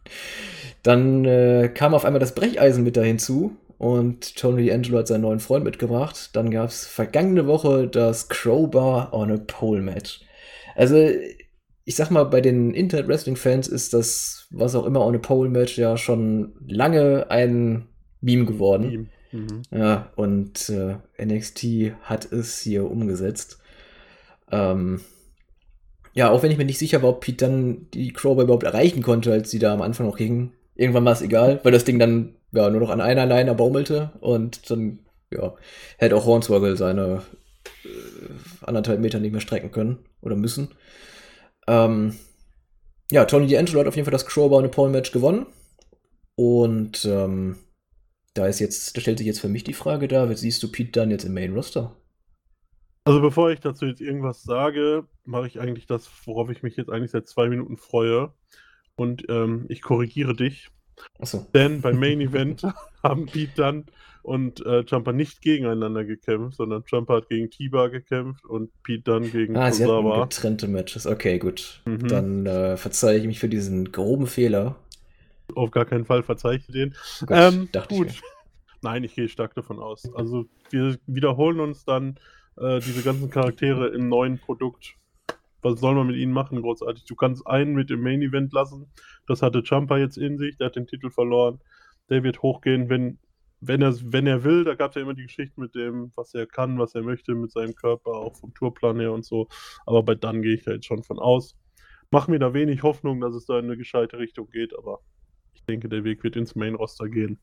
Dann 0.82 1.24
äh, 1.24 1.70
kam 1.72 1.94
auf 1.94 2.04
einmal 2.04 2.20
das 2.20 2.34
Brecheisen 2.34 2.84
mit 2.84 2.96
da 2.96 3.02
hinzu 3.02 3.56
und 3.78 4.36
Tony 4.36 4.70
D'Angelo 4.70 4.98
hat 4.98 5.08
seinen 5.08 5.22
neuen 5.22 5.40
Freund 5.40 5.64
mitgebracht. 5.64 6.30
Dann 6.34 6.50
gab 6.50 6.70
es 6.70 6.86
vergangene 6.86 7.46
Woche 7.46 7.88
das 7.88 8.28
Crowbar 8.28 9.12
on 9.12 9.32
a 9.32 9.36
Pole 9.36 9.82
Match. 9.82 10.20
Also, 10.74 11.08
ich 11.84 11.96
sag 11.96 12.10
mal, 12.10 12.24
bei 12.24 12.40
den 12.40 12.72
Internet-Wrestling-Fans 12.74 13.68
ist 13.68 13.94
das, 13.94 14.46
was 14.50 14.74
auch 14.74 14.86
immer, 14.86 15.04
on 15.04 15.16
a 15.16 15.18
Pole 15.18 15.50
Match 15.50 15.76
ja 15.76 15.96
schon 15.96 16.54
lange 16.66 17.30
ein 17.30 17.88
Meme 18.20 18.46
geworden. 18.46 18.88
Meme. 18.88 19.06
Mhm. 19.32 19.62
Ja, 19.70 20.10
und 20.16 20.68
äh, 20.68 20.96
NXT 21.22 21.92
hat 22.02 22.30
es 22.32 22.60
hier 22.60 22.90
umgesetzt. 22.90 23.58
Ähm, 24.50 25.00
ja, 26.14 26.30
auch 26.30 26.42
wenn 26.42 26.50
ich 26.50 26.58
mir 26.58 26.64
nicht 26.64 26.78
sicher 26.78 27.02
war, 27.02 27.10
ob 27.10 27.20
Pete 27.20 27.44
dann 27.44 27.90
die 27.92 28.12
Crowbar 28.12 28.44
überhaupt 28.44 28.64
erreichen 28.64 29.02
konnte, 29.02 29.32
als 29.32 29.50
sie 29.50 29.58
da 29.58 29.74
am 29.74 29.82
Anfang 29.82 30.06
noch 30.06 30.18
hingen. 30.18 30.52
Irgendwann 30.74 31.04
war 31.04 31.12
es 31.12 31.22
egal, 31.22 31.60
weil 31.62 31.72
das 31.72 31.84
Ding 31.84 31.98
dann 31.98 32.36
ja 32.52 32.70
nur 32.70 32.80
noch 32.80 32.90
an 32.90 33.00
einer 33.00 33.26
Leine 33.26 33.54
baumelte 33.54 34.12
und 34.20 34.70
dann 34.70 35.00
ja, 35.30 35.54
hätte 35.98 36.16
auch 36.16 36.24
Hornswoggle 36.24 36.76
seine 36.76 37.22
äh, 37.84 37.88
anderthalb 38.64 39.00
Meter 39.00 39.20
nicht 39.20 39.32
mehr 39.32 39.40
strecken 39.40 39.70
können 39.70 39.98
oder 40.20 40.36
müssen. 40.36 40.68
Ähm, 41.66 42.16
ja, 43.10 43.24
Tony 43.24 43.46
D'Angelo 43.46 43.80
hat 43.80 43.86
auf 43.86 43.96
jeden 43.96 44.06
Fall 44.06 44.12
das 44.12 44.26
Crowbar 44.26 44.60
und 44.60 44.70
Pole 44.70 44.90
Match 44.90 45.12
gewonnen. 45.12 45.46
Und 46.34 47.04
ähm, 47.04 47.56
da 48.36 48.46
ist 48.46 48.60
jetzt, 48.60 48.96
da 48.96 49.00
stellt 49.00 49.18
sich 49.18 49.26
jetzt 49.26 49.40
für 49.40 49.48
mich 49.48 49.64
die 49.64 49.72
Frage, 49.72 50.08
David, 50.08 50.38
siehst 50.38 50.62
du 50.62 50.70
Pete 50.70 50.92
dann 50.92 51.10
jetzt 51.10 51.24
im 51.24 51.34
Main 51.34 51.54
Roster? 51.54 51.96
Also 53.04 53.20
bevor 53.20 53.50
ich 53.50 53.60
dazu 53.60 53.86
jetzt 53.86 54.00
irgendwas 54.00 54.42
sage, 54.42 55.06
mache 55.24 55.46
ich 55.46 55.60
eigentlich 55.60 55.86
das, 55.86 56.10
worauf 56.24 56.50
ich 56.50 56.62
mich 56.62 56.76
jetzt 56.76 56.90
eigentlich 56.90 57.12
seit 57.12 57.28
zwei 57.28 57.48
Minuten 57.48 57.76
freue. 57.76 58.32
Und 58.96 59.24
ähm, 59.28 59.66
ich 59.68 59.80
korrigiere 59.80 60.34
dich. 60.34 60.70
So. 61.20 61.46
Denn 61.54 61.82
beim 61.82 61.98
Main 61.98 62.20
Event 62.20 62.62
haben 63.02 63.26
Pete 63.26 63.52
dann 63.54 63.84
und 64.22 64.64
äh, 64.66 64.80
Jumper 64.80 65.12
nicht 65.12 65.40
gegeneinander 65.40 66.04
gekämpft, 66.04 66.56
sondern 66.56 66.82
Jumper 66.86 67.16
hat 67.16 67.28
gegen 67.28 67.48
Tiba 67.48 67.86
gekämpft 67.88 68.44
und 68.44 68.70
Pete 68.82 69.04
dann 69.04 69.30
gegen 69.30 69.56
ah, 69.56 69.70
sie 69.70 69.84
hatten 69.84 70.20
getrennte 70.22 70.66
Matches. 70.66 71.06
Okay, 71.06 71.38
gut. 71.38 71.82
Mhm. 71.84 72.08
Dann 72.08 72.46
äh, 72.46 72.76
verzeihe 72.76 73.18
ich 73.18 73.26
mich 73.26 73.38
für 73.38 73.48
diesen 73.48 73.92
groben 73.92 74.26
Fehler. 74.26 74.76
Auf 75.56 75.70
gar 75.70 75.84
keinen 75.84 76.04
Fall 76.04 76.22
verzeihe 76.22 76.58
ich 76.58 76.66
den. 76.66 76.94
Gut, 77.20 77.28
ähm, 77.30 77.68
gut. 77.88 78.08
Ich 78.08 78.22
Nein, 78.82 79.04
ich 79.04 79.14
gehe 79.14 79.28
stark 79.28 79.54
davon 79.54 79.80
aus. 79.80 80.08
Also 80.14 80.46
wir 80.70 80.96
wiederholen 81.06 81.60
uns 81.60 81.84
dann 81.84 82.20
äh, 82.56 82.80
diese 82.80 83.02
ganzen 83.02 83.30
Charaktere 83.30 83.88
im 83.88 84.08
neuen 84.08 84.38
Produkt. 84.38 84.94
Was 85.62 85.80
soll 85.80 85.94
man 85.94 86.06
mit 86.06 86.16
ihnen 86.16 86.32
machen, 86.32 86.62
großartig? 86.62 87.04
Du 87.04 87.16
kannst 87.16 87.46
einen 87.46 87.74
mit 87.74 87.90
im 87.90 88.02
Main 88.02 88.22
Event 88.22 88.52
lassen. 88.52 88.86
Das 89.26 89.42
hatte 89.42 89.64
Champa 89.64 89.98
jetzt 89.98 90.18
in 90.18 90.38
sich, 90.38 90.56
der 90.58 90.66
hat 90.66 90.76
den 90.76 90.86
Titel 90.86 91.10
verloren. 91.10 91.58
Der 92.10 92.22
wird 92.22 92.42
hochgehen, 92.42 92.88
wenn, 92.88 93.18
wenn, 93.60 93.82
er, 93.82 93.96
wenn 94.04 94.26
er 94.26 94.44
will. 94.44 94.62
Da 94.62 94.74
gab 94.74 94.90
es 94.90 94.94
ja 94.94 95.02
immer 95.02 95.14
die 95.14 95.26
Geschichte 95.26 95.60
mit 95.60 95.74
dem, 95.74 96.12
was 96.14 96.34
er 96.34 96.46
kann, 96.46 96.78
was 96.78 96.94
er 96.94 97.02
möchte 97.02 97.34
mit 97.34 97.50
seinem 97.50 97.74
Körper, 97.74 98.12
auch 98.12 98.36
vom 98.36 98.54
Tourplan 98.54 99.00
her 99.00 99.12
und 99.12 99.24
so. 99.24 99.48
Aber 99.86 100.02
bei 100.02 100.14
dann 100.14 100.42
gehe 100.42 100.54
ich 100.54 100.64
da 100.64 100.72
jetzt 100.72 100.86
schon 100.86 101.02
von 101.02 101.18
aus. 101.18 101.56
Mach 102.12 102.28
mir 102.28 102.38
da 102.38 102.54
wenig 102.54 102.84
Hoffnung, 102.84 103.20
dass 103.20 103.34
es 103.34 103.46
da 103.46 103.58
in 103.58 103.64
eine 103.64 103.76
gescheite 103.76 104.18
Richtung 104.18 104.48
geht, 104.50 104.78
aber 104.78 105.00
denke, 105.66 105.88
der 105.88 106.04
Weg 106.04 106.22
wird 106.24 106.36
ins 106.36 106.54
Main-Roster 106.54 107.08
gehen. 107.08 107.38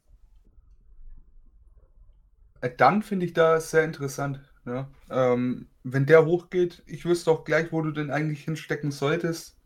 Äh, 2.61 2.71
dann 2.75 3.03
finde 3.03 3.25
ich 3.25 3.33
das 3.33 3.71
sehr 3.71 3.83
interessant. 3.83 4.39
Ja, 4.65 4.89
ähm, 5.09 5.67
wenn 5.83 6.05
der 6.05 6.25
hochgeht, 6.25 6.83
ich 6.85 7.05
wüsste 7.05 7.31
auch 7.31 7.43
gleich, 7.43 7.71
wo 7.73 7.81
du 7.81 7.91
den 7.91 8.11
eigentlich 8.11 8.45
hinstecken 8.45 8.91
solltest. 8.91 9.57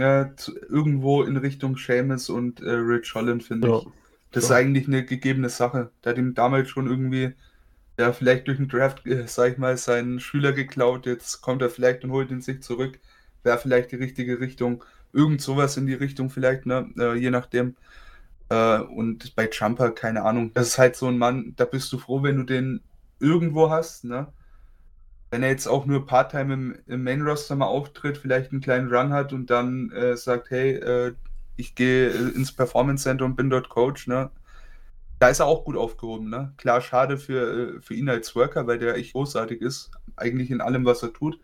Ja, 0.00 0.34
zu, 0.36 0.56
irgendwo 0.56 1.24
in 1.24 1.36
Richtung 1.36 1.76
Seamus 1.76 2.30
und 2.30 2.60
äh, 2.60 2.70
Rich 2.70 3.14
Holland, 3.14 3.42
finde 3.42 3.68
ja. 3.68 3.78
ich. 3.78 3.86
Das 4.30 4.44
ist 4.44 4.50
eigentlich 4.50 4.86
eine 4.86 5.04
gegebene 5.04 5.48
Sache. 5.48 5.90
Der 6.04 6.10
hat 6.10 6.18
ihm 6.18 6.34
damals 6.34 6.68
schon 6.68 6.86
irgendwie, 6.86 7.34
ja, 7.98 8.12
vielleicht 8.12 8.46
durch 8.46 8.58
den 8.58 8.68
Draft, 8.68 9.06
äh, 9.06 9.26
sag 9.26 9.52
ich 9.52 9.58
mal, 9.58 9.76
seinen 9.76 10.20
Schüler 10.20 10.52
geklaut. 10.52 11.06
Jetzt 11.06 11.40
kommt 11.42 11.62
er 11.62 11.70
vielleicht 11.70 12.04
und 12.04 12.12
holt 12.12 12.30
ihn 12.30 12.40
sich 12.40 12.62
zurück. 12.62 13.00
Wäre 13.42 13.58
vielleicht 13.58 13.92
die 13.92 13.96
richtige 13.96 14.40
Richtung. 14.40 14.84
Irgend 15.12 15.40
sowas 15.40 15.76
in 15.76 15.86
die 15.86 15.94
Richtung 15.94 16.30
vielleicht, 16.30 16.66
ne? 16.66 16.90
Äh, 16.98 17.14
je 17.14 17.30
nachdem. 17.30 17.76
Äh, 18.50 18.80
und 18.80 19.34
bei 19.36 19.48
Jumper, 19.50 19.90
keine 19.92 20.22
Ahnung. 20.22 20.52
Das 20.54 20.68
ist 20.68 20.78
halt 20.78 20.96
so 20.96 21.06
ein 21.08 21.18
Mann, 21.18 21.54
da 21.56 21.64
bist 21.64 21.92
du 21.92 21.98
froh, 21.98 22.22
wenn 22.22 22.36
du 22.36 22.44
den 22.44 22.80
irgendwo 23.20 23.70
hast, 23.70 24.04
ne? 24.04 24.28
Wenn 25.30 25.42
er 25.42 25.50
jetzt 25.50 25.66
auch 25.68 25.84
nur 25.86 26.06
Part-Time 26.06 26.54
im, 26.54 26.78
im 26.86 27.04
Main-Roster 27.04 27.54
mal 27.56 27.66
auftritt, 27.66 28.16
vielleicht 28.18 28.52
einen 28.52 28.62
kleinen 28.62 28.88
Run 28.94 29.12
hat 29.12 29.32
und 29.32 29.50
dann 29.50 29.90
äh, 29.92 30.16
sagt, 30.16 30.50
hey, 30.50 30.76
äh, 30.76 31.14
ich 31.56 31.74
gehe 31.74 32.08
äh, 32.08 32.30
ins 32.34 32.52
Performance 32.52 33.04
Center 33.04 33.24
und 33.26 33.36
bin 33.36 33.50
dort 33.50 33.68
Coach, 33.68 34.06
ne? 34.06 34.30
Da 35.18 35.28
ist 35.28 35.40
er 35.40 35.46
auch 35.46 35.64
gut 35.64 35.76
aufgehoben, 35.76 36.30
ne? 36.30 36.54
Klar, 36.56 36.80
schade 36.80 37.18
für, 37.18 37.76
äh, 37.76 37.80
für 37.82 37.94
ihn 37.94 38.08
als 38.08 38.34
Worker, 38.36 38.66
weil 38.66 38.78
der 38.78 38.94
echt 38.96 39.12
großartig 39.12 39.60
ist, 39.60 39.90
eigentlich 40.16 40.50
in 40.50 40.60
allem, 40.60 40.84
was 40.84 41.02
er 41.02 41.12
tut. 41.12 41.38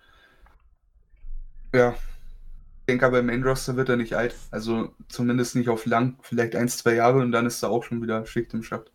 Ja, 1.74 1.94
denke 2.88 3.06
aber 3.06 3.20
im 3.20 3.26
Main 3.26 3.42
Roster 3.42 3.76
wird 3.76 3.88
er 3.88 3.96
nicht 3.96 4.14
alt. 4.14 4.34
Also 4.50 4.94
zumindest 5.08 5.56
nicht 5.56 5.68
auf 5.68 5.86
lang, 5.86 6.18
vielleicht 6.22 6.56
ein, 6.56 6.68
zwei 6.68 6.94
Jahre 6.94 7.18
und 7.18 7.32
dann 7.32 7.46
ist 7.46 7.62
er 7.62 7.70
auch 7.70 7.84
schon 7.84 8.02
wieder 8.02 8.26
Schicht 8.26 8.54
im 8.54 8.62
Schacht. 8.62 8.90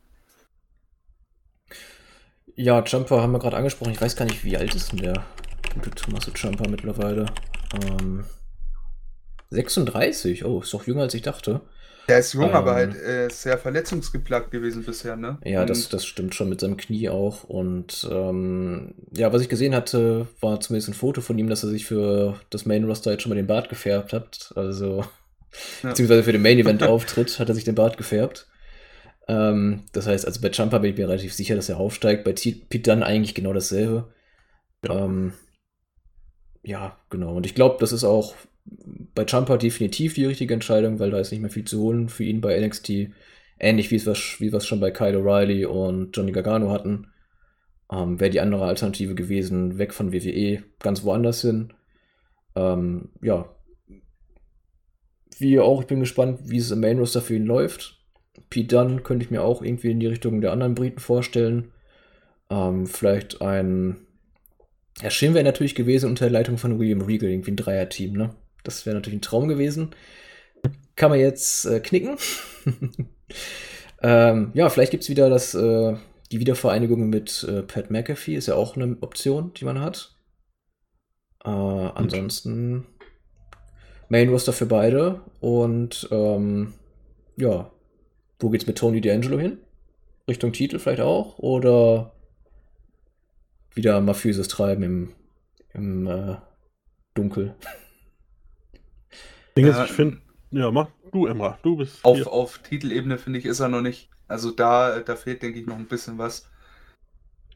Ja, 2.55 2.83
Jumper 2.83 3.21
haben 3.21 3.31
wir 3.31 3.39
gerade 3.39 3.57
angesprochen. 3.57 3.93
Ich 3.93 4.01
weiß 4.01 4.15
gar 4.15 4.25
nicht, 4.25 4.43
wie 4.43 4.57
alt 4.57 4.75
ist 4.75 4.91
denn 4.91 4.99
der 4.99 5.25
gute 5.73 5.91
Tommaso 5.91 6.31
Jumper 6.31 6.69
mittlerweile? 6.69 7.27
Ähm, 7.73 8.25
36, 9.51 10.45
oh, 10.45 10.61
ist 10.61 10.73
doch 10.73 10.85
jünger 10.85 11.03
als 11.03 11.13
ich 11.13 11.21
dachte. 11.21 11.61
Der 12.09 12.19
ist 12.19 12.33
jung, 12.33 12.49
Ähm. 12.49 12.55
aber 12.55 12.73
halt 12.73 12.95
äh, 12.95 13.29
sehr 13.29 13.57
verletzungsgeplagt 13.57 14.51
gewesen 14.51 14.83
bisher, 14.83 15.15
ne? 15.15 15.37
Ja, 15.45 15.63
das, 15.65 15.87
das 15.89 16.05
stimmt 16.05 16.35
schon 16.35 16.49
mit 16.49 16.59
seinem 16.59 16.75
Knie 16.75 17.07
auch. 17.09 17.45
Und 17.45 18.07
ähm, 18.11 18.95
ja, 19.13 19.31
was 19.31 19.41
ich 19.41 19.49
gesehen 19.49 19.73
hatte, 19.75 20.27
war 20.41 20.59
zumindest 20.59 20.89
ein 20.89 20.93
Foto 20.95 21.21
von 21.21 21.37
ihm, 21.39 21.49
dass 21.49 21.63
er 21.63 21.69
sich 21.69 21.85
für 21.85 22.39
das 22.49 22.65
Main 22.65 22.83
Roster 22.83 23.11
jetzt 23.11 23.21
schon 23.21 23.29
mal 23.29 23.35
den 23.35 23.47
Bart 23.47 23.69
gefärbt 23.69 24.11
hat. 24.11 24.51
Also, 24.55 25.05
Ja. 25.83 25.89
beziehungsweise 25.89 26.23
für 26.23 26.31
den 26.33 26.41
Main 26.41 26.59
Event 26.59 26.83
Auftritt 26.83 27.39
hat 27.39 27.47
er 27.49 27.55
sich 27.55 27.63
den 27.63 27.75
Bart 27.75 27.97
gefärbt. 27.97 28.47
Ähm, 29.27 29.83
das 29.93 30.07
heißt, 30.07 30.25
also 30.25 30.41
bei 30.41 30.49
Jumper 30.49 30.79
bin 30.79 30.91
ich 30.91 30.97
mir 30.97 31.07
relativ 31.07 31.33
sicher, 31.33 31.55
dass 31.55 31.69
er 31.69 31.77
aufsteigt. 31.77 32.23
Bei 32.23 32.33
T- 32.33 32.63
Pete 32.69 32.89
Dunne 32.91 33.05
eigentlich 33.05 33.35
genau 33.35 33.53
dasselbe. 33.53 34.11
Ja. 34.83 35.05
Ähm, 35.05 35.33
ja, 36.63 36.97
genau. 37.09 37.35
Und 37.35 37.45
ich 37.45 37.55
glaube, 37.55 37.77
das 37.79 37.91
ist 37.91 38.03
auch 38.03 38.33
bei 39.15 39.25
Jumper 39.25 39.57
definitiv 39.57 40.13
die 40.13 40.25
richtige 40.25 40.53
Entscheidung, 40.53 40.99
weil 40.99 41.11
da 41.11 41.19
ist 41.19 41.31
nicht 41.31 41.41
mehr 41.41 41.49
viel 41.49 41.65
zu 41.65 41.81
holen 41.81 42.09
für 42.09 42.23
ihn 42.23 42.41
bei 42.41 42.59
NXT. 42.59 43.09
Ähnlich 43.59 43.91
wie 43.91 43.95
es 43.95 44.07
wie 44.39 44.51
wir 44.51 44.57
es 44.57 44.65
schon 44.65 44.79
bei 44.79 44.91
Kyle 44.91 45.17
O'Reilly 45.17 45.65
und 45.65 46.15
Johnny 46.15 46.31
Gargano 46.31 46.71
hatten. 46.71 47.07
Ähm, 47.91 48.19
Wäre 48.19 48.29
die 48.29 48.39
andere 48.39 48.65
Alternative 48.65 49.15
gewesen, 49.15 49.77
weg 49.77 49.93
von 49.93 50.13
WWE, 50.13 50.63
ganz 50.79 51.03
woanders 51.03 51.41
hin. 51.41 51.73
Ähm, 52.55 53.09
ja. 53.21 53.49
Wie 55.37 55.59
auch, 55.59 55.81
ich 55.81 55.87
bin 55.87 55.99
gespannt, 55.99 56.41
wie 56.45 56.57
es 56.57 56.71
im 56.71 56.81
Main 56.81 56.99
Roster 56.99 57.21
für 57.21 57.35
ihn 57.35 57.45
läuft. 57.45 57.97
Pete 58.49 58.75
Dunne 58.75 59.01
könnte 59.01 59.25
ich 59.25 59.31
mir 59.31 59.41
auch 59.41 59.61
irgendwie 59.61 59.91
in 59.91 59.99
die 59.99 60.07
Richtung 60.07 60.41
der 60.41 60.51
anderen 60.51 60.75
Briten 60.75 60.99
vorstellen. 60.99 61.71
Ähm, 62.49 62.87
vielleicht 62.87 63.41
ein. 63.41 63.97
Ja, 65.01 65.09
schön 65.09 65.33
wäre 65.33 65.45
natürlich 65.45 65.75
gewesen 65.75 66.09
unter 66.09 66.25
der 66.25 66.31
Leitung 66.33 66.57
von 66.57 66.77
William 66.77 67.01
Regal, 67.01 67.29
irgendwie 67.29 67.51
ein 67.51 67.55
Dreier-Team, 67.55 68.13
ne? 68.13 68.35
Das 68.63 68.85
wäre 68.85 68.95
natürlich 68.95 69.19
ein 69.19 69.23
Traum 69.23 69.47
gewesen. 69.47 69.91
Kann 70.95 71.11
man 71.11 71.19
jetzt 71.19 71.65
äh, 71.65 71.79
knicken. 71.79 72.17
ähm, 74.01 74.51
ja, 74.53 74.69
vielleicht 74.69 74.91
gibt 74.91 75.03
es 75.03 75.09
wieder 75.09 75.29
das, 75.29 75.53
äh, 75.53 75.95
die 76.31 76.39
Wiedervereinigung 76.39 77.09
mit 77.09 77.45
äh, 77.49 77.63
Pat 77.63 77.89
McAfee, 77.89 78.35
ist 78.35 78.47
ja 78.47 78.55
auch 78.55 78.75
eine 78.75 78.97
Option, 79.01 79.53
die 79.53 79.65
man 79.65 79.79
hat. 79.79 80.15
Äh, 81.45 81.49
ansonsten 81.49 82.85
Main 84.09 84.29
Roster 84.29 84.53
für 84.53 84.65
beide 84.65 85.21
und 85.39 86.07
ähm, 86.11 86.73
ja, 87.37 87.71
wo 88.39 88.49
geht's 88.49 88.67
mit 88.67 88.77
Tony 88.77 88.99
D'Angelo 88.99 89.39
hin? 89.39 89.59
Richtung 90.27 90.51
Titel 90.51 90.79
vielleicht 90.79 91.01
auch? 91.01 91.37
Oder 91.39 92.13
wieder 93.73 94.01
mafiöses 94.01 94.47
Treiben 94.47 94.83
im, 94.83 95.15
im 95.73 96.07
äh, 96.07 96.35
Dunkel? 97.13 97.55
Ding 99.59 99.67
ist, 99.67 99.79
Ja, 99.79 99.83
ich 99.83 99.91
finde, 99.91 100.21
ja, 100.51 100.71
mach 100.71 100.89
du, 101.11 101.27
Emra, 101.27 101.59
du 101.63 101.77
bist 101.77 102.03
Auf, 102.03 102.15
hier. 102.15 102.27
auf 102.27 102.59
Titelebene 102.59 103.17
finde 103.17 103.39
ich, 103.39 103.45
ist 103.45 103.59
er 103.61 103.69
noch 103.69 103.81
nicht. 103.81 104.09
Also 104.27 104.51
da, 104.51 104.99
da 104.99 105.15
fehlt, 105.15 105.41
denke 105.43 105.59
ich, 105.59 105.65
noch 105.67 105.77
ein 105.77 105.87
bisschen 105.87 106.17
was. 106.17 106.49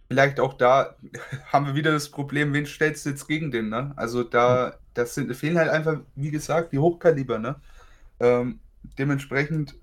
Vielleicht 0.09 0.39
auch 0.39 0.53
da 0.53 0.95
haben 1.51 1.65
wir 1.67 1.75
wieder 1.75 1.91
das 1.91 2.09
Problem, 2.11 2.53
wen 2.53 2.65
stellst 2.65 3.05
du 3.05 3.09
jetzt 3.09 3.27
gegen 3.27 3.51
den, 3.51 3.69
ne? 3.69 3.93
Also 3.95 4.23
da, 4.23 4.77
das 4.93 5.15
sind, 5.15 5.33
fehlen 5.35 5.57
halt 5.57 5.69
einfach, 5.69 6.01
wie 6.15 6.31
gesagt, 6.31 6.73
die 6.73 6.79
Hochkaliber, 6.79 7.39
ne? 7.39 7.61
Ähm, 8.19 8.61
dementsprechend, 8.99 9.75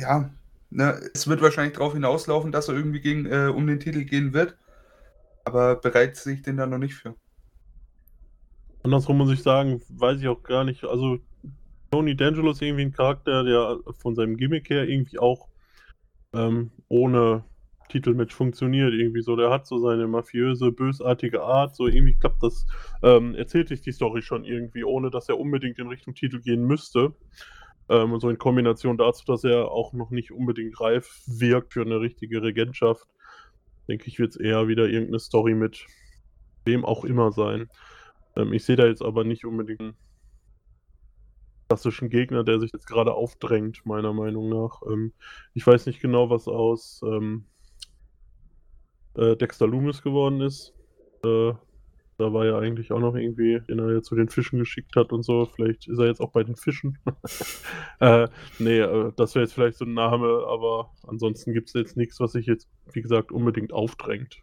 ja, 0.00 0.30
ne, 0.70 1.00
es 1.14 1.28
wird 1.28 1.42
wahrscheinlich 1.42 1.74
darauf 1.74 1.94
hinauslaufen, 1.94 2.52
dass 2.52 2.68
er 2.68 2.76
irgendwie 2.76 3.00
gegen, 3.00 3.26
äh, 3.26 3.48
um 3.54 3.66
den 3.66 3.80
Titel 3.80 4.04
gehen 4.04 4.34
wird. 4.34 4.56
Aber 5.44 5.76
bereit 5.76 6.16
sehe 6.16 6.34
ich 6.36 6.42
den 6.42 6.58
da 6.58 6.66
noch 6.66 6.78
nicht 6.78 6.94
für. 6.94 7.16
Andersrum 8.84 9.18
muss 9.18 9.30
ich 9.32 9.42
sagen, 9.42 9.80
weiß 9.88 10.20
ich 10.20 10.28
auch 10.28 10.42
gar 10.42 10.64
nicht. 10.64 10.84
Also, 10.84 11.18
Tony 11.92 12.12
D'Angelo 12.12 12.52
ist 12.52 12.62
irgendwie 12.62 12.86
ein 12.86 12.92
Charakter, 12.92 13.44
der 13.44 13.78
von 13.98 14.14
seinem 14.14 14.38
Gimmick 14.38 14.70
her 14.70 14.88
irgendwie 14.88 15.18
auch 15.18 15.48
ähm, 16.32 16.70
ohne 16.88 17.44
Titelmatch 17.90 18.34
funktioniert. 18.34 18.94
Irgendwie 18.94 19.20
so. 19.20 19.36
Der 19.36 19.50
hat 19.50 19.66
so 19.66 19.76
seine 19.76 20.06
mafiöse, 20.06 20.72
bösartige 20.72 21.42
Art. 21.42 21.76
So 21.76 21.86
irgendwie 21.86 22.14
klappt 22.14 22.42
das. 22.42 22.66
Ähm, 23.02 23.34
erzählt 23.34 23.68
sich 23.68 23.82
die 23.82 23.92
Story 23.92 24.22
schon 24.22 24.46
irgendwie, 24.46 24.84
ohne 24.84 25.10
dass 25.10 25.28
er 25.28 25.38
unbedingt 25.38 25.78
in 25.78 25.88
Richtung 25.88 26.14
Titel 26.14 26.40
gehen 26.40 26.64
müsste. 26.64 27.12
Ähm, 27.90 28.14
und 28.14 28.20
so 28.20 28.30
in 28.30 28.38
Kombination 28.38 28.96
dazu, 28.96 29.26
dass 29.26 29.44
er 29.44 29.70
auch 29.70 29.92
noch 29.92 30.10
nicht 30.10 30.32
unbedingt 30.32 30.80
reif 30.80 31.22
wirkt 31.26 31.74
für 31.74 31.82
eine 31.82 32.00
richtige 32.00 32.42
Regentschaft, 32.42 33.06
denke 33.86 34.06
ich, 34.06 34.18
wird 34.18 34.30
es 34.30 34.36
eher 34.36 34.66
wieder 34.66 34.86
irgendeine 34.88 35.18
Story 35.18 35.54
mit 35.54 35.86
wem 36.64 36.86
auch 36.86 37.04
immer 37.04 37.32
sein. 37.32 37.68
Ähm, 38.34 38.54
ich 38.54 38.64
sehe 38.64 38.76
da 38.76 38.86
jetzt 38.86 39.02
aber 39.02 39.24
nicht 39.24 39.44
unbedingt 39.44 39.94
klassischen 41.72 42.10
Gegner, 42.10 42.44
der 42.44 42.60
sich 42.60 42.70
jetzt 42.70 42.86
gerade 42.86 43.14
aufdrängt, 43.14 43.86
meiner 43.86 44.12
Meinung 44.12 44.50
nach. 44.50 44.82
Ähm, 44.90 45.12
ich 45.54 45.66
weiß 45.66 45.86
nicht 45.86 46.00
genau, 46.00 46.28
was 46.28 46.46
aus 46.46 47.00
ähm, 47.02 47.46
äh, 49.14 49.36
Dexter 49.36 49.66
Loomis 49.66 50.02
geworden 50.02 50.42
ist. 50.42 50.74
Äh, 51.24 51.54
da 52.18 52.32
war 52.34 52.44
ja 52.44 52.58
eigentlich 52.58 52.92
auch 52.92 53.00
noch 53.00 53.14
irgendwie, 53.14 53.60
den 53.60 53.78
er 53.78 53.90
ja 53.90 54.02
zu 54.02 54.14
den 54.14 54.28
Fischen 54.28 54.58
geschickt 54.58 54.96
hat 54.96 55.12
und 55.12 55.22
so. 55.22 55.46
Vielleicht 55.46 55.88
ist 55.88 55.98
er 55.98 56.08
jetzt 56.08 56.20
auch 56.20 56.30
bei 56.30 56.44
den 56.44 56.56
Fischen. 56.56 56.98
äh, 58.00 58.28
nee, 58.58 58.80
äh, 58.80 59.10
das 59.16 59.34
wäre 59.34 59.46
jetzt 59.46 59.54
vielleicht 59.54 59.78
so 59.78 59.86
ein 59.86 59.94
Name, 59.94 60.44
aber 60.46 60.90
ansonsten 61.06 61.54
gibt 61.54 61.68
es 61.68 61.74
jetzt 61.74 61.96
nichts, 61.96 62.20
was 62.20 62.32
sich 62.32 62.44
jetzt, 62.44 62.68
wie 62.92 63.00
gesagt, 63.00 63.32
unbedingt 63.32 63.72
aufdrängt. 63.72 64.42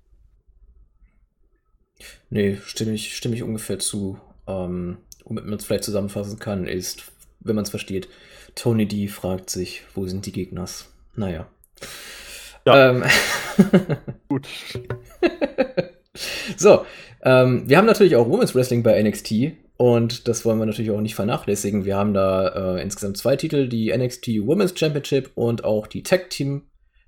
Nee, 2.31 2.57
stimme 2.64 2.93
ich, 2.93 3.15
stimme 3.15 3.35
ich 3.35 3.43
ungefähr 3.43 3.77
zu. 3.77 4.19
Ähm, 4.47 4.97
womit 5.30 5.45
man 5.45 5.56
es 5.56 5.65
vielleicht 5.65 5.84
zusammenfassen 5.84 6.39
kann, 6.39 6.65
ist, 6.65 7.11
wenn 7.40 7.56
man 7.56 7.64
es 7.64 7.70
versteht, 7.70 8.10
Tony 8.56 8.88
D 8.88 9.07
fragt 9.07 9.49
sich, 9.49 9.84
wo 9.94 10.06
sind 10.07 10.26
die 10.26 10.32
Gegners? 10.32 10.91
Naja. 11.16 11.48
Ja. 12.66 12.90
Ähm, 12.90 13.03
Gut. 14.30 14.48
so, 16.57 16.86
ähm, 17.22 17.64
wir 17.68 17.78
haben 17.78 17.86
natürlich 17.86 18.16
auch 18.16 18.30
Women's 18.30 18.56
Wrestling 18.56 18.84
bei 18.84 19.02
NXT 19.02 19.53
und 19.78 20.28
das 20.28 20.44
wollen 20.45 20.60
wir 20.60 20.66
natürlich 20.66 20.91
auch 20.91 21.02
nicht 21.02 21.16
vernachlässigen. 21.16 21.86
Wir 21.86 21.95
haben 21.95 22.14
da 22.14 22.76
äh, 22.76 22.82
insgesamt 22.82 23.18
zwei 23.18 23.36
Titel, 23.36 23.68
die 23.68 23.95
NXT 23.95 24.28
Women's 24.45 24.78
Championship 24.78 25.32
und 25.36 25.64
auch 25.64 25.88
die 25.88 26.03
Tag 26.03 26.30
Team 26.30 26.64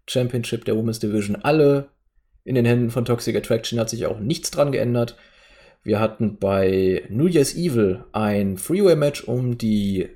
Championship 0.07 0.65
der 0.65 0.75
Women's 0.75 0.99
Division, 0.99 1.35
alle 1.35 1.89
in 2.43 2.55
den 2.55 2.65
Händen 2.65 2.89
von 2.89 3.05
Toxic 3.05 3.35
Attraction, 3.35 3.79
hat 3.79 3.89
sich 3.89 4.05
auch 4.05 4.19
nichts 4.19 4.51
dran 4.51 4.71
geändert. 4.71 5.15
Wir 5.83 5.99
hatten 5.99 6.37
bei 6.37 7.03
New 7.09 7.27
Year's 7.27 7.55
Evil 7.55 8.05
ein 8.11 8.57
Freeway-Match 8.57 9.23
um 9.23 9.57
die 9.57 10.09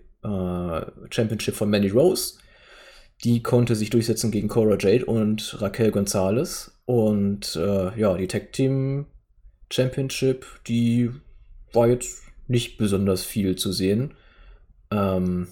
Championship 1.10 1.56
von 1.56 1.70
Mandy 1.70 1.90
Rose. 1.90 2.40
Die 3.24 3.42
konnte 3.42 3.76
sich 3.76 3.90
durchsetzen 3.90 4.32
gegen 4.32 4.48
Cora 4.48 4.78
Jade 4.80 5.06
und 5.06 5.62
Raquel 5.62 5.92
Gonzalez. 5.92 6.72
Und 6.86 7.56
äh, 7.56 7.98
ja, 8.00 8.16
die 8.18 8.28
Tag 8.28 8.52
Team 8.52 9.08
Championship, 9.72 10.46
die 10.68 11.12
war 11.74 11.88
jetzt 11.88 12.24
nicht 12.48 12.78
besonders 12.78 13.24
viel 13.24 13.56
zu 13.56 13.72
sehen. 13.72 14.14
Ähm, 14.92 15.48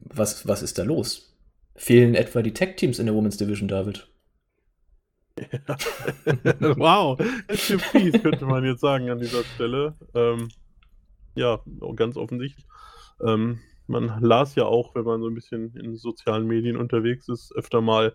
was, 0.00 0.46
was 0.48 0.62
ist 0.62 0.78
da 0.78 0.82
los? 0.82 1.36
Fehlen 1.76 2.14
etwa 2.14 2.42
die 2.42 2.52
Tag 2.52 2.76
Teams 2.76 2.98
in 2.98 3.06
der 3.06 3.14
Women's 3.14 3.36
Division, 3.36 3.68
David? 3.68 4.06
wow, 6.76 7.16
that's 7.48 7.70
your 7.70 7.78
piece, 7.92 8.20
könnte 8.20 8.44
man 8.44 8.64
jetzt 8.64 8.80
sagen 8.80 9.08
an 9.08 9.18
dieser 9.18 9.44
Stelle. 9.44 9.94
Ähm, 10.14 10.48
ja, 11.34 11.60
ganz 11.94 12.16
offensichtlich. 12.16 12.66
Ähm, 13.24 13.60
man 13.90 14.20
las 14.22 14.54
ja 14.54 14.64
auch, 14.64 14.94
wenn 14.94 15.04
man 15.04 15.20
so 15.20 15.28
ein 15.28 15.34
bisschen 15.34 15.74
in 15.76 15.96
sozialen 15.96 16.46
Medien 16.46 16.76
unterwegs 16.76 17.28
ist, 17.28 17.52
öfter 17.54 17.80
mal, 17.80 18.14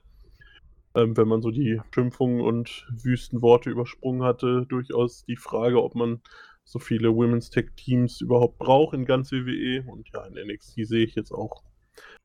ähm, 0.96 1.16
wenn 1.18 1.28
man 1.28 1.42
so 1.42 1.52
die 1.52 1.82
Schimpfungen 1.94 2.42
und 2.42 2.88
wüsten 2.90 3.42
Worte 3.42 3.70
übersprungen 3.70 4.24
hatte, 4.24 4.66
durchaus 4.68 5.26
die 5.26 5.36
Frage, 5.38 5.84
ob 5.84 5.96
man 5.96 6.22
so 6.64 6.80
viele 6.80 7.14
Women's 7.16 7.50
Tech 7.50 7.68
Teams 7.76 8.22
überhaupt 8.22 8.58
braucht 8.58 8.96
in 8.96 9.06
ganz 9.06 9.32
WWE. 9.32 9.84
Und 9.88 10.10
ja, 10.14 10.26
in 10.26 10.34
NXT 10.48 10.88
sehe 10.88 11.06
ich 11.06 11.16
jetzt 11.16 11.32
auch 11.32 11.62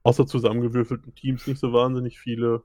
außer 0.02 0.26
zusammengewürfelten 0.26 1.14
Teams 1.14 1.46
nicht 1.46 1.60
so 1.60 1.72
wahnsinnig 1.72 2.18
viele. 2.18 2.62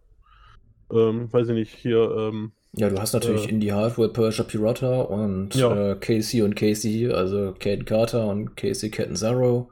Ähm, 0.92 1.32
weiß 1.34 1.50
ich 1.50 1.56
nicht, 1.56 1.74
hier. 1.74 2.12
Ähm, 2.18 2.52
ja, 2.74 2.90
du 2.90 3.00
hast 3.00 3.14
natürlich 3.14 3.48
äh, 3.48 3.50
Indie 3.50 3.72
Hardware, 3.74 4.10
Persia 4.10 4.44
Pirata 4.44 5.02
und 5.02 5.56
Ja. 5.56 5.92
äh, 5.92 5.96
Casey 5.96 6.42
und 6.42 6.56
Casey, 6.56 7.12
also 7.12 7.54
Caden 7.58 7.86
Carter 7.86 8.28
und 8.28 8.56
Casey 8.56 8.90
Catanzaro. 8.90 9.72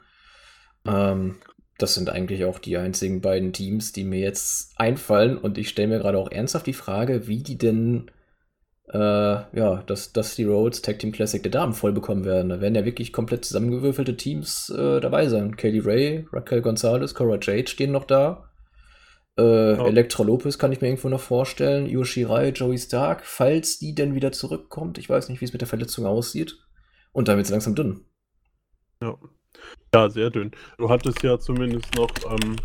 Ähm, 0.86 1.36
das 1.78 1.96
sind 1.96 2.10
eigentlich 2.10 2.46
auch 2.46 2.60
die 2.60 2.78
einzigen 2.78 3.22
beiden 3.22 3.52
Teams, 3.52 3.92
die 3.92 4.04
mir 4.04 4.20
jetzt 4.20 4.80
einfallen. 4.80 5.38
Und 5.38 5.58
ich 5.58 5.70
stelle 5.70 5.88
mir 5.90 6.00
gerade 6.00 6.18
auch 6.18 6.32
ernsthaft 6.32 6.68
die 6.68 6.74
Frage, 6.74 7.28
wie 7.28 7.42
die 7.42 7.58
denn 7.58 8.12
äh, 8.90 8.98
ja, 8.98 9.84
das 9.88 10.14
Dusty 10.14 10.44
Rhodes 10.44 10.82
Tag 10.82 11.00
Team 11.00 11.12
Classic 11.12 11.42
der 11.42 11.52
Damen 11.52 11.74
voll 11.74 11.94
bekommen 11.94 12.26
werden. 12.26 12.50
Da 12.50 12.62
werden 12.62 12.76
ja 12.76 12.86
wirklich 12.86 13.12
komplett 13.12 13.46
zusammengewürfelte 13.46 14.18
Teams 14.18 14.70
äh, 14.70 15.00
dabei 15.00 15.28
sein. 15.28 15.56
Kaylee 15.56 15.82
Ray, 15.84 16.28
Raquel 16.32 16.62
Gonzalez, 16.62 17.16
Cora 17.16 17.40
Jade 17.42 17.68
stehen 17.68 17.92
noch 17.92 18.06
da. 18.06 18.50
Äh, 19.38 19.74
Ja. 19.74 19.88
Elektra 19.88 20.24
Lopez 20.24 20.60
kann 20.60 20.72
ich 20.72 20.82
mir 20.82 20.88
irgendwo 20.88 21.10
noch 21.10 21.22
vorstellen. 21.22 21.88
Io 21.88 22.04
Shirai, 22.04 22.50
Joey 22.50 22.78
Stark, 22.78 23.26
falls 23.26 23.80
die 23.80 23.96
denn 23.96 24.14
wieder 24.14 24.32
zurückkommt. 24.32 24.98
Ich 25.00 25.10
weiß 25.10 25.30
nicht, 25.30 25.42
wie 25.42 25.46
es 25.46 25.54
mit 25.54 25.62
der 25.62 25.68
Verletzung 25.68 26.06
aussieht. 26.06 26.60
Und 27.14 27.28
wird 27.28 27.40
es 27.40 27.50
langsam 27.50 27.76
dünn. 27.76 28.06
Ja. 29.02 29.18
Ja, 29.94 30.10
sehr 30.10 30.30
dünn. 30.30 30.52
Du 30.78 30.90
hattest 30.90 31.22
ja 31.24 31.40
zumindest 31.40 31.94
noch 31.96 32.10
ähm, 32.30 32.56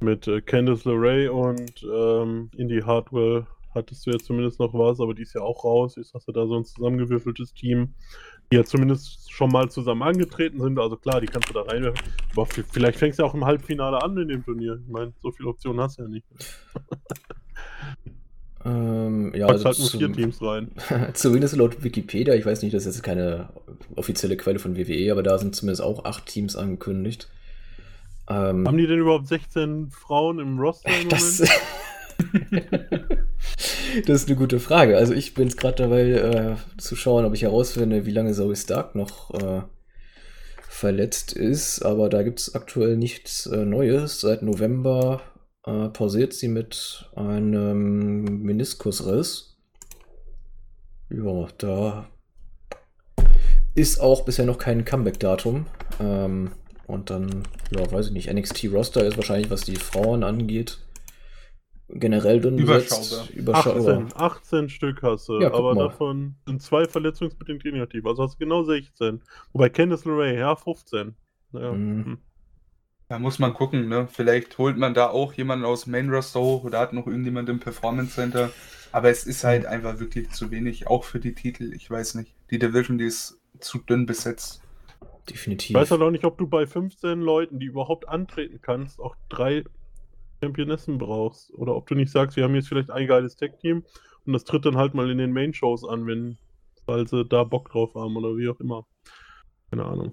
mit 0.00 0.26
äh, 0.28 0.40
Candice 0.40 0.84
LeRae 0.86 1.28
und 1.28 1.82
ähm, 1.82 2.50
Indy 2.56 2.80
Hardwell 2.80 3.46
hattest 3.74 4.06
du 4.06 4.10
ja 4.10 4.18
zumindest 4.18 4.58
noch 4.58 4.74
was, 4.74 5.00
aber 5.00 5.14
die 5.14 5.22
ist 5.22 5.34
ja 5.34 5.42
auch 5.42 5.64
raus. 5.64 5.96
Jetzt 5.96 6.14
hast 6.14 6.26
du 6.26 6.32
da 6.32 6.46
so 6.46 6.56
ein 6.56 6.64
zusammengewürfeltes 6.64 7.54
Team, 7.54 7.94
die 8.50 8.56
ja 8.56 8.64
zumindest 8.64 9.30
schon 9.30 9.50
mal 9.50 9.70
zusammen 9.70 10.02
angetreten 10.02 10.60
sind. 10.60 10.78
Also 10.78 10.96
klar, 10.96 11.20
die 11.20 11.26
kannst 11.26 11.50
du 11.50 11.54
da 11.54 11.62
reinwerfen. 11.62 12.00
Aber 12.32 12.46
vielleicht 12.46 12.98
fängst 12.98 13.18
du 13.18 13.22
ja 13.22 13.28
auch 13.28 13.34
im 13.34 13.44
Halbfinale 13.44 14.02
an 14.02 14.16
in 14.18 14.28
dem 14.28 14.44
Turnier. 14.44 14.80
Ich 14.84 14.92
meine, 14.92 15.12
so 15.22 15.30
viele 15.30 15.48
Optionen 15.50 15.80
hast 15.80 15.98
du 15.98 16.02
ja 16.02 16.08
nicht. 16.08 16.26
Ähm, 18.64 19.32
ja, 19.34 19.46
Packst 19.46 19.66
also 19.66 19.84
halt 19.84 19.92
nur 19.92 20.00
vier 20.00 20.12
Teams 20.12 20.42
rein. 20.42 20.70
Zumindest 21.14 21.56
laut 21.56 21.82
Wikipedia, 21.82 22.34
ich 22.34 22.44
weiß 22.44 22.62
nicht, 22.62 22.74
das 22.74 22.84
ist 22.84 22.96
jetzt 22.96 23.02
keine 23.02 23.48
offizielle 23.96 24.36
Quelle 24.36 24.58
von 24.58 24.76
WWE, 24.76 25.10
aber 25.10 25.22
da 25.22 25.38
sind 25.38 25.56
zumindest 25.56 25.82
auch 25.82 26.04
acht 26.04 26.26
Teams 26.26 26.56
angekündigt. 26.56 27.28
Ähm, 28.28 28.68
Haben 28.68 28.76
die 28.76 28.86
denn 28.86 28.98
überhaupt 28.98 29.28
16 29.28 29.90
Frauen 29.90 30.38
im 30.38 30.58
Roster 30.58 30.90
im 31.00 31.08
das, 31.08 31.38
das 34.06 34.22
ist 34.22 34.28
eine 34.28 34.36
gute 34.36 34.60
Frage. 34.60 34.98
Also 34.98 35.14
ich 35.14 35.32
bin 35.34 35.48
jetzt 35.48 35.56
gerade 35.56 35.82
dabei 35.82 36.02
äh, 36.10 36.56
zu 36.76 36.96
schauen, 36.96 37.24
ob 37.24 37.32
ich 37.34 37.42
herausfinde, 37.42 38.04
wie 38.04 38.12
lange 38.12 38.32
Zoe 38.32 38.54
Stark 38.56 38.94
noch 38.94 39.32
äh, 39.34 39.62
verletzt 40.68 41.32
ist, 41.32 41.82
aber 41.82 42.08
da 42.10 42.22
gibt 42.22 42.40
es 42.40 42.54
aktuell 42.54 42.96
nichts 42.96 43.46
äh, 43.46 43.64
Neues. 43.64 44.20
Seit 44.20 44.42
November 44.42 45.22
äh, 45.66 45.88
pausiert 45.88 46.32
sie 46.32 46.48
mit 46.48 47.10
einem 47.14 48.42
Meniskusriss. 48.42 49.58
Ja, 51.10 51.48
da 51.58 52.08
ist 53.74 54.00
auch 54.00 54.24
bisher 54.24 54.46
noch 54.46 54.58
kein 54.58 54.84
Comeback-Datum. 54.84 55.66
Ähm, 56.00 56.52
und 56.86 57.10
dann, 57.10 57.44
ja, 57.70 57.90
weiß 57.90 58.06
ich 58.08 58.12
nicht, 58.12 58.32
NXT-Roster 58.32 59.04
ist 59.04 59.16
wahrscheinlich, 59.16 59.50
was 59.50 59.62
die 59.62 59.76
Frauen 59.76 60.24
angeht, 60.24 60.78
generell 61.88 62.40
dünn 62.40 62.56
besetzt. 62.56 63.12
Überschaubar. 63.32 63.74
Überschaubar. 63.76 63.98
18, 64.14 64.16
18 64.16 64.68
Stück 64.68 65.02
hast 65.02 65.28
du, 65.28 65.40
Ja, 65.40 65.52
aber 65.52 65.74
mal. 65.74 65.84
davon 65.88 66.36
sind 66.46 66.62
zwei 66.62 66.84
verletzungsbedingt 66.86 67.64
inaktiv. 67.64 68.06
Also 68.06 68.22
hast 68.24 68.34
du 68.34 68.38
genau 68.38 68.62
16. 68.64 69.20
Wobei 69.52 69.68
Candice 69.68 70.04
LeRae, 70.04 70.36
ja, 70.38 70.54
15. 70.56 71.14
Naja, 71.52 71.72
Mhm. 71.72 72.18
Da 73.10 73.18
muss 73.18 73.40
man 73.40 73.54
gucken, 73.54 73.88
ne? 73.88 74.06
Vielleicht 74.06 74.56
holt 74.56 74.76
man 74.76 74.94
da 74.94 75.10
auch 75.10 75.32
jemanden 75.32 75.64
aus 75.64 75.82
dem 75.82 75.90
Main 75.90 76.10
Roster 76.10 76.38
hoch 76.38 76.62
oder 76.62 76.78
hat 76.78 76.92
noch 76.92 77.08
irgendjemand 77.08 77.48
im 77.48 77.58
Performance 77.58 78.14
Center. 78.14 78.52
Aber 78.92 79.10
es 79.10 79.26
ist 79.26 79.42
halt 79.42 79.66
einfach 79.66 79.98
wirklich 79.98 80.30
zu 80.30 80.52
wenig, 80.52 80.86
auch 80.86 81.02
für 81.02 81.18
die 81.18 81.34
Titel. 81.34 81.72
Ich 81.72 81.90
weiß 81.90 82.14
nicht. 82.14 82.32
Die 82.52 82.60
Division, 82.60 82.98
die 82.98 83.06
ist 83.06 83.40
zu 83.58 83.78
dünn 83.78 84.06
besetzt. 84.06 84.62
Definitiv. 85.28 85.70
Ich 85.70 85.74
weiß 85.74 85.90
halt 85.90 86.02
auch 86.02 86.12
nicht, 86.12 86.24
ob 86.24 86.38
du 86.38 86.46
bei 86.46 86.68
15 86.68 87.20
Leuten, 87.20 87.58
die 87.58 87.66
überhaupt 87.66 88.08
antreten 88.08 88.60
kannst, 88.62 89.00
auch 89.00 89.16
drei 89.28 89.64
Championessen 90.40 90.98
brauchst. 90.98 91.52
Oder 91.54 91.74
ob 91.74 91.88
du 91.88 91.96
nicht 91.96 92.12
sagst, 92.12 92.36
wir 92.36 92.44
haben 92.44 92.54
jetzt 92.54 92.68
vielleicht 92.68 92.92
ein 92.92 93.08
geiles 93.08 93.34
Tech-Team 93.34 93.84
und 94.24 94.32
das 94.32 94.44
tritt 94.44 94.64
dann 94.66 94.76
halt 94.76 94.94
mal 94.94 95.10
in 95.10 95.18
den 95.18 95.32
Main-Shows 95.32 95.84
an, 95.84 96.06
wenn, 96.06 96.38
weil 96.86 97.08
sie 97.08 97.24
da 97.24 97.42
Bock 97.42 97.70
drauf 97.70 97.92
haben 97.96 98.16
oder 98.16 98.36
wie 98.36 98.48
auch 98.48 98.60
immer. 98.60 98.86
Keine 99.68 99.84
Ahnung. 99.84 100.12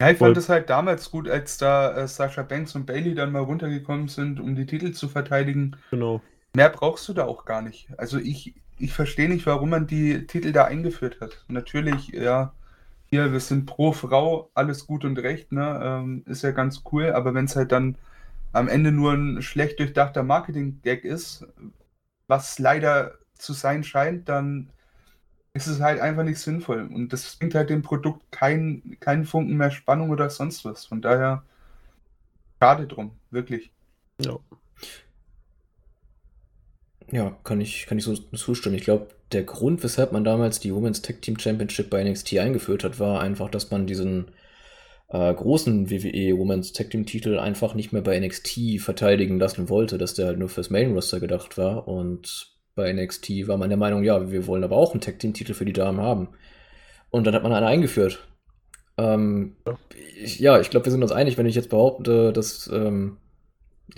Ja, 0.00 0.10
ich 0.10 0.16
fand 0.16 0.36
es 0.36 0.48
halt 0.48 0.70
damals 0.70 1.10
gut, 1.10 1.28
als 1.28 1.58
da 1.58 1.94
äh, 1.94 2.08
Sasha 2.08 2.42
Banks 2.42 2.74
und 2.74 2.86
Bailey 2.86 3.14
dann 3.14 3.32
mal 3.32 3.42
runtergekommen 3.42 4.08
sind, 4.08 4.40
um 4.40 4.56
die 4.56 4.64
Titel 4.64 4.92
zu 4.92 5.08
verteidigen. 5.08 5.76
Genau. 5.90 6.22
Mehr 6.54 6.70
brauchst 6.70 7.06
du 7.08 7.12
da 7.12 7.26
auch 7.26 7.44
gar 7.44 7.60
nicht. 7.60 7.88
Also 7.98 8.18
ich, 8.18 8.54
ich 8.78 8.94
verstehe 8.94 9.28
nicht, 9.28 9.44
warum 9.44 9.68
man 9.68 9.86
die 9.86 10.26
Titel 10.26 10.52
da 10.52 10.64
eingeführt 10.64 11.20
hat. 11.20 11.44
Natürlich, 11.48 12.08
ja, 12.08 12.54
hier, 13.10 13.30
wir 13.30 13.40
sind 13.40 13.66
pro 13.66 13.92
Frau, 13.92 14.50
alles 14.54 14.86
gut 14.86 15.04
und 15.04 15.18
recht, 15.18 15.52
ne? 15.52 15.80
Ähm, 15.82 16.22
ist 16.26 16.42
ja 16.42 16.52
ganz 16.52 16.82
cool, 16.92 17.12
aber 17.12 17.34
wenn 17.34 17.44
es 17.44 17.56
halt 17.56 17.70
dann 17.70 17.96
am 18.52 18.68
Ende 18.68 18.92
nur 18.92 19.12
ein 19.12 19.42
schlecht 19.42 19.80
durchdachter 19.80 20.22
Marketing-Gag 20.22 21.04
ist, 21.04 21.46
was 22.26 22.58
leider 22.58 23.18
zu 23.34 23.52
sein 23.52 23.84
scheint, 23.84 24.28
dann 24.30 24.70
ist 25.52 25.66
es 25.66 25.80
halt 25.80 26.00
einfach 26.00 26.24
nicht 26.24 26.38
sinnvoll. 26.38 26.88
Und 26.92 27.12
das 27.12 27.36
bringt 27.36 27.54
halt 27.54 27.70
dem 27.70 27.82
Produkt 27.82 28.30
keinen 28.30 28.98
keinen 29.00 29.24
Funken 29.24 29.56
mehr 29.56 29.70
Spannung 29.70 30.10
oder 30.10 30.30
sonst 30.30 30.64
was. 30.64 30.86
Von 30.86 31.02
daher, 31.02 31.42
schade 32.60 32.86
drum, 32.86 33.12
wirklich. 33.30 33.70
Ja. 34.20 34.38
Ja, 37.12 37.36
kann 37.42 37.60
ich, 37.60 37.86
kann 37.86 37.98
ich 37.98 38.04
so 38.04 38.14
zustimmen. 38.14 38.76
Ich 38.76 38.84
glaube, 38.84 39.08
der 39.32 39.42
Grund, 39.42 39.82
weshalb 39.82 40.12
man 40.12 40.22
damals 40.24 40.60
die 40.60 40.72
Women's 40.72 41.02
Tag 41.02 41.22
Team 41.22 41.38
Championship 41.38 41.90
bei 41.90 42.02
NXT 42.04 42.38
eingeführt 42.38 42.84
hat, 42.84 43.00
war 43.00 43.20
einfach, 43.20 43.50
dass 43.50 43.70
man 43.72 43.86
diesen 43.86 44.30
äh, 45.08 45.34
großen 45.34 45.90
WWE 45.90 46.38
Women's 46.38 46.72
Tag 46.72 46.90
Team 46.90 47.06
Titel 47.06 47.38
einfach 47.38 47.74
nicht 47.74 47.92
mehr 47.92 48.02
bei 48.02 48.18
NXT 48.18 48.80
verteidigen 48.80 49.40
lassen 49.40 49.68
wollte, 49.68 49.98
dass 49.98 50.14
der 50.14 50.26
halt 50.26 50.38
nur 50.38 50.48
fürs 50.48 50.70
Main 50.70 50.92
Roster 50.92 51.18
gedacht 51.18 51.58
war. 51.58 51.88
Und 51.88 52.52
bei 52.74 52.92
NXT 52.92 53.48
war 53.48 53.56
man 53.56 53.68
der 53.68 53.78
Meinung, 53.78 54.02
ja, 54.04 54.30
wir 54.30 54.46
wollen 54.46 54.64
aber 54.64 54.76
auch 54.76 54.92
einen 54.92 55.00
Tag 55.00 55.18
Team 55.18 55.34
Titel 55.34 55.54
für 55.54 55.64
die 55.64 55.72
Damen 55.72 56.00
haben. 56.00 56.28
Und 57.10 57.26
dann 57.26 57.34
hat 57.34 57.42
man 57.42 57.52
einen 57.52 57.66
eingeführt. 57.66 58.26
Ähm, 58.96 59.56
Ja. 59.66 59.78
ich, 60.22 60.38
ja, 60.38 60.60
ich 60.60 60.70
glaube, 60.70 60.86
wir 60.86 60.92
sind 60.92 61.02
uns 61.02 61.12
einig, 61.12 61.38
wenn 61.38 61.46
ich 61.46 61.54
jetzt 61.54 61.70
behaupte, 61.70 62.32
dass 62.32 62.68
ähm, 62.72 63.18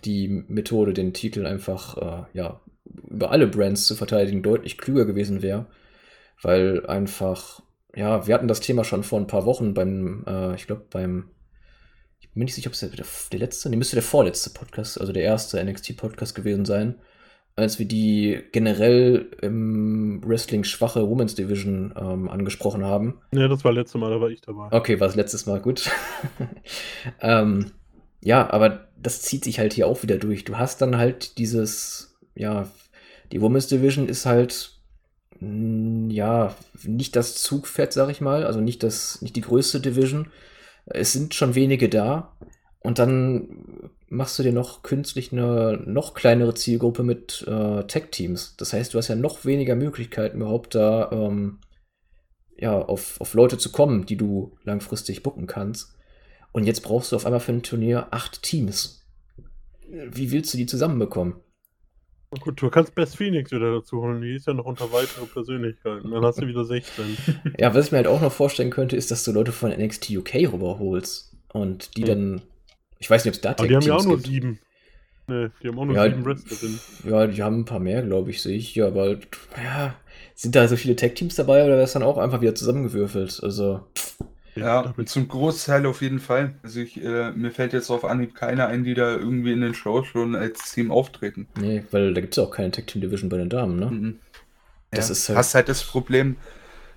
die 0.04 0.28
Methode, 0.28 0.94
den 0.94 1.12
Titel 1.12 1.46
einfach 1.46 1.96
äh, 1.96 2.24
ja, 2.32 2.60
über 3.08 3.30
alle 3.30 3.46
Brands 3.46 3.86
zu 3.86 3.94
verteidigen, 3.94 4.42
deutlich 4.42 4.78
klüger 4.78 5.04
gewesen 5.04 5.42
wäre. 5.42 5.66
Weil 6.40 6.86
einfach, 6.86 7.62
ja, 7.94 8.26
wir 8.26 8.34
hatten 8.34 8.48
das 8.48 8.60
Thema 8.60 8.84
schon 8.84 9.04
vor 9.04 9.20
ein 9.20 9.26
paar 9.26 9.44
Wochen 9.44 9.74
beim, 9.74 10.24
äh, 10.26 10.54
ich 10.54 10.66
glaube, 10.66 10.86
beim, 10.90 11.30
ich 12.20 12.32
bin 12.32 12.44
nicht 12.44 12.54
sicher, 12.54 12.68
ob 12.68 12.74
es 12.74 12.80
der, 12.80 12.88
der, 12.90 13.06
der 13.30 13.38
letzte, 13.38 13.68
nee, 13.70 13.76
müsste 13.76 13.96
der 13.96 14.02
vorletzte 14.02 14.50
Podcast, 14.50 15.00
also 15.00 15.12
der 15.12 15.22
erste 15.22 15.62
NXT-Podcast 15.62 16.34
gewesen 16.34 16.64
sein, 16.64 16.96
als 17.54 17.78
wir 17.78 17.86
die 17.86 18.40
generell 18.52 19.30
im 19.42 20.22
Wrestling 20.24 20.64
schwache 20.64 21.08
Women's 21.08 21.34
Division 21.34 21.94
ähm, 21.96 22.28
angesprochen 22.28 22.84
haben. 22.84 23.20
Ja, 23.32 23.48
das 23.48 23.64
war 23.64 23.72
letzte 23.72 23.98
Mal, 23.98 24.10
da 24.10 24.20
war 24.20 24.30
ich 24.30 24.40
dabei. 24.40 24.68
Okay, 24.70 25.00
war 25.00 25.06
das 25.06 25.16
letztes 25.16 25.46
Mal 25.46 25.60
gut. 25.60 25.90
ähm, 27.20 27.72
ja, 28.22 28.50
aber 28.50 28.88
das 29.00 29.22
zieht 29.22 29.44
sich 29.44 29.58
halt 29.58 29.72
hier 29.74 29.86
auch 29.86 30.02
wieder 30.02 30.16
durch. 30.16 30.44
Du 30.44 30.56
hast 30.56 30.80
dann 30.80 30.96
halt 30.96 31.38
dieses, 31.38 32.16
ja, 32.34 32.68
die 33.32 33.40
Women's 33.40 33.66
Division 33.66 34.08
ist 34.08 34.24
halt, 34.24 34.78
mh, 35.40 36.12
ja, 36.12 36.54
nicht 36.84 37.16
das 37.16 37.34
Zugpferd, 37.34 37.92
sag 37.92 38.10
ich 38.10 38.20
mal, 38.20 38.44
also 38.44 38.60
nicht 38.60 38.82
das, 38.82 39.20
nicht 39.20 39.36
die 39.36 39.40
größte 39.42 39.80
Division. 39.80 40.28
Es 40.86 41.12
sind 41.12 41.34
schon 41.34 41.54
wenige 41.54 41.88
da. 41.88 42.34
Und 42.82 42.98
dann 42.98 43.90
machst 44.08 44.38
du 44.38 44.42
dir 44.42 44.52
noch 44.52 44.82
künstlich 44.82 45.32
eine 45.32 45.80
noch 45.86 46.14
kleinere 46.14 46.54
Zielgruppe 46.54 47.02
mit 47.02 47.44
äh, 47.46 47.84
Tech-Teams. 47.84 48.56
Das 48.56 48.72
heißt, 48.72 48.92
du 48.92 48.98
hast 48.98 49.08
ja 49.08 49.14
noch 49.14 49.44
weniger 49.44 49.76
Möglichkeiten 49.76 50.40
überhaupt 50.40 50.74
da 50.74 51.10
ähm, 51.12 51.58
ja, 52.56 52.78
auf, 52.78 53.20
auf 53.20 53.34
Leute 53.34 53.58
zu 53.58 53.72
kommen, 53.72 54.06
die 54.06 54.16
du 54.16 54.56
langfristig 54.64 55.22
booken 55.22 55.46
kannst. 55.46 55.96
Und 56.52 56.64
jetzt 56.64 56.80
brauchst 56.80 57.12
du 57.12 57.16
auf 57.16 57.24
einmal 57.24 57.40
für 57.40 57.52
ein 57.52 57.62
Turnier 57.62 58.08
acht 58.10 58.42
Teams. 58.42 59.06
Wie 59.88 60.30
willst 60.30 60.52
du 60.52 60.58
die 60.58 60.66
zusammenbekommen? 60.66 61.36
Gut, 62.40 62.62
du 62.62 62.70
kannst 62.70 62.94
Best 62.94 63.16
Phoenix 63.16 63.52
wieder 63.52 63.72
dazu 63.72 64.00
holen, 64.00 64.22
die 64.22 64.36
ist 64.36 64.46
ja 64.46 64.54
noch 64.54 64.64
unter 64.64 64.90
weitere 64.90 65.26
Persönlichkeiten. 65.26 66.10
Dann 66.10 66.24
hast 66.24 66.40
du 66.40 66.46
wieder 66.46 66.64
16. 66.64 67.16
Ja, 67.58 67.74
was 67.74 67.86
ich 67.86 67.92
mir 67.92 67.98
halt 67.98 68.06
auch 68.06 68.22
noch 68.22 68.32
vorstellen 68.32 68.70
könnte, 68.70 68.96
ist, 68.96 69.10
dass 69.10 69.24
du 69.24 69.32
Leute 69.32 69.52
von 69.52 69.70
NXT 69.70 70.10
UK 70.10 70.34
rüberholst 70.52 71.36
und 71.52 71.96
die 71.96 72.02
Hm. 72.02 72.08
dann, 72.08 72.42
ich 73.02 73.10
weiß 73.10 73.24
nicht, 73.24 73.32
ob 73.32 73.34
es 73.36 73.40
da 73.40 73.50
Aber 73.50 73.66
die 73.68 73.74
haben 73.74 73.82
ja 73.82 73.96
auch 73.96 74.04
nur 74.04 74.16
gibt. 74.16 74.28
sieben. 74.28 74.58
Ne, 75.26 75.50
die 75.62 75.68
haben 75.68 75.78
auch 75.78 75.84
nur 75.84 75.94
Ja, 75.96 76.04
sieben 76.04 76.24
Wrestlerinnen. 76.24 76.80
Ja, 77.04 77.26
die 77.26 77.42
haben 77.42 77.60
ein 77.60 77.64
paar 77.64 77.78
mehr, 77.80 78.02
glaube 78.02 78.30
ich, 78.30 78.40
sehe 78.42 78.56
ich. 78.56 78.74
Ja, 78.74 78.86
aber 78.86 79.18
ja, 79.62 79.94
sind 80.34 80.54
da 80.54 80.66
so 80.68 80.76
viele 80.76 80.96
Tag-Teams 80.96 81.34
dabei 81.34 81.64
oder 81.64 81.74
wäre 81.74 81.82
es 81.82 81.92
dann 81.92 82.02
auch 82.02 82.18
einfach 82.18 82.40
wieder 82.40 82.54
zusammengewürfelt? 82.54 83.40
Also, 83.42 83.86
Ja, 84.54 84.82
damit- 84.82 85.08
zum 85.08 85.28
Großteil 85.28 85.86
auf 85.86 86.02
jeden 86.02 86.18
Fall. 86.18 86.54
Also 86.62 86.80
ich, 86.80 87.02
äh, 87.02 87.30
mir 87.32 87.50
fällt 87.50 87.72
jetzt 87.72 87.90
auf 87.90 88.04
Anhieb 88.04 88.34
keiner 88.34 88.66
ein, 88.66 88.84
die 88.84 88.94
da 88.94 89.12
irgendwie 89.12 89.52
in 89.52 89.60
den 89.62 89.74
Shows 89.74 90.06
schon 90.08 90.34
als 90.34 90.72
Team 90.72 90.90
auftreten. 90.90 91.46
Nee, 91.58 91.84
weil 91.90 92.12
da 92.14 92.20
gibt 92.20 92.34
es 92.34 92.36
ja 92.36 92.42
auch 92.44 92.50
keine 92.50 92.70
Tag 92.70 92.86
Team 92.86 93.00
Division 93.00 93.28
bei 93.28 93.36
den 93.38 93.48
Damen, 93.48 93.78
ne? 93.78 93.86
Mhm. 93.86 94.18
Das 94.90 95.08
ja. 95.08 95.12
ist 95.12 95.28
halt- 95.28 95.38
Hast 95.38 95.54
halt 95.54 95.68
das 95.68 95.82
Problem, 95.84 96.36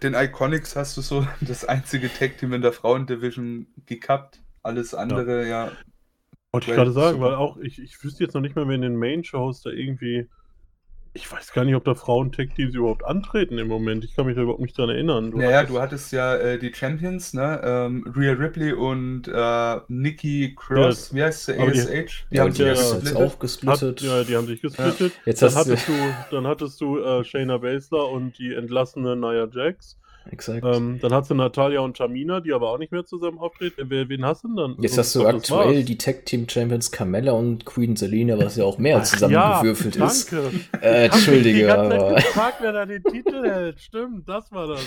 den 0.03 0.13
Iconics 0.15 0.75
hast 0.75 0.97
du 0.97 1.01
so 1.01 1.25
das 1.41 1.63
einzige 1.63 2.11
Tag-Team 2.11 2.53
in 2.53 2.61
der 2.61 2.73
Frauendivision 2.73 3.67
gekappt. 3.85 4.39
Alles 4.63 4.93
andere, 4.95 5.47
ja. 5.47 5.71
Wollte 6.55 6.71
ich 6.71 6.75
gerade 6.75 6.91
sagen, 6.91 7.21
weil 7.21 7.35
auch, 7.35 7.57
ich, 7.57 7.79
ich 7.81 8.03
wüsste 8.03 8.23
jetzt 8.23 8.33
noch 8.33 8.41
nicht 8.41 8.55
mehr, 8.55 8.67
wer 8.67 8.75
in 8.75 8.81
den 8.81 8.95
Main-Shows 8.97 9.61
da 9.61 9.69
irgendwie. 9.69 10.27
Ich 11.17 11.31
weiß 11.31 11.53
gar 11.53 11.63
nicht, 11.63 11.75
ob 11.75 11.85
da 11.85 11.95
Frauen-Tech-Teams 11.95 12.75
überhaupt 12.75 13.05
antreten 13.05 13.57
im 13.57 13.69
Moment. 13.69 14.03
Ich 14.03 14.13
kann 14.17 14.25
mich 14.25 14.35
da 14.35 14.41
überhaupt 14.41 14.59
nicht 14.59 14.77
dran 14.77 14.89
erinnern. 14.89 15.31
Du 15.31 15.37
naja, 15.37 15.59
hattest- 15.59 15.73
du 15.73 15.81
hattest 15.81 16.11
ja 16.11 16.35
äh, 16.35 16.59
die 16.59 16.73
Champions, 16.73 17.33
ne? 17.33 17.61
Ähm, 17.63 18.05
Rhea 18.17 18.33
Ripley 18.33 18.73
und 18.73 19.25
äh, 19.29 19.77
Nikki 19.87 20.55
Cross, 20.57 21.13
wie 21.15 21.23
heißt 21.23 21.45
sie? 21.45 21.53
die- 21.53 21.61
ASH? 21.61 22.25
Die 22.31 22.35
Ja, 22.35 22.43
haben 22.43 22.51
sich 22.51 22.57
die 22.57 22.63
ja 22.67 22.73
gesplittet. 22.73 23.15
auch 23.15 23.31
Hat, 23.31 23.39
gesplittet. 23.39 24.01
ja, 24.01 24.23
die 24.25 24.35
haben 24.35 24.47
sich 24.47 24.61
gesplittet. 24.61 25.13
Jetzt 25.25 25.41
Dann 25.41 25.55
hast 25.55 25.67
du. 25.67 25.71
hattest, 25.71 25.87
du, 25.87 25.93
dann 26.31 26.47
hattest 26.47 26.81
du 26.81 26.99
äh, 26.99 27.23
Shayna 27.23 27.59
Baszler 27.59 28.09
und 28.09 28.37
die 28.37 28.53
entlassene 28.53 29.15
Nia 29.15 29.47
Jax. 29.49 29.97
Exakt. 30.31 30.65
Ähm, 30.65 30.99
dann 31.01 31.13
hast 31.13 31.29
du 31.29 31.35
Natalia 31.35 31.81
und 31.81 31.97
Tamina, 31.97 32.39
die 32.39 32.51
aber 32.53 32.71
auch 32.71 32.77
nicht 32.79 32.91
mehr 32.91 33.05
zusammen 33.05 33.37
auftreten. 33.39 33.89
Wen 33.89 34.25
hast 34.25 34.43
du 34.43 34.47
denn 34.49 34.57
dann? 34.57 34.75
Jetzt 34.79 34.97
Also, 34.97 35.01
hast 35.01 35.15
du 35.15 35.19
ich 35.21 35.55
aktuell 35.59 35.83
die 35.83 35.97
Tag 35.97 36.25
Team 36.25 36.49
Champions 36.49 36.91
Carmella 36.91 37.31
und 37.33 37.65
Queen 37.65 37.95
Selina, 37.95 38.37
was 38.37 38.55
ja 38.55 38.63
auch 38.65 38.77
mehr 38.77 38.95
Ach 38.97 39.01
ja, 39.01 39.05
zusammengewürfelt 39.05 39.95
ist. 39.95 40.31
Danke. 40.33 40.51
Äh, 40.81 41.05
Ich 41.07 41.13
Entschuldige, 41.13 41.67
ganze 41.67 41.89
Zeit 41.91 42.01
aber. 42.01 42.15
gefragt, 42.15 42.57
wer 42.61 42.71
da 42.71 42.85
den 42.85 43.03
Titel 43.03 43.43
hält. 43.43 43.79
Stimmt, 43.79 44.27
das 44.27 44.51
war 44.51 44.67
das. 44.67 44.81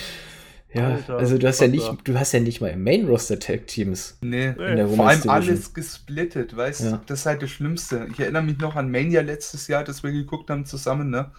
Ja, 0.74 0.86
Alter, 0.88 1.16
also 1.16 1.38
du 1.38 1.46
hast 1.48 1.60
ja 1.62 1.68
nicht, 1.68 1.90
du 2.04 2.18
hast 2.18 2.32
ja 2.32 2.40
nicht 2.40 2.60
mal 2.60 2.68
im 2.68 2.84
Main 2.84 3.06
Roster 3.06 3.38
Tag 3.38 3.68
Teams 3.68 4.18
Nee. 4.20 4.48
in 4.48 4.76
der 4.76 4.86
Vor 4.88 5.08
allem 5.08 5.22
alles 5.30 5.72
gesplittet, 5.72 6.54
weißt 6.54 6.82
Ja. 6.84 6.90
du? 6.90 7.00
Das 7.06 7.20
ist 7.20 7.26
halt 7.26 7.40
das 7.42 7.48
Schlimmste. 7.50 8.06
Ich 8.12 8.20
erinnere 8.20 8.42
mich 8.42 8.58
noch 8.58 8.76
an 8.76 8.90
Mania 8.90 9.22
letztes 9.22 9.66
Jahr, 9.68 9.82
das 9.82 10.02
wir 10.02 10.12
geguckt 10.12 10.50
haben 10.50 10.66
zusammen, 10.66 11.08
ne? 11.08 11.30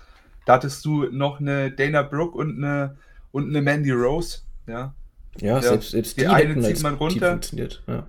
Da 0.45 0.53
hattest 0.53 0.83
du 0.83 1.03
noch 1.11 1.39
eine 1.39 1.69
Dana 1.69 2.01
Brooke 2.01 2.35
und 2.39 2.57
eine, 2.57 2.95
und 3.31 3.49
eine 3.49 3.61
Mandy 3.61 3.91
Rose, 3.91 4.39
ja? 4.67 4.93
Ja, 5.39 5.55
Ja, 5.55 5.61
selbst, 5.61 5.91
selbst 5.91 6.17
die 6.17 6.21
die, 6.21 6.27
eine 6.27 6.59
zieht 6.61 6.81
man 6.81 6.95
runter. 6.95 7.31
funktioniert. 7.31 7.83
Ja. 7.87 8.07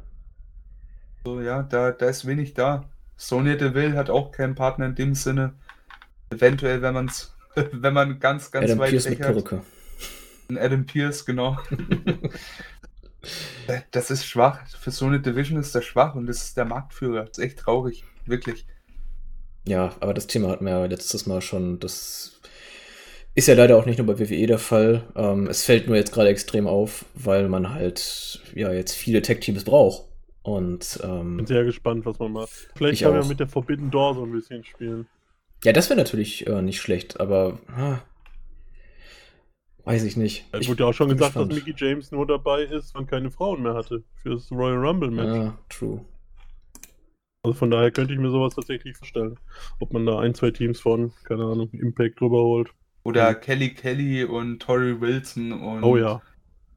So, 1.25 1.41
ja, 1.41 1.63
da, 1.63 1.91
da 1.93 2.07
ist 2.07 2.27
wenig 2.27 2.55
da. 2.55 2.89
Sonya 3.17 3.57
Deville 3.57 3.97
hat 3.97 4.09
auch 4.09 4.33
keinen 4.33 4.55
Partner 4.55 4.87
in 4.87 4.95
dem 4.95 5.15
Sinne. 5.15 5.53
Eventuell, 6.31 6.81
wenn 6.81 6.95
man's, 6.95 7.35
wenn 7.73 7.93
man 7.93 8.19
ganz, 8.19 8.51
ganz 8.51 8.65
Adam 8.65 8.79
weit 8.79 8.91
Pierce 8.91 9.09
mit 9.11 9.19
weg 9.19 9.27
hat. 9.27 9.33
Perücke. 9.33 9.63
Ein 10.49 10.59
Adam 10.59 10.87
Pierce, 10.87 11.25
genau. 11.27 11.59
das 13.91 14.11
ist 14.11 14.25
schwach. 14.25 14.67
Für 14.69 14.91
so 14.91 15.07
eine 15.07 15.21
Division 15.21 15.59
ist 15.61 15.75
das 15.75 15.85
schwach 15.85 16.15
und 16.15 16.27
das 16.27 16.43
ist 16.43 16.57
der 16.57 16.65
Marktführer. 16.65 17.27
Das 17.27 17.39
ist 17.39 17.45
echt 17.45 17.59
traurig. 17.59 18.05
Wirklich. 18.27 18.67
Ja, 19.67 19.95
aber 20.01 20.15
das 20.15 20.27
Thema 20.27 20.49
hatten 20.49 20.65
wir 20.65 20.73
ja 20.73 20.85
letztes 20.87 21.27
Mal 21.27 21.43
schon. 21.43 21.79
Das 21.79 22.40
ist 23.35 23.49
ja 23.49 23.55
leider 23.55 23.77
auch 23.77 23.87
nicht 23.87 23.99
nur 23.99 24.07
bei 24.07 24.19
WWE 24.19 24.47
der 24.47 24.59
Fall. 24.59 25.05
Ähm, 25.17 25.47
es 25.47 25.65
fällt 25.65 25.87
nur 25.87 25.97
jetzt 25.97 26.13
gerade 26.13 26.29
extrem 26.29 26.67
auf, 26.67 27.05
weil 27.15 27.49
man 27.49 27.73
halt 27.73 28.41
ja 28.55 28.73
jetzt 28.73 28.95
viele 28.95 29.23
Tech-Teams 29.23 29.65
braucht. 29.65 30.05
Und 30.43 30.99
Bin 31.03 31.11
ähm, 31.11 31.47
sehr 31.47 31.65
gespannt, 31.65 32.07
was 32.07 32.19
man 32.19 32.33
macht. 32.33 32.51
Vielleicht 32.75 32.95
Ich 32.95 33.01
kann 33.03 33.13
man 33.15 33.29
mit 33.29 33.41
der 33.41 33.49
Forbidden 33.49 33.91
Door 33.91 34.15
so 34.15 34.25
ein 34.25 34.33
bisschen 34.33 34.65
spielen. 34.65 35.07
ja, 35.65 35.73
das 35.73 35.91
wäre 35.91 35.99
natürlich 35.99 36.47
äh, 36.47 36.63
nicht 36.63 36.81
schlecht, 36.81 37.21
aber 37.21 37.61
ah, 37.69 38.01
weiß 39.85 40.05
ich 40.05 40.17
nicht. 40.17 40.47
Es 40.53 40.61
Ich 40.63 40.69
wurde 40.69 40.85
ja 40.85 40.89
auch 40.89 40.95
schon 40.95 41.09
bin 41.09 41.17
gesagt, 41.19 41.35
gespannt. 41.35 41.53
dass 41.53 41.59
Mickey 41.59 41.75
James 41.77 42.11
nur 42.11 42.27
dabei 42.27 42.63
ist, 42.63 42.95
wenn 42.95 43.07
keine 43.07 43.31
Frauen 43.31 43.63
mehr 43.63 43.75
hatte. 43.75 44.03
Fürs 44.23 44.51
Royal 44.51 44.79
Rumble 44.79 45.11
Match. 45.11 45.37
Ja, 45.37 45.59
true. 45.69 46.05
Also 47.43 47.55
von 47.55 47.71
daher 47.71 47.91
könnte 47.91 48.13
ich 48.13 48.19
mir 48.21 48.31
sowas 48.31 48.55
tatsächlich 48.55 48.97
vorstellen. 48.97 49.39
Ob 49.79 49.93
man 49.93 50.05
da 50.07 50.19
ein, 50.19 50.35
zwei 50.35 50.51
Teams 50.51 50.81
von, 50.81 51.13
keine 51.25 51.45
Ahnung, 51.45 51.71
Impact 51.73 52.21
drüber 52.21 52.43
holt. 52.43 52.71
Oder 53.03 53.35
Kelly 53.35 53.71
Kelly 53.75 54.25
und 54.25 54.61
Tori 54.61 55.01
Wilson 55.01 55.53
und 55.53 55.79
Mhm. 55.79 55.85
Oh 55.85 55.97
ja. 55.97 56.21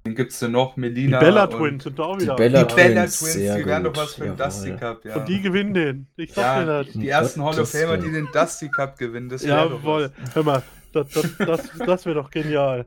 den 0.05 0.15
gibt's 0.15 0.39
denn 0.39 0.51
noch, 0.51 0.75
Die 0.75 0.79
Melina. 0.81 1.19
Bella 1.19 1.45
und 1.45 1.57
Twins 1.57 1.83
sind 1.83 1.99
auch 1.99 2.17
Die 2.17 2.23
wieder. 2.23 2.35
Bella 2.35 2.63
Die 2.63 2.75
Bella 2.75 3.01
Twins, 3.01 3.19
Twins, 3.19 3.33
sehr 3.33 3.57
die 3.57 3.65
wären 3.65 3.83
doch 3.83 3.95
was 3.95 4.13
für 4.15 4.23
den. 4.25 4.37
Dusty 4.37 4.71
Cup, 4.71 5.05
ja. 5.05 5.15
Und 5.17 5.27
die 5.29 5.41
gewinnen 5.41 5.73
den. 5.73 6.07
Ich 6.17 6.33
sag 6.33 6.65
dir 6.65 6.71
ja, 6.71 6.83
das. 6.83 6.93
die 6.93 7.07
ersten 7.09 7.43
Hall 7.43 7.59
of 7.59 7.69
Famer, 7.69 7.97
die 7.97 8.11
den 8.11 8.27
Dusty 8.33 8.69
Cup 8.69 8.97
gewinnen, 8.97 9.29
das 9.29 9.45
wäre 9.45 9.69
Jawohl. 9.69 10.11
Hör 10.33 10.43
mal, 10.43 10.63
das, 10.93 11.09
das, 11.09 11.37
das, 11.37 11.69
das 11.85 12.05
wäre 12.05 12.15
doch 12.15 12.29
genial. 12.31 12.85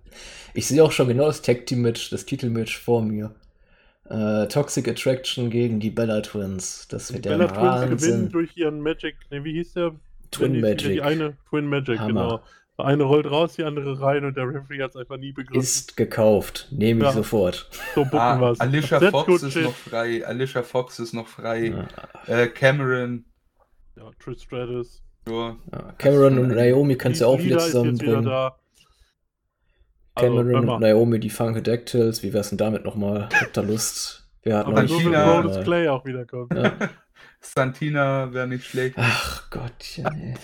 Ich 0.55 0.67
sehe 0.69 0.83
auch 0.83 0.93
schon 0.93 1.09
genau 1.09 1.27
das 1.27 1.43
Tag-Team-Match, 1.43 2.11
das 2.11 2.25
Titelmatch 2.25 2.79
vor 2.79 3.03
mir. 3.03 3.35
Äh, 4.09 4.47
Toxic 4.47 4.87
Attraction 4.89 5.51
gegen 5.51 5.81
die 5.81 5.91
Bella 5.91 6.21
Twins. 6.21 6.87
Das 6.89 7.09
Die 7.09 7.15
wird 7.15 7.25
der 7.25 7.31
Bella 7.39 7.49
Twins 7.49 7.81
gewinnen 8.01 8.13
Wahnsinn. 8.25 8.29
durch 8.31 8.57
ihren 8.57 8.81
Magic. 8.81 9.17
Ne, 9.31 9.43
wie 9.45 9.53
hieß 9.55 9.73
der? 9.75 9.93
Twin 10.31 10.53
Die- 10.53 10.61
Die, 10.61 10.67
Magic 10.67 11.03
eine 11.03 11.37
Twin 11.51 11.67
Magic, 11.69 11.99
Hammer. 11.99 12.09
genau. 12.09 12.41
Der 12.79 12.85
eine 12.85 13.05
rollt 13.05 13.31
raus, 13.31 13.55
die 13.55 13.65
andere 13.65 13.99
rein 14.01 14.25
und 14.27 14.37
der 14.37 14.47
Referee 14.49 14.83
hat 14.83 14.91
es 14.91 14.97
einfach 14.97 15.17
nie 15.17 15.33
begriffen. 15.33 15.61
ist 15.63 15.97
gekauft. 15.97 16.69
Nehme 16.71 17.01
ich 17.01 17.07
Ja. 17.07 17.13
sofort. 17.13 17.71
so 17.95 18.05
bucken 18.05 18.19
Ah, 18.19 18.39
wir's. 18.41 18.61
Alicia 18.61 18.99
That's 19.01 19.11
Fox 19.13 19.27
good 19.27 19.43
ist 19.45 19.53
shit. 19.55 19.65
noch 19.65 19.73
frei. 19.75 20.27
Alicia 20.27 20.63
Fox 20.63 20.99
ist 20.99 21.15
noch 21.15 21.27
frei. 21.27 21.75
Ja. 22.29 22.35
Äh, 22.43 22.49
Cameron. 22.49 23.25
Ja, 23.97 24.11
Trish 24.23 24.43
Stratus. 24.43 25.03
Ja, 25.29 25.57
Cameron 25.99 26.39
und 26.39 26.49
Naomi 26.55 26.97
kannst 26.97 27.21
du 27.23 27.27
auch 27.27 27.39
wieder 27.39 27.57
Lida 27.57 27.67
ist 27.67 27.73
jetzt 27.73 27.75
wieder 27.85 27.93
zusammenbringen. 27.95 28.25
da. 28.27 28.57
Also, 30.15 30.29
Cameron 30.37 30.67
hör 30.67 30.75
und 30.75 30.81
Naomi, 30.81 31.19
die 31.21 31.31
Funkadactyls. 31.31 32.23
Wie 32.23 32.33
wär's 32.33 32.51
denn 32.51 32.59
damit 32.59 32.85
nochmal? 32.85 33.29
Habt 33.35 33.57
ihr 33.57 33.63
Lust? 33.63 34.29
Wir 34.43 34.59
hatten 34.59 34.71
aber 34.71 34.87
China-. 34.87 35.63
Clay 35.65 35.89
auch 35.89 36.05
wiederkommt. 36.05 36.53
Ja. 36.55 36.73
Santina 37.55 38.33
wäre 38.33 38.47
nicht 38.47 38.65
schlecht. 38.65 38.97
Ach 38.99 39.51
Gott, 39.51 39.97
ja. 39.97 40.11
nee. 40.11 40.35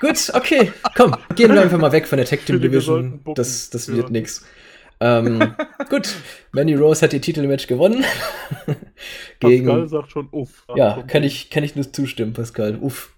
Gut, 0.00 0.30
okay. 0.34 0.72
Komm, 0.96 1.16
gehen 1.34 1.52
wir 1.52 1.62
einfach 1.62 1.78
mal 1.78 1.92
weg 1.92 2.06
von 2.06 2.16
der 2.16 2.26
Tag 2.26 2.44
Team 2.44 2.60
Division. 2.60 3.20
Das, 3.34 3.70
das 3.70 3.88
wird 3.88 4.10
nix. 4.10 4.44
Ähm, 5.00 5.54
gut, 5.90 6.14
Mandy 6.52 6.74
Rose 6.74 7.02
hat 7.02 7.12
ihr 7.12 7.20
Titelmatch 7.20 7.66
gewonnen. 7.66 8.04
Gegen, 9.40 9.66
Pascal 9.66 9.88
sagt 9.88 10.12
schon, 10.12 10.28
uff. 10.30 10.64
Ja, 10.76 11.02
kann 11.02 11.24
ich, 11.24 11.50
kann 11.50 11.64
ich 11.64 11.74
nur 11.74 11.92
zustimmen, 11.92 12.32
Pascal. 12.32 12.76
Uff. 12.76 13.12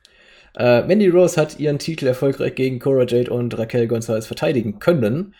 Äh, 0.56 0.82
Mandy 0.86 1.08
Rose 1.08 1.38
hat 1.38 1.58
ihren 1.58 1.78
Titel 1.78 2.06
erfolgreich 2.06 2.54
gegen 2.54 2.78
Cora 2.78 3.04
Jade 3.06 3.30
und 3.30 3.58
Raquel 3.58 3.86
Gonzalez 3.88 4.26
verteidigen 4.26 4.78
können. 4.78 5.34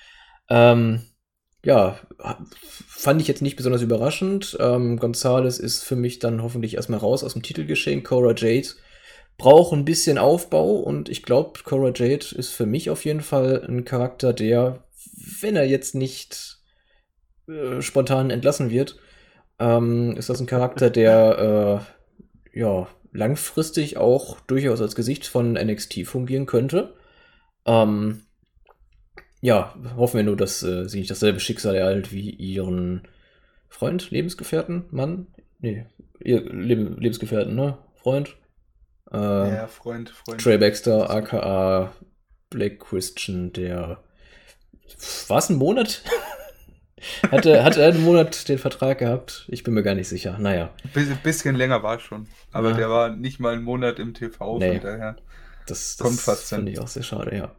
Ähm, 0.51 1.01
ja, 1.64 1.98
fand 2.54 3.20
ich 3.20 3.28
jetzt 3.28 3.42
nicht 3.42 3.56
besonders 3.56 3.82
überraschend. 3.82 4.56
Ähm, 4.60 4.98
Gonzalez 4.98 5.58
ist 5.58 5.82
für 5.82 5.96
mich 5.96 6.18
dann 6.18 6.42
hoffentlich 6.42 6.74
erstmal 6.74 7.00
raus 7.00 7.24
aus 7.24 7.32
dem 7.32 7.42
Titelgeschehen. 7.42 8.02
Cora 8.02 8.34
Jade 8.36 8.68
braucht 9.38 9.72
ein 9.72 9.86
bisschen 9.86 10.18
Aufbau 10.18 10.76
und 10.76 11.08
ich 11.08 11.22
glaube, 11.22 11.60
Cora 11.64 11.92
Jade 11.94 12.26
ist 12.36 12.50
für 12.50 12.66
mich 12.66 12.90
auf 12.90 13.04
jeden 13.04 13.22
Fall 13.22 13.64
ein 13.66 13.84
Charakter, 13.84 14.32
der, 14.32 14.84
wenn 15.40 15.56
er 15.56 15.64
jetzt 15.64 15.94
nicht 15.94 16.58
äh, 17.48 17.80
spontan 17.80 18.30
entlassen 18.30 18.70
wird, 18.70 18.98
ähm, 19.58 20.16
ist 20.16 20.28
das 20.28 20.40
ein 20.40 20.46
Charakter, 20.46 20.90
der 20.90 21.86
äh, 22.52 22.58
ja 22.60 22.88
langfristig 23.12 23.96
auch 23.96 24.40
durchaus 24.40 24.82
als 24.82 24.94
Gesicht 24.94 25.26
von 25.26 25.54
NXT 25.54 26.06
fungieren 26.06 26.46
könnte. 26.46 26.94
Ähm, 27.64 28.23
ja, 29.44 29.74
hoffen 29.96 30.16
wir 30.16 30.24
nur, 30.24 30.36
dass 30.38 30.62
äh, 30.62 30.88
sie 30.88 30.98
nicht 31.00 31.10
dasselbe 31.10 31.38
Schicksal 31.38 31.74
ereilt 31.74 32.12
wie 32.12 32.30
ihren 32.30 33.02
Freund, 33.68 34.10
Lebensgefährten, 34.10 34.84
Mann? 34.90 35.26
Nee, 35.58 35.84
ihr 36.20 36.40
Leb 36.50 36.98
Lebensgefährten, 36.98 37.54
ne? 37.54 37.76
Freund? 37.96 38.36
Äh, 39.12 39.16
Ja, 39.18 39.66
Freund, 39.66 40.08
Freund. 40.10 40.40
Trey 40.40 40.56
Baxter, 40.56 41.10
aka 41.10 41.92
Blake 42.48 42.76
Christian, 42.78 43.52
der 43.52 43.98
war 45.28 45.38
es 45.38 45.50
ein 45.50 45.56
Monat? 45.56 46.02
hatte, 47.30 47.64
hatte 47.64 47.82
er 47.82 47.88
einen 47.92 48.02
Monat 48.04 48.48
den 48.48 48.58
Vertrag 48.58 48.98
gehabt? 48.98 49.44
Ich 49.48 49.62
bin 49.62 49.74
mir 49.74 49.82
gar 49.82 49.94
nicht 49.94 50.08
sicher. 50.08 50.38
Naja, 50.38 50.70
Ein 50.94 51.18
bisschen 51.22 51.54
länger 51.56 51.82
war 51.82 51.96
es 51.96 52.02
schon. 52.02 52.28
Aber 52.52 52.70
Ja. 52.70 52.76
der 52.76 52.88
war 52.90 53.10
nicht 53.14 53.40
mal 53.40 53.52
einen 53.52 53.64
Monat 53.64 53.98
im 53.98 54.14
TV, 54.14 54.58
Nee. 54.58 54.72
von 54.78 54.80
daher. 54.80 55.16
Das, 55.66 55.96
Kommt 55.98 56.18
das 56.18 56.24
fast 56.24 56.48
finde 56.48 56.72
ich 56.72 56.78
auch 56.78 56.88
sehr 56.88 57.02
schade, 57.02 57.36
ja. 57.36 57.54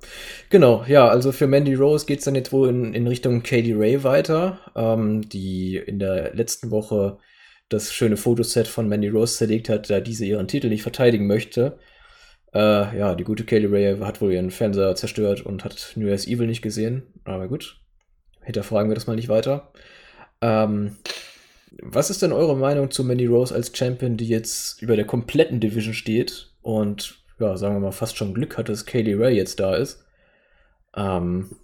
Genau, 0.50 0.84
ja, 0.88 1.08
also 1.08 1.32
für 1.32 1.48
Mandy 1.48 1.74
Rose 1.74 2.06
geht 2.06 2.20
es 2.20 2.26
dann 2.26 2.36
jetzt 2.36 2.52
wohl 2.52 2.70
in, 2.70 2.94
in 2.94 3.08
Richtung 3.08 3.44
Katie 3.44 3.74
Ray 3.74 4.04
weiter, 4.04 4.60
ähm, 4.76 5.28
die 5.28 5.78
in 5.78 6.00
der 6.00 6.34
letzten 6.34 6.72
Woche 6.72 7.18
das 7.70 7.94
schöne 7.94 8.18
Fotoset 8.18 8.68
von 8.68 8.88
Mandy 8.88 9.10
Rose 9.10 9.38
zerlegt 9.38 9.70
hat, 9.70 9.90
da 9.90 10.00
diese 10.00 10.26
ihren 10.26 10.48
Titel 10.48 10.70
nicht 10.70 10.84
verteidigen 10.84 11.28
möchte. 11.28 11.80
Äh, 12.54 12.98
ja, 12.98 13.16
die 13.16 13.24
gute 13.24 13.44
Katie 13.44 13.66
Ray 13.66 13.98
hat 14.00 14.22
wohl 14.22 14.32
ihren 14.32 14.52
Fernseher 14.52 14.96
zerstört 14.96 15.42
und 15.42 15.64
hat 15.64 15.94
New 15.96 16.08
Year's 16.08 16.28
Evil 16.28 16.48
nicht 16.48 16.62
gesehen. 16.62 17.04
Aber 17.24 17.48
gut, 17.48 17.82
hinterfragen 18.44 18.90
wir 18.90 18.96
das 18.96 19.08
mal 19.08 19.16
nicht 19.16 19.30
weiter. 19.30 19.72
Ähm, 20.42 20.96
was 21.82 22.10
ist 22.10 22.22
denn 22.22 22.32
eure 22.32 22.56
Meinung 22.56 22.92
zu 22.92 23.04
Mandy 23.04 23.26
Rose 23.26 23.54
als 23.54 23.76
Champion, 23.76 24.16
die 24.16 24.28
jetzt 24.28 24.82
über 24.82 24.96
der 24.96 25.06
kompletten 25.06 25.60
Division 25.60 25.94
steht 25.94 26.54
und, 26.62 27.25
ja, 27.40 27.58
sagen 27.58 27.76
wir 27.76 27.80
mal, 27.82 27.92
fast 27.92 28.18
schon 28.18 28.34
Glück 28.34 28.58
hat, 28.58 28.70
dass 28.70 28.86
Kaylee 28.86 29.16
Ray 29.16 29.36
jetzt 29.36 29.60
da 29.60 29.76
ist? 29.76 30.06
Ähm, 30.96 31.58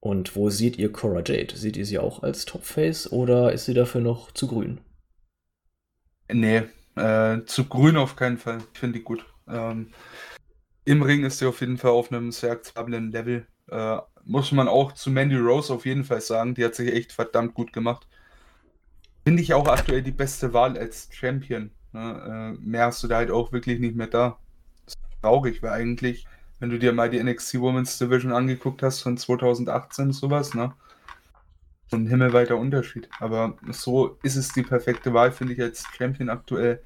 Und 0.00 0.34
wo 0.34 0.50
seht 0.50 0.76
ihr 0.76 0.90
Cora 0.90 1.22
Jade? 1.24 1.56
Seht 1.56 1.76
ihr 1.76 1.86
sie 1.86 2.00
auch 2.00 2.24
als 2.24 2.44
Topface 2.44 3.12
oder 3.12 3.52
ist 3.52 3.66
sie 3.66 3.74
dafür 3.74 4.00
noch 4.00 4.32
zu 4.32 4.48
grün? 4.48 4.80
Nee, 6.30 6.62
äh, 6.96 7.44
zu 7.46 7.68
grün 7.68 7.96
auf 7.96 8.16
keinen 8.16 8.38
Fall. 8.38 8.58
Ich 8.72 8.78
finde 8.80 8.98
die 8.98 9.04
gut. 9.04 9.24
Ähm, 9.48 9.92
Im 10.84 11.02
Ring 11.02 11.24
ist 11.24 11.38
sie 11.38 11.46
auf 11.46 11.60
jeden 11.60 11.78
Fall 11.78 11.92
auf 11.92 12.12
einem 12.12 12.32
sehr 12.32 12.52
akzeptablen 12.52 13.12
Level. 13.12 13.46
Äh, 13.68 13.98
muss 14.24 14.52
man 14.52 14.68
auch 14.68 14.92
zu 14.92 15.10
Mandy 15.10 15.36
Rose 15.36 15.72
auf 15.72 15.86
jeden 15.86 16.04
Fall 16.04 16.20
sagen. 16.20 16.54
Die 16.54 16.64
hat 16.64 16.74
sich 16.74 16.92
echt 16.92 17.12
verdammt 17.12 17.54
gut 17.54 17.72
gemacht. 17.72 18.08
Finde 19.24 19.42
ich 19.42 19.54
auch 19.54 19.68
aktuell 19.68 20.02
die 20.02 20.10
beste 20.12 20.52
Wahl 20.52 20.76
als 20.76 21.08
Champion. 21.12 21.70
Ne? 21.92 22.56
Äh, 22.58 22.60
mehr 22.60 22.86
hast 22.86 23.02
du 23.02 23.08
da 23.08 23.16
halt 23.18 23.30
auch 23.30 23.52
wirklich 23.52 23.78
nicht 23.78 23.94
mehr 23.96 24.06
da. 24.08 24.40
Traurig, 25.22 25.62
weil 25.62 25.72
eigentlich, 25.72 26.26
wenn 26.60 26.70
du 26.70 26.78
dir 26.78 26.92
mal 26.92 27.10
die 27.10 27.22
NXT 27.22 27.60
Women's 27.60 27.98
Division 27.98 28.32
angeguckt 28.32 28.82
hast 28.82 29.02
von 29.02 29.16
2018, 29.16 30.12
sowas, 30.12 30.54
ne? 30.54 30.74
ein 31.92 32.06
himmelweiter 32.06 32.56
Unterschied. 32.56 33.08
Aber 33.20 33.56
so 33.70 34.18
ist 34.22 34.36
es 34.36 34.52
die 34.52 34.62
perfekte 34.62 35.14
Wahl, 35.14 35.32
finde 35.32 35.54
ich, 35.54 35.62
als 35.62 35.84
Champion 35.96 36.28
aktuell. 36.28 36.82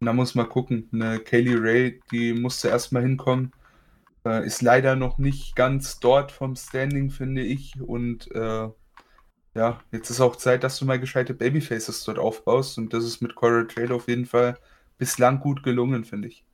Und 0.00 0.06
da 0.06 0.12
muss 0.12 0.34
man 0.34 0.48
gucken. 0.48 0.88
Eine 0.92 1.20
Kaylee 1.20 1.56
Ray, 1.58 2.00
die 2.10 2.32
musste 2.34 2.68
erstmal 2.68 3.02
hinkommen. 3.02 3.52
Äh, 4.24 4.46
ist 4.46 4.62
leider 4.62 4.96
noch 4.96 5.18
nicht 5.18 5.56
ganz 5.56 6.00
dort 6.00 6.32
vom 6.32 6.56
Standing, 6.56 7.10
finde 7.10 7.42
ich. 7.42 7.80
Und 7.80 8.30
äh, 8.32 8.68
ja, 9.54 9.80
jetzt 9.92 10.10
ist 10.10 10.20
auch 10.20 10.36
Zeit, 10.36 10.64
dass 10.64 10.78
du 10.78 10.84
mal 10.86 11.00
gescheite 11.00 11.34
Babyfaces 11.34 12.04
dort 12.04 12.18
aufbaust. 12.18 12.78
Und 12.78 12.94
das 12.94 13.04
ist 13.04 13.20
mit 13.20 13.34
Cora 13.34 13.66
Jade 13.68 13.94
auf 13.94 14.08
jeden 14.08 14.26
Fall 14.26 14.58
bislang 14.98 15.40
gut 15.40 15.62
gelungen, 15.62 16.04
finde 16.04 16.28
ich. 16.28 16.44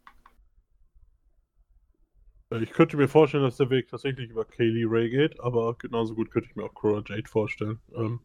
Äh, 2.50 2.62
ich 2.62 2.70
könnte 2.70 2.96
mir 2.96 3.08
vorstellen, 3.08 3.44
dass 3.44 3.56
der 3.56 3.70
Weg 3.70 3.88
tatsächlich 3.88 4.30
über 4.30 4.44
Kaylee 4.44 4.86
Ray 4.86 5.10
geht, 5.10 5.40
aber 5.40 5.74
genauso 5.74 6.14
gut 6.14 6.30
könnte 6.30 6.48
ich 6.48 6.56
mir 6.56 6.64
auch 6.64 6.74
Cora 6.74 7.02
Jade 7.06 7.28
vorstellen. 7.28 7.78
Ähm, 7.94 8.20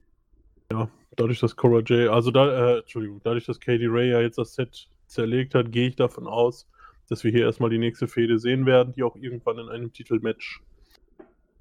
ja, 0.72 0.90
dadurch, 1.16 1.40
dass 1.40 1.56
Cora 1.56 1.82
Jade, 1.86 2.12
also 2.12 2.32
da, 2.32 2.76
äh, 2.76 2.80
Entschuldigung, 2.80 3.22
dadurch, 3.24 3.46
dass 3.46 3.60
Kaylee 3.60 3.90
Ray 3.90 4.12
ja 4.12 4.22
jetzt 4.22 4.38
das 4.38 4.54
Set 4.54 4.88
zerlegt 5.08 5.56
hat, 5.56 5.72
gehe 5.72 5.90
ich 5.90 5.96
davon 5.96 6.28
aus, 6.28 6.68
dass 7.10 7.24
wir 7.24 7.32
hier 7.32 7.46
erstmal 7.46 7.70
die 7.70 7.78
nächste 7.78 8.08
Fehde 8.08 8.40
sehen 8.40 8.66
werden, 8.66 8.94
die 8.94 9.04
auch 9.04 9.16
irgendwann 9.16 9.58
in 9.58 9.70
einem 9.70 9.92
Titelmatch 9.92 10.62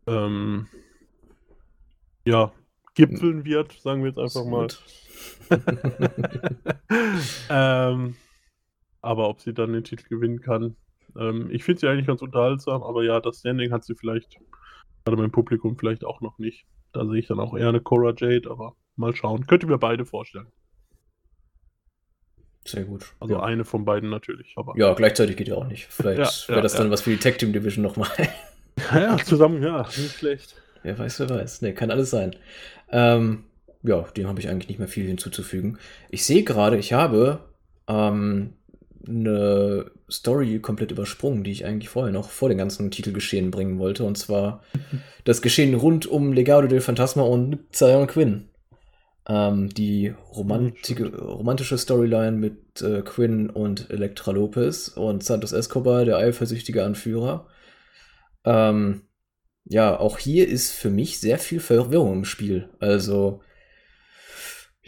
ähm, 0.07 0.69
ja, 2.25 2.53
gipfeln 2.95 3.45
wird, 3.45 3.73
sagen 3.73 4.03
wir 4.03 4.11
jetzt 4.11 4.19
einfach 4.19 4.45
mal. 4.45 4.69
ähm, 7.51 8.17
aber 9.03 9.29
ob 9.29 9.41
sie 9.41 9.53
dann 9.53 9.73
den 9.73 9.85
Titel 9.85 10.09
gewinnen 10.09 10.41
kann, 10.41 10.77
ähm, 11.19 11.49
ich 11.51 11.65
finde 11.65 11.81
sie 11.81 11.89
eigentlich 11.89 12.07
ganz 12.07 12.23
unterhaltsam, 12.23 12.83
aber 12.83 13.03
ja, 13.05 13.21
das 13.21 13.41
Standing 13.41 13.73
hat 13.73 13.85
sie 13.85 13.95
vielleicht, 13.95 14.39
gerade 15.05 15.21
mein 15.21 15.31
Publikum 15.31 15.77
vielleicht 15.79 16.05
auch 16.05 16.21
noch 16.21 16.39
nicht. 16.39 16.67
Da 16.93 17.07
sehe 17.07 17.19
ich 17.19 17.27
dann 17.27 17.41
auch 17.41 17.57
eher 17.57 17.69
eine 17.69 17.81
Cora 17.81 18.13
Jade, 18.17 18.51
aber 18.51 18.75
mal 18.97 19.15
schauen. 19.15 19.47
Könnte 19.47 19.67
mir 19.67 19.79
beide 19.79 20.05
vorstellen. 20.05 20.49
Sehr 22.67 22.85
gut. 22.85 23.15
Also 23.21 23.35
ja. 23.35 23.43
eine 23.43 23.65
von 23.65 23.85
beiden 23.85 24.11
natürlich. 24.11 24.55
Aber 24.57 24.75
ja, 24.77 24.93
gleichzeitig 24.95 25.37
geht 25.37 25.49
ja 25.49 25.55
auch 25.55 25.67
nicht. 25.67 25.87
Vielleicht 25.87 26.19
ja, 26.19 26.49
wäre 26.49 26.59
ja, 26.59 26.63
das 26.63 26.75
dann 26.75 26.91
was 26.91 27.03
für 27.03 27.11
die 27.11 27.17
Tag 27.17 27.39
Team 27.39 27.53
Division 27.53 27.83
nochmal. 27.83 28.11
ja, 28.95 29.17
zusammen, 29.19 29.63
ja, 29.63 29.83
nicht 29.83 30.19
schlecht. 30.19 30.57
Wer 30.83 30.99
weiß, 30.99 31.21
wer 31.21 31.31
weiß. 31.31 31.63
Ne, 31.63 31.75
kann 31.75 31.91
alles 31.91 32.11
sein. 32.11 32.37
Ähm, 32.91 33.45
ja, 33.83 34.03
dem 34.03 34.27
habe 34.27 34.41
ich 34.41 34.49
eigentlich 34.49 34.69
nicht 34.69 34.79
mehr 34.79 34.89
viel 34.89 35.07
hinzuzufügen. 35.07 35.79
Ich 36.11 36.25
sehe 36.25 36.43
gerade, 36.43 36.77
ich 36.77 36.93
habe 36.93 37.41
ähm, 37.89 38.55
eine 39.07 39.91
Story 40.11 40.59
komplett 40.61 40.91
übersprungen, 40.91 41.45
die 41.45 41.53
ich 41.53 41.65
eigentlich 41.65 41.89
vorher 41.89 42.13
noch 42.13 42.31
vor 42.31 42.49
den 42.49 42.59
ganzen 42.59 42.91
Titelgeschehen 42.91 43.51
bringen 43.51 43.79
wollte. 43.79 44.05
Und 44.05 44.19
zwar 44.19 44.63
das 45.25 45.43
Geschehen 45.43 45.75
rund 45.75 46.07
um 46.07 46.33
Legado 46.33 46.67
del 46.67 46.81
Fantasma 46.81 47.23
und 47.23 47.59
Zion 47.73 48.07
Quinn. 48.07 48.49
Ähm, 49.29 49.69
die 49.69 50.15
romantische 50.35 51.79
Storyline 51.79 52.33
mit 52.33 52.83
äh, 52.83 53.03
Quinn 53.03 53.51
und 53.51 53.91
Elektra 53.91 54.33
Lopez 54.33 54.89
und 54.89 55.23
Santos 55.23 55.53
Escobar, 55.53 56.05
der 56.05 56.17
eifersüchtige 56.17 56.85
Anführer. 56.85 57.47
Ähm, 58.45 59.03
ja, 59.65 59.99
auch 59.99 60.19
hier 60.19 60.49
ist 60.49 60.73
für 60.73 60.91
mich 60.91 61.21
sehr 61.21 61.39
viel 61.39 61.61
Verwirrung 61.61 62.15
im 62.15 62.25
Spiel. 62.25 62.71
Also, 62.81 63.41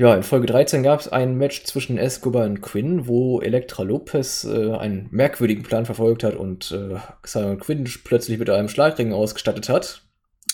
ja, 0.02 0.16
in 0.16 0.24
Folge 0.24 0.48
13 0.48 0.82
gab 0.82 0.98
es 0.98 1.06
ein 1.06 1.36
Match 1.36 1.62
zwischen 1.62 1.96
Escobar 1.96 2.44
und 2.46 2.60
Quinn, 2.60 3.06
wo 3.06 3.40
Elektra 3.40 3.84
Lopez 3.84 4.42
äh, 4.42 4.72
einen 4.72 5.06
merkwürdigen 5.12 5.62
Plan 5.62 5.86
verfolgt 5.86 6.24
hat 6.24 6.34
und 6.34 6.72
äh, 6.72 6.98
Xion 7.22 7.60
Quinn 7.60 7.88
plötzlich 8.02 8.36
mit 8.40 8.50
einem 8.50 8.68
Schlagring 8.68 9.12
ausgestattet 9.12 9.68
hat. 9.68 10.02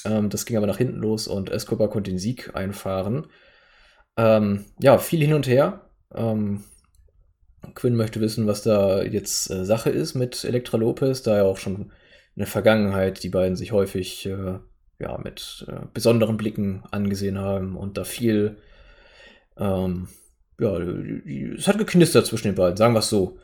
Ähm, 0.05 0.29
das 0.29 0.45
ging 0.45 0.59
aber 0.59 0.67
nach 0.67 0.77
hinten 0.77 0.99
los 0.99 1.27
und 1.27 1.49
Escobar 1.49 1.89
konnte 1.89 2.11
den 2.11 2.19
Sieg 2.19 2.55
einfahren. 2.57 3.29
Ähm, 4.19 4.67
ja, 4.83 4.99
viel 4.99 5.21
hin 5.21 5.33
und 5.33 5.47
her. 5.47 5.81
Ähm, 6.15 6.65
Quinn 7.75 7.97
möchte 7.97 8.21
wissen, 8.21 8.47
was 8.47 8.61
da 8.61 9.03
jetzt 9.03 9.51
äh, 9.51 9.65
Sache 9.65 9.89
ist 9.89 10.15
mit 10.15 10.45
Elektra 10.45 10.77
Lopez, 10.77 11.23
da 11.23 11.39
ja 11.39 11.45
auch 11.45 11.57
schon 11.57 11.91
in 12.35 12.41
der 12.41 12.47
Vergangenheit 12.47 13.23
die 13.23 13.31
beiden 13.31 13.57
sich 13.57 13.73
häufig 13.73 14.27
äh, 14.27 14.59
ja, 14.99 15.17
mit 15.17 15.65
äh, 15.69 15.87
besonderen 15.95 16.37
Blicken 16.37 16.83
angesehen 16.91 17.39
haben 17.39 17.79
und 17.79 17.97
da 17.97 18.05
viel 18.05 18.59
ähm, 19.59 20.09
ja, 20.61 20.77
es 20.79 21.69
hat 21.69 21.79
geknistert 21.79 22.27
zwischen 22.27 22.49
den 22.49 22.55
beiden, 22.55 22.77
sagen 22.77 22.95
wir 22.95 23.01
es 23.01 23.11
so. 23.11 23.39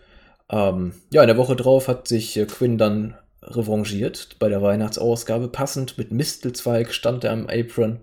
Ähm, 0.50 0.92
ja, 1.10 1.22
in 1.22 1.28
der 1.28 1.36
Woche 1.36 1.56
drauf 1.56 1.88
hat 1.88 2.08
sich 2.08 2.36
äh, 2.36 2.46
Quinn 2.46 2.76
dann 2.78 3.16
revanchiert 3.42 4.38
bei 4.38 4.48
der 4.48 4.62
Weihnachtsausgabe. 4.62 5.48
Passend 5.48 5.98
mit 5.98 6.12
Mistelzweig 6.12 6.92
stand 6.92 7.24
er 7.24 7.32
am 7.32 7.46
Apron, 7.48 8.00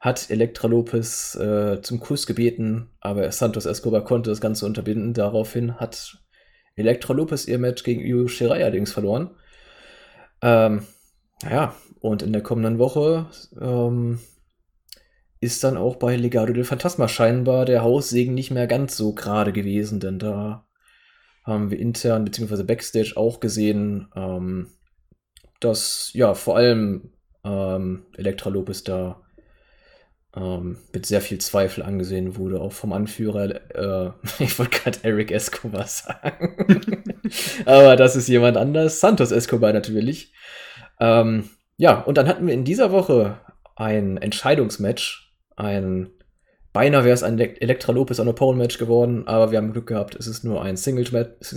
hat 0.00 0.30
Elektra 0.30 0.68
Lopez 0.68 1.34
äh, 1.36 1.80
zum 1.82 2.00
Kuss 2.00 2.26
gebeten, 2.26 2.90
aber 3.00 3.30
Santos 3.32 3.66
Escobar 3.66 4.04
konnte 4.04 4.30
das 4.30 4.40
Ganze 4.40 4.66
unterbinden. 4.66 5.14
Daraufhin 5.14 5.80
hat 5.80 6.18
Elektra 6.76 7.14
Lopez 7.14 7.46
ihr 7.46 7.58
Match 7.58 7.82
gegen 7.82 8.02
Io 8.02 8.28
Shirai 8.28 8.62
allerdings 8.62 8.92
verloren. 8.92 9.30
Ähm, 10.42 10.86
naja, 11.42 11.74
und 12.00 12.22
in 12.22 12.32
der 12.32 12.42
kommenden 12.42 12.78
Woche 12.78 13.26
ähm, 13.60 14.20
ist 15.44 15.62
dann 15.62 15.76
auch 15.76 15.96
bei 15.96 16.16
Legado 16.16 16.52
del 16.52 16.64
Phantasma 16.64 17.06
scheinbar 17.06 17.64
der 17.64 17.82
Haussegen 17.82 18.34
nicht 18.34 18.50
mehr 18.50 18.66
ganz 18.66 18.96
so 18.96 19.14
gerade 19.14 19.52
gewesen, 19.52 20.00
denn 20.00 20.18
da 20.18 20.66
haben 21.44 21.70
wir 21.70 21.78
intern 21.78 22.24
bzw. 22.24 22.62
Backstage 22.62 23.12
auch 23.16 23.38
gesehen, 23.40 24.08
ähm, 24.16 24.70
dass 25.60 26.10
ja 26.14 26.34
vor 26.34 26.56
allem 26.56 27.12
ähm, 27.44 28.06
Elektra 28.16 28.50
Lopez 28.50 28.82
da 28.84 29.20
ähm, 30.34 30.78
mit 30.92 31.06
sehr 31.06 31.20
viel 31.20 31.38
Zweifel 31.38 31.82
angesehen 31.82 32.36
wurde, 32.36 32.60
auch 32.60 32.72
vom 32.72 32.92
Anführer, 32.92 33.50
äh, 33.74 34.10
ich 34.42 34.58
wollte 34.58 34.78
gerade 34.78 34.98
Eric 35.02 35.30
Escobar 35.30 35.86
sagen, 35.86 37.04
aber 37.66 37.96
das 37.96 38.16
ist 38.16 38.28
jemand 38.28 38.56
anders, 38.56 39.00
Santos 39.00 39.30
Escobar 39.30 39.72
natürlich. 39.72 40.32
Ähm, 40.98 41.50
ja, 41.76 42.00
und 42.00 42.18
dann 42.18 42.28
hatten 42.28 42.46
wir 42.46 42.54
in 42.54 42.64
dieser 42.64 42.92
Woche 42.92 43.40
ein 43.76 44.16
Entscheidungsmatch 44.16 45.23
ein, 45.56 46.10
beinahe 46.72 47.04
wäre 47.04 47.14
es 47.14 47.22
ein 47.22 47.38
Elektra 47.38 47.92
Lopez 47.92 48.20
on 48.20 48.28
a 48.28 48.32
Pole 48.32 48.56
Match 48.56 48.78
geworden, 48.78 49.26
aber 49.26 49.50
wir 49.50 49.58
haben 49.58 49.72
Glück 49.72 49.86
gehabt, 49.86 50.14
es 50.16 50.26
ist 50.26 50.44
nur 50.44 50.62
ein 50.62 50.76
Singles 50.76 51.12
Match. 51.12 51.54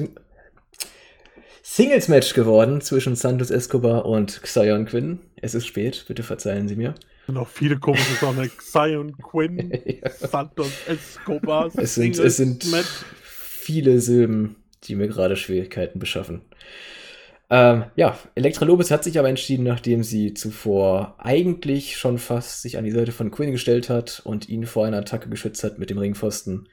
Singles 1.64 2.08
Match 2.08 2.34
geworden 2.34 2.82
zwischen 2.82 3.16
Santos 3.16 3.52
Escobar 3.52 4.06
und 4.06 4.42
Xion 4.42 4.86
Quinn. 4.86 5.20
Es 5.36 5.54
ist 5.54 5.68
spät, 5.68 6.06
bitte 6.08 6.24
verzeihen 6.24 6.68
Sie 6.68 6.76
mir. 6.76 6.96
Noch 7.28 7.50
viele 7.50 7.78
komische 7.78 8.16
Sachen. 8.16 8.50
Xion 8.58 9.18
Quinn, 9.18 9.74
ja. 9.86 10.10
Santos 10.10 10.72
Escobar. 10.88 11.70
Es 11.76 11.96
sind, 11.96 12.18
es 12.18 12.38
sind 12.38 12.66
viele 13.22 14.00
Silben, 14.00 14.56
die 14.86 14.96
mir 14.96 15.08
gerade 15.08 15.36
Schwierigkeiten 15.36 16.00
beschaffen. 16.00 16.42
Ähm, 17.50 17.86
ja, 17.96 18.18
Elektra 18.36 18.66
Lopez 18.66 18.92
hat 18.92 19.04
sich 19.04 19.18
aber 19.18 19.30
entschieden, 19.30 19.64
nachdem 19.64 20.04
sie 20.04 20.34
zuvor 20.34 21.16
eigentlich 21.18 21.98
schon 21.98 22.18
fast 22.18 22.62
sich 22.62 22.78
an 22.78 22.84
die 22.84 22.92
Seite 22.92 23.14
von 23.14 23.32
Quinn 23.32 23.52
gestellt 23.52 23.90
hat 23.90 24.22
und 24.26 24.50
ihn 24.50 24.66
vor 24.66 24.86
einer 24.86 24.98
Attacke 24.98 25.30
geschützt 25.30 25.64
hat 25.64 25.80
mit 25.80 25.90
dem 25.90 25.98
Ringpfosten, 25.98 26.68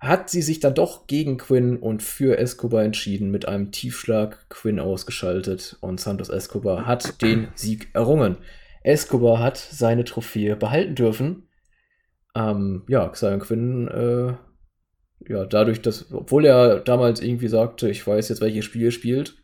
hat 0.00 0.30
sie 0.30 0.42
sich 0.42 0.60
dann 0.60 0.74
doch 0.74 1.06
gegen 1.06 1.36
Quinn 1.36 1.76
und 1.76 2.02
für 2.02 2.38
Escobar 2.38 2.82
entschieden, 2.82 3.30
mit 3.30 3.46
einem 3.46 3.72
Tiefschlag 3.72 4.48
Quinn 4.48 4.80
ausgeschaltet 4.80 5.76
und 5.80 6.00
Santos 6.00 6.30
Escobar 6.30 6.86
hat 6.86 7.20
den 7.20 7.48
Sieg 7.54 7.88
errungen. 7.92 8.38
Escobar 8.82 9.40
hat 9.40 9.56
seine 9.56 10.04
Trophäe 10.04 10.56
behalten 10.56 10.94
dürfen. 10.94 11.48
Ähm, 12.34 12.84
ja, 12.88 13.08
Xion 13.08 13.40
Quinn, 13.40 13.88
äh, 13.88 14.34
ja, 15.30 15.44
dadurch, 15.44 15.82
dass, 15.82 16.12
obwohl 16.12 16.46
er 16.46 16.80
damals 16.80 17.20
irgendwie 17.20 17.48
sagte, 17.48 17.90
ich 17.90 18.06
weiß 18.06 18.28
jetzt, 18.28 18.40
welches 18.40 18.64
Spiel 18.64 18.92
spielt, 18.92 19.36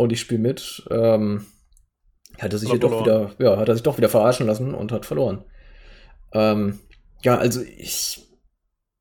und 0.00 0.12
ich 0.12 0.20
spiele 0.20 0.40
mit, 0.40 0.82
ähm, 0.90 1.44
hat 2.38 2.54
er 2.54 2.58
sich 2.58 2.70
doch 2.70 3.02
wieder, 3.02 3.32
ja, 3.38 3.58
hat 3.58 3.68
er 3.68 3.74
sich 3.74 3.82
doch 3.82 3.98
wieder 3.98 4.08
verarschen 4.08 4.46
lassen 4.46 4.72
und 4.72 4.92
hat 4.92 5.04
verloren. 5.04 5.44
Ähm, 6.32 6.78
ja, 7.22 7.36
also 7.36 7.60
ich 7.60 8.26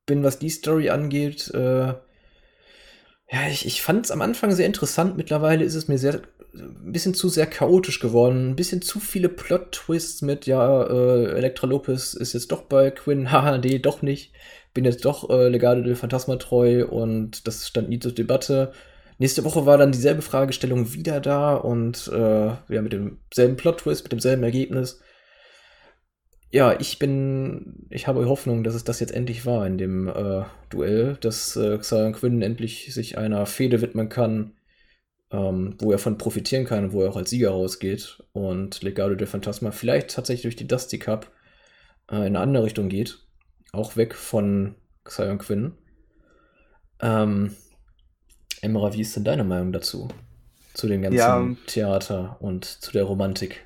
bin, 0.05 0.23
was 0.23 0.39
die 0.39 0.49
Story 0.49 0.89
angeht, 0.89 1.51
äh, 1.53 1.93
ja, 3.31 3.47
ich, 3.49 3.65
ich 3.65 3.81
fand 3.81 4.05
es 4.05 4.11
am 4.11 4.21
Anfang 4.21 4.51
sehr 4.51 4.65
interessant. 4.65 5.15
Mittlerweile 5.15 5.63
ist 5.63 5.75
es 5.75 5.87
mir 5.87 5.97
sehr 5.97 6.21
ein 6.53 6.91
bisschen 6.91 7.13
zu 7.13 7.29
sehr 7.29 7.45
chaotisch 7.45 8.01
geworden, 8.01 8.49
ein 8.49 8.55
bisschen 8.57 8.81
zu 8.81 8.99
viele 8.99 9.29
Plot-Twists 9.29 10.21
mit, 10.21 10.47
ja, 10.47 10.83
äh, 10.83 11.27
Elektra 11.27 11.65
Lopez 11.65 12.13
ist 12.13 12.33
jetzt 12.33 12.51
doch 12.51 12.63
bei 12.63 12.91
Quinn, 12.91 13.31
haha, 13.31 13.57
nee, 13.57 13.79
doch 13.79 14.01
nicht, 14.01 14.33
bin 14.73 14.83
jetzt 14.83 15.05
doch 15.05 15.29
äh, 15.29 15.47
Legado 15.47 15.81
del 15.81 15.95
Phantasma 15.95 16.35
treu 16.35 16.85
und 16.85 17.47
das 17.47 17.65
stand 17.69 17.87
nie 17.87 17.99
zur 17.99 18.11
Debatte. 18.11 18.73
Nächste 19.19 19.43
Woche 19.43 19.65
war 19.65 19.77
dann 19.77 19.91
dieselbe 19.91 20.21
Fragestellung 20.21 20.93
wieder 20.93 21.19
da 21.19 21.55
und 21.55 22.07
äh, 22.07 22.47
ja, 22.47 22.81
mit 22.81 22.93
demselben 22.93 23.57
Plot-Twist, 23.57 24.03
mit 24.03 24.13
demselben 24.13 24.43
Ergebnis. 24.43 25.01
Ja, 26.51 26.79
ich 26.79 26.99
bin, 26.99 27.85
ich 27.89 28.07
habe 28.07 28.27
Hoffnung, 28.29 28.63
dass 28.63 28.75
es 28.75 28.85
das 28.85 29.01
jetzt 29.01 29.13
endlich 29.13 29.45
war 29.45 29.67
in 29.67 29.77
dem 29.77 30.07
äh, 30.07 30.45
Duell, 30.69 31.17
dass 31.19 31.57
äh, 31.57 31.77
Xion 31.77 32.13
Quinn 32.13 32.41
endlich 32.41 32.93
sich 32.93 33.17
einer 33.17 33.45
Fehde 33.45 33.81
widmen 33.81 34.07
kann, 34.07 34.53
ähm, 35.31 35.75
wo 35.79 35.91
er 35.91 35.99
von 35.99 36.17
profitieren 36.17 36.63
kann 36.63 36.85
und 36.85 36.93
wo 36.93 37.03
er 37.03 37.09
auch 37.09 37.17
als 37.17 37.29
Sieger 37.29 37.49
rausgeht 37.49 38.23
und 38.31 38.81
Legado 38.83 39.15
de 39.15 39.27
Phantasma 39.27 39.71
vielleicht 39.71 40.11
tatsächlich 40.11 40.43
durch 40.43 40.55
die 40.55 40.67
Dusty 40.67 40.97
Cup 40.97 41.29
äh, 42.09 42.15
in 42.15 42.21
eine 42.21 42.39
andere 42.39 42.63
Richtung 42.63 42.87
geht, 42.87 43.19
auch 43.73 43.97
weg 43.97 44.15
von 44.15 44.75
Xion 45.03 45.39
Quinn. 45.39 45.73
Ähm, 47.01 47.51
Emra, 48.61 48.93
wie 48.93 49.01
ist 49.01 49.15
denn 49.15 49.23
deine 49.23 49.43
Meinung 49.43 49.71
dazu? 49.71 50.09
Zu 50.73 50.87
dem 50.87 51.01
ganzen 51.01 51.17
ja, 51.17 51.55
Theater 51.67 52.37
und 52.39 52.65
zu 52.65 52.91
der 52.91 53.03
Romantik? 53.03 53.65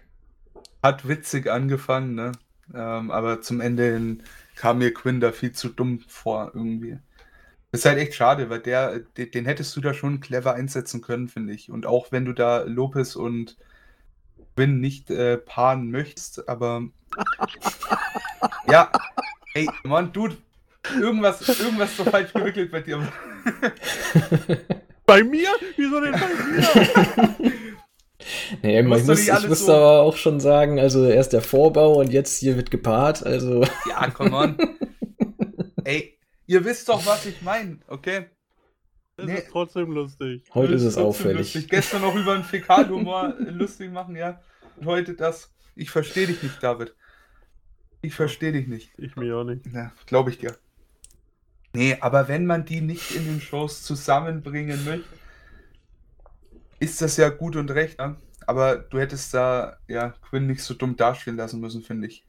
Hat 0.81 1.07
witzig 1.07 1.49
angefangen, 1.49 2.15
ne? 2.15 2.31
Ähm, 2.73 3.11
aber 3.11 3.41
zum 3.41 3.61
Ende 3.61 3.91
hin 3.91 4.23
kam 4.55 4.77
mir 4.79 4.93
Quinn 4.93 5.19
da 5.19 5.31
viel 5.31 5.51
zu 5.51 5.69
dumm 5.69 5.99
vor 6.07 6.51
irgendwie. 6.53 6.97
Das 7.71 7.81
ist 7.81 7.85
halt 7.85 7.97
echt 7.97 8.13
schade, 8.13 8.49
weil 8.49 8.59
der, 8.59 8.99
den, 8.99 9.45
hättest 9.45 9.75
du 9.75 9.81
da 9.81 9.93
schon 9.93 10.19
clever 10.19 10.53
einsetzen 10.53 11.01
können, 11.01 11.27
finde 11.27 11.53
ich. 11.53 11.71
Und 11.71 11.85
auch 11.85 12.11
wenn 12.11 12.25
du 12.25 12.33
da 12.33 12.61
Lopez 12.61 13.15
und 13.15 13.57
Quinn 14.55 14.79
nicht 14.79 15.09
äh, 15.09 15.37
paaren 15.37 15.89
möchtest, 15.89 16.47
aber 16.47 16.83
ja, 18.69 18.91
ey, 19.55 19.67
Mann, 19.83 20.13
Dude, 20.13 20.37
irgendwas, 20.99 21.47
irgendwas 21.59 21.97
so 21.97 22.03
falsch 22.05 22.31
gewickelt 22.31 22.71
bei 22.71 22.81
dir. 22.81 23.07
bei 25.05 25.23
mir? 25.23 25.49
Wieso 25.75 25.99
denn 25.99 26.13
bei 26.13 26.27
mir? 26.27 27.53
Nee, 28.61 28.79
ich, 28.79 28.85
muss, 28.85 29.27
ich 29.27 29.47
muss 29.49 29.65
so 29.65 29.73
aber 29.73 30.01
auch 30.01 30.15
schon 30.15 30.39
sagen, 30.39 30.79
also 30.79 31.05
erst 31.05 31.33
der 31.33 31.41
Vorbau 31.41 31.99
und 31.99 32.11
jetzt 32.11 32.39
hier 32.39 32.55
wird 32.55 32.71
gepaart, 32.71 33.25
also. 33.25 33.65
Ja, 33.89 34.09
come 34.11 34.35
on. 34.35 34.57
Ey, 35.83 36.17
ihr 36.45 36.63
wisst 36.63 36.87
doch, 36.87 37.05
was 37.05 37.25
ich 37.25 37.41
meine, 37.41 37.79
okay? 37.87 38.27
Das 39.17 39.27
nee. 39.27 39.35
ist 39.35 39.49
trotzdem 39.51 39.91
lustig. 39.91 40.43
Heute 40.53 40.73
ist 40.73 40.83
es 40.83 40.97
auffällig. 40.97 41.53
Lustig. 41.53 41.69
Gestern 41.69 42.01
noch 42.01 42.15
über 42.15 42.33
einen 42.33 42.43
Fäkalhumor 42.43 43.35
lustig 43.39 43.91
machen, 43.91 44.15
ja. 44.15 44.41
Und 44.77 44.87
heute 44.87 45.13
das. 45.13 45.53
Ich 45.75 45.91
verstehe 45.91 46.27
dich 46.27 46.41
nicht, 46.41 46.61
David. 46.63 46.95
Ich 48.01 48.15
verstehe 48.15 48.51
dich 48.51 48.67
nicht. 48.67 48.91
Ich 48.97 49.15
mir 49.15 49.37
auch 49.37 49.43
nicht. 49.43 49.65
Ja, 49.71 49.91
glaube 50.07 50.31
ich 50.31 50.39
dir. 50.39 50.57
Nee, 51.75 51.97
aber 52.01 52.27
wenn 52.27 52.45
man 52.45 52.65
die 52.65 52.81
nicht 52.81 53.15
in 53.15 53.25
den 53.25 53.41
Shows 53.41 53.83
zusammenbringen 53.83 54.85
möchte, 54.85 55.07
ist 56.79 57.01
das 57.01 57.17
ja 57.17 57.29
gut 57.29 57.55
und 57.55 57.71
recht, 57.71 57.97
ne? 57.97 58.15
aber 58.45 58.77
du 58.77 58.99
hättest 58.99 59.33
da 59.33 59.77
ja 59.87 60.09
Quinn 60.29 60.47
nicht 60.47 60.61
so 60.61 60.73
dumm 60.73 60.95
dastehen 60.95 61.37
lassen 61.37 61.59
müssen, 61.59 61.81
finde 61.81 62.07
ich. 62.07 62.25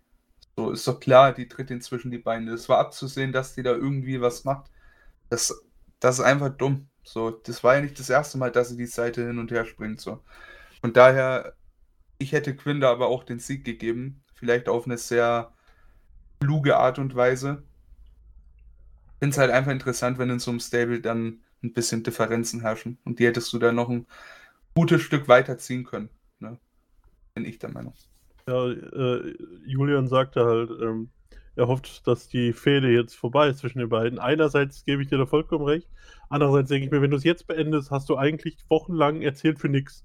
So 0.56 0.70
ist 0.70 0.86
doch 0.86 1.00
klar, 1.00 1.32
die 1.32 1.48
tritt 1.48 1.70
inzwischen 1.70 2.10
die 2.10 2.18
Beine. 2.18 2.52
Es 2.52 2.68
war 2.68 2.78
abzusehen, 2.78 3.32
dass 3.32 3.54
die 3.54 3.62
da 3.62 3.72
irgendwie 3.72 4.20
was 4.20 4.44
macht. 4.44 4.70
Das, 5.28 5.52
das 6.00 6.18
ist 6.20 6.24
einfach 6.24 6.50
dumm. 6.50 6.88
So, 7.02 7.30
das 7.30 7.64
war 7.64 7.74
ja 7.74 7.80
nicht 7.80 7.98
das 7.98 8.10
erste 8.10 8.38
Mal, 8.38 8.52
dass 8.52 8.70
sie 8.70 8.76
die 8.76 8.86
Seite 8.86 9.26
hin 9.26 9.38
und 9.38 9.50
her 9.50 9.64
springt. 9.66 10.00
So. 10.00 10.22
Von 10.80 10.92
daher, 10.92 11.54
ich 12.18 12.32
hätte 12.32 12.56
Quinn 12.56 12.80
da 12.80 12.90
aber 12.90 13.08
auch 13.08 13.24
den 13.24 13.40
Sieg 13.40 13.64
gegeben. 13.64 14.22
Vielleicht 14.34 14.68
auf 14.68 14.86
eine 14.86 14.96
sehr 14.96 15.52
kluge 16.40 16.76
Art 16.76 16.98
und 16.98 17.14
Weise. 17.16 17.64
Finde 19.24 19.32
es 19.36 19.38
halt 19.38 19.52
einfach 19.52 19.72
interessant, 19.72 20.18
wenn 20.18 20.28
in 20.28 20.38
so 20.38 20.50
einem 20.50 20.60
Stable 20.60 21.00
dann 21.00 21.38
ein 21.62 21.72
bisschen 21.72 22.02
Differenzen 22.02 22.60
herrschen. 22.60 22.98
Und 23.06 23.18
die 23.18 23.26
hättest 23.26 23.54
du 23.54 23.58
dann 23.58 23.74
noch 23.74 23.88
ein 23.88 24.06
gutes 24.74 25.00
Stück 25.00 25.28
weiterziehen 25.28 25.84
können. 25.84 26.10
Ne? 26.40 26.58
Bin 27.32 27.46
ich 27.46 27.58
der 27.58 27.70
Meinung. 27.70 27.94
Ja, 28.46 28.70
äh, 28.70 29.34
Julian 29.64 30.08
sagte 30.08 30.44
halt, 30.44 30.68
ähm, 30.78 31.08
er 31.56 31.68
hofft, 31.68 32.06
dass 32.06 32.28
die 32.28 32.52
Fehde 32.52 32.90
jetzt 32.90 33.14
vorbei 33.14 33.48
ist 33.48 33.60
zwischen 33.60 33.78
den 33.78 33.88
beiden. 33.88 34.18
Einerseits 34.18 34.84
gebe 34.84 35.00
ich 35.00 35.08
dir 35.08 35.16
da 35.16 35.24
vollkommen 35.24 35.64
recht. 35.64 35.88
Andererseits 36.28 36.68
denke 36.68 36.84
ich 36.84 36.92
mir, 36.92 37.00
wenn 37.00 37.10
du 37.10 37.16
es 37.16 37.24
jetzt 37.24 37.46
beendest, 37.46 37.90
hast 37.90 38.10
du 38.10 38.18
eigentlich 38.18 38.58
wochenlang 38.68 39.22
erzählt 39.22 39.58
für 39.58 39.70
nichts. 39.70 40.04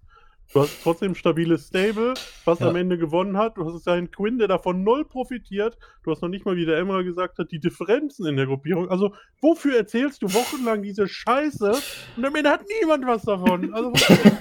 Du 0.51 0.61
hast 0.61 0.81
trotzdem 0.81 1.11
ein 1.11 1.15
stabiles 1.15 1.67
Stable, 1.67 2.15
was 2.43 2.59
ja. 2.59 2.69
am 2.69 2.76
Ende 2.76 2.97
gewonnen 2.97 3.38
hat. 3.38 3.57
Du 3.57 3.71
hast 3.71 3.88
einen 3.88 4.09
Quinn, 4.09 4.39
der 4.39 4.47
davon 4.47 4.84
null 4.84 5.05
profitiert. 5.05 5.77
Du 6.03 6.11
hast 6.11 6.23
noch 6.23 6.30
nicht 6.30 6.43
mal, 6.45 6.55
wie 6.55 6.65
der 6.65 6.80
Emma 6.80 7.03
gesagt 7.03 7.38
hat, 7.38 7.51
die 7.51 7.59
Differenzen 7.59 8.26
in 8.26 8.35
der 8.35 8.47
Gruppierung. 8.47 8.89
Also, 8.89 9.13
wofür 9.41 9.77
erzählst 9.77 10.23
du 10.23 10.34
wochenlang 10.34 10.81
diese 10.81 11.07
Scheiße? 11.07 11.71
Und 12.17 12.26
am 12.26 12.35
Ende 12.35 12.49
hat 12.49 12.63
niemand 12.81 13.05
was 13.05 13.21
davon. 13.21 13.71
Also, 13.73 13.93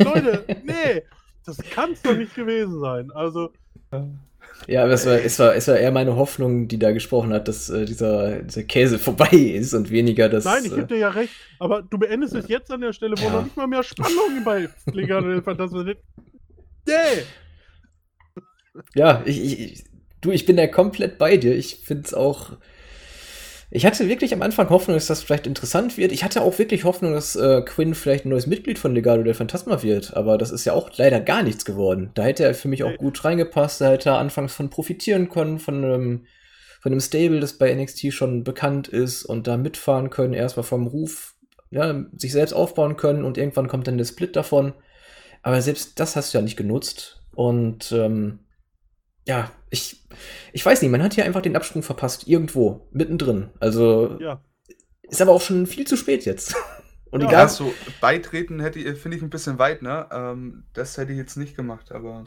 Leute, 0.02 0.44
nee, 0.64 1.02
das 1.44 1.59
kann 1.59 1.93
es 1.93 2.01
doch 2.01 2.16
nicht 2.16 2.35
gewesen 2.35 2.80
sein. 2.80 3.10
Also. 3.12 3.52
Ja, 4.66 4.82
aber 4.84 4.92
es 4.92 5.06
war, 5.06 5.14
es, 5.14 5.38
war, 5.38 5.55
es 5.55 5.68
war 5.68 5.76
eher 5.76 5.92
meine 5.92 6.16
Hoffnung, 6.16 6.68
die 6.68 6.78
da 6.78 6.92
gesprochen 6.92 7.32
hat, 7.32 7.48
dass 7.48 7.70
äh, 7.70 7.84
dieser, 7.84 8.42
dieser 8.42 8.64
Käse 8.64 8.98
vorbei 8.98 9.30
ist 9.30 9.72
und 9.74 9.90
weniger 9.90 10.28
das. 10.28 10.44
Nein, 10.44 10.64
ich 10.64 10.74
gebe 10.74 10.86
dir 10.86 10.98
ja 10.98 11.09
recht, 11.10 11.32
aber 11.59 11.82
du 11.82 11.98
beendest 11.98 12.34
es 12.34 12.48
jetzt 12.48 12.70
an 12.70 12.80
der 12.80 12.92
Stelle, 12.92 13.16
wo 13.18 13.24
ja. 13.24 13.30
noch 13.30 13.44
nicht 13.44 13.56
mal 13.56 13.66
mehr 13.66 13.82
Spannung 13.82 14.12
bei 14.44 14.68
Liga 14.92 15.20
del 15.20 15.42
Phantasma 15.42 15.84
sind. 15.84 15.98
Nee! 16.86 17.22
Ja, 18.94 19.22
ich, 19.24 19.60
ich, 19.60 19.84
du, 20.20 20.30
ich 20.30 20.46
bin 20.46 20.56
da 20.56 20.66
komplett 20.66 21.18
bei 21.18 21.36
dir. 21.36 21.56
Ich 21.56 21.76
finde 21.84 22.05
es 22.05 22.14
auch 22.14 22.52
ich 23.70 23.85
hatte 23.85 24.09
wirklich 24.09 24.32
am 24.32 24.40
Anfang 24.40 24.70
Hoffnung, 24.70 24.97
dass 24.97 25.09
das 25.09 25.23
vielleicht 25.23 25.47
interessant 25.47 25.99
wird. 25.99 26.11
Ich 26.12 26.24
hatte 26.24 26.40
auch 26.40 26.59
wirklich 26.59 26.85
Hoffnung, 26.85 27.12
dass 27.12 27.36
äh, 27.36 27.61
Quinn 27.62 27.95
vielleicht 27.95 28.24
ein 28.24 28.31
neues 28.31 28.47
Mitglied 28.47 28.78
von 28.78 28.95
Legado 28.95 29.23
del 29.23 29.35
Phantasma 29.35 29.82
wird, 29.82 30.16
aber 30.16 30.39
das 30.39 30.51
ist 30.51 30.65
ja 30.65 30.73
auch 30.73 30.90
leider 30.97 31.20
gar 31.20 31.43
nichts 31.43 31.66
geworden. 31.66 32.11
Da 32.15 32.23
hätte 32.23 32.45
er 32.45 32.55
für 32.55 32.69
mich 32.69 32.82
auch 32.82 32.97
gut 32.97 33.23
reingepasst, 33.24 33.82
da 33.82 33.90
hätte 33.90 34.11
er 34.11 34.19
anfangs 34.19 34.55
von 34.55 34.70
profitieren 34.70 35.28
können, 35.28 35.59
von 35.59 35.85
einem, 35.85 36.27
von 36.81 36.93
einem 36.93 37.01
Stable, 37.01 37.40
das 37.40 37.59
bei 37.59 37.74
NXT 37.74 38.12
schon 38.12 38.43
bekannt 38.43 38.89
ist 38.89 39.24
und 39.24 39.47
da 39.47 39.59
mitfahren 39.59 40.09
können, 40.09 40.32
erstmal 40.32 40.65
vom 40.65 40.86
Ruf, 40.86 41.35
ja, 41.70 42.07
sich 42.16 42.32
selbst 42.32 42.55
aufbauen 42.55 42.97
können 42.97 43.23
und 43.24 43.36
irgendwann 43.36 43.69
kommt 43.69 43.86
dann 43.86 43.99
der 43.99 44.07
Split 44.07 44.35
davon. 44.35 44.73
Aber 45.43 45.61
selbst 45.61 46.01
das 46.01 46.16
hast 46.16 46.32
du 46.32 46.39
ja 46.39 46.43
nicht 46.43 46.57
genutzt. 46.57 47.20
Und 47.35 47.93
ähm, 47.93 48.40
ja, 49.28 49.52
ich, 49.68 50.02
ich 50.55 50.64
weiß 50.64 50.80
nicht, 50.80 50.90
man 50.90 51.02
hat 51.02 51.12
hier 51.12 51.26
einfach 51.26 51.42
den 51.42 51.55
Absprung 51.55 51.82
verpasst, 51.82 52.26
irgendwo, 52.26 52.88
mittendrin. 52.92 53.50
Also 53.60 54.16
ja. 54.18 54.42
ist 55.02 55.20
aber 55.20 55.32
auch 55.32 55.42
schon 55.42 55.66
viel 55.66 55.86
zu 55.86 55.98
spät 55.98 56.24
jetzt. 56.24 56.56
Und 57.10 57.22
ja, 57.22 57.28
egal. 57.28 57.48
so 57.50 57.72
beitreten 58.00 58.59
hätte 58.60 58.96
finde 58.96 59.16
ich 59.18 59.22
ein 59.22 59.30
bisschen 59.30 59.59
weit, 59.59 59.82
ne? 59.82 60.09
Ähm, 60.10 60.64
das 60.72 60.96
hätte 60.96 61.12
ich 61.12 61.18
jetzt 61.18 61.36
nicht 61.36 61.56
gemacht, 61.56 61.92
aber 61.92 62.24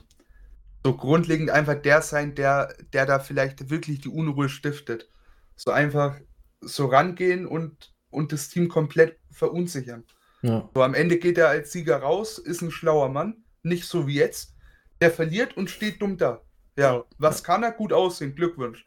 so 0.83 0.95
grundlegend 0.95 1.49
einfach 1.49 1.75
der 1.75 2.03
sein, 2.03 2.35
der, 2.35 2.75
der 2.93 3.07
da 3.07 3.19
vielleicht 3.19 3.71
wirklich 3.71 4.01
die 4.01 4.09
Unruhe 4.09 4.49
stiftet. 4.49 5.09
So 5.55 5.71
einfach 5.71 6.19
so 6.61 6.85
rangehen 6.85 7.47
und, 7.47 7.93
und 8.11 8.31
das 8.31 8.49
Team 8.49 8.69
komplett 8.69 9.17
verunsichern. 9.31 10.03
Ja. 10.43 10.69
So 10.73 10.83
am 10.83 10.93
Ende 10.93 11.17
geht 11.17 11.39
er 11.39 11.49
als 11.49 11.71
Sieger 11.71 11.97
raus, 11.97 12.37
ist 12.37 12.61
ein 12.61 12.71
schlauer 12.71 13.09
Mann, 13.09 13.43
nicht 13.63 13.85
so 13.85 14.05
wie 14.05 14.15
jetzt. 14.15 14.55
Der 14.99 15.11
verliert 15.11 15.57
und 15.57 15.69
steht 15.69 16.01
dumm 16.01 16.17
da. 16.17 16.41
Ja, 16.81 17.03
was 17.17 17.43
kann 17.43 17.63
er 17.63 17.71
gut 17.71 17.93
aussehen? 17.93 18.35
Glückwunsch. 18.35 18.85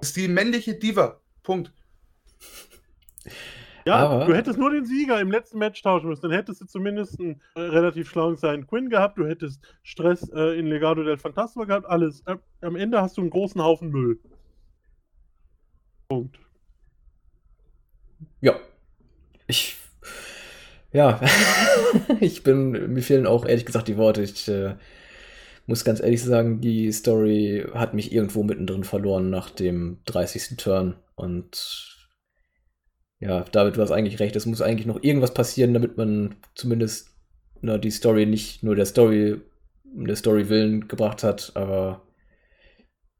ist 0.00 0.16
die 0.16 0.28
männliche 0.28 0.74
Diva. 0.74 1.20
Punkt. 1.42 1.72
Ja, 3.86 3.96
Aber 3.96 4.26
du 4.26 4.34
hättest 4.34 4.58
nur 4.58 4.70
den 4.70 4.84
Sieger 4.84 5.20
im 5.20 5.30
letzten 5.30 5.58
Match 5.58 5.82
tauschen 5.82 6.08
müssen. 6.08 6.22
Dann 6.22 6.32
hättest 6.32 6.60
du 6.60 6.66
zumindest 6.66 7.18
einen 7.18 7.40
äh, 7.54 7.60
relativ 7.60 8.10
schlauen 8.10 8.36
seinen 8.36 8.66
Quinn 8.66 8.90
gehabt. 8.90 9.18
Du 9.18 9.26
hättest 9.26 9.62
Stress 9.82 10.28
äh, 10.34 10.58
in 10.58 10.66
Legado 10.66 11.02
del 11.02 11.16
Fantasma 11.16 11.64
gehabt. 11.64 11.86
Alles. 11.86 12.22
Äh, 12.26 12.36
am 12.60 12.76
Ende 12.76 13.00
hast 13.00 13.16
du 13.16 13.22
einen 13.22 13.30
großen 13.30 13.62
Haufen 13.62 13.90
Müll. 13.90 14.20
Punkt. 16.08 16.38
Ja. 18.40 18.56
Ich. 19.46 19.78
Ja. 20.92 21.20
ich 22.20 22.42
bin. 22.42 22.92
Mir 22.92 23.02
fehlen 23.02 23.26
auch 23.26 23.46
ehrlich 23.46 23.64
gesagt 23.64 23.88
die 23.88 23.96
Worte. 23.96 24.22
Ich. 24.22 24.50
Muss 25.70 25.84
ganz 25.84 26.00
ehrlich 26.00 26.20
sagen, 26.20 26.60
die 26.60 26.90
Story 26.90 27.64
hat 27.72 27.94
mich 27.94 28.12
irgendwo 28.12 28.42
mittendrin 28.42 28.82
verloren 28.82 29.30
nach 29.30 29.50
dem 29.50 29.98
30. 30.06 30.56
Turn. 30.56 30.96
Und 31.14 32.08
ja, 33.20 33.44
David, 33.52 33.76
du 33.76 33.80
hast 33.80 33.92
eigentlich 33.92 34.18
recht. 34.18 34.34
Es 34.34 34.46
muss 34.46 34.62
eigentlich 34.62 34.88
noch 34.88 35.00
irgendwas 35.00 35.32
passieren, 35.32 35.72
damit 35.72 35.96
man 35.96 36.34
zumindest 36.56 37.10
na, 37.60 37.78
die 37.78 37.92
Story 37.92 38.26
nicht 38.26 38.64
nur 38.64 38.74
der 38.74 38.84
Story, 38.84 39.40
der 39.84 40.16
Story 40.16 40.48
willen 40.48 40.88
gebracht 40.88 41.22
hat, 41.22 41.52
aber 41.54 42.02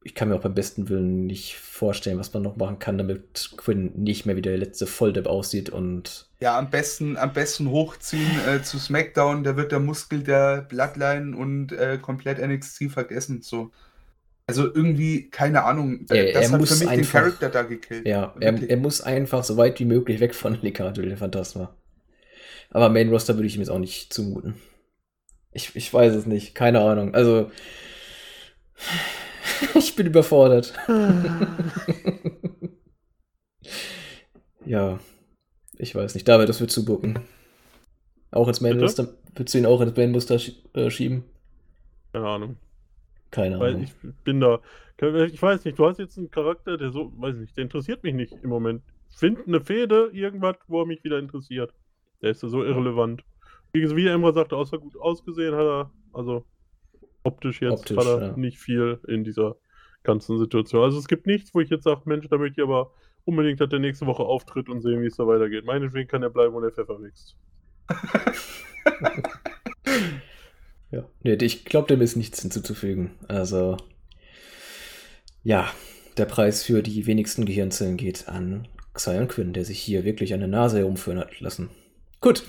ich 0.03 0.15
kann 0.15 0.29
mir 0.29 0.35
auch 0.37 0.41
beim 0.41 0.55
besten 0.55 0.89
Willen 0.89 1.27
nicht 1.27 1.57
vorstellen, 1.57 2.19
was 2.19 2.33
man 2.33 2.43
noch 2.43 2.57
machen 2.57 2.79
kann, 2.79 2.97
damit 2.97 3.51
Quinn 3.57 3.93
nicht 3.97 4.25
mehr 4.25 4.35
wie 4.37 4.43
der 4.43 4.57
letzte 4.57 4.87
Volldepp 4.87 5.27
aussieht 5.27 5.69
und. 5.71 6.29
Ja, 6.41 6.59
am 6.59 6.71
besten, 6.71 7.19
am 7.19 7.33
besten 7.35 7.69
hochziehen 7.71 8.31
äh, 8.49 8.63
zu 8.63 8.79
SmackDown, 8.79 9.45
da 9.45 9.57
wird 9.57 9.73
der 9.73 9.81
Muskel 9.81 10.23
der 10.23 10.63
Bloodline 10.63 11.37
und 11.37 11.73
äh, 11.73 11.99
komplett 12.01 12.39
NXT 12.39 12.91
vergessen. 12.91 13.43
So. 13.43 13.71
Also 14.47 14.65
irgendwie, 14.75 15.29
keine 15.31 15.65
Ahnung, 15.65 16.07
Ja, 16.09 16.17
er 16.17 16.33
das 16.41 16.51
hat 16.53 16.61
muss 16.61 16.71
für 16.73 16.79
mich 16.85 16.89
einfach- 16.89 17.21
den 17.21 17.23
Charakter 17.23 17.49
da 17.51 17.63
gekillt. 17.63 18.07
Ja, 18.07 18.35
er, 18.41 18.71
er 18.71 18.77
muss 18.79 19.01
einfach 19.03 19.45
so 19.45 19.57
weit 19.59 19.79
wie 19.81 19.85
möglich 19.85 20.19
weg 20.21 20.35
von 20.35 20.59
Legado 20.63 21.03
del 21.03 21.17
Phantasma. 21.17 21.77
Aber 22.71 22.89
Main 22.89 23.11
Roster 23.11 23.35
würde 23.37 23.47
ich 23.49 23.55
ihm 23.57 23.61
jetzt 23.61 23.71
auch 23.71 23.79
nicht 23.79 24.13
zumuten. 24.15 24.55
Ich, 25.53 25.77
ich 25.77 25.93
weiß 25.93 26.15
es 26.15 26.25
nicht, 26.27 26.55
keine 26.55 26.81
Ahnung. 26.81 27.15
Also, 27.15 27.51
ich 29.75 29.97
bin 29.97 30.07
überfordert. 30.07 30.75
ja, 34.65 34.99
ich 35.79 35.95
weiß 35.95 36.15
nicht. 36.15 36.29
David, 36.29 36.49
das 36.49 36.61
wird 36.61 36.71
zu 36.71 36.85
bucken. 36.85 37.19
Auch 38.31 38.49
ins 38.49 38.61
Main 38.61 38.73
Bitte? 38.73 38.85
Roster, 38.85 39.09
würdest 39.35 39.55
du 39.55 39.59
ihn 39.59 39.67
auch 39.67 39.81
ins 39.81 39.97
Main 39.97 40.15
Roster 40.15 40.37
schie- 40.37 40.57
äh, 40.75 40.91
schieben? 40.91 41.25
Keine 42.13 42.27
Ahnung. 42.29 42.57
Keine 43.31 43.59
Weil 43.59 43.75
Ahnung. 43.75 43.85
ich 43.85 43.93
bin 44.25 44.41
da. 44.41 44.61
Ich 45.27 45.41
weiß 45.41 45.65
nicht, 45.65 45.79
du 45.79 45.87
hast 45.87 45.99
jetzt 45.99 46.19
einen 46.19 46.31
Charakter, 46.31 46.77
der 46.77 46.91
so, 46.91 47.11
weiß 47.17 47.37
nicht, 47.37 47.57
der 47.57 47.63
interessiert 47.65 48.03
mich 48.03 48.15
nicht 48.15 48.35
im 48.43 48.51
Moment. 48.51 48.83
Find 49.17 49.47
eine 49.47 49.61
Fehde, 49.61 50.11
irgendwas, 50.13 50.57
wo 50.69 50.83
er 50.83 50.87
mich 50.87 51.03
wieder 51.05 51.19
interessiert. 51.19 51.73
Der 52.21 52.31
ist 52.33 52.43
ja 52.43 52.49
so 52.51 52.63
irrelevant. 52.63 53.25
Wie, 53.73 53.89
wie 53.97 54.07
Emra 54.09 54.33
sagte, 54.33 54.57
außer 54.57 54.79
gut 54.79 54.97
ausgesehen 55.01 55.55
hat 55.55 55.65
er, 55.65 55.91
also 56.13 56.45
optisch 57.23 57.61
jetzt 57.61 57.81
Optisch, 57.81 57.97
hat 57.97 58.07
er 58.07 58.27
ja. 58.29 58.37
nicht 58.37 58.59
viel 58.59 59.01
in 59.07 59.25
dieser 59.25 59.57
ganzen 60.03 60.39
Situation. 60.39 60.83
Also 60.83 60.99
es 60.99 61.09
gibt 61.09 61.27
nichts, 61.27 61.55
wo 61.55 61.61
ich 61.61 61.71
jetzt 61.71 61.85
sage, 61.85 62.03
Mensch, 62.05 62.29
da 62.29 62.39
möchte 62.39 62.61
ich 62.61 62.67
aber 62.67 62.93
unbedingt, 63.25 63.61
dass 63.61 63.69
der 63.69 63.81
nächste 63.81 64.07
Woche 64.07 64.23
auftritt 64.23 64.69
und 64.69 64.81
sehen, 64.81 65.03
wie 65.03 65.07
es 65.07 65.17
da 65.17 65.27
weitergeht. 65.27 65.65
Meinetwegen 65.65 66.09
kann 66.09 66.23
er 66.23 66.31
bleiben, 66.31 66.55
wo 66.55 66.61
der 66.61 66.73
Pfeffer 66.73 67.01
wächst. 67.03 67.37
Ja, 70.91 71.05
nee, 71.23 71.35
ich 71.35 71.65
glaube, 71.65 71.89
dem 71.89 72.01
ist 72.01 72.17
nichts 72.17 72.43
hinzuzufügen. 72.43 73.13
Also, 73.29 73.77
ja, 75.45 75.71
der 76.17 76.25
Preis 76.25 76.65
für 76.65 76.83
die 76.83 77.07
wenigsten 77.07 77.47
Gehirnzellen 77.47 77.97
geht 77.97 78.29
an 78.29 78.67
Xion 78.93 79.29
Quinn, 79.29 79.53
der 79.53 79.65
sich 79.65 79.79
hier 79.79 80.05
wirklich 80.05 80.35
eine 80.35 80.49
Nase 80.49 80.79
herumführen 80.79 81.21
hat 81.21 81.39
lassen. 81.41 81.71
Gut, 82.21 82.43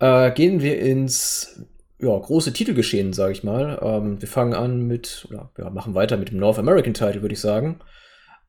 äh, 0.00 0.32
gehen 0.32 0.60
wir 0.60 0.80
ins 0.80 1.62
ja, 2.00 2.16
große 2.16 2.52
Titelgeschehen, 2.52 3.12
sage 3.12 3.32
ich 3.32 3.44
mal. 3.44 3.78
Ähm, 3.82 4.20
wir 4.20 4.28
fangen 4.28 4.54
an 4.54 4.86
mit, 4.86 5.26
oder 5.28 5.50
ja, 5.58 5.70
machen 5.70 5.94
weiter 5.94 6.16
mit 6.16 6.30
dem 6.30 6.38
North 6.38 6.58
American 6.58 6.94
Title, 6.94 7.22
würde 7.22 7.34
ich 7.34 7.40
sagen. 7.40 7.80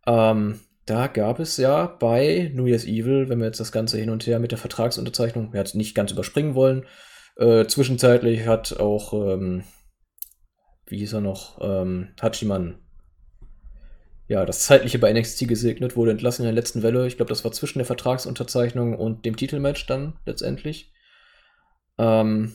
Ähm, 0.06 0.60
da 0.86 1.08
gab 1.08 1.40
es 1.40 1.58
ja 1.58 1.86
bei 1.86 2.52
New 2.54 2.66
Year's 2.66 2.86
Evil, 2.86 3.30
wenn 3.30 3.40
wir 3.40 3.46
jetzt 3.46 3.60
das 3.60 3.72
Ganze 3.72 3.98
hin 3.98 4.10
und 4.10 4.26
her 4.26 4.40
mit 4.40 4.52
der 4.52 4.58
Vertragsunterzeichnung, 4.58 5.54
wir 5.54 5.60
jetzt 5.60 5.76
nicht 5.76 5.96
ganz 5.96 6.12
überspringen 6.12 6.56
wollen, 6.56 6.86
äh, 7.38 7.66
zwischenzeitlich 7.66 8.48
hat 8.48 8.80
auch, 8.80 9.14
ähm, 9.14 9.64
wie 10.86 10.98
hieß 10.98 11.14
er 11.14 11.22
noch, 11.22 11.60
ähm, 11.62 12.10
Hachiman, 12.22 12.80
ja, 14.28 14.46
das 14.46 14.60
Zeitliche 14.62 15.00
bei 15.00 15.12
NXT 15.12 15.48
gesegnet, 15.48 15.96
wurde 15.96 16.12
entlassen 16.12 16.44
in 16.44 16.48
der 16.48 16.54
letzten 16.54 16.84
Welle. 16.84 17.08
Ich 17.08 17.18
glaube, 17.18 17.30
das 17.30 17.44
war 17.44 17.52
zwischen 17.52 17.80
der 17.80 17.86
Vertragsunterzeichnung 17.86 18.96
und 18.96 19.26
dem 19.26 19.36
Titelmatch 19.36 19.88
dann 19.88 20.14
letztendlich. 20.26 20.92
Ähm, 21.98 22.54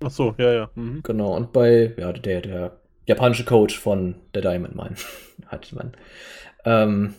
Ach 0.00 0.10
so, 0.10 0.34
ja, 0.38 0.52
ja. 0.52 0.70
Mhm. 0.74 1.02
genau, 1.02 1.36
und 1.36 1.52
bei, 1.52 1.94
ja, 1.96 2.12
der, 2.12 2.40
der 2.40 2.80
japanische 3.06 3.44
Coach 3.44 3.78
von 3.78 4.16
der 4.34 4.42
Diamond 4.42 4.74
Mine, 4.74 4.96
Hachiman. 5.50 5.96
Ähm, 6.64 7.14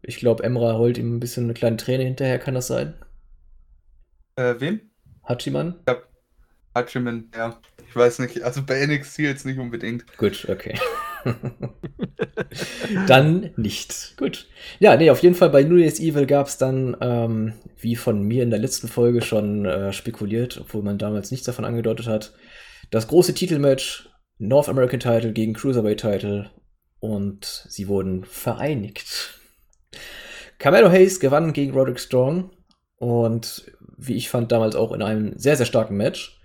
ich 0.00 0.16
glaube, 0.16 0.42
Emra 0.42 0.78
holt 0.78 0.96
ihm 0.96 1.16
ein 1.16 1.20
bisschen 1.20 1.44
eine 1.44 1.54
kleine 1.54 1.76
Träne 1.76 2.02
hinterher, 2.02 2.38
kann 2.38 2.54
das 2.54 2.66
sein? 2.66 2.94
Äh, 4.36 4.54
wem? 4.58 4.80
Hachiman? 5.28 5.78
Hachiman, 6.74 7.30
ja. 7.36 7.60
Ich 7.88 7.94
weiß 7.94 8.20
nicht, 8.20 8.42
also 8.42 8.64
bei 8.64 8.84
NXT 8.84 9.18
jetzt 9.18 9.46
nicht 9.46 9.58
unbedingt. 9.58 10.06
Gut, 10.16 10.46
okay. 10.48 10.78
dann 13.06 13.50
nicht. 13.56 14.14
Gut. 14.16 14.46
Ja, 14.78 14.96
nee, 14.96 15.10
auf 15.10 15.22
jeden 15.22 15.34
Fall 15.34 15.50
bei 15.50 15.62
New 15.62 15.76
Year's 15.76 16.00
Evil 16.00 16.26
gab 16.26 16.46
es 16.46 16.58
dann, 16.58 16.96
ähm, 17.00 17.54
wie 17.78 17.96
von 17.96 18.22
mir 18.22 18.42
in 18.42 18.50
der 18.50 18.58
letzten 18.58 18.88
Folge 18.88 19.22
schon 19.22 19.64
äh, 19.64 19.92
spekuliert, 19.92 20.58
obwohl 20.60 20.82
man 20.82 20.98
damals 20.98 21.30
nichts 21.30 21.46
davon 21.46 21.64
angedeutet 21.64 22.06
hat, 22.06 22.32
das 22.90 23.08
große 23.08 23.34
Titelmatch 23.34 24.08
North 24.38 24.68
American 24.68 25.00
Title 25.00 25.32
gegen 25.32 25.54
Cruiserweight 25.54 26.00
Title 26.00 26.50
und 27.00 27.66
sie 27.68 27.88
wurden 27.88 28.24
vereinigt. 28.24 29.40
Carmelo 30.58 30.90
Hayes 30.90 31.20
gewann 31.20 31.52
gegen 31.52 31.72
Roderick 31.72 32.00
Strong 32.00 32.50
und 32.96 33.70
wie 33.98 34.14
ich 34.14 34.28
fand 34.28 34.52
damals 34.52 34.76
auch 34.76 34.92
in 34.92 35.02
einem 35.02 35.38
sehr, 35.38 35.56
sehr 35.56 35.66
starken 35.66 35.96
Match. 35.96 36.40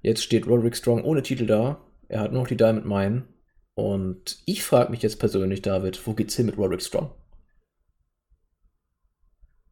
Jetzt 0.00 0.22
steht 0.22 0.46
Roderick 0.46 0.76
Strong 0.76 1.04
ohne 1.04 1.22
Titel 1.22 1.46
da. 1.46 1.80
Er 2.08 2.20
hat 2.20 2.32
nur 2.32 2.42
noch 2.42 2.48
die 2.48 2.56
Diamond 2.56 2.86
Mine. 2.86 3.24
Und 3.74 4.38
ich 4.46 4.62
frage 4.62 4.90
mich 4.90 5.02
jetzt 5.02 5.18
persönlich, 5.18 5.62
David, 5.62 6.06
wo 6.06 6.14
geht's 6.14 6.36
hin 6.36 6.46
mit 6.46 6.56
Roderick 6.56 6.82
Strong? 6.82 7.10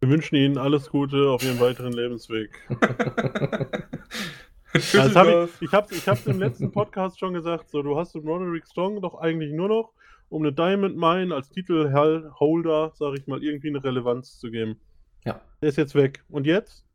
Wir 0.01 0.09
wünschen 0.09 0.35
Ihnen 0.35 0.59
alles 0.59 0.91
Gute 0.91 1.31
auf 1.31 1.45
Ihrem 1.45 1.61
weiteren 1.61 1.93
Lebensweg. 1.93 2.51
Das 4.73 5.15
hab 5.15 5.27
ich 5.61 5.63
ich 5.63 5.73
habe 6.09 6.19
es 6.19 6.27
im 6.27 6.39
letzten 6.39 6.73
Podcast 6.73 7.19
schon 7.19 7.35
gesagt. 7.35 7.69
So, 7.69 7.83
du 7.83 7.99
hast 7.99 8.15
mit 8.15 8.25
Roderick 8.25 8.67
Strong 8.67 9.03
doch 9.03 9.17
eigentlich 9.17 9.53
nur 9.53 9.69
noch, 9.69 9.93
um 10.31 10.43
eine 10.43 10.53
Diamond 10.53 10.97
Mine 10.97 11.35
als 11.35 11.51
Titelholder, 11.51 12.93
sage 12.95 13.19
ich 13.19 13.27
mal, 13.27 13.43
irgendwie 13.43 13.69
eine 13.69 13.85
Relevanz 13.85 14.39
zu 14.39 14.51
geben. 14.51 14.81
Ja. 15.27 15.43
Der 15.61 15.69
ist 15.69 15.77
jetzt 15.77 15.95
weg. 15.95 16.25
Und 16.31 16.47
jetzt? 16.47 16.87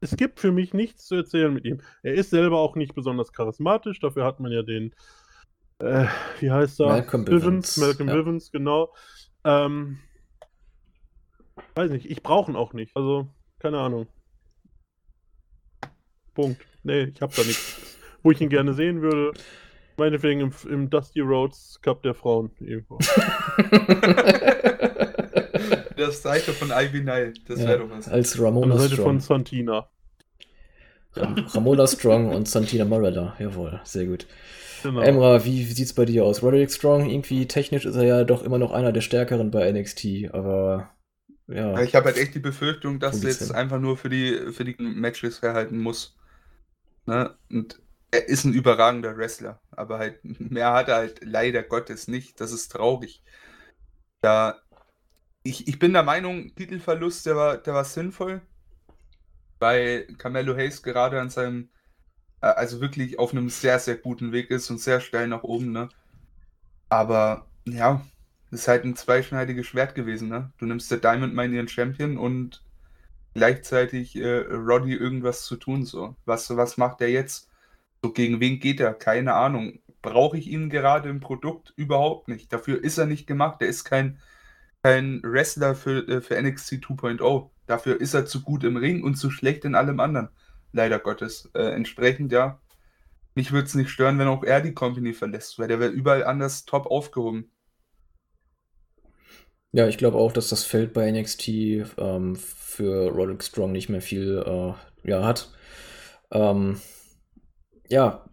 Es 0.00 0.16
gibt 0.16 0.40
für 0.40 0.52
mich 0.52 0.72
nichts 0.72 1.06
zu 1.06 1.16
erzählen 1.16 1.52
mit 1.52 1.64
ihm. 1.64 1.80
Er 2.02 2.14
ist 2.14 2.30
selber 2.30 2.58
auch 2.58 2.74
nicht 2.74 2.94
besonders 2.94 3.32
charismatisch. 3.32 4.00
Dafür 4.00 4.24
hat 4.24 4.40
man 4.40 4.52
ja 4.52 4.62
den, 4.62 4.94
äh, 5.78 6.06
wie 6.40 6.50
heißt 6.50 6.80
er? 6.80 6.86
Malcolm 6.86 7.24
Bivens, 7.24 7.76
Malcolm 7.76 8.08
ja. 8.08 8.14
Bivens, 8.14 8.50
genau. 8.50 8.92
Ähm, 9.44 9.98
weiß 11.74 11.90
nicht, 11.90 12.10
ich 12.10 12.22
brauche 12.22 12.50
ihn 12.50 12.56
auch 12.56 12.72
nicht. 12.72 12.96
Also, 12.96 13.28
keine 13.58 13.78
Ahnung. 13.78 14.06
Punkt. 16.34 16.62
Nee, 16.82 17.04
ich 17.04 17.20
habe 17.22 17.34
da 17.34 17.42
nichts, 17.42 17.96
wo 18.22 18.30
ich 18.30 18.40
ihn 18.40 18.48
gerne 18.48 18.74
sehen 18.74 19.02
würde. 19.02 19.32
Meinetwegen 19.96 20.40
im, 20.40 20.52
im 20.68 20.90
Dusty 20.90 21.20
Roads 21.20 21.80
Cup 21.80 22.02
der 22.02 22.14
Frauen 22.14 22.50
irgendwo. 22.60 22.98
Das 25.96 26.20
Seite 26.22 26.52
von 26.52 26.70
Ivy 26.70 27.00
Nile, 27.00 27.32
das 27.48 27.60
ja, 27.60 27.68
wäre 27.68 27.78
doch 27.80 27.90
was. 27.90 28.08
als 28.08 28.38
An 28.38 28.44
Ramona 28.44 28.74
der 28.74 28.78
Seite 28.82 28.92
Strong. 28.94 29.06
von 29.06 29.20
Santina. 29.20 29.88
Ram 31.14 31.46
Ramona 31.48 31.86
Strong 31.86 32.34
und 32.34 32.46
Santina 32.46 32.84
Morella. 32.84 33.34
Jawohl, 33.38 33.80
sehr 33.84 34.04
gut. 34.04 34.26
Genau. 34.94 35.00
Emra, 35.00 35.44
wie, 35.44 35.68
wie 35.68 35.72
sieht's 35.72 35.94
bei 35.94 36.04
dir 36.04 36.24
aus? 36.24 36.42
Roderick 36.42 36.70
Strong, 36.72 37.08
irgendwie 37.10 37.46
technisch 37.46 37.84
ist 37.84 37.96
er 37.96 38.04
ja 38.04 38.24
doch 38.24 38.42
immer 38.42 38.58
noch 38.58 38.72
einer 38.72 38.92
der 38.92 39.00
stärkeren 39.00 39.50
bei 39.50 39.70
NXT, 39.72 40.32
aber 40.32 40.90
ja. 41.48 41.76
Ja, 41.76 41.82
Ich 41.82 41.94
habe 41.94 42.06
halt 42.06 42.16
echt 42.18 42.34
die 42.34 42.40
Befürchtung, 42.40 42.98
dass 43.00 43.22
er 43.22 43.30
jetzt 43.30 43.52
einfach 43.52 43.78
nur 43.80 43.96
für 43.96 44.08
die, 44.08 44.52
für 44.52 44.64
die 44.64 44.76
Matches 44.82 45.42
herhalten 45.42 45.78
muss. 45.78 46.16
Ne? 47.06 47.36
Und 47.50 47.80
er 48.10 48.28
ist 48.28 48.44
ein 48.44 48.54
überragender 48.54 49.16
Wrestler, 49.16 49.60
aber 49.70 49.98
halt 49.98 50.20
mehr 50.24 50.72
hat 50.72 50.88
er 50.88 50.96
halt 50.96 51.20
leider 51.24 51.62
Gottes 51.62 52.08
nicht. 52.08 52.40
Das 52.40 52.52
ist 52.52 52.70
traurig. 52.70 53.22
Da, 54.20 54.60
ich, 55.44 55.68
ich 55.68 55.78
bin 55.78 55.92
der 55.94 56.02
Meinung, 56.04 56.54
Titelverlust, 56.56 57.26
der 57.26 57.36
war, 57.36 57.58
der 57.58 57.74
war 57.74 57.84
sinnvoll, 57.84 58.42
weil 59.58 60.06
Carmelo 60.18 60.54
Hayes 60.56 60.82
gerade 60.82 61.20
an 61.20 61.30
seinem, 61.30 61.70
also 62.40 62.80
wirklich 62.80 63.18
auf 63.18 63.32
einem 63.32 63.48
sehr, 63.48 63.78
sehr 63.78 63.96
guten 63.96 64.32
Weg 64.32 64.50
ist 64.50 64.70
und 64.70 64.78
sehr 64.80 65.00
steil 65.00 65.28
nach 65.28 65.42
oben, 65.42 65.72
ne? 65.72 65.88
Aber 66.88 67.46
ja, 67.66 68.04
ist 68.50 68.68
halt 68.68 68.84
ein 68.84 68.96
zweischneidiges 68.96 69.66
Schwert 69.66 69.94
gewesen, 69.94 70.28
ne? 70.28 70.52
Du 70.58 70.66
nimmst 70.66 70.90
der 70.90 70.98
Diamond 70.98 71.34
Mine 71.34 71.56
ihren 71.56 71.68
Champion 71.68 72.16
und 72.18 72.62
gleichzeitig 73.34 74.16
äh, 74.16 74.38
Roddy 74.50 74.94
irgendwas 74.94 75.44
zu 75.44 75.56
tun, 75.56 75.84
so. 75.84 76.16
Was, 76.24 76.56
was 76.56 76.76
macht 76.76 77.00
er 77.00 77.10
jetzt? 77.10 77.50
So, 78.02 78.12
gegen 78.12 78.40
wen 78.40 78.60
geht 78.60 78.80
er? 78.80 78.94
Keine 78.94 79.34
Ahnung. 79.34 79.80
Brauche 80.02 80.38
ich 80.38 80.48
ihn 80.48 80.70
gerade 80.70 81.08
im 81.08 81.20
Produkt? 81.20 81.72
Überhaupt 81.76 82.28
nicht. 82.28 82.52
Dafür 82.52 82.82
ist 82.82 82.98
er 82.98 83.06
nicht 83.06 83.26
gemacht. 83.26 83.60
Er 83.60 83.68
ist 83.68 83.84
kein, 83.84 84.20
kein 84.82 85.22
Wrestler 85.22 85.74
für, 85.74 86.06
äh, 86.08 86.20
für 86.20 86.40
NXT 86.40 86.74
2.0. 86.74 87.50
Dafür 87.66 88.00
ist 88.00 88.14
er 88.14 88.26
zu 88.26 88.42
gut 88.42 88.64
im 88.64 88.76
Ring 88.76 89.02
und 89.02 89.16
zu 89.16 89.30
schlecht 89.30 89.64
in 89.64 89.74
allem 89.74 90.00
anderen. 90.00 90.28
Leider 90.76 90.98
Gottes. 90.98 91.48
Äh, 91.54 91.70
entsprechend, 91.70 92.32
ja. 92.32 92.60
Mich 93.34 93.50
würde 93.50 93.66
es 93.66 93.74
nicht 93.74 93.88
stören, 93.88 94.18
wenn 94.18 94.28
auch 94.28 94.44
er 94.44 94.60
die 94.60 94.74
Company 94.74 95.14
verlässt, 95.14 95.58
weil 95.58 95.68
der 95.68 95.80
wäre 95.80 95.90
überall 95.90 96.22
anders 96.22 96.66
top 96.66 96.86
aufgehoben. 96.86 97.50
Ja, 99.72 99.88
ich 99.88 99.96
glaube 99.96 100.18
auch, 100.18 100.32
dass 100.32 100.50
das 100.50 100.64
Feld 100.64 100.92
bei 100.92 101.10
NXT 101.10 101.48
ähm, 101.96 102.36
für 102.36 103.08
Roderick 103.10 103.42
Strong 103.42 103.72
nicht 103.72 103.88
mehr 103.88 104.02
viel 104.02 104.44
äh, 104.46 105.08
ja, 105.08 105.24
hat. 105.24 105.50
Ähm, 106.30 106.78
ja, 107.88 108.26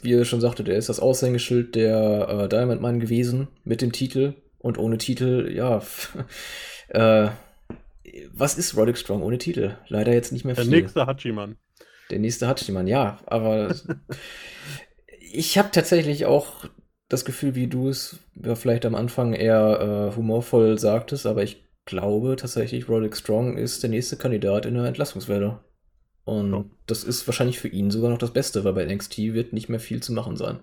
wie 0.00 0.14
er 0.14 0.24
schon 0.24 0.40
sagte, 0.40 0.62
der 0.62 0.76
ist 0.76 0.88
das 0.88 1.00
Aushängeschild 1.00 1.74
der 1.74 2.28
äh, 2.28 2.48
Diamond 2.48 2.80
Man 2.80 3.00
gewesen 3.00 3.48
mit 3.64 3.82
dem 3.82 3.90
Titel 3.90 4.34
und 4.58 4.78
ohne 4.78 4.98
Titel, 4.98 5.52
ja. 5.52 5.82
äh, 6.88 7.30
was 8.32 8.56
ist 8.56 8.76
Roddick 8.76 8.98
Strong 8.98 9.22
ohne 9.22 9.38
Titel? 9.38 9.76
Leider 9.88 10.12
jetzt 10.12 10.30
nicht 10.30 10.44
mehr 10.44 10.54
viel. 10.54 10.70
Der 10.70 10.80
nächste 10.80 11.06
Hachiman. 11.06 11.56
Der 12.10 12.18
nächste 12.18 12.48
Hachiman, 12.48 12.86
ja, 12.86 13.18
aber 13.26 13.74
ich 15.20 15.58
habe 15.58 15.70
tatsächlich 15.70 16.26
auch 16.26 16.64
das 17.08 17.24
Gefühl, 17.24 17.54
wie 17.54 17.66
du 17.66 17.88
es 17.88 18.18
ja, 18.34 18.54
vielleicht 18.54 18.86
am 18.86 18.94
Anfang 18.94 19.34
eher 19.34 20.10
äh, 20.12 20.16
humorvoll 20.16 20.78
sagtest, 20.78 21.26
aber 21.26 21.42
ich 21.42 21.64
glaube 21.84 22.36
tatsächlich, 22.36 22.88
Roderick 22.88 23.16
Strong 23.16 23.56
ist 23.56 23.82
der 23.82 23.90
nächste 23.90 24.16
Kandidat 24.16 24.66
in 24.66 24.74
der 24.74 24.84
Entlassungswelle. 24.84 25.60
Und 26.24 26.52
ja. 26.52 26.64
das 26.86 27.04
ist 27.04 27.26
wahrscheinlich 27.26 27.58
für 27.58 27.68
ihn 27.68 27.90
sogar 27.90 28.10
noch 28.10 28.18
das 28.18 28.32
Beste, 28.32 28.62
weil 28.64 28.74
bei 28.74 28.84
NXT 28.84 29.18
wird 29.18 29.54
nicht 29.54 29.70
mehr 29.70 29.80
viel 29.80 30.02
zu 30.02 30.12
machen 30.12 30.36
sein. 30.36 30.60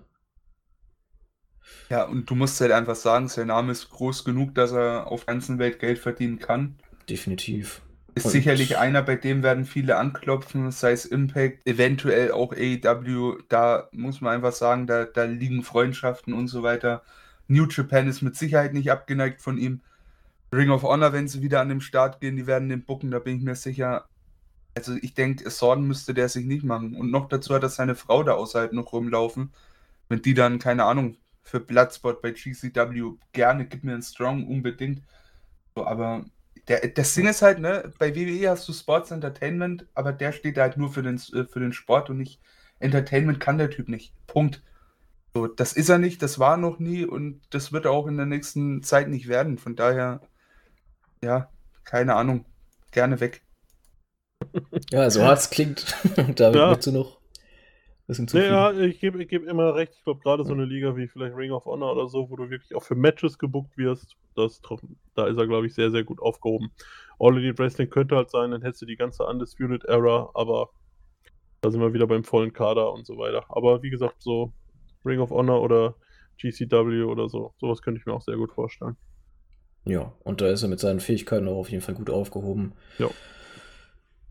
Ja, 1.90 2.04
und 2.04 2.30
du 2.30 2.36
musst 2.36 2.60
halt 2.60 2.72
einfach 2.72 2.94
sagen, 2.94 3.28
sein 3.28 3.48
Name 3.48 3.72
ist 3.72 3.90
groß 3.90 4.24
genug, 4.24 4.54
dass 4.54 4.72
er 4.72 5.08
auf 5.08 5.24
der 5.24 5.34
ganzen 5.34 5.58
Welt 5.58 5.80
Geld 5.80 5.98
verdienen 5.98 6.38
kann. 6.38 6.78
Definitiv. 7.08 7.82
Ist 8.16 8.24
und 8.24 8.30
sicherlich 8.30 8.78
einer, 8.78 9.02
bei 9.02 9.16
dem 9.16 9.42
werden 9.42 9.66
viele 9.66 9.98
anklopfen, 9.98 10.70
sei 10.70 10.92
es 10.92 11.04
Impact, 11.04 11.66
eventuell 11.66 12.32
auch 12.32 12.54
AEW. 12.54 13.42
Da 13.50 13.90
muss 13.92 14.22
man 14.22 14.32
einfach 14.32 14.52
sagen, 14.52 14.86
da, 14.86 15.04
da 15.04 15.24
liegen 15.24 15.62
Freundschaften 15.62 16.32
und 16.32 16.48
so 16.48 16.62
weiter. 16.62 17.02
New 17.46 17.66
Japan 17.66 18.08
ist 18.08 18.22
mit 18.22 18.34
Sicherheit 18.34 18.72
nicht 18.72 18.90
abgeneigt 18.90 19.42
von 19.42 19.58
ihm. 19.58 19.82
Ring 20.50 20.70
of 20.70 20.82
Honor, 20.82 21.12
wenn 21.12 21.28
sie 21.28 21.42
wieder 21.42 21.60
an 21.60 21.68
den 21.68 21.82
Start 21.82 22.22
gehen, 22.22 22.36
die 22.36 22.46
werden 22.46 22.70
den 22.70 22.86
bucken, 22.86 23.10
da 23.10 23.18
bin 23.18 23.36
ich 23.36 23.42
mir 23.42 23.54
sicher. 23.54 24.08
Also 24.74 24.94
ich 25.02 25.12
denke, 25.12 25.50
Sorgen 25.50 25.86
müsste 25.86 26.14
der 26.14 26.30
sich 26.30 26.46
nicht 26.46 26.64
machen. 26.64 26.96
Und 26.96 27.10
noch 27.10 27.28
dazu 27.28 27.54
hat 27.54 27.64
er 27.64 27.68
seine 27.68 27.96
Frau 27.96 28.22
da 28.22 28.32
außerhalb 28.32 28.72
noch 28.72 28.94
rumlaufen. 28.94 29.52
Wenn 30.08 30.22
die 30.22 30.32
dann, 30.32 30.58
keine 30.58 30.84
Ahnung, 30.84 31.18
für 31.42 31.60
Bloodspot 31.60 32.22
bei 32.22 32.30
GCW 32.30 33.18
gerne, 33.32 33.66
gib 33.66 33.84
mir 33.84 33.92
einen 33.92 34.02
Strong 34.02 34.46
unbedingt. 34.46 35.02
So, 35.74 35.86
aber 35.86 36.24
der, 36.68 36.88
das 36.88 37.14
Ding 37.14 37.28
ist 37.28 37.42
halt, 37.42 37.58
ne, 37.58 37.92
bei 37.98 38.14
WWE 38.14 38.50
hast 38.50 38.68
du 38.68 38.72
Sports 38.72 39.10
Entertainment, 39.10 39.86
aber 39.94 40.12
der 40.12 40.32
steht 40.32 40.58
halt 40.58 40.76
nur 40.76 40.92
für 40.92 41.02
den, 41.02 41.16
äh, 41.16 41.44
für 41.44 41.60
den 41.60 41.72
Sport 41.72 42.10
und 42.10 42.18
nicht 42.18 42.40
Entertainment 42.78 43.40
kann 43.40 43.58
der 43.58 43.70
Typ 43.70 43.88
nicht. 43.88 44.12
Punkt. 44.26 44.62
So, 45.34 45.46
das 45.46 45.72
ist 45.74 45.88
er 45.88 45.98
nicht, 45.98 46.22
das 46.22 46.38
war 46.38 46.56
noch 46.56 46.78
nie 46.78 47.04
und 47.04 47.40
das 47.50 47.72
wird 47.72 47.84
er 47.84 47.90
auch 47.92 48.06
in 48.06 48.16
der 48.16 48.26
nächsten 48.26 48.82
Zeit 48.82 49.08
nicht 49.08 49.28
werden. 49.28 49.58
Von 49.58 49.76
daher, 49.76 50.20
ja, 51.22 51.50
keine 51.84 52.14
Ahnung. 52.14 52.44
Gerne 52.90 53.20
weg. 53.20 53.42
Ja, 54.90 55.10
so 55.10 55.22
hart 55.22 55.38
es 55.38 55.50
klingt. 55.50 55.96
da 56.36 56.52
ja. 56.52 56.70
willst 56.70 56.86
du 56.86 56.92
noch 56.92 57.15
was 58.06 58.18
hinzufügen. 58.18 58.52
Ja, 58.52 58.72
ich 58.72 59.00
gebe 59.00 59.22
ich 59.22 59.28
geb 59.28 59.46
immer 59.46 59.74
recht. 59.74 59.94
Ich 59.96 60.04
glaube, 60.04 60.20
gerade 60.20 60.44
so 60.44 60.52
eine 60.52 60.64
Liga 60.64 60.96
wie 60.96 61.08
vielleicht 61.08 61.36
Ring 61.36 61.50
of 61.50 61.64
Honor 61.64 61.92
oder 61.92 62.08
so, 62.08 62.30
wo 62.30 62.36
du 62.36 62.50
wirklich 62.50 62.74
auch 62.74 62.82
für 62.82 62.94
Matches 62.94 63.38
gebuckt 63.38 63.76
wirst, 63.76 64.16
das, 64.34 64.60
da 65.14 65.26
ist 65.26 65.38
er, 65.38 65.46
glaube 65.46 65.66
ich, 65.66 65.74
sehr, 65.74 65.90
sehr 65.90 66.04
gut 66.04 66.20
aufgehoben. 66.20 66.70
All 67.18 67.36
Elite 67.36 67.58
Wrestling 67.58 67.90
könnte 67.90 68.16
halt 68.16 68.30
sein, 68.30 68.50
dann 68.50 68.62
hättest 68.62 68.82
du 68.82 68.86
die 68.86 68.96
ganze 68.96 69.24
Undisputed 69.24 69.84
Era, 69.84 70.30
aber 70.34 70.70
da 71.60 71.70
sind 71.70 71.80
wir 71.80 71.94
wieder 71.94 72.06
beim 72.06 72.24
vollen 72.24 72.52
Kader 72.52 72.92
und 72.92 73.06
so 73.06 73.18
weiter. 73.18 73.44
Aber 73.48 73.82
wie 73.82 73.90
gesagt, 73.90 74.22
so 74.22 74.52
Ring 75.04 75.20
of 75.20 75.30
Honor 75.30 75.62
oder 75.62 75.96
GCW 76.38 77.02
oder 77.04 77.28
so, 77.28 77.54
sowas 77.58 77.82
könnte 77.82 77.98
ich 77.98 78.06
mir 78.06 78.12
auch 78.12 78.22
sehr 78.22 78.36
gut 78.36 78.52
vorstellen. 78.52 78.96
Ja, 79.84 80.12
und 80.24 80.40
da 80.40 80.48
ist 80.48 80.62
er 80.62 80.68
mit 80.68 80.80
seinen 80.80 81.00
Fähigkeiten 81.00 81.48
auch 81.48 81.58
auf 81.58 81.70
jeden 81.70 81.82
Fall 81.82 81.94
gut 81.94 82.10
aufgehoben. 82.10 82.72
Ja. 82.98 83.08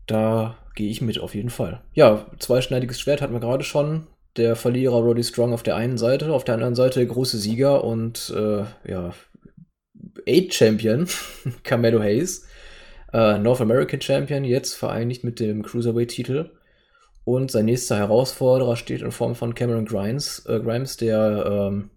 Da 0.06 0.56
gehe 0.74 0.90
ich 0.90 1.00
mit 1.00 1.18
auf 1.18 1.34
jeden 1.34 1.50
Fall. 1.50 1.82
Ja, 1.94 2.26
zweischneidiges 2.38 3.00
Schwert 3.00 3.20
hatten 3.20 3.32
wir 3.32 3.40
gerade 3.40 3.64
schon. 3.64 4.06
Der 4.36 4.54
Verlierer 4.54 4.96
Roddy 4.96 5.24
Strong 5.24 5.54
auf 5.54 5.62
der 5.62 5.76
einen 5.76 5.96
Seite, 5.96 6.32
auf 6.32 6.44
der 6.44 6.54
anderen 6.54 6.74
Seite 6.74 7.00
der 7.00 7.08
große 7.08 7.38
Sieger 7.38 7.84
und 7.84 8.32
äh, 8.36 8.64
ja, 8.88 9.14
Eight 10.26 10.52
Champion 10.52 11.08
Carmelo 11.62 12.00
Hayes, 12.00 12.46
äh, 13.12 13.38
North 13.38 13.60
American 13.60 14.00
Champion, 14.00 14.44
jetzt 14.44 14.74
vereinigt 14.74 15.24
mit 15.24 15.40
dem 15.40 15.62
Cruiserweight-Titel. 15.62 16.50
Und 17.24 17.50
sein 17.50 17.64
nächster 17.64 17.96
Herausforderer 17.96 18.76
steht 18.76 19.02
in 19.02 19.10
Form 19.10 19.34
von 19.34 19.54
Cameron 19.54 19.86
Grimes, 19.86 20.44
äh, 20.46 20.60
Grimes 20.60 20.96
der 20.96 21.70
ähm, 21.72 21.90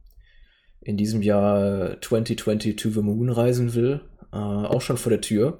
in 0.81 0.97
diesem 0.97 1.21
Jahr 1.21 2.01
2020 2.01 2.75
to 2.77 2.89
the 2.89 3.01
Moon 3.01 3.29
reisen 3.29 3.75
will, 3.75 4.01
äh, 4.31 4.37
auch 4.37 4.81
schon 4.81 4.97
vor 4.97 5.11
der 5.11 5.21
Tür. 5.21 5.59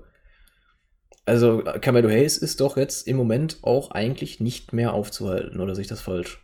Also 1.30 1.62
Camelo 1.82 2.10
Hayes 2.10 2.40
ist 2.40 2.60
doch 2.60 2.76
jetzt 2.76 3.08
im 3.08 3.16
Moment 3.16 3.60
auch 3.62 3.92
eigentlich 3.92 4.40
nicht 4.40 4.74
mehr 4.74 4.94
aufzuhalten, 4.94 5.60
oder 5.60 5.76
sehe 5.76 5.84
ich 5.84 5.88
das 5.88 6.02
falsch? 6.02 6.44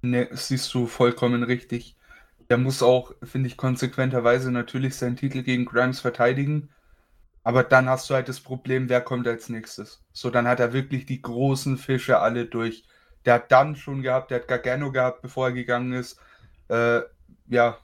Ne, 0.00 0.28
siehst 0.32 0.72
du 0.72 0.86
vollkommen 0.86 1.42
richtig. 1.42 1.98
Der 2.48 2.56
muss 2.56 2.82
auch, 2.82 3.12
finde 3.22 3.48
ich, 3.48 3.58
konsequenterweise 3.58 4.50
natürlich 4.50 4.96
seinen 4.96 5.16
Titel 5.16 5.42
gegen 5.42 5.66
Grimes 5.66 6.00
verteidigen. 6.00 6.70
Aber 7.44 7.62
dann 7.62 7.90
hast 7.90 8.08
du 8.08 8.14
halt 8.14 8.28
das 8.28 8.40
Problem, 8.40 8.88
wer 8.88 9.02
kommt 9.02 9.28
als 9.28 9.50
nächstes. 9.50 10.02
So, 10.14 10.30
dann 10.30 10.48
hat 10.48 10.60
er 10.60 10.72
wirklich 10.72 11.04
die 11.04 11.20
großen 11.20 11.76
Fische 11.76 12.20
alle 12.20 12.46
durch. 12.46 12.84
Der 13.26 13.34
hat 13.34 13.52
dann 13.52 13.76
schon 13.76 14.00
gehabt, 14.00 14.30
der 14.30 14.40
hat 14.40 14.48
Gargano 14.48 14.92
gehabt, 14.92 15.20
bevor 15.20 15.48
er 15.48 15.52
gegangen 15.52 15.92
ist. 15.92 16.18
Äh, 16.68 17.02
ja, 17.48 17.76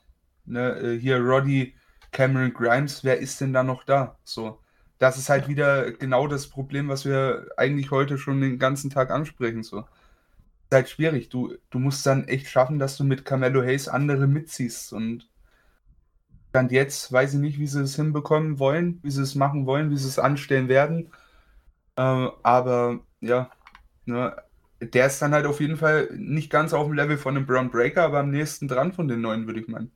ne, 0.46 0.78
äh, 0.78 0.98
hier 0.98 1.18
Roddy, 1.18 1.74
Cameron 2.10 2.54
Grimes, 2.54 3.04
wer 3.04 3.18
ist 3.18 3.38
denn 3.42 3.52
da 3.52 3.62
noch 3.62 3.84
da? 3.84 4.18
So, 4.24 4.60
das 4.98 5.18
ist 5.18 5.28
halt 5.28 5.48
wieder 5.48 5.92
genau 5.92 6.26
das 6.26 6.48
Problem, 6.48 6.88
was 6.88 7.04
wir 7.04 7.48
eigentlich 7.56 7.90
heute 7.90 8.18
schon 8.18 8.40
den 8.40 8.58
ganzen 8.58 8.90
Tag 8.90 9.10
ansprechen. 9.10 9.62
So, 9.62 9.80
ist 9.80 10.72
halt 10.72 10.88
schwierig. 10.88 11.28
Du, 11.28 11.54
du 11.70 11.78
musst 11.78 12.06
dann 12.06 12.28
echt 12.28 12.48
schaffen, 12.48 12.78
dass 12.78 12.96
du 12.96 13.04
mit 13.04 13.24
Carmelo 13.24 13.62
Hayes 13.62 13.88
andere 13.88 14.26
mitziehst. 14.26 14.92
Und 14.92 15.28
dann 16.52 16.70
jetzt 16.70 17.12
weiß 17.12 17.34
ich 17.34 17.40
nicht, 17.40 17.58
wie 17.58 17.66
sie 17.66 17.82
es 17.82 17.96
hinbekommen 17.96 18.58
wollen, 18.58 19.00
wie 19.02 19.10
sie 19.10 19.22
es 19.22 19.34
machen 19.34 19.66
wollen, 19.66 19.90
wie 19.90 19.96
sie 19.98 20.08
es 20.08 20.18
anstellen 20.18 20.68
werden. 20.68 21.12
Äh, 21.96 22.02
aber 22.42 23.00
ja, 23.20 23.50
ne, 24.06 24.36
der 24.80 25.06
ist 25.06 25.22
dann 25.22 25.34
halt 25.34 25.46
auf 25.46 25.60
jeden 25.60 25.76
Fall 25.78 26.10
nicht 26.16 26.50
ganz 26.50 26.72
auf 26.74 26.86
dem 26.86 26.94
Level 26.94 27.18
von 27.18 27.36
einem 27.36 27.46
Brown 27.46 27.70
Breaker, 27.70 28.04
aber 28.04 28.20
am 28.20 28.30
nächsten 28.30 28.68
dran 28.68 28.92
von 28.92 29.08
den 29.08 29.20
neuen, 29.22 29.46
würde 29.46 29.60
ich 29.60 29.68
meinen. 29.68 29.92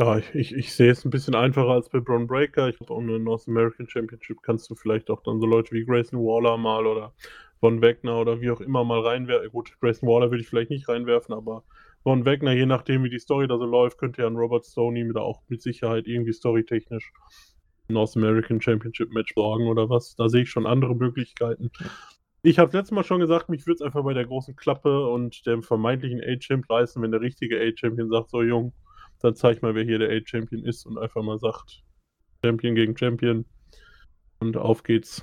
Ja, 0.00 0.16
ich, 0.16 0.34
ich, 0.34 0.54
ich 0.54 0.72
sehe 0.72 0.90
es 0.90 1.04
ein 1.04 1.10
bisschen 1.10 1.34
einfacher 1.34 1.68
als 1.68 1.90
bei 1.90 2.00
Braun 2.00 2.26
Breaker. 2.26 2.70
Ich 2.70 2.78
glaube, 2.78 3.02
eine 3.02 3.18
North 3.18 3.46
American 3.46 3.86
Championship 3.86 4.38
kannst 4.42 4.70
du 4.70 4.74
vielleicht 4.74 5.10
auch 5.10 5.22
dann 5.22 5.40
so 5.40 5.46
Leute 5.46 5.72
wie 5.72 5.84
Grayson 5.84 6.20
Waller 6.20 6.56
mal 6.56 6.86
oder 6.86 7.12
Von 7.58 7.82
Wegner 7.82 8.18
oder 8.18 8.40
wie 8.40 8.50
auch 8.50 8.62
immer 8.62 8.82
mal 8.82 9.00
reinwerfen. 9.00 9.50
Gut, 9.50 9.78
Grayson 9.78 10.08
Waller 10.08 10.30
würde 10.30 10.40
ich 10.40 10.48
vielleicht 10.48 10.70
nicht 10.70 10.88
reinwerfen, 10.88 11.34
aber 11.34 11.64
Von 12.02 12.24
Wegner, 12.24 12.52
je 12.52 12.64
nachdem 12.64 13.04
wie 13.04 13.10
die 13.10 13.18
Story 13.18 13.46
da 13.46 13.58
so 13.58 13.66
läuft, 13.66 13.98
könnte 13.98 14.22
ja 14.22 14.26
ein 14.26 14.36
Robert 14.36 14.64
Stoney 14.64 15.04
mit 15.04 15.18
auch 15.18 15.42
mit 15.48 15.60
Sicherheit 15.60 16.06
irgendwie 16.06 16.32
storytechnisch 16.32 17.12
North 17.88 18.16
American 18.16 18.58
Championship 18.58 19.12
Match 19.12 19.34
sorgen 19.34 19.68
oder 19.68 19.90
was. 19.90 20.16
Da 20.16 20.30
sehe 20.30 20.44
ich 20.44 20.50
schon 20.50 20.64
andere 20.64 20.94
Möglichkeiten. 20.94 21.70
Ich 22.40 22.58
habe 22.58 22.74
letztes 22.74 22.92
Mal 22.92 23.04
schon 23.04 23.20
gesagt, 23.20 23.50
mich 23.50 23.66
würde 23.66 23.74
es 23.74 23.82
einfach 23.82 24.02
bei 24.02 24.14
der 24.14 24.24
großen 24.24 24.56
Klappe 24.56 25.10
und 25.10 25.44
dem 25.44 25.62
vermeintlichen 25.62 26.22
A-Champ 26.22 26.70
reißen, 26.70 27.02
wenn 27.02 27.10
der 27.10 27.20
richtige 27.20 27.60
A-Champion 27.60 28.08
sagt, 28.08 28.30
so 28.30 28.40
Jung, 28.42 28.72
dann 29.20 29.36
zeig 29.36 29.62
mal, 29.62 29.74
wer 29.74 29.84
hier 29.84 29.98
der 29.98 30.10
A-Champion 30.10 30.64
ist 30.64 30.86
und 30.86 30.98
einfach 30.98 31.22
mal 31.22 31.38
sagt, 31.38 31.82
Champion 32.44 32.74
gegen 32.74 32.96
Champion. 32.96 33.44
Und 34.40 34.56
auf 34.56 34.82
geht's. 34.82 35.22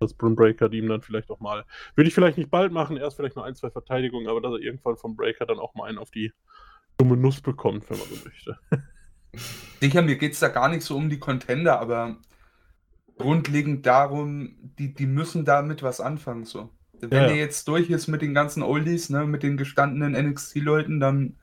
Das 0.00 0.12
Breaker, 0.12 0.68
die 0.68 0.78
ihm 0.78 0.88
dann 0.88 1.00
vielleicht 1.00 1.30
auch 1.30 1.40
mal, 1.40 1.64
würde 1.94 2.08
ich 2.08 2.14
vielleicht 2.14 2.36
nicht 2.36 2.50
bald 2.50 2.72
machen, 2.72 2.98
erst 2.98 3.16
vielleicht 3.16 3.36
nur 3.36 3.46
ein, 3.46 3.54
zwei 3.54 3.70
Verteidigungen, 3.70 4.28
aber 4.28 4.40
dass 4.40 4.52
er 4.52 4.58
irgendwann 4.58 4.96
vom 4.96 5.16
Breaker 5.16 5.46
dann 5.46 5.58
auch 5.58 5.74
mal 5.74 5.88
einen 5.88 5.98
auf 5.98 6.10
die 6.10 6.32
dumme 6.98 7.16
Nuss 7.16 7.40
bekommt, 7.40 7.88
wenn 7.88 7.98
man 7.98 8.08
so 8.08 8.24
möchte. 8.24 8.58
Sicher, 9.80 10.02
mir 10.02 10.16
geht 10.16 10.32
es 10.32 10.40
da 10.40 10.48
gar 10.48 10.68
nicht 10.68 10.82
so 10.82 10.96
um 10.96 11.08
die 11.08 11.20
Contender, 11.20 11.80
aber 11.80 12.18
grundlegend 13.16 13.86
darum, 13.86 14.56
die, 14.78 14.92
die 14.92 15.06
müssen 15.06 15.44
damit 15.44 15.82
was 15.82 16.00
anfangen. 16.00 16.44
So. 16.44 16.70
Wenn 17.00 17.10
ja, 17.10 17.22
ja. 17.22 17.28
er 17.28 17.36
jetzt 17.36 17.66
durch 17.68 17.88
ist 17.88 18.08
mit 18.08 18.20
den 18.20 18.34
ganzen 18.34 18.62
Oldies, 18.62 19.08
ne, 19.10 19.26
mit 19.26 19.42
den 19.42 19.56
gestandenen 19.56 20.12
NXT-Leuten, 20.30 21.00
dann 21.00 21.36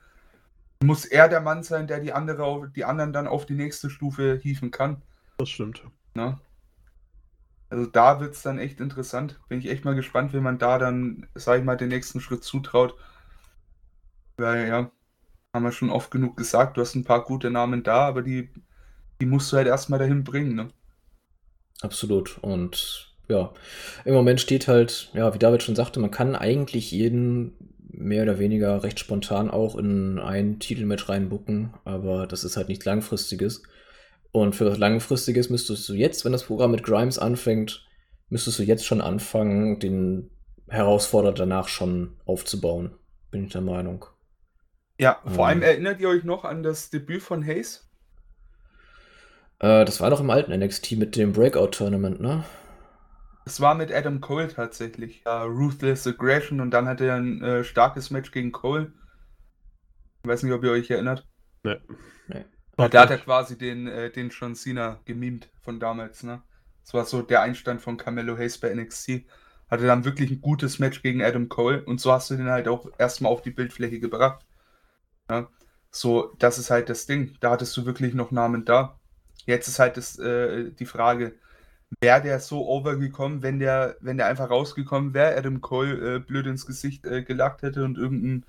muss 0.82 1.04
er 1.04 1.28
der 1.28 1.40
Mann 1.40 1.62
sein, 1.62 1.86
der 1.86 2.00
die, 2.00 2.12
andere, 2.12 2.70
die 2.74 2.84
anderen 2.84 3.12
dann 3.12 3.26
auf 3.26 3.46
die 3.46 3.54
nächste 3.54 3.90
Stufe 3.90 4.38
hieven 4.42 4.70
kann. 4.70 5.02
Das 5.38 5.48
stimmt. 5.48 5.82
Ne? 6.14 6.38
Also 7.68 7.86
da 7.86 8.20
wird 8.20 8.34
es 8.34 8.42
dann 8.42 8.58
echt 8.58 8.80
interessant. 8.80 9.40
Bin 9.48 9.58
ich 9.58 9.68
echt 9.68 9.84
mal 9.84 9.94
gespannt, 9.94 10.32
wie 10.32 10.40
man 10.40 10.58
da 10.58 10.78
dann, 10.78 11.26
sag 11.34 11.58
ich 11.58 11.64
mal, 11.64 11.76
den 11.76 11.88
nächsten 11.88 12.20
Schritt 12.20 12.44
zutraut. 12.44 12.94
Weil 14.36 14.68
ja, 14.68 14.90
haben 15.52 15.64
wir 15.64 15.72
schon 15.72 15.90
oft 15.90 16.10
genug 16.10 16.36
gesagt, 16.36 16.76
du 16.76 16.82
hast 16.82 16.94
ein 16.94 17.04
paar 17.04 17.24
gute 17.24 17.50
Namen 17.50 17.82
da, 17.82 18.06
aber 18.06 18.22
die, 18.22 18.50
die 19.20 19.26
musst 19.26 19.50
du 19.52 19.56
halt 19.56 19.66
erstmal 19.66 19.98
dahin 19.98 20.24
bringen, 20.24 20.54
ne? 20.54 20.68
Absolut. 21.80 22.38
Und 22.42 23.14
ja, 23.28 23.52
im 24.04 24.14
Moment 24.14 24.40
steht 24.40 24.68
halt, 24.68 25.10
ja, 25.14 25.34
wie 25.34 25.38
David 25.38 25.62
schon 25.62 25.76
sagte, 25.76 26.00
man 26.00 26.10
kann 26.10 26.36
eigentlich 26.36 26.92
jeden 26.92 27.75
mehr 27.98 28.22
oder 28.22 28.38
weniger 28.38 28.82
recht 28.82 28.98
spontan 29.00 29.50
auch 29.50 29.76
in 29.76 30.18
ein 30.18 30.58
Titelmatch 30.58 31.08
reinbucken, 31.08 31.74
aber 31.84 32.26
das 32.26 32.44
ist 32.44 32.56
halt 32.56 32.68
nichts 32.68 32.84
Langfristiges. 32.84 33.62
Und 34.32 34.54
für 34.54 34.64
das 34.64 34.78
Langfristiges 34.78 35.50
müsstest 35.50 35.88
du 35.88 35.94
jetzt, 35.94 36.24
wenn 36.24 36.32
das 36.32 36.44
Programm 36.44 36.72
mit 36.72 36.82
Grimes 36.84 37.18
anfängt, 37.18 37.86
müsstest 38.28 38.58
du 38.58 38.62
jetzt 38.64 38.84
schon 38.84 39.00
anfangen, 39.00 39.78
den 39.78 40.30
herausfordert, 40.68 41.38
danach 41.38 41.68
schon 41.68 42.16
aufzubauen, 42.26 42.94
bin 43.30 43.44
ich 43.44 43.52
der 43.52 43.60
Meinung. 43.60 44.04
Ja, 44.98 45.20
vor 45.24 45.44
Ähm. 45.44 45.50
allem 45.50 45.62
erinnert 45.62 46.00
ihr 46.00 46.08
euch 46.08 46.24
noch 46.24 46.44
an 46.44 46.62
das 46.62 46.90
Debüt 46.90 47.22
von 47.22 47.44
Hayes? 47.44 47.88
Äh, 49.58 49.84
das 49.84 50.00
war 50.00 50.10
doch 50.10 50.20
im 50.20 50.30
alten 50.30 50.52
NXT 50.52 50.92
mit 50.92 51.16
dem 51.16 51.32
Breakout-Tournament, 51.32 52.20
ne? 52.20 52.44
Es 53.46 53.60
war 53.60 53.76
mit 53.76 53.92
Adam 53.92 54.20
Cole 54.20 54.48
tatsächlich. 54.48 55.22
Ja, 55.24 55.44
Ruthless 55.44 56.04
Aggression 56.06 56.60
und 56.60 56.72
dann 56.72 56.88
hatte 56.88 57.06
er 57.06 57.14
ein 57.14 57.42
äh, 57.42 57.62
starkes 57.62 58.10
Match 58.10 58.32
gegen 58.32 58.50
Cole. 58.50 58.92
Ich 60.24 60.28
weiß 60.28 60.42
nicht, 60.42 60.52
ob 60.52 60.64
ihr 60.64 60.72
euch 60.72 60.90
erinnert. 60.90 61.24
Ne. 61.62 61.80
Nee. 62.26 62.44
Ja, 62.76 62.88
da 62.88 63.02
hat 63.02 63.10
er 63.10 63.18
quasi 63.18 63.56
den, 63.56 63.86
äh, 63.86 64.10
den 64.10 64.30
John 64.30 64.56
Cena 64.56 65.00
gemimt 65.04 65.48
von 65.62 65.78
damals, 65.78 66.24
ne? 66.24 66.42
Das 66.82 66.92
war 66.92 67.04
so 67.04 67.22
der 67.22 67.42
Einstand 67.42 67.80
von 67.80 67.96
Carmelo 67.96 68.36
Hayes 68.36 68.58
bei 68.58 68.74
NXT. 68.74 69.24
Hatte 69.70 69.86
dann 69.86 70.04
wirklich 70.04 70.32
ein 70.32 70.40
gutes 70.40 70.80
Match 70.80 71.02
gegen 71.02 71.22
Adam 71.22 71.48
Cole 71.48 71.84
und 71.84 72.00
so 72.00 72.12
hast 72.12 72.30
du 72.30 72.36
den 72.36 72.50
halt 72.50 72.66
auch 72.66 72.88
erstmal 72.98 73.30
auf 73.30 73.42
die 73.42 73.50
Bildfläche 73.50 74.00
gebracht. 74.00 74.44
Ja? 75.30 75.48
So, 75.92 76.34
das 76.40 76.58
ist 76.58 76.70
halt 76.70 76.88
das 76.88 77.06
Ding. 77.06 77.36
Da 77.40 77.52
hattest 77.52 77.76
du 77.76 77.86
wirklich 77.86 78.12
noch 78.12 78.32
Namen 78.32 78.64
da. 78.64 78.98
Jetzt 79.46 79.68
ist 79.68 79.78
halt 79.78 79.96
das, 79.96 80.18
äh, 80.18 80.72
die 80.72 80.86
Frage, 80.86 81.36
wäre 82.00 82.22
der 82.22 82.40
so 82.40 82.66
overgekommen, 82.66 83.42
wenn 83.42 83.58
der, 83.58 83.96
wenn 84.00 84.16
der 84.18 84.26
einfach 84.26 84.50
rausgekommen 84.50 85.14
wäre, 85.14 85.36
Adam 85.36 85.60
Cole 85.60 86.16
äh, 86.16 86.18
blöd 86.18 86.46
ins 86.46 86.66
Gesicht 86.66 87.06
äh, 87.06 87.22
gelackt 87.22 87.62
hätte 87.62 87.84
und 87.84 87.96
irgendeinen 87.96 88.44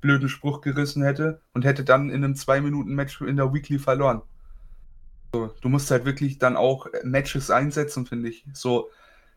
blöden 0.00 0.28
Spruch 0.28 0.60
gerissen 0.60 1.02
hätte 1.02 1.40
und 1.52 1.64
hätte 1.64 1.84
dann 1.84 2.10
in 2.10 2.24
einem 2.24 2.34
2-Minuten-Match 2.34 3.20
in 3.22 3.36
der 3.36 3.52
Weekly 3.52 3.78
verloren. 3.78 4.22
So, 5.32 5.54
du 5.60 5.68
musst 5.68 5.90
halt 5.90 6.04
wirklich 6.04 6.38
dann 6.38 6.56
auch 6.56 6.86
äh, 6.86 7.04
Matches 7.04 7.50
einsetzen, 7.50 8.06
finde 8.06 8.28
ich. 8.28 8.44
So, 8.52 8.90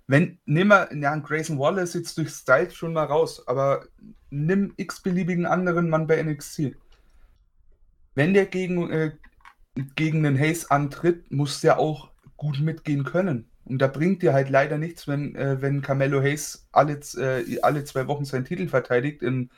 wenn, 0.07 0.37
nimm 0.45 0.67
mal, 0.67 0.87
ja, 0.93 1.15
Grayson 1.15 1.57
Waller 1.57 1.81
ist 1.81 1.95
jetzt 1.95 2.17
durch 2.17 2.29
Style 2.29 2.69
schon 2.69 2.93
mal 2.93 3.05
raus, 3.05 3.47
aber 3.47 3.85
nimm 4.29 4.73
x-beliebigen 4.77 5.45
anderen 5.45 5.89
Mann 5.89 6.05
bei 6.05 6.21
NXT. 6.21 6.75
Wenn 8.13 8.33
der 8.33 8.45
gegen, 8.45 8.89
äh, 8.91 9.11
gegen 9.95 10.23
den 10.23 10.37
Hayes 10.37 10.69
antritt, 10.69 11.31
muss 11.31 11.61
der 11.61 11.79
auch 11.79 12.11
gut 12.37 12.59
mitgehen 12.59 13.03
können. 13.03 13.49
Und 13.65 13.79
da 13.79 13.87
bringt 13.87 14.21
dir 14.21 14.33
halt 14.33 14.49
leider 14.49 14.77
nichts, 14.77 15.07
wenn, 15.07 15.35
äh, 15.35 15.61
wenn 15.61 15.81
Carmelo 15.81 16.21
Hayes 16.21 16.67
alle, 16.71 16.99
äh, 17.17 17.59
alle 17.61 17.83
zwei 17.83 18.07
Wochen 18.07 18.25
seinen 18.25 18.45
Titel 18.45 18.67
verteidigt 18.67 19.23
in 19.23 19.49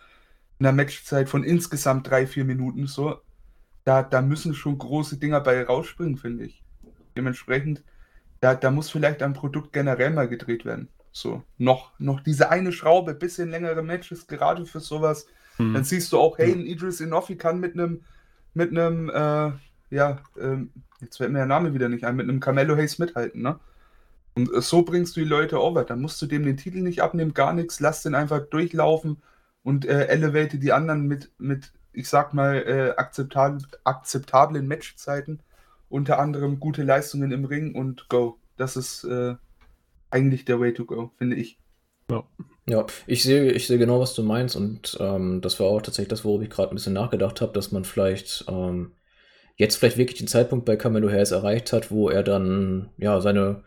einer 0.60 0.72
Matchzeit 0.72 1.30
von 1.30 1.44
insgesamt 1.44 2.10
drei, 2.10 2.26
vier 2.26 2.46
Minuten 2.46 2.88
so. 2.88 3.20
Da, 3.84 4.04
da 4.04 4.22
müssen 4.22 4.54
schon 4.54 4.78
große 4.78 5.18
Dinger 5.18 5.42
bei 5.42 5.62
rausspringen, 5.64 6.18
finde 6.18 6.46
ich. 6.46 6.64
Dementsprechend, 7.16 7.84
da, 8.40 8.56
da 8.56 8.72
muss 8.72 8.90
vielleicht 8.90 9.22
am 9.22 9.34
Produkt 9.34 9.74
generell 9.74 10.12
mal 10.12 10.28
gedreht 10.28 10.66
werden. 10.66 10.88
So, 11.12 11.44
noch, 11.58 11.92
noch 12.00 12.22
diese 12.22 12.50
eine 12.50 12.72
Schraube, 12.72 13.14
bisschen 13.14 13.50
längere 13.50 13.82
Matches, 13.82 14.28
gerade 14.28 14.66
für 14.66 14.80
sowas. 14.80 15.28
Hm. 15.58 15.74
Dann 15.74 15.84
siehst 15.84 16.12
du 16.14 16.20
auch, 16.20 16.38
hey, 16.38 16.52
ein 16.52 16.66
Idris 16.66 17.02
Inofi 17.02 17.36
kann 17.36 17.60
mit 17.60 17.74
einem, 17.74 18.04
mit 18.54 18.72
einem, 18.72 19.10
äh, 19.10 19.52
ja, 19.90 20.20
ähm, 20.40 20.72
jetzt 21.02 21.18
fällt 21.18 21.32
mir 21.32 21.40
der 21.40 21.48
Name 21.48 21.74
wieder 21.74 21.90
nicht 21.90 22.04
ein, 22.04 22.16
mit 22.16 22.30
einem 22.30 22.40
Carmelo 22.40 22.76
Hayes 22.76 23.00
mithalten, 23.00 23.42
ne? 23.42 23.60
Und 24.38 24.64
so 24.64 24.84
bringst 24.84 25.15
du 25.18 25.22
die 25.22 25.26
Leute 25.26 25.59
over. 25.59 25.84
Dann 25.84 25.99
musst 25.99 26.22
du 26.22 26.27
dem 26.27 26.43
den 26.43 26.57
Titel 26.57 26.81
nicht 26.81 27.01
abnehmen, 27.01 27.34
gar 27.34 27.53
nichts, 27.53 27.80
lass 27.80 28.03
den 28.03 28.14
einfach 28.14 28.45
durchlaufen 28.45 29.18
und 29.64 29.84
äh, 29.85 30.05
elevate 30.05 30.59
die 30.59 30.72
anderen 30.72 31.07
mit, 31.07 31.31
mit 31.39 31.73
ich 31.91 32.07
sag 32.07 32.35
mal, 32.35 32.55
äh, 32.57 32.93
akzeptab 32.97 33.64
akzeptablen 33.84 34.68
Matchzeiten, 34.68 35.41
unter 35.89 36.19
anderem 36.19 36.59
gute 36.59 36.84
Leistungen 36.84 37.31
im 37.31 37.45
Ring 37.45 37.73
und 37.73 38.09
go. 38.09 38.38
Das 38.57 38.77
ist 38.77 39.05
äh, 39.05 39.34
eigentlich 40.11 40.45
der 40.45 40.59
Way 40.59 40.76
to 40.76 40.85
go, 40.85 41.11
finde 41.18 41.35
ich. 41.35 41.57
Ja, 42.68 42.85
ich 43.07 43.23
sehe, 43.23 43.51
ich 43.51 43.65
sehe 43.65 43.80
genau, 43.80 43.99
was 43.99 44.14
du 44.14 44.22
meinst 44.22 44.55
und 44.55 44.97
ähm, 44.99 45.41
das 45.41 45.59
war 45.59 45.68
auch 45.68 45.81
tatsächlich 45.81 46.09
das, 46.09 46.26
worüber 46.26 46.43
ich 46.43 46.49
gerade 46.51 46.69
ein 46.69 46.76
bisschen 46.76 46.93
nachgedacht 46.93 47.41
habe, 47.41 47.53
dass 47.53 47.72
man 47.72 47.85
vielleicht 47.85 48.45
ähm, 48.47 48.91
jetzt 49.55 49.77
vielleicht 49.77 49.97
wirklich 49.97 50.19
den 50.19 50.27
Zeitpunkt 50.27 50.65
bei 50.65 50.76
Camelo 50.76 51.09
Hayes 51.09 51.31
erreicht 51.31 51.73
hat, 51.73 51.89
wo 51.89 52.07
er 52.09 52.22
dann 52.22 52.91
ja 52.97 53.19
seine, 53.19 53.64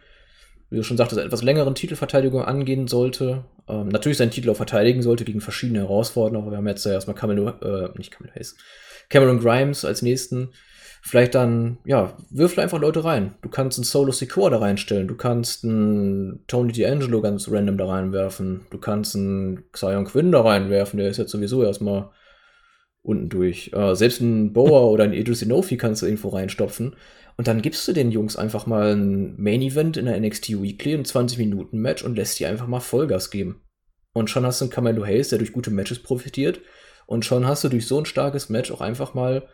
wie 0.70 0.76
du 0.76 0.84
schon 0.84 0.96
sagtest, 0.96 1.20
etwas 1.20 1.42
längeren 1.42 1.74
Titelverteidigung 1.74 2.42
angehen 2.42 2.86
sollte. 2.86 3.44
Ähm, 3.68 3.88
natürlich 3.88 4.18
seinen 4.18 4.30
Titel 4.30 4.50
auch 4.50 4.56
verteidigen 4.56 5.02
sollte 5.02 5.24
gegen 5.24 5.40
verschiedene 5.40 5.80
Herausforderungen, 5.80 6.42
aber 6.42 6.52
wir 6.52 6.58
haben 6.58 6.68
jetzt 6.68 6.86
ja 6.86 6.92
erstmal 6.92 7.16
Camelo, 7.16 7.48
äh, 7.48 7.90
nicht 7.98 8.12
Camelo 8.12 8.34
Hayes, 8.34 8.56
Cameron 9.08 9.40
Grimes 9.40 9.84
als 9.84 10.02
nächsten. 10.02 10.50
Vielleicht 11.02 11.34
dann, 11.34 11.78
ja, 11.84 12.14
würfel 12.30 12.62
einfach 12.62 12.78
Leute 12.78 13.04
rein. 13.04 13.34
Du 13.40 13.48
kannst 13.48 13.78
einen 13.78 13.84
Solo 13.84 14.12
Secure 14.12 14.50
da 14.50 14.58
reinstellen. 14.58 15.08
Du 15.08 15.16
kannst 15.16 15.64
einen 15.64 16.44
Tony 16.46 16.72
D'Angelo 16.72 17.22
ganz 17.22 17.50
random 17.50 17.78
da 17.78 17.86
reinwerfen. 17.86 18.66
Du 18.70 18.78
kannst 18.78 19.16
einen 19.16 19.64
Xion 19.72 20.04
Quinn 20.04 20.30
da 20.30 20.42
reinwerfen. 20.42 20.98
Der 20.98 21.08
ist 21.08 21.16
jetzt 21.16 21.30
sowieso 21.30 21.64
erstmal 21.64 22.10
unten 23.02 23.30
durch. 23.30 23.72
Äh, 23.72 23.94
selbst 23.96 24.20
einen 24.20 24.52
Boa 24.52 24.82
oder 24.82 25.04
einen 25.04 25.14
Idris 25.14 25.40
Inofi 25.40 25.78
kannst 25.78 26.02
du 26.02 26.06
irgendwo 26.06 26.28
reinstopfen. 26.28 26.94
Und 27.36 27.48
dann 27.48 27.62
gibst 27.62 27.86
du 27.88 27.92
den 27.92 28.10
Jungs 28.10 28.36
einfach 28.36 28.66
mal 28.66 28.94
ein 28.94 29.40
Main 29.40 29.62
Event 29.62 29.96
in 29.96 30.06
der 30.06 30.18
NXT 30.20 30.62
Weekly, 30.62 30.94
ein 30.94 31.04
20-Minuten-Match 31.04 32.02
und 32.02 32.16
lässt 32.16 32.38
die 32.38 32.46
einfach 32.46 32.66
mal 32.66 32.80
Vollgas 32.80 33.30
geben. 33.30 33.62
Und 34.12 34.30
schon 34.30 34.44
hast 34.44 34.60
du 34.60 34.66
einen 34.66 34.72
Camelo 34.72 35.06
Hayes, 35.06 35.28
der 35.28 35.38
durch 35.38 35.52
gute 35.52 35.70
Matches 35.70 36.02
profitiert. 36.02 36.60
Und 37.06 37.24
schon 37.24 37.46
hast 37.46 37.64
du 37.64 37.68
durch 37.68 37.86
so 37.86 37.98
ein 37.98 38.06
starkes 38.06 38.48
Match 38.48 38.70
auch 38.70 38.80
einfach 38.80 39.14
mal 39.14 39.48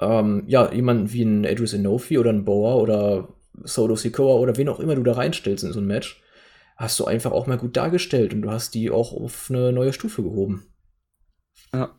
ähm, 0.00 0.44
ja, 0.46 0.72
jemanden 0.72 1.12
wie 1.12 1.22
ein 1.22 1.44
Idris 1.44 1.72
Inofi 1.72 2.18
oder 2.18 2.30
ein 2.30 2.44
Boa 2.44 2.74
oder 2.74 3.28
Solo 3.62 3.96
Sikoa 3.96 4.34
oder 4.34 4.56
wen 4.56 4.68
auch 4.68 4.80
immer 4.80 4.96
du 4.96 5.02
da 5.02 5.12
reinstellst 5.12 5.64
in 5.64 5.72
so 5.72 5.80
ein 5.80 5.86
Match, 5.86 6.22
hast 6.76 6.98
du 6.98 7.04
einfach 7.04 7.32
auch 7.32 7.46
mal 7.46 7.58
gut 7.58 7.76
dargestellt 7.76 8.34
und 8.34 8.42
du 8.42 8.50
hast 8.50 8.74
die 8.74 8.90
auch 8.90 9.12
auf 9.12 9.46
eine 9.48 9.72
neue 9.72 9.92
Stufe 9.92 10.22
gehoben. 10.22 10.66
Ja. 11.72 11.94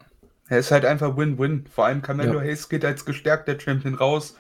Er 0.48 0.60
ist 0.60 0.72
halt 0.72 0.86
einfach 0.86 1.18
Win-Win. 1.18 1.66
Vor 1.72 1.86
allem 1.86 2.02
Carmelo 2.02 2.36
Ja. 2.36 2.42
Hayes 2.42 2.70
geht 2.70 2.86
als 2.86 3.06
gestärkter 3.06 3.60
Champion 3.60 3.96
raus. 3.96 4.36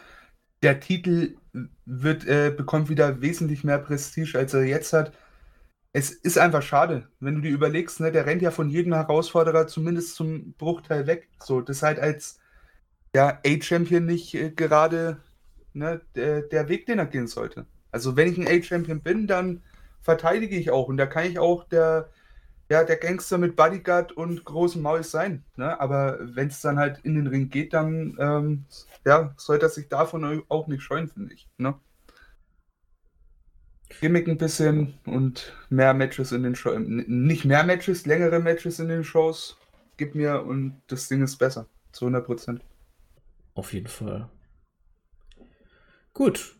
Der 0.65 0.79
Titel 0.79 1.37
wird, 1.85 2.25
äh, 2.25 2.49
bekommt 2.49 2.89
wieder 2.89 3.21
wesentlich 3.21 3.63
mehr 3.63 3.77
Prestige, 3.77 4.35
als 4.35 4.51
er 4.55 4.63
jetzt 4.63 4.93
hat. 4.93 5.13
Es 5.93 6.09
ist 6.09 6.39
einfach 6.39 6.63
schade, 6.63 7.07
wenn 7.19 7.35
du 7.35 7.41
dir 7.41 7.51
überlegst, 7.51 7.99
ne, 7.99 8.11
der 8.11 8.25
rennt 8.25 8.41
ja 8.41 8.49
von 8.49 8.71
jedem 8.71 8.95
Herausforderer 8.95 9.67
zumindest 9.67 10.15
zum 10.15 10.53
Bruchteil 10.53 11.05
weg. 11.05 11.29
So, 11.39 11.61
das 11.61 11.77
ist 11.77 11.83
halt 11.83 11.99
als 11.99 12.39
ja, 13.15 13.39
A-Champion 13.45 14.07
nicht 14.07 14.33
äh, 14.33 14.49
gerade 14.49 15.17
ne, 15.73 16.01
der, 16.15 16.41
der 16.41 16.67
Weg, 16.67 16.87
den 16.87 16.97
er 16.97 17.05
gehen 17.05 17.27
sollte. 17.27 17.67
Also 17.91 18.15
wenn 18.15 18.31
ich 18.31 18.39
ein 18.39 18.47
A-Champion 18.47 19.01
bin, 19.01 19.27
dann 19.27 19.61
verteidige 20.01 20.55
ich 20.55 20.71
auch 20.71 20.87
und 20.87 20.97
da 20.97 21.05
kann 21.05 21.27
ich 21.27 21.37
auch 21.37 21.65
der, 21.65 22.09
ja, 22.69 22.83
der 22.83 22.97
Gangster 22.97 23.37
mit 23.37 23.55
Bodyguard 23.55 24.11
und 24.13 24.43
großem 24.43 24.81
Maul 24.81 25.03
sein. 25.03 25.43
Ne? 25.55 25.79
Aber 25.79 26.17
wenn 26.21 26.47
es 26.47 26.61
dann 26.61 26.79
halt 26.79 26.99
in 27.03 27.15
den 27.15 27.27
Ring 27.27 27.49
geht, 27.49 27.73
dann 27.73 28.17
ähm, 28.19 28.65
ja, 29.05 29.33
sollte 29.37 29.67
er 29.67 29.69
sich 29.69 29.87
davon 29.87 30.43
auch 30.49 30.67
nicht 30.67 30.81
scheuen, 30.81 31.07
finde 31.07 31.33
ich. 31.35 31.47
Ne? 31.57 31.75
Gimmick 33.99 34.27
ein 34.27 34.37
bisschen 34.37 34.95
und 35.05 35.53
mehr 35.69 35.93
Matches 35.93 36.31
in 36.31 36.43
den 36.43 36.55
Shows. 36.55 36.79
Nicht 36.79 37.45
mehr 37.45 37.63
Matches, 37.63 38.05
längere 38.05 38.39
Matches 38.39 38.79
in 38.79 38.87
den 38.87 39.03
Shows. 39.03 39.57
Gib 39.97 40.15
mir 40.15 40.43
und 40.43 40.81
das 40.87 41.07
Ding 41.07 41.23
ist 41.23 41.37
besser. 41.37 41.67
Zu 41.91 42.05
100 42.05 42.25
Prozent. 42.25 42.61
Auf 43.53 43.73
jeden 43.73 43.87
Fall. 43.87 44.29
Gut. 46.13 46.55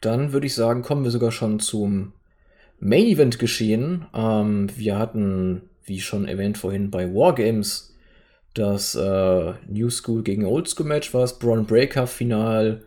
Dann 0.00 0.32
würde 0.32 0.46
ich 0.46 0.54
sagen, 0.54 0.82
kommen 0.82 1.04
wir 1.04 1.10
sogar 1.10 1.30
schon 1.30 1.60
zum 1.60 2.14
Main 2.80 3.06
Event 3.06 3.38
geschehen. 3.38 4.06
Ähm, 4.14 4.70
wir 4.76 4.98
hatten, 4.98 5.62
wie 5.84 6.00
schon 6.00 6.26
erwähnt 6.26 6.58
vorhin, 6.58 6.90
bei 6.90 7.12
Wargames 7.14 7.94
das 8.54 8.94
äh, 8.94 9.52
New 9.68 9.90
School 9.90 10.22
gegen 10.22 10.44
Old 10.44 10.68
School 10.68 10.86
Match, 10.86 11.14
was 11.14 11.38
Braun 11.38 11.66
Breaker 11.66 12.06
final 12.06 12.82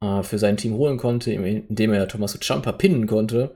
äh, 0.00 0.22
für 0.22 0.38
sein 0.38 0.56
Team 0.56 0.74
holen 0.74 0.96
konnte, 0.96 1.32
indem 1.32 1.92
er 1.92 2.08
Tommaso 2.08 2.38
Ciampa 2.38 2.72
pinnen 2.72 3.06
konnte. 3.06 3.54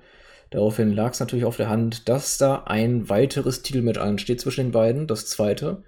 Daraufhin 0.50 0.92
lag 0.92 1.12
es 1.12 1.20
natürlich 1.20 1.44
auf 1.44 1.56
der 1.56 1.68
Hand, 1.68 2.08
dass 2.08 2.38
da 2.38 2.64
ein 2.64 3.08
weiteres 3.08 3.62
Titelmatch 3.62 3.98
ansteht 3.98 4.40
zwischen 4.40 4.66
den 4.66 4.72
beiden, 4.72 5.06
das 5.06 5.26
zweite, 5.26 5.82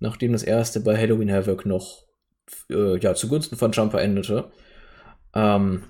nachdem 0.00 0.32
das 0.32 0.42
erste 0.42 0.80
bei 0.80 0.96
Halloween 0.96 1.32
Havoc 1.32 1.64
noch 1.66 2.04
äh, 2.70 2.98
ja, 2.98 3.14
zugunsten 3.14 3.56
von 3.56 3.72
Ciampa 3.72 4.00
endete. 4.00 4.50
Ähm, 5.34 5.84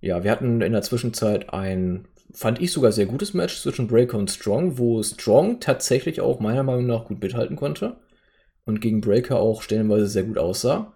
ja, 0.00 0.22
wir 0.22 0.30
hatten 0.30 0.60
in 0.60 0.72
der 0.72 0.82
Zwischenzeit 0.82 1.52
ein, 1.52 2.06
fand 2.32 2.60
ich 2.60 2.72
sogar 2.72 2.92
sehr 2.92 3.06
gutes 3.06 3.34
Match 3.34 3.60
zwischen 3.60 3.86
Breaker 3.86 4.18
und 4.18 4.30
Strong, 4.30 4.78
wo 4.78 5.02
Strong 5.02 5.60
tatsächlich 5.60 6.20
auch 6.20 6.40
meiner 6.40 6.62
Meinung 6.62 6.86
nach 6.86 7.04
gut 7.04 7.22
mithalten 7.22 7.56
konnte 7.56 7.96
und 8.64 8.80
gegen 8.80 9.00
Breaker 9.00 9.38
auch 9.38 9.62
stellenweise 9.62 10.06
sehr 10.06 10.24
gut 10.24 10.38
aussah. 10.38 10.92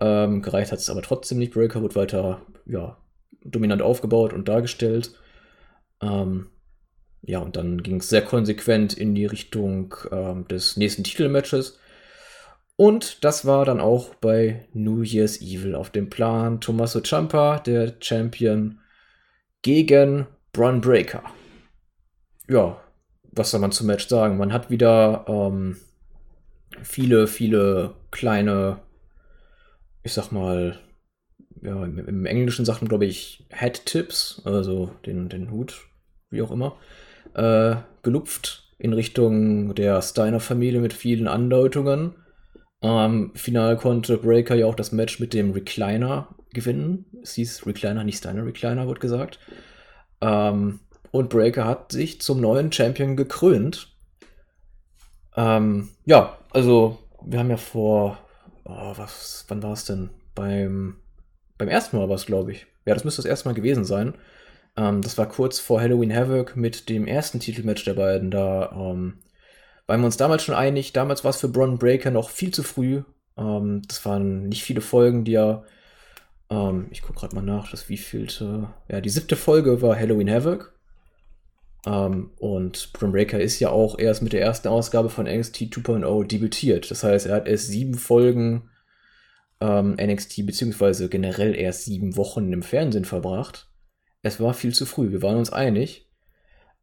Ähm, 0.00 0.42
gereicht 0.42 0.72
hat 0.72 0.78
es 0.78 0.90
aber 0.90 1.02
trotzdem 1.02 1.38
nicht. 1.38 1.52
Breaker 1.52 1.82
wird 1.82 1.96
weiter 1.96 2.42
ja, 2.66 2.96
dominant 3.44 3.82
aufgebaut 3.82 4.32
und 4.32 4.48
dargestellt. 4.48 5.12
Ähm, 6.00 6.48
ja, 7.22 7.38
und 7.38 7.56
dann 7.56 7.82
ging 7.82 7.96
es 7.96 8.08
sehr 8.08 8.22
konsequent 8.22 8.94
in 8.94 9.14
die 9.14 9.26
Richtung 9.26 9.94
ähm, 10.10 10.48
des 10.48 10.76
nächsten 10.76 11.04
Titelmatches. 11.04 11.78
Und 12.76 13.22
das 13.24 13.46
war 13.46 13.64
dann 13.64 13.80
auch 13.80 14.14
bei 14.16 14.66
New 14.72 15.02
Year's 15.02 15.40
Evil 15.40 15.74
auf 15.74 15.90
dem 15.90 16.10
Plan. 16.10 16.60
Tommaso 16.60 17.00
Ciampa, 17.00 17.60
der 17.60 17.94
Champion, 18.00 18.80
gegen 19.62 20.26
Braun 20.52 20.80
Breaker. 20.82 21.22
ja, 22.48 22.78
was 23.32 23.50
soll 23.50 23.60
man 23.60 23.72
zum 23.72 23.86
Match 23.86 24.06
sagen? 24.08 24.36
Man 24.36 24.52
hat 24.52 24.70
wieder 24.70 25.24
ähm, 25.26 25.78
viele, 26.82 27.26
viele 27.26 27.94
kleine, 28.10 28.80
ich 30.02 30.12
sag 30.12 30.30
mal, 30.30 30.78
ja, 31.62 31.84
im, 31.84 31.98
im 31.98 32.26
Englischen 32.26 32.64
sagt 32.64 32.82
man, 32.82 32.88
glaube 32.88 33.06
ich, 33.06 33.46
Head-Tips, 33.50 34.42
also 34.44 34.90
den, 35.06 35.30
den 35.30 35.50
Hut, 35.50 35.86
wie 36.30 36.42
auch 36.42 36.50
immer, 36.50 36.76
äh, 37.34 37.76
gelupft 38.02 38.74
in 38.78 38.92
Richtung 38.92 39.74
der 39.74 40.02
Steiner-Familie 40.02 40.80
mit 40.80 40.92
vielen 40.92 41.28
Andeutungen. 41.28 42.16
Ähm, 42.82 43.30
final 43.34 43.76
konnte 43.76 44.18
Breaker 44.18 44.56
ja 44.56 44.66
auch 44.66 44.74
das 44.74 44.92
Match 44.92 45.20
mit 45.20 45.32
dem 45.32 45.52
Recliner 45.52 46.34
gewinnen. 46.52 47.06
Es 47.22 47.34
hieß 47.34 47.64
Recliner, 47.66 48.04
nicht 48.04 48.18
Steiner 48.18 48.44
Recliner, 48.44 48.86
wird 48.86 49.00
gesagt. 49.00 49.38
Ähm, 50.22 50.80
und 51.10 51.28
Breaker 51.28 51.66
hat 51.66 51.92
sich 51.92 52.22
zum 52.22 52.40
neuen 52.40 52.72
Champion 52.72 53.16
gekrönt. 53.16 53.94
Ähm, 55.36 55.90
ja, 56.06 56.38
also 56.52 56.98
wir 57.22 57.38
haben 57.38 57.50
ja 57.50 57.56
vor, 57.58 58.18
oh, 58.64 58.92
was, 58.96 59.44
wann 59.48 59.62
war 59.62 59.72
es 59.72 59.84
denn? 59.84 60.10
Beim, 60.34 60.96
beim 61.58 61.68
ersten 61.68 61.98
Mal 61.98 62.08
war 62.08 62.16
es, 62.16 62.24
glaube 62.24 62.52
ich. 62.52 62.66
Ja, 62.86 62.94
das 62.94 63.04
müsste 63.04 63.20
das 63.20 63.28
erste 63.28 63.48
Mal 63.48 63.54
gewesen 63.54 63.84
sein. 63.84 64.14
Ähm, 64.76 65.02
das 65.02 65.18
war 65.18 65.28
kurz 65.28 65.58
vor 65.58 65.80
Halloween 65.80 66.14
Havoc 66.14 66.56
mit 66.56 66.88
dem 66.88 67.06
ersten 67.06 67.40
Titelmatch 67.40 67.84
der 67.84 67.94
beiden. 67.94 68.30
Da 68.30 68.72
ähm, 68.72 69.18
waren 69.86 70.00
wir 70.00 70.06
uns 70.06 70.16
damals 70.16 70.44
schon 70.44 70.54
einig. 70.54 70.92
Damals 70.92 71.24
war 71.24 71.30
es 71.30 71.40
für 71.40 71.48
Bron 71.48 71.78
Breaker 71.78 72.10
noch 72.10 72.30
viel 72.30 72.52
zu 72.52 72.62
früh. 72.62 73.02
Ähm, 73.36 73.82
das 73.86 74.04
waren 74.06 74.48
nicht 74.48 74.62
viele 74.62 74.80
Folgen, 74.80 75.24
die 75.24 75.34
er. 75.34 75.64
Ähm, 76.52 76.86
ich 76.90 77.02
gucke 77.02 77.20
gerade 77.20 77.34
mal 77.34 77.42
nach, 77.42 77.70
das 77.70 77.88
wievielte. 77.88 78.68
Ja, 78.88 79.00
die 79.00 79.08
siebte 79.08 79.36
Folge 79.36 79.80
war 79.82 79.98
Halloween 79.98 80.30
Havoc. 80.30 80.78
Ähm, 81.86 82.30
und 82.38 82.92
Bron 82.92 83.12
Breaker 83.12 83.40
ist 83.40 83.58
ja 83.58 83.70
auch 83.70 83.98
erst 83.98 84.22
mit 84.22 84.32
der 84.32 84.42
ersten 84.42 84.68
Ausgabe 84.68 85.08
von 85.08 85.26
NXT 85.26 85.62
2.0 85.62 86.26
debütiert. 86.26 86.90
Das 86.90 87.02
heißt, 87.02 87.26
er 87.26 87.36
hat 87.36 87.48
erst 87.48 87.68
sieben 87.68 87.94
Folgen 87.94 88.70
ähm, 89.60 89.96
NXT, 90.00 90.46
beziehungsweise 90.46 91.08
generell 91.08 91.56
erst 91.56 91.86
sieben 91.86 92.16
Wochen 92.16 92.52
im 92.52 92.62
Fernsehen 92.62 93.04
verbracht 93.04 93.68
es 94.22 94.40
war 94.40 94.54
viel 94.54 94.72
zu 94.72 94.86
früh. 94.86 95.10
Wir 95.10 95.22
waren 95.22 95.36
uns 95.36 95.52
einig. 95.52 96.08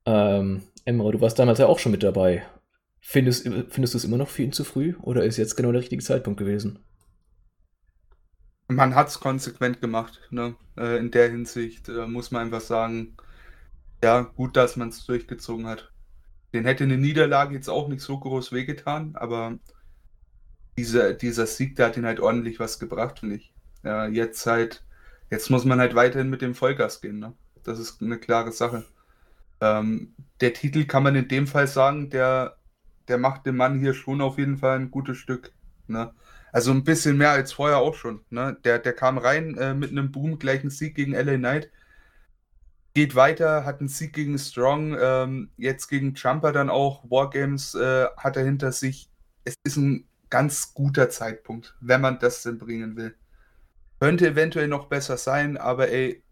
Ähm, 0.06 0.64
Emra, 0.86 1.12
du 1.12 1.22
warst 1.22 1.40
damals 1.40 1.60
ja 1.60 1.68
auch 1.68 1.80
schon 1.80 1.92
mit 1.92 2.04
dabei. 2.04 2.44
Findest, 3.00 3.44
findest 3.70 3.94
du 3.94 3.98
es 3.98 4.04
immer 4.04 4.18
noch 4.18 4.38
ihn 4.38 4.52
zu 4.52 4.66
früh 4.66 4.96
oder 5.02 5.24
ist 5.24 5.38
jetzt 5.38 5.56
genau 5.56 5.72
der 5.72 5.82
richtige 5.82 6.04
Zeitpunkt 6.04 6.38
gewesen? 6.38 6.80
Man 8.70 8.96
hat 8.96 9.10
es 9.10 9.20
konsequent 9.20 9.82
gemacht. 9.82 10.22
Ne? 10.30 10.56
Äh, 10.78 10.98
in 10.98 11.12
der 11.12 11.30
Hinsicht 11.30 11.90
äh, 11.90 12.08
muss 12.08 12.32
man 12.32 12.44
einfach 12.44 12.62
sagen, 12.62 13.18
ja, 14.02 14.22
gut, 14.22 14.56
dass 14.56 14.78
man 14.78 14.90
es 14.90 15.06
durchgezogen 15.06 15.68
hat. 15.68 15.92
Den 16.54 16.66
hätte 16.66 16.86
eine 16.86 16.98
Niederlage 16.98 17.56
jetzt 17.56 17.70
auch 17.70 17.90
nicht 17.90 18.02
so 18.02 18.18
groß 18.20 18.54
wehgetan, 18.54 19.16
aber 19.16 19.60
dieser, 20.78 21.14
dieser 21.14 21.46
Sieg, 21.46 21.76
der 21.76 21.88
hat 21.88 21.98
ihn 21.98 22.06
halt 22.06 22.22
ordentlich 22.22 22.60
was 22.60 22.80
gebracht, 22.80 23.20
finde 23.20 23.36
ich. 23.36 23.54
Ja, 23.84 24.08
jetzt 24.08 24.46
halt 24.46 24.84
Jetzt 25.30 25.50
muss 25.52 25.66
man 25.66 25.80
halt 25.80 25.96
weiterhin 25.96 26.30
mit 26.30 26.42
dem 26.42 26.56
Vollgas 26.56 27.02
gehen. 27.02 27.20
Ne? 27.20 27.34
Das 27.64 27.80
ist 27.80 28.02
eine 28.02 28.18
klare 28.18 28.52
Sache. 28.52 28.86
Ähm, 29.62 30.16
der 30.42 30.54
Titel 30.54 30.86
kann 30.86 31.04
man 31.04 31.16
in 31.16 31.28
dem 31.28 31.46
Fall 31.48 31.68
sagen, 31.68 32.10
der, 32.10 32.58
der 33.08 33.18
macht 33.18 33.46
dem 33.46 33.58
Mann 33.58 33.80
hier 33.80 33.94
schon 33.94 34.22
auf 34.22 34.38
jeden 34.38 34.58
Fall 34.58 34.80
ein 34.80 34.92
gutes 34.92 35.18
Stück. 35.18 35.52
Ne? 35.88 36.14
Also 36.52 36.72
ein 36.72 36.84
bisschen 36.84 37.18
mehr 37.18 37.32
als 37.32 37.54
vorher 37.54 37.78
auch 37.78 37.96
schon. 37.96 38.22
Ne? 38.30 38.58
Der, 38.64 38.80
der 38.80 38.94
kam 38.94 39.18
rein 39.18 39.56
äh, 39.58 39.74
mit 39.74 39.92
einem 39.92 40.12
Boom, 40.12 40.40
gleich 40.40 40.62
einen 40.62 40.72
Sieg 40.72 40.96
gegen 40.96 41.14
LA 41.14 41.38
Knight. 41.38 41.72
Geht 42.96 43.16
weiter, 43.16 43.66
hat 43.66 43.80
einen 43.80 43.90
Sieg 43.90 44.14
gegen 44.14 44.38
Strong, 44.38 44.98
ähm, 45.00 45.50
jetzt 45.58 45.88
gegen 45.88 46.16
Jumper 46.16 46.52
dann 46.52 46.70
auch. 46.70 47.04
Wargames 47.10 47.76
äh, 47.76 48.08
hat 48.18 48.36
er 48.36 48.44
hinter 48.44 48.72
sich. 48.72 49.10
Es 49.46 49.56
ist 49.64 49.78
ein 49.78 50.06
ganz 50.30 50.74
guter 50.74 51.10
Zeitpunkt, 51.10 51.76
wenn 51.82 52.02
man 52.02 52.20
das 52.20 52.44
denn 52.44 52.58
bringen 52.58 52.96
will. 52.96 53.16
Könnte 54.00 54.28
eventuell 54.28 54.68
noch 54.68 54.88
besser 54.88 55.18
sein, 55.18 55.58
aber 55.58 55.90
ey, 55.90 56.24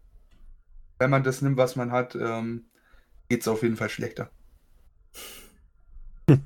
wenn 0.98 1.10
man 1.10 1.22
das 1.22 1.42
nimmt, 1.42 1.56
was 1.56 1.76
man 1.76 1.92
hat, 1.92 2.14
ähm, 2.16 2.64
geht 3.28 3.42
es 3.42 3.48
auf 3.48 3.62
jeden 3.62 3.76
Fall 3.76 3.90
schlechter. 3.90 4.30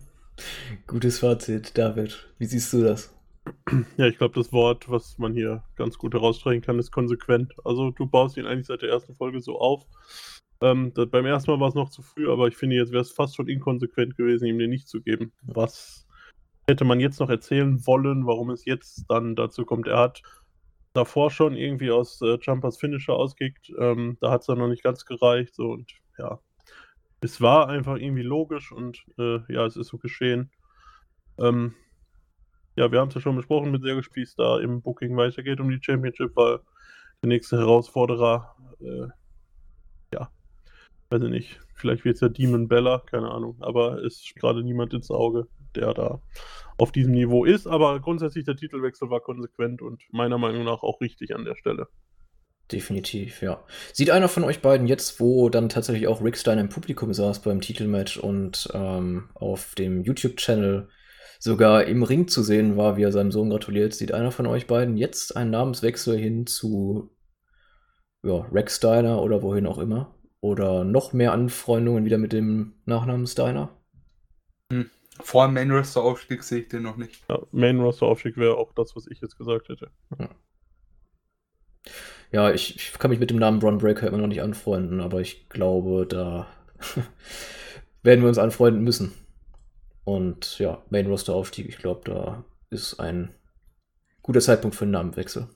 Gutes 0.87 1.21
Fazit, 1.21 1.77
David. 1.79 2.29
Wie 2.39 2.47
siehst 2.47 2.73
du 2.73 2.83
das? 2.83 3.11
Ja, 3.97 4.07
ich 4.07 4.19
glaube, 4.19 4.35
das 4.35 4.53
Wort, 4.53 4.89
was 4.89 5.19
man 5.19 5.35
hier 5.35 5.65
ganz 5.77 5.99
gut 5.99 6.15
herausstreichen 6.15 6.63
kann, 6.63 6.79
ist 6.79 6.91
konsequent. 6.91 7.55
Also 7.65 7.91
du 7.91 8.07
baust 8.07 8.37
ihn 8.37 8.47
eigentlich 8.47 8.67
seit 8.67 8.83
der 8.83 8.91
ersten 8.91 9.15
Folge 9.15 9.41
so 9.41 9.59
auf. 9.59 9.85
Ähm, 10.61 10.93
das, 10.95 11.11
beim 11.11 11.27
ersten 11.27 11.51
Mal 11.51 11.61
war 11.61 11.69
es 11.69 11.75
noch 11.75 11.91
zu 11.91 12.03
früh, 12.03 12.31
aber 12.31 12.49
ich 12.49 12.57
finde, 12.57 12.77
jetzt 12.77 12.93
wäre 12.93 13.03
es 13.03 13.13
fast 13.13 13.35
schon 13.35 13.49
inkonsequent 13.49 14.17
gewesen, 14.17 14.47
ihm 14.47 14.59
den 14.59 14.71
nicht 14.71 14.89
zu 14.89 15.01
geben. 15.01 15.33
Was 15.43 16.07
hätte 16.69 16.85
man 16.85 17.01
jetzt 17.01 17.19
noch 17.19 17.31
erzählen 17.31 17.85
wollen, 17.87 18.27
warum 18.27 18.51
es 18.51 18.65
jetzt 18.65 19.07
dann 19.09 19.35
dazu 19.35 19.65
kommt? 19.65 19.89
Er 19.89 19.99
hat 19.99 20.23
davor 20.93 21.31
schon 21.31 21.57
irgendwie 21.57 21.91
aus 21.91 22.21
äh, 22.23 22.39
Jumpers 22.41 22.79
Finisher 22.79 23.15
ausgeht. 23.15 23.57
Ähm, 23.79 24.19
da 24.21 24.31
hat 24.31 24.43
es 24.43 24.47
dann 24.47 24.59
noch 24.59 24.69
nicht 24.69 24.85
ganz 24.85 25.05
gereicht. 25.05 25.55
So 25.55 25.71
und 25.71 25.93
ja, 26.19 26.39
es 27.21 27.41
war 27.41 27.69
einfach 27.69 27.97
irgendwie 27.97 28.23
logisch 28.23 28.73
und 28.73 29.05
äh, 29.19 29.41
ja, 29.53 29.67
es 29.67 29.77
ist 29.77 29.89
so 29.89 29.99
geschehen. 29.99 30.51
Ähm, 31.39 31.75
ja, 32.77 32.91
wir 32.91 33.01
haben 33.01 33.09
es 33.09 33.15
ja 33.15 33.21
schon 33.21 33.37
besprochen 33.37 33.71
mit 33.71 33.83
Sergio 33.83 34.03
Spieß, 34.03 34.37
da 34.37 34.59
im 34.61 34.83
Booking 34.83 35.17
weitergeht 35.17 35.61
um 35.61 35.71
die 35.71 35.81
Championship, 35.83 36.35
weil 36.37 36.61
der 37.23 37.29
nächste 37.29 37.59
Herausforderer, 37.59 38.57
äh, 38.81 39.09
ja, 40.15 40.31
weiß 41.11 41.23
ich 41.23 41.31
nicht, 41.31 41.61
vielleicht 41.75 42.05
wird 42.05 42.17
es 42.17 42.21
ja 42.21 42.29
Demon 42.29 42.69
Bella, 42.69 43.03
keine 43.07 43.31
Ahnung, 43.31 43.57
aber 43.61 44.03
es 44.05 44.23
ist 44.23 44.35
gerade 44.37 44.63
niemand 44.63 44.95
ins 44.95 45.11
Auge, 45.11 45.47
der 45.75 45.95
da 45.95 46.21
auf 46.79 46.93
diesem 46.93 47.13
Niveau 47.13 47.45
ist. 47.45 47.67
Aber 47.67 48.01
grundsätzlich 48.01 48.45
der 48.45 48.57
Titelwechsel 48.57 49.11
war 49.11 49.21
konsequent 49.21 49.83
und 49.83 50.03
meiner 50.11 50.39
Meinung 50.39 50.65
nach 50.65 50.83
auch 50.83 51.01
richtig 51.01 51.35
an 51.35 51.45
der 51.45 51.57
Stelle. 51.57 51.89
Definitiv, 52.71 53.43
ja. 53.43 53.63
Sieht 53.93 54.11
einer 54.11 54.29
von 54.29 54.45
euch 54.45 54.63
beiden 54.63 54.87
jetzt, 54.87 55.21
wo 55.21 55.51
dann 55.51 55.69
tatsächlich 55.69 56.07
auch 56.09 56.23
Rick 56.23 56.39
Stein 56.39 56.59
im 56.59 56.71
Publikum 56.71 57.13
saß 57.13 57.43
beim 57.43 57.61
Titelmatch 57.61 58.17
und 58.17 58.69
ähm, 58.73 59.29
auf 59.35 59.75
dem 59.75 60.03
YouTube-Channel 60.03 60.89
sogar 61.43 61.87
im 61.87 62.05
Ring 62.05 62.29
zu 62.29 62.45
sehen 62.45 62.77
war, 62.77 62.97
wie 62.97 63.03
er 63.03 63.11
seinem 63.11 63.33
Sohn 63.33 63.51
gratuliert, 63.51 63.95
sieht 63.95 64.13
einer 64.15 64.31
von 64.31 64.47
euch 64.47 64.69
beiden 64.69 64.97
jetzt 64.97 65.37
einen 65.37 65.51
Namenswechsel 65.51 66.17
hin 66.17 66.47
zu 66.47 67.11
ja, 68.23 68.47
Rex 68.53 68.77
Steiner 68.77 69.21
oder 69.21 69.43
wohin 69.43 69.67
auch 69.67 69.79
immer? 69.79 70.15
Oder 70.41 70.85
noch 70.85 71.13
mehr 71.13 71.33
Anfreundungen 71.33 72.05
wieder 72.05 72.17
mit 72.17 72.33
dem 72.33 72.75
Nachnamen 72.85 73.27
Steiner? 73.27 73.71
Hm. 74.73 74.89
Vor 75.19 75.47
dem 75.47 75.55
Main 75.55 75.73
Roster 75.73 76.05
Aufstieg 76.05 76.45
sehe 76.45 76.61
ich 76.61 76.69
den 76.69 76.85
noch 76.85 76.97
nicht. 76.97 77.25
Ja, 77.29 77.41
Main 77.51 77.81
Roster 77.81 78.07
Aufstieg 78.07 78.37
wäre 78.37 78.57
auch 78.57 78.73
das, 78.73 78.95
was 78.95 79.09
ich 79.09 79.21
jetzt 79.21 79.37
gesagt 79.37 79.69
hätte. 79.69 79.91
Ja, 80.17 80.29
ja 82.31 82.53
ich, 82.53 82.77
ich, 82.77 82.97
kann 83.01 83.11
mich 83.11 83.19
mit 83.19 83.31
dem 83.31 83.39
Namen 83.39 83.59
Bron 83.59 83.79
Breaker 83.79 84.07
immer 84.07 84.19
noch 84.19 84.29
nicht 84.29 84.43
anfreunden, 84.43 85.01
aber 85.01 85.21
ich 85.21 85.49
glaube, 85.49 86.07
da 86.09 86.47
werden 88.05 88.21
wir 88.21 88.29
uns 88.29 88.39
anfreunden 88.39 88.85
müssen. 88.85 89.13
Und 90.05 90.59
ja, 90.59 90.83
Main 90.91 91.07
Roster 91.07 91.35
Aufstieg, 91.35 91.69
ich 91.69 91.79
glaube, 91.79 92.03
da 92.05 92.45
ist 92.71 92.99
ein 92.99 93.35
guter 94.23 94.41
Zeitpunkt 94.41 94.77
für 94.77 94.85
einen 94.85 94.93
Namenwechsel. 94.93 95.49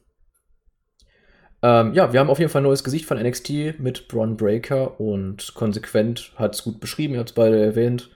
Ähm, 1.62 1.94
ja, 1.94 2.12
wir 2.12 2.20
haben 2.20 2.30
auf 2.30 2.38
jeden 2.38 2.50
Fall 2.50 2.60
ein 2.60 2.66
neues 2.66 2.84
Gesicht 2.84 3.06
von 3.06 3.18
NXT 3.18 3.78
mit 3.78 4.08
Bron 4.08 4.36
Breaker 4.36 5.00
und 5.00 5.54
konsequent 5.54 6.32
hat 6.36 6.54
es 6.54 6.62
gut 6.62 6.80
beschrieben, 6.80 7.14
ihr 7.14 7.20
habt 7.20 7.30
es 7.30 7.34
beide 7.34 7.60
erwähnt. 7.60 8.10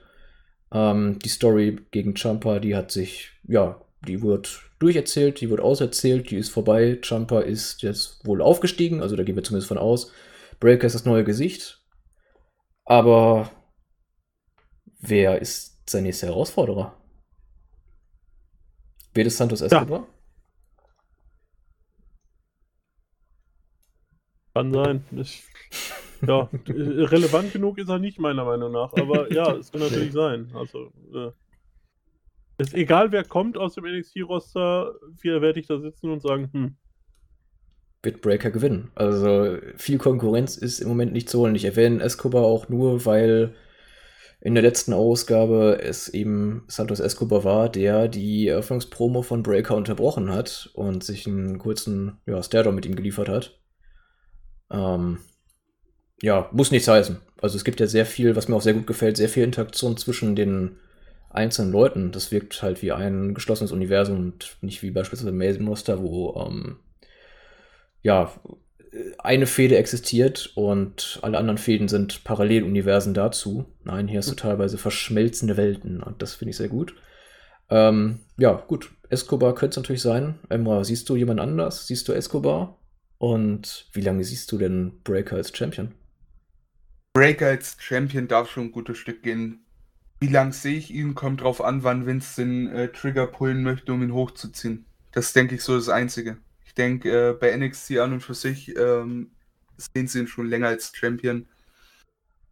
Ähm, 0.71 1.19
die 1.19 1.29
Story 1.29 1.79
gegen 1.91 2.15
Champa, 2.15 2.59
die 2.59 2.75
hat 2.75 2.91
sich, 2.91 3.31
ja, 3.47 3.81
die 4.07 4.21
wird 4.21 4.61
durcherzählt, 4.79 5.41
die 5.41 5.49
wird 5.49 5.59
auserzählt, 5.59 6.31
die 6.31 6.37
ist 6.37 6.49
vorbei. 6.49 6.99
Champa 7.01 7.41
ist 7.41 7.81
jetzt 7.81 8.25
wohl 8.25 8.41
aufgestiegen, 8.41 9.01
also 9.01 9.15
da 9.15 9.23
gehen 9.23 9.35
wir 9.35 9.43
zumindest 9.43 9.67
von 9.67 9.77
aus. 9.77 10.11
Breaker 10.59 10.87
ist 10.87 10.93
das 10.93 11.05
neue 11.05 11.23
Gesicht. 11.23 11.83
Aber 12.85 13.51
wer 14.99 15.41
ist 15.41 15.80
sein 15.91 16.03
nächster 16.03 16.27
Herausforderer? 16.27 16.97
Wird 19.13 19.27
es 19.27 19.37
Santos 19.37 19.61
Escobar? 19.61 19.99
Ja. 19.99 20.07
Kann 24.53 24.73
sein. 24.73 25.05
Ich 25.11 25.43
ja, 26.27 26.49
relevant 26.67 27.51
genug 27.53 27.77
ist 27.77 27.89
er 27.89 27.99
nicht, 27.99 28.19
meiner 28.19 28.45
Meinung 28.45 28.71
nach. 28.71 28.93
Aber 28.93 29.31
ja, 29.31 29.55
es 29.55 29.71
kann 29.71 29.81
natürlich 29.81 30.11
sein. 30.11 30.51
Also, 30.53 30.91
äh, 31.13 31.31
ist 32.57 32.73
egal, 32.75 33.11
wer 33.11 33.23
kommt 33.23 33.57
aus 33.57 33.75
dem 33.75 33.85
NXT-Roster, 33.85 34.93
wir 35.21 35.41
werde 35.41 35.59
ich 35.59 35.67
da 35.67 35.79
sitzen 35.79 36.11
und 36.11 36.21
sagen, 36.21 36.49
hm. 36.53 36.75
Wird 38.03 38.21
Breaker 38.21 38.49
gewinnen. 38.49 38.91
Also 38.95 39.57
viel 39.77 39.99
Konkurrenz 39.99 40.57
ist 40.57 40.79
im 40.79 40.87
Moment 40.87 41.13
nicht 41.13 41.29
zu 41.29 41.39
holen. 41.39 41.53
Ich 41.53 41.65
erwähne 41.65 42.01
Escobar 42.01 42.43
auch 42.43 42.67
nur, 42.67 43.05
weil 43.05 43.53
in 44.41 44.55
der 44.55 44.63
letzten 44.63 44.93
Ausgabe 44.93 45.79
es 45.81 46.09
eben 46.09 46.63
Santos 46.67 46.99
Escobar 46.99 47.43
war, 47.43 47.69
der 47.69 48.07
die 48.07 48.47
Eröffnungspromo 48.47 49.21
von 49.21 49.43
Breaker 49.43 49.75
unterbrochen 49.75 50.33
hat 50.33 50.71
und 50.73 51.03
sich 51.03 51.27
einen 51.27 51.59
kurzen 51.59 52.17
ja, 52.25 52.41
Stairdown 52.41 52.73
mit 52.73 52.87
ihm 52.87 52.95
geliefert 52.95 53.29
hat. 53.29 53.59
Ähm, 54.71 55.19
ja, 56.23 56.49
muss 56.51 56.71
nichts 56.71 56.87
heißen. 56.87 57.19
Also 57.39 57.55
es 57.55 57.63
gibt 57.63 57.79
ja 57.79 57.85
sehr 57.85 58.07
viel, 58.07 58.35
was 58.35 58.47
mir 58.47 58.55
auch 58.55 58.61
sehr 58.61 58.73
gut 58.73 58.87
gefällt, 58.87 59.15
sehr 59.15 59.29
viel 59.29 59.43
Interaktion 59.43 59.95
zwischen 59.97 60.35
den 60.35 60.77
einzelnen 61.29 61.71
Leuten. 61.71 62.11
Das 62.11 62.31
wirkt 62.31 62.63
halt 62.63 62.81
wie 62.81 62.91
ein 62.91 63.35
geschlossenes 63.35 63.71
Universum 63.71 64.17
und 64.17 64.57
nicht 64.61 64.81
wie 64.81 64.91
beispielsweise 64.91 65.31
Mason 65.31 65.63
Monster, 65.63 66.01
wo 66.01 66.35
ähm, 66.47 66.79
ja 68.01 68.31
eine 69.19 69.47
Fehde 69.47 69.77
existiert 69.77 70.51
und 70.55 71.19
alle 71.21 71.37
anderen 71.37 71.57
Fäden 71.57 71.87
sind 71.87 72.23
Paralleluniversen 72.23 73.13
dazu. 73.13 73.65
Nein, 73.83 74.07
hier 74.07 74.19
hast 74.19 74.29
du 74.29 74.35
teilweise 74.35 74.77
verschmelzende 74.77 75.57
Welten 75.57 76.03
und 76.03 76.21
das 76.21 76.35
finde 76.35 76.51
ich 76.51 76.57
sehr 76.57 76.67
gut. 76.67 76.95
Ähm, 77.69 78.19
ja, 78.37 78.53
gut. 78.53 78.91
Escobar 79.09 79.55
könnte 79.55 79.71
es 79.71 79.77
natürlich 79.77 80.01
sein. 80.01 80.39
Emra, 80.49 80.83
siehst 80.83 81.07
du 81.09 81.15
jemand 81.15 81.39
anders? 81.39 81.87
Siehst 81.87 82.07
du 82.07 82.13
Escobar? 82.13 82.77
Und 83.17 83.87
wie 83.93 84.01
lange 84.01 84.23
siehst 84.23 84.51
du 84.51 84.57
denn 84.57 85.01
Breaker 85.03 85.37
als 85.37 85.55
Champion? 85.55 85.93
Breaker 87.13 87.47
als 87.47 87.77
Champion 87.79 88.27
darf 88.27 88.49
schon 88.49 88.65
ein 88.65 88.71
gutes 88.71 88.97
Stück 88.97 89.23
gehen. 89.23 89.65
Wie 90.19 90.27
lange 90.27 90.53
sehe 90.53 90.77
ich 90.77 90.91
ihn? 90.91 91.15
Kommt 91.15 91.41
drauf 91.41 91.63
an, 91.63 91.83
wann 91.83 92.05
Vince 92.05 92.41
den 92.41 92.67
äh, 92.67 92.89
Trigger 92.89 93.27
pullen 93.27 93.63
möchte, 93.63 93.93
um 93.93 94.03
ihn 94.03 94.13
hochzuziehen. 94.13 94.85
Das 95.11 95.33
denke 95.33 95.55
ich 95.55 95.61
so 95.61 95.75
das 95.75 95.89
Einzige. 95.89 96.37
Denke, 96.81 97.29
äh, 97.29 97.33
bei 97.33 97.55
NXT 97.55 97.99
an 97.99 98.13
und 98.13 98.21
für 98.21 98.33
sich 98.33 98.75
ähm, 98.75 99.29
sehen 99.77 100.07
sie 100.07 100.19
ihn 100.19 100.27
schon 100.27 100.49
länger 100.49 100.69
als 100.69 100.91
Champion. 100.95 101.47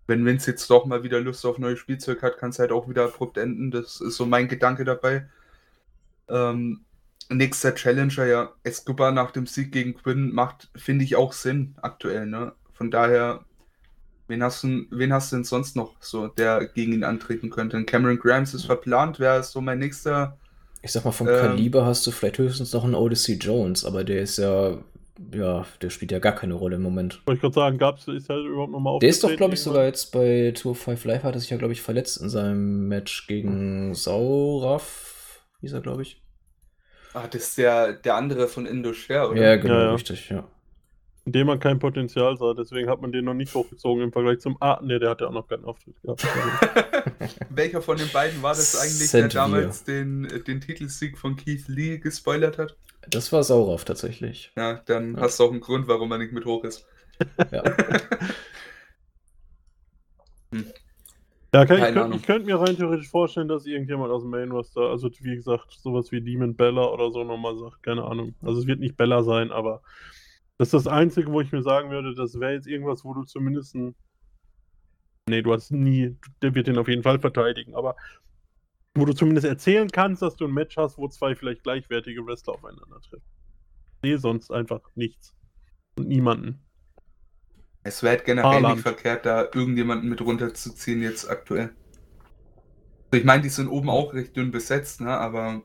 Wenn 0.06 0.24
Vince 0.24 0.52
jetzt 0.52 0.70
doch 0.70 0.86
mal 0.86 1.04
wieder 1.04 1.20
Lust 1.20 1.46
auf 1.48 1.58
neues 1.58 1.80
Spielzeug 1.80 2.22
hat, 2.22 2.38
kann 2.38 2.52
es 2.52 2.60
halt 2.60 2.72
auch 2.72 2.88
wieder 2.88 3.06
abrupt 3.06 3.38
enden. 3.38 3.72
Das 3.72 4.00
ist 4.02 4.18
so 4.18 4.28
mein 4.28 4.48
Gedanke 4.48 4.84
dabei. 4.84 5.28
Ähm, 6.28 6.86
nächster 7.30 7.74
Challenger, 7.74 8.26
ja, 8.28 8.54
Escobar 8.64 9.12
nach 9.12 9.32
dem 9.32 9.48
Sieg 9.48 9.72
gegen 9.72 9.96
Quinn 9.96 10.32
macht, 10.32 10.70
finde 10.76 11.06
ich, 11.06 11.16
auch 11.16 11.34
Sinn 11.34 11.76
aktuell. 11.82 12.28
Ne? 12.28 12.54
Von 12.74 12.92
daher, 12.92 13.46
wen 14.28 14.44
hast, 14.44 14.64
du, 14.64 14.86
wen 14.92 15.12
hast 15.12 15.32
du 15.32 15.38
denn 15.38 15.44
sonst 15.44 15.76
noch, 15.76 15.96
so, 16.02 16.28
der 16.28 16.68
gegen 16.68 16.94
ihn 16.94 17.04
antreten 17.04 17.50
könnte? 17.50 17.84
Cameron 17.84 18.20
Grimes 18.20 18.54
ist 18.54 18.66
verplant, 18.66 19.20
wäre 19.20 19.42
so 19.42 19.60
mein 19.60 19.80
nächster 19.80 20.38
ich 20.82 20.92
sag 20.92 21.06
mal, 21.06 21.12
vom 21.12 21.28
ähm, 21.28 21.36
Kaliber 21.36 21.86
hast 21.86 22.06
du 22.08 22.12
vielleicht 22.12 22.38
höchstens 22.38 22.74
noch 22.74 22.84
einen 22.84 22.96
Odyssey 22.96 23.36
Jones, 23.36 23.86
aber 23.86 24.04
der 24.04 24.22
ist 24.22 24.38
ja, 24.38 24.78
ja, 25.34 25.66
der 25.82 25.90
spielt 25.90 26.12
ja 26.12 26.20
gar 26.20 26.34
keine 26.34 26.54
Rolle 26.54 26.78
im 26.78 26.82
Moment. 26.82 27.22
Wollte 27.26 27.38
ich 27.38 27.42
gerade 27.42 27.56
sagen, 27.56 27.78
gab's, 27.78 28.08
ist 28.08 28.30
halt 28.30 28.46
überhaupt 28.46 28.72
nochmal 28.72 29.00
Der 29.00 29.10
ist 29.10 29.24
doch, 29.24 29.36
glaube 29.36 29.56
ich, 29.56 29.62
sogar 29.62 29.86
jetzt 29.86 30.12
bei 30.12 30.54
Tour 30.56 30.76
5 30.76 31.04
Live, 31.06 31.24
hat 31.24 31.36
er 31.36 31.42
sich 31.42 31.50
ja, 31.50 31.58
glaube 31.58 31.74
ich, 31.74 31.82
verletzt 31.82 32.22
in 32.22 32.30
seinem 32.30 32.88
Match 32.88 33.28
gegen 33.28 33.94
Sauraf, 33.94 35.44
hieß 35.62 35.74
er, 35.74 35.82
glaube 35.82 36.04
ich. 36.04 36.22
Ah, 37.14 37.28
das 37.28 37.42
ist 37.42 37.58
der, 37.58 37.94
der 37.94 38.16
andere 38.16 38.48
von 38.48 38.66
Indoshare, 38.66 39.32
oder? 39.32 39.42
Ja, 39.42 39.56
genau, 39.56 39.74
ja, 39.74 39.84
ja. 39.86 39.94
richtig, 39.94 40.30
ja 40.30 40.48
in 41.30 41.34
dem 41.34 41.46
man 41.46 41.60
kein 41.60 41.78
Potenzial 41.78 42.36
sah. 42.38 42.56
Deswegen 42.56 42.90
hat 42.90 43.02
man 43.02 43.12
den 43.12 43.26
noch 43.26 43.36
nicht 43.36 43.54
hochgezogen 43.54 44.04
im 44.04 44.12
Vergleich 44.12 44.40
zum 44.40 44.60
A. 44.60 44.82
Ne, 44.82 44.98
der 44.98 45.12
hat 45.12 45.22
ja 45.22 45.28
auch 45.28 45.32
noch 45.32 45.48
keinen 45.48 45.64
Auftritt 45.64 46.02
gehabt. 46.02 46.26
Welcher 47.52 47.84
von 47.84 47.98
den 47.98 48.10
beiden 48.12 48.42
war 48.42 48.56
das 48.56 48.76
eigentlich, 48.76 49.10
Cent 49.10 49.34
der 49.34 49.42
damals 49.42 49.84
den, 49.84 50.28
den 50.48 50.60
Titelsieg 50.60 51.20
von 51.20 51.36
Keith 51.36 51.68
Lee 51.68 52.00
gespoilert 52.00 52.58
hat? 52.58 52.76
Das 53.08 53.32
war 53.32 53.44
Saurauf 53.44 53.86
tatsächlich. 53.86 54.52
Ja, 54.58 54.82
dann 54.88 55.14
ja. 55.14 55.22
hast 55.22 55.40
du 55.40 55.44
auch 55.44 55.52
einen 55.52 55.60
Grund, 55.62 55.88
warum 55.88 56.12
er 56.12 56.18
nicht 56.18 56.34
mit 56.34 56.46
hoch 56.46 56.64
ist. 56.64 56.88
Ja. 57.52 57.64
hm. 60.52 60.66
Ja, 61.54 61.66
kann, 61.68 61.78
ich, 61.78 61.94
könnte, 61.94 62.18
ich 62.18 62.24
könnte 62.24 62.46
mir 62.48 62.60
rein 62.60 62.76
theoretisch 62.76 63.10
vorstellen, 63.10 63.48
dass 63.48 63.68
irgendjemand 63.68 64.12
aus 64.12 64.24
dem 64.24 64.32
Main 64.32 64.50
Roster, 64.50 64.82
also 64.82 65.12
wie 65.22 65.36
gesagt, 65.36 65.74
sowas 65.80 66.12
wie 66.12 66.22
Demon 66.22 66.56
Bella 66.56 66.86
oder 66.88 67.12
so 67.12 67.24
nochmal 67.24 67.56
sagt, 67.56 67.84
keine 67.84 68.04
Ahnung. 68.04 68.34
Also 68.42 68.62
es 68.62 68.68
wird 68.68 68.80
nicht 68.80 68.98
Bella 68.98 69.22
sein, 69.22 69.52
aber 69.52 69.84
das 70.60 70.68
ist 70.68 70.73
das 70.73 70.88
Einzige, 70.88 71.31
wo 71.31 71.40
ich 71.40 71.53
mir 71.53 71.64
sagen 71.64 71.90
würde, 71.90 72.14
das 72.14 72.38
wäre 72.38 72.53
jetzt 72.53 72.68
irgendwas, 72.68 73.06
wo 73.06 73.14
du 73.14 73.23
zumindest 73.23 73.76
ein. 73.76 73.95
Nee, 75.30 75.41
du 75.41 75.53
hast 75.53 75.72
nie. 75.72 76.18
Der 76.41 76.53
wird 76.53 76.68
den 76.68 76.77
auf 76.77 76.90
jeden 76.90 77.02
Fall 77.02 77.18
verteidigen, 77.18 77.76
aber 77.76 77.95
wo 78.94 79.06
du 79.06 79.14
zumindest 79.14 79.48
erzählen 79.48 79.90
kannst, 79.90 80.22
dass 80.22 80.36
du 80.36 80.45
ein 80.45 80.53
Match 80.53 80.76
hast, 80.76 80.98
wo 80.98 81.07
zwei 81.07 81.34
vielleicht 81.34 81.64
gleichwertige 81.64 82.26
Wrestler 82.26 82.56
aufeinandertreffen. 82.56 83.26
Nee, 84.03 84.18
sonst 84.18 84.52
einfach 84.52 84.81
nichts. 84.95 85.34
Und 85.98 86.10
niemanden. 86.10 86.60
Es 87.84 88.03
wäre 88.03 88.18
halt 88.18 88.26
generell 88.26 88.56
Haaland. 88.56 88.76
nicht 88.76 88.84
verkehrt, 88.84 89.26
da 89.26 89.44
irgendjemanden 89.44 90.10
mit 90.10 90.19
runterzuziehen 90.19 91.02
jetzt 91.02 91.30
aktuell. 91.30 91.73
Ich 93.14 93.23
meine, 93.23 93.44
die 93.44 93.49
sind 93.49 93.69
oben 93.69 93.90
auch 93.90 94.14
recht 94.14 94.36
dünn 94.36 94.52
besetzt, 94.52 94.99
ne? 94.99 95.18
Aber 95.18 95.64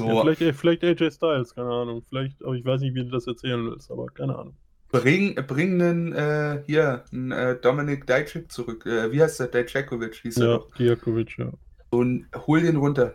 so. 0.00 0.08
Ja, 0.08 0.20
vielleicht, 0.22 0.58
vielleicht 0.58 0.84
AJ 0.84 1.10
Styles, 1.12 1.54
keine 1.54 1.70
Ahnung. 1.70 2.02
Vielleicht, 2.08 2.42
aber 2.44 2.54
ich 2.54 2.64
weiß 2.64 2.80
nicht, 2.80 2.94
wie 2.94 3.04
du 3.04 3.10
das 3.10 3.26
erzählen 3.26 3.64
willst, 3.64 3.90
aber 3.90 4.06
keine 4.06 4.36
Ahnung. 4.36 4.56
Bring, 4.90 5.34
bring 5.46 5.82
einen, 5.82 6.12
äh, 6.12 6.62
hier, 6.66 7.04
einen 7.12 7.32
äh, 7.32 7.56
Dominik 7.56 8.06
Dijak 8.06 8.50
zurück. 8.50 8.86
Äh, 8.86 9.10
wie 9.10 9.22
heißt 9.22 9.40
der? 9.40 9.48
Dijakovic 9.48 10.14
hieß 10.14 10.36
er. 10.38 10.46
Ja, 10.46 10.60
Dijakovic, 10.78 11.36
ja. 11.38 11.52
Und 11.90 12.26
hol 12.46 12.60
den 12.60 12.76
runter. 12.76 13.14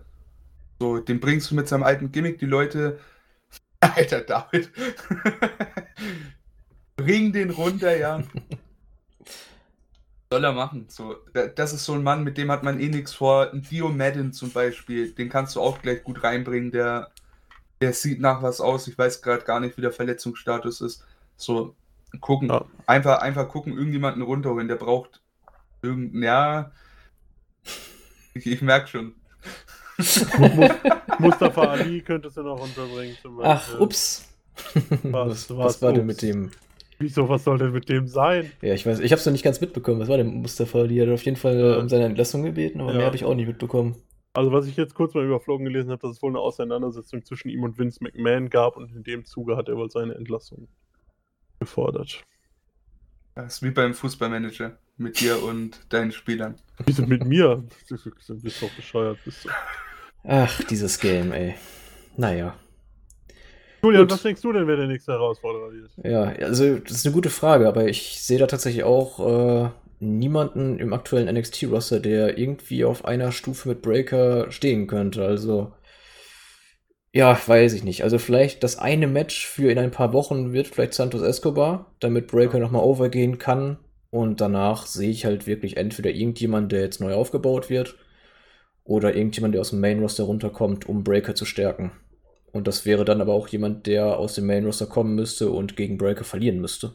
So, 0.79 0.99
den 0.99 1.19
bringst 1.19 1.51
du 1.51 1.55
mit 1.55 1.67
seinem 1.67 1.83
alten 1.83 2.11
Gimmick, 2.11 2.39
die 2.39 2.45
Leute. 2.45 2.99
Alter 3.79 4.21
David. 4.21 4.71
bring 6.97 7.31
den 7.31 7.49
runter, 7.49 7.97
ja. 7.97 8.23
soll 10.31 10.43
er 10.43 10.53
machen. 10.53 10.85
So, 10.89 11.15
das 11.55 11.73
ist 11.73 11.85
so 11.85 11.93
ein 11.93 12.03
Mann, 12.03 12.23
mit 12.23 12.37
dem 12.37 12.51
hat 12.51 12.63
man 12.63 12.79
eh 12.79 12.89
nichts 12.89 13.13
vor. 13.13 13.51
Ein 13.51 13.63
Dio 13.63 13.89
Madden 13.89 14.31
zum 14.31 14.51
Beispiel, 14.51 15.11
den 15.11 15.29
kannst 15.29 15.55
du 15.55 15.61
auch 15.61 15.81
gleich 15.81 16.03
gut 16.03 16.23
reinbringen. 16.23 16.71
Der, 16.71 17.09
der 17.81 17.93
sieht 17.93 18.19
nach 18.19 18.43
was 18.43 18.61
aus. 18.61 18.87
Ich 18.87 18.97
weiß 18.97 19.21
gerade 19.21 19.43
gar 19.43 19.59
nicht, 19.59 19.77
wie 19.77 19.81
der 19.81 19.91
Verletzungsstatus 19.91 20.81
ist. 20.81 21.03
So, 21.35 21.75
gucken. 22.21 22.49
Ja. 22.49 22.65
Einfach, 22.85 23.21
einfach 23.21 23.49
gucken, 23.49 23.73
irgendjemanden 23.75 24.21
runterholen. 24.21 24.67
Der 24.67 24.75
braucht 24.75 25.21
irgendein, 25.81 26.23
ja. 26.23 26.71
Ich, 28.35 28.45
ich 28.45 28.61
merke 28.61 28.87
schon. 28.87 29.15
Mustafa 31.17 31.71
Ali 31.71 32.01
könntest 32.01 32.37
du 32.37 32.43
noch 32.43 32.61
unterbringen. 32.61 33.17
Ach, 33.41 33.79
ups. 33.79 34.25
Was, 35.03 35.49
was, 35.49 35.57
was 35.57 35.81
war 35.81 35.89
ups. 35.89 35.97
denn 35.97 36.05
mit 36.05 36.21
dem? 36.21 36.51
Wieso, 36.99 37.29
was 37.29 37.45
soll 37.45 37.57
denn 37.57 37.71
mit 37.71 37.87
dem 37.87 38.07
sein? 38.07 38.51
Ja, 38.61 38.73
ich 38.73 38.85
weiß, 38.85 38.99
ich 38.99 39.11
habe 39.11 39.19
es 39.19 39.25
noch 39.25 39.31
nicht 39.31 39.43
ganz 39.43 39.61
mitbekommen. 39.61 40.01
Was 40.01 40.09
war 40.09 40.17
denn 40.17 40.41
Mustafa? 40.41 40.85
Die 40.85 41.01
hat 41.01 41.07
auf 41.09 41.23
jeden 41.23 41.37
Fall 41.37 41.57
ja. 41.57 41.77
um 41.77 41.87
seine 41.87 42.05
Entlassung 42.05 42.43
gebeten, 42.43 42.81
aber 42.81 42.91
ja. 42.91 42.97
mehr 42.97 43.05
habe 43.05 43.15
ich 43.15 43.23
auch 43.23 43.35
nicht 43.35 43.47
mitbekommen. 43.47 43.95
Also, 44.33 44.51
was 44.51 44.67
ich 44.67 44.75
jetzt 44.75 44.93
kurz 44.95 45.13
mal 45.13 45.25
überflogen 45.25 45.65
gelesen 45.65 45.91
habe, 45.91 46.01
dass 46.01 46.17
es 46.17 46.21
wohl 46.21 46.31
eine 46.31 46.39
Auseinandersetzung 46.39 47.23
zwischen 47.23 47.49
ihm 47.49 47.63
und 47.63 47.79
Vince 47.79 48.03
McMahon 48.03 48.49
gab 48.49 48.77
und 48.77 48.93
in 48.93 49.03
dem 49.03 49.25
Zuge 49.25 49.55
hat 49.55 49.69
er 49.69 49.77
wohl 49.77 49.89
seine 49.89 50.13
Entlassung 50.15 50.67
gefordert. 51.59 52.23
Das 53.35 53.55
ist 53.55 53.63
wie 53.63 53.71
beim 53.71 53.93
Fußballmanager. 53.93 54.77
Mit 54.97 55.21
dir 55.21 55.41
und 55.41 55.79
deinen 55.93 56.11
Spielern. 56.11 56.55
Wieso 56.85 57.05
mit 57.05 57.25
mir? 57.25 57.63
Du 57.87 58.35
bist 58.41 58.61
doch 58.61 58.69
bescheuert, 58.71 59.17
bist 59.23 59.45
du. 59.45 59.49
Ach, 60.25 60.61
dieses 60.65 60.99
Game, 60.99 61.31
ey. 61.31 61.55
Naja. 62.17 62.57
Julian, 63.81 64.03
Gut. 64.03 64.11
was 64.11 64.23
denkst 64.23 64.41
du 64.41 64.51
denn, 64.51 64.67
wer 64.67 64.75
der 64.75 64.87
nächste 64.87 65.13
Herausforderer 65.13 65.71
wird? 65.71 65.91
Ja, 66.03 66.23
also 66.45 66.77
das 66.79 66.91
ist 66.91 67.05
eine 67.05 67.15
gute 67.15 67.29
Frage, 67.29 67.67
aber 67.67 67.87
ich 67.87 68.21
sehe 68.21 68.39
da 68.39 68.47
tatsächlich 68.47 68.83
auch 68.83 69.65
äh, 69.65 69.69
niemanden 69.99 70.79
im 70.79 70.93
aktuellen 70.93 71.33
NXT-Roster, 71.33 71.99
der 71.99 72.37
irgendwie 72.37 72.85
auf 72.85 73.05
einer 73.05 73.31
Stufe 73.31 73.69
mit 73.69 73.81
Breaker 73.81 74.51
stehen 74.51 74.87
könnte. 74.87 75.23
Also, 75.23 75.71
ja, 77.13 77.39
weiß 77.45 77.73
ich 77.73 77.83
nicht. 77.83 78.03
Also 78.03 78.19
vielleicht 78.19 78.63
das 78.63 78.77
eine 78.77 79.07
Match 79.07 79.45
für 79.47 79.71
in 79.71 79.79
ein 79.79 79.91
paar 79.91 80.13
Wochen 80.13 80.53
wird 80.53 80.67
vielleicht 80.67 80.93
Santos 80.93 81.21
Escobar, 81.21 81.93
damit 81.99 82.27
Breaker 82.27 82.57
ja. 82.57 82.63
nochmal 82.63 82.83
overgehen 82.83 83.39
kann. 83.39 83.77
Und 84.11 84.41
danach 84.41 84.87
sehe 84.87 85.11
ich 85.11 85.25
halt 85.25 85.45
wirklich 85.45 85.77
entweder 85.77 86.09
irgendjemand, 86.09 86.71
der 86.71 86.81
jetzt 86.81 86.99
neu 86.99 87.13
aufgebaut 87.13 87.69
wird, 87.69 87.95
oder 88.83 89.15
irgendjemand, 89.15 89.53
der 89.53 89.61
aus 89.61 89.69
dem 89.69 89.81
Main-Roster 89.81 90.23
runterkommt, 90.23 90.89
um 90.89 91.03
Breaker 91.03 91.35
zu 91.35 91.45
stärken. 91.45 91.91
Und 92.51 92.67
das 92.67 92.85
wäre 92.85 93.05
dann 93.05 93.21
aber 93.21 93.33
auch 93.33 93.47
jemand, 93.47 93.85
der 93.87 94.17
aus 94.17 94.35
dem 94.35 94.47
Main 94.47 94.65
Roster 94.65 94.87
kommen 94.87 95.15
müsste 95.15 95.51
und 95.51 95.75
gegen 95.75 95.97
Breaker 95.97 96.23
verlieren 96.23 96.59
müsste. 96.59 96.93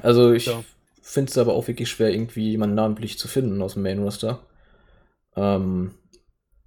Also 0.00 0.32
ich 0.32 0.46
ja. 0.46 0.62
finde 1.02 1.30
es 1.30 1.38
aber 1.38 1.54
auch 1.54 1.66
wirklich 1.66 1.90
schwer, 1.90 2.10
irgendwie 2.10 2.50
jemanden 2.50 2.76
namentlich 2.76 3.18
zu 3.18 3.26
finden 3.26 3.60
aus 3.62 3.74
dem 3.74 3.82
Main 3.82 3.98
Roster. 3.98 4.46
Ähm, 5.34 5.94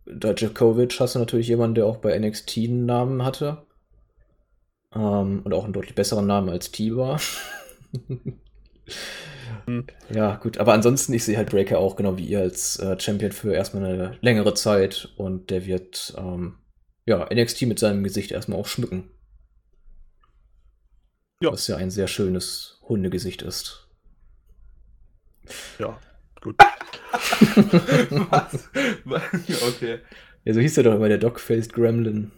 Dajakovic 0.06 1.00
hast 1.00 1.16
du 1.16 1.20
natürlich 1.20 1.48
jemanden, 1.48 1.76
der 1.76 1.86
auch 1.86 1.98
bei 1.98 2.18
NXT 2.18 2.58
einen 2.58 2.86
Namen 2.86 3.24
hatte. 3.24 3.66
Ähm, 4.94 5.42
und 5.44 5.54
auch 5.54 5.64
einen 5.64 5.74
deutlich 5.74 5.96
besseren 5.96 6.28
Namen 6.28 6.50
als 6.50 6.72
T 6.72 6.96
war. 6.96 7.22
Hm. 9.66 9.86
Ja, 10.14 10.36
gut, 10.36 10.58
aber 10.58 10.74
ansonsten, 10.74 11.14
ich 11.14 11.24
sehe 11.24 11.38
halt 11.38 11.50
Breaker 11.50 11.80
auch 11.80 11.96
genau 11.96 12.18
wie 12.18 12.26
ihr 12.26 12.40
als 12.40 12.78
äh, 12.80 13.00
Champion 13.00 13.32
für 13.32 13.54
erstmal 13.54 13.86
eine 13.86 14.18
längere 14.22 14.54
Zeit 14.54 15.10
und 15.18 15.50
der 15.50 15.66
wird 15.66 16.14
ähm, 16.18 16.60
ja 17.06 17.28
NXT 17.34 17.64
mit 17.64 17.80
seinem 17.80 18.04
Gesicht 18.04 18.32
erstmal 18.32 18.60
auch 18.60 18.68
schmücken. 18.68 19.12
Ja. 21.42 21.52
Was 21.52 21.68
ja 21.68 21.78
ein 21.78 21.90
sehr 21.90 22.08
schönes 22.08 22.80
Hundegesicht 22.84 23.42
ist. 23.42 23.88
Ja, 25.80 26.00
gut. 26.40 26.56
Was? 28.30 28.70
okay. 29.68 30.00
Ja, 30.46 30.54
so 30.54 30.60
hieß 30.60 30.78
er 30.78 30.84
doch 30.84 30.96
immer 30.96 31.10
der 31.10 31.18
Dog-Faced 31.18 31.74
Gremlin. 31.74 32.32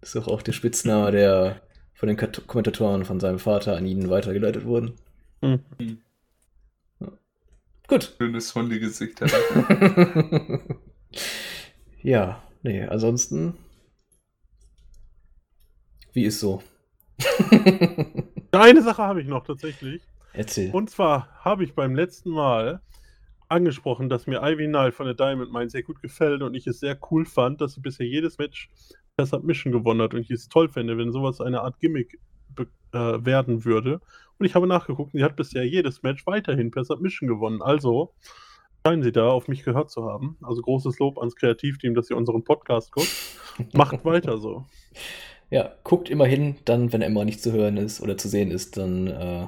Ist 0.00 0.16
doch 0.16 0.28
auch 0.28 0.42
der 0.42 0.52
Spitzname 0.52 1.10
der 1.10 1.60
von 1.94 2.06
den 2.06 2.16
Kat 2.16 2.46
Kommentatoren 2.46 3.04
von 3.04 3.20
seinem 3.20 3.38
Vater 3.38 3.76
an 3.76 3.84
ihn 3.84 4.08
weitergeleitet 4.08 4.64
wurden. 4.64 4.94
Hm. 5.42 5.60
Gut. 7.90 8.14
Schönes 8.18 8.54
Hundegesicht. 8.54 9.20
ja, 12.02 12.40
nee, 12.62 12.84
ansonsten. 12.84 13.54
Wie 16.12 16.24
ist 16.24 16.38
so? 16.38 16.62
Eine 18.52 18.82
Sache 18.82 19.02
habe 19.02 19.20
ich 19.20 19.26
noch 19.26 19.44
tatsächlich. 19.44 20.02
Erzähl. 20.32 20.70
Und 20.70 20.88
zwar 20.88 21.28
habe 21.40 21.64
ich 21.64 21.74
beim 21.74 21.96
letzten 21.96 22.30
Mal 22.30 22.80
angesprochen, 23.48 24.08
dass 24.08 24.28
mir 24.28 24.40
Ivy 24.40 24.68
Nile 24.68 24.92
von 24.92 25.06
der 25.06 25.16
Diamond 25.16 25.52
Mine 25.52 25.68
sehr 25.68 25.82
gut 25.82 26.00
gefällt 26.00 26.42
und 26.42 26.54
ich 26.54 26.68
es 26.68 26.78
sehr 26.78 26.96
cool 27.10 27.26
fand, 27.26 27.60
dass 27.60 27.72
sie 27.72 27.80
bisher 27.80 28.06
jedes 28.06 28.38
Match 28.38 28.70
per 29.16 29.26
Submission 29.26 29.72
gewonnen 29.72 30.00
hat 30.00 30.14
und 30.14 30.20
ich 30.20 30.30
es 30.30 30.48
toll 30.48 30.68
fände, 30.68 30.96
wenn 30.96 31.10
sowas 31.10 31.40
eine 31.40 31.62
Art 31.62 31.80
Gimmick 31.80 32.20
äh, 32.92 33.24
werden 33.24 33.64
würde. 33.64 34.00
Und 34.38 34.46
ich 34.46 34.54
habe 34.54 34.66
nachgeguckt, 34.66 35.12
sie 35.12 35.22
hat 35.22 35.36
bisher 35.36 35.66
jedes 35.66 36.02
Match 36.02 36.26
weiterhin 36.26 36.70
per 36.70 36.84
Submission 36.84 37.28
gewonnen. 37.28 37.60
Also 37.62 38.14
scheinen 38.86 39.02
sie 39.02 39.12
da 39.12 39.28
auf 39.28 39.48
mich 39.48 39.62
gehört 39.64 39.90
zu 39.90 40.04
haben. 40.04 40.38
Also 40.42 40.62
großes 40.62 40.98
Lob 40.98 41.18
ans 41.18 41.36
Kreativteam, 41.36 41.94
dass 41.94 42.08
ihr 42.10 42.16
unseren 42.16 42.42
Podcast 42.44 42.92
guckt. 42.92 43.10
Macht 43.74 44.04
weiter 44.04 44.38
so. 44.38 44.64
Ja, 45.50 45.74
guckt 45.84 46.08
immer 46.08 46.26
hin, 46.26 46.56
dann, 46.64 46.92
wenn 46.92 47.02
Emma 47.02 47.24
nicht 47.24 47.42
zu 47.42 47.52
hören 47.52 47.76
ist 47.76 48.00
oder 48.00 48.16
zu 48.16 48.28
sehen 48.28 48.50
ist, 48.50 48.76
dann 48.76 49.06
äh, 49.08 49.46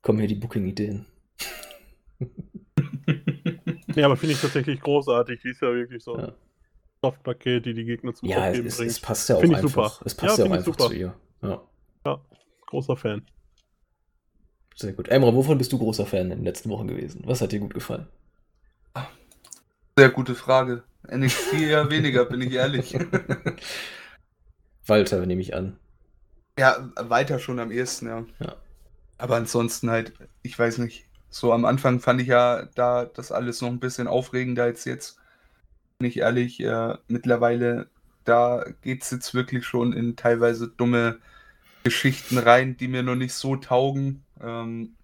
kommen 0.00 0.18
hier 0.20 0.28
die 0.28 0.36
Booking-Ideen. 0.36 1.06
Nee, 3.94 4.04
aber 4.04 4.16
finde 4.16 4.34
ich 4.34 4.40
tatsächlich 4.40 4.80
großartig. 4.80 5.40
Die 5.42 5.50
ist 5.50 5.60
ja 5.60 5.72
wirklich 5.72 6.02
so 6.02 6.14
ein 6.14 6.26
Ja. 6.26 6.32
Softpaket, 7.02 7.66
die 7.66 7.74
die 7.74 7.84
Gegner 7.84 8.14
zum 8.14 8.26
Ja, 8.28 8.48
Aufgeben 8.48 8.66
es, 8.68 8.76
bringt. 8.78 8.90
es 8.90 9.00
passt 9.00 9.28
ja 9.28 9.36
auch 9.36 9.42
einfach. 9.42 9.60
super. 9.60 9.92
Es 10.06 10.14
passt 10.14 10.38
Ja, 10.38 10.44
ja, 10.44 10.50
auch 10.50 10.54
einfach 10.54 10.64
super. 10.72 10.86
zu 10.88 10.94
ihr. 10.94 11.14
Ja, 11.42 11.62
Großer 12.72 12.96
Fan. 12.96 13.26
sehr 14.74 14.94
gut. 14.94 15.08
Emra, 15.08 15.34
wovon 15.34 15.58
bist 15.58 15.72
du 15.72 15.78
großer 15.78 16.06
Fan 16.06 16.30
in 16.30 16.38
den 16.38 16.44
letzten 16.44 16.70
Wochen 16.70 16.88
gewesen? 16.88 17.22
Was 17.26 17.42
hat 17.42 17.52
dir 17.52 17.60
gut 17.60 17.74
gefallen? 17.74 18.08
Sehr 19.98 20.08
gute 20.08 20.34
Frage. 20.34 20.84
NXT 21.06 21.52
eher 21.52 21.90
weniger, 21.90 22.24
bin 22.24 22.40
ich 22.40 22.54
ehrlich. 22.54 22.96
Walter, 24.86 25.26
nehme 25.26 25.42
ich 25.42 25.54
an. 25.54 25.76
ja, 26.58 26.90
weiter 26.96 27.38
schon 27.38 27.58
am 27.58 27.70
ehesten, 27.70 28.06
ja. 28.06 28.24
Ja. 28.40 28.56
Aber 29.18 29.36
ansonsten 29.36 29.90
halt, 29.90 30.14
ich 30.42 30.58
weiß 30.58 30.78
nicht. 30.78 31.04
So 31.28 31.52
am 31.52 31.66
Anfang 31.66 32.00
fand 32.00 32.22
ich 32.22 32.28
ja 32.28 32.68
da 32.74 33.04
das 33.04 33.32
alles 33.32 33.60
noch 33.60 33.68
ein 33.68 33.80
bisschen 33.80 34.06
aufregender 34.06 34.64
als 34.64 34.86
jetzt. 34.86 35.18
Bin 35.98 36.08
ich 36.08 36.16
ehrlich, 36.18 36.58
äh, 36.60 36.96
mittlerweile, 37.06 37.88
da 38.24 38.64
geht 38.80 39.02
es 39.02 39.10
jetzt 39.10 39.34
wirklich 39.34 39.66
schon 39.66 39.92
in 39.92 40.16
teilweise 40.16 40.68
dumme 40.68 41.18
Geschichten 41.82 42.38
rein, 42.38 42.76
die 42.76 42.88
mir 42.88 43.02
noch 43.02 43.16
nicht 43.16 43.34
so 43.34 43.56
taugen. 43.56 44.24
Ähm, 44.40 44.96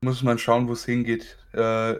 muss 0.00 0.22
man 0.22 0.38
schauen, 0.38 0.68
wo 0.68 0.72
es 0.72 0.84
hingeht. 0.84 1.36
Äh, 1.52 1.94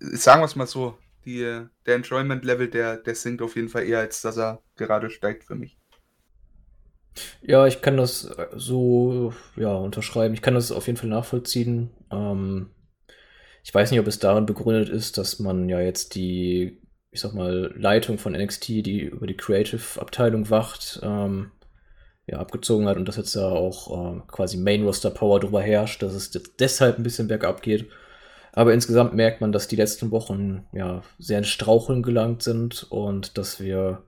sagen 0.00 0.40
wir 0.40 0.46
es 0.46 0.56
mal 0.56 0.66
so, 0.66 0.98
die, 1.24 1.40
der 1.86 1.94
Enjoyment-Level, 1.94 2.68
der, 2.68 2.96
der 2.96 3.14
sinkt 3.14 3.42
auf 3.42 3.56
jeden 3.56 3.68
Fall 3.68 3.84
eher, 3.84 4.00
als 4.00 4.22
dass 4.22 4.38
er 4.38 4.62
gerade 4.76 5.10
steigt 5.10 5.44
für 5.44 5.54
mich. 5.54 5.76
Ja, 7.42 7.66
ich 7.66 7.82
kann 7.82 7.96
das 7.96 8.24
äh, 8.24 8.46
so 8.54 9.34
ja, 9.56 9.74
unterschreiben. 9.74 10.34
Ich 10.34 10.42
kann 10.42 10.54
das 10.54 10.72
auf 10.72 10.86
jeden 10.86 10.98
Fall 10.98 11.10
nachvollziehen. 11.10 11.90
Ähm, 12.10 12.70
ich 13.62 13.72
weiß 13.74 13.90
nicht, 13.90 14.00
ob 14.00 14.06
es 14.06 14.18
darin 14.18 14.46
begründet 14.46 14.88
ist, 14.88 15.18
dass 15.18 15.38
man 15.38 15.68
ja 15.68 15.80
jetzt 15.80 16.14
die, 16.14 16.80
ich 17.10 17.20
sag 17.20 17.34
mal, 17.34 17.72
Leitung 17.76 18.18
von 18.18 18.32
NXT, 18.32 18.68
die 18.68 19.02
über 19.02 19.26
die 19.26 19.36
Creative-Abteilung 19.36 20.50
wacht, 20.50 21.00
ähm, 21.02 21.50
ja, 22.32 22.38
abgezogen 22.38 22.88
hat 22.88 22.96
und 22.96 23.06
dass 23.06 23.16
jetzt 23.16 23.36
da 23.36 23.50
auch 23.50 24.12
ähm, 24.12 24.22
quasi 24.26 24.56
Main-Roster-Power 24.56 25.40
drüber 25.40 25.60
herrscht, 25.60 26.02
dass 26.02 26.14
es 26.14 26.30
deshalb 26.58 26.98
ein 26.98 27.02
bisschen 27.02 27.28
bergab 27.28 27.60
geht. 27.62 27.88
Aber 28.54 28.72
insgesamt 28.72 29.14
merkt 29.14 29.40
man, 29.40 29.52
dass 29.52 29.68
die 29.68 29.76
letzten 29.76 30.10
Wochen 30.10 30.66
ja 30.72 31.02
sehr 31.18 31.38
ins 31.38 31.48
Straucheln 31.48 32.02
gelangt 32.02 32.42
sind 32.42 32.86
und 32.90 33.36
dass 33.36 33.60
wir 33.60 34.02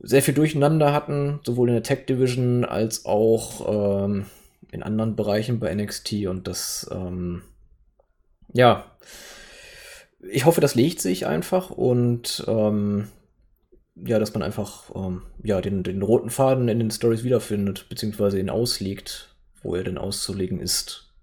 sehr 0.00 0.22
viel 0.22 0.34
Durcheinander 0.34 0.92
hatten, 0.92 1.40
sowohl 1.44 1.68
in 1.68 1.74
der 1.74 1.82
Tech 1.84 2.06
Division 2.06 2.64
als 2.64 3.04
auch 3.04 4.04
ähm, 4.04 4.26
in 4.72 4.82
anderen 4.82 5.14
Bereichen 5.14 5.60
bei 5.60 5.72
NXT 5.72 6.26
und 6.26 6.48
das, 6.48 6.88
ähm, 6.92 7.42
ja, 8.52 8.84
ich 10.28 10.44
hoffe, 10.44 10.60
das 10.60 10.74
legt 10.74 11.00
sich 11.00 11.26
einfach 11.26 11.70
und 11.70 12.44
ähm, 12.48 13.08
ja, 14.04 14.18
dass 14.18 14.34
man 14.34 14.42
einfach 14.42 14.90
ähm, 14.94 15.22
ja, 15.42 15.60
den, 15.60 15.82
den 15.82 16.02
roten 16.02 16.30
Faden 16.30 16.68
in 16.68 16.78
den 16.78 16.90
Stories 16.90 17.24
wiederfindet, 17.24 17.88
beziehungsweise 17.88 18.38
ihn 18.38 18.50
auslegt, 18.50 19.34
wo 19.62 19.74
er 19.74 19.84
denn 19.84 19.98
auszulegen 19.98 20.60
ist. 20.60 21.14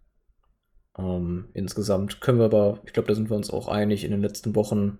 Ähm, 0.97 1.49
insgesamt 1.53 2.21
können 2.21 2.39
wir 2.39 2.45
aber, 2.45 2.79
ich 2.85 2.93
glaube, 2.93 3.07
da 3.07 3.15
sind 3.15 3.29
wir 3.29 3.37
uns 3.37 3.49
auch 3.49 3.67
einig 3.67 4.03
in 4.03 4.11
den 4.11 4.21
letzten 4.21 4.55
Wochen, 4.55 4.99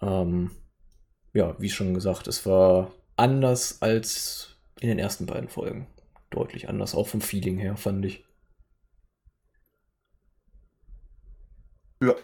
ähm, 0.00 0.52
ja, 1.34 1.56
wie 1.58 1.70
schon 1.70 1.94
gesagt, 1.94 2.26
es 2.26 2.46
war 2.46 2.92
anders 3.16 3.80
als 3.82 4.56
in 4.80 4.88
den 4.88 4.98
ersten 4.98 5.26
beiden 5.26 5.48
Folgen. 5.48 5.86
Deutlich 6.30 6.68
anders, 6.68 6.94
auch 6.94 7.08
vom 7.08 7.20
Feeling 7.20 7.58
her, 7.58 7.76
fand 7.76 8.04
ich. 8.04 8.24
Ja. 12.02 12.14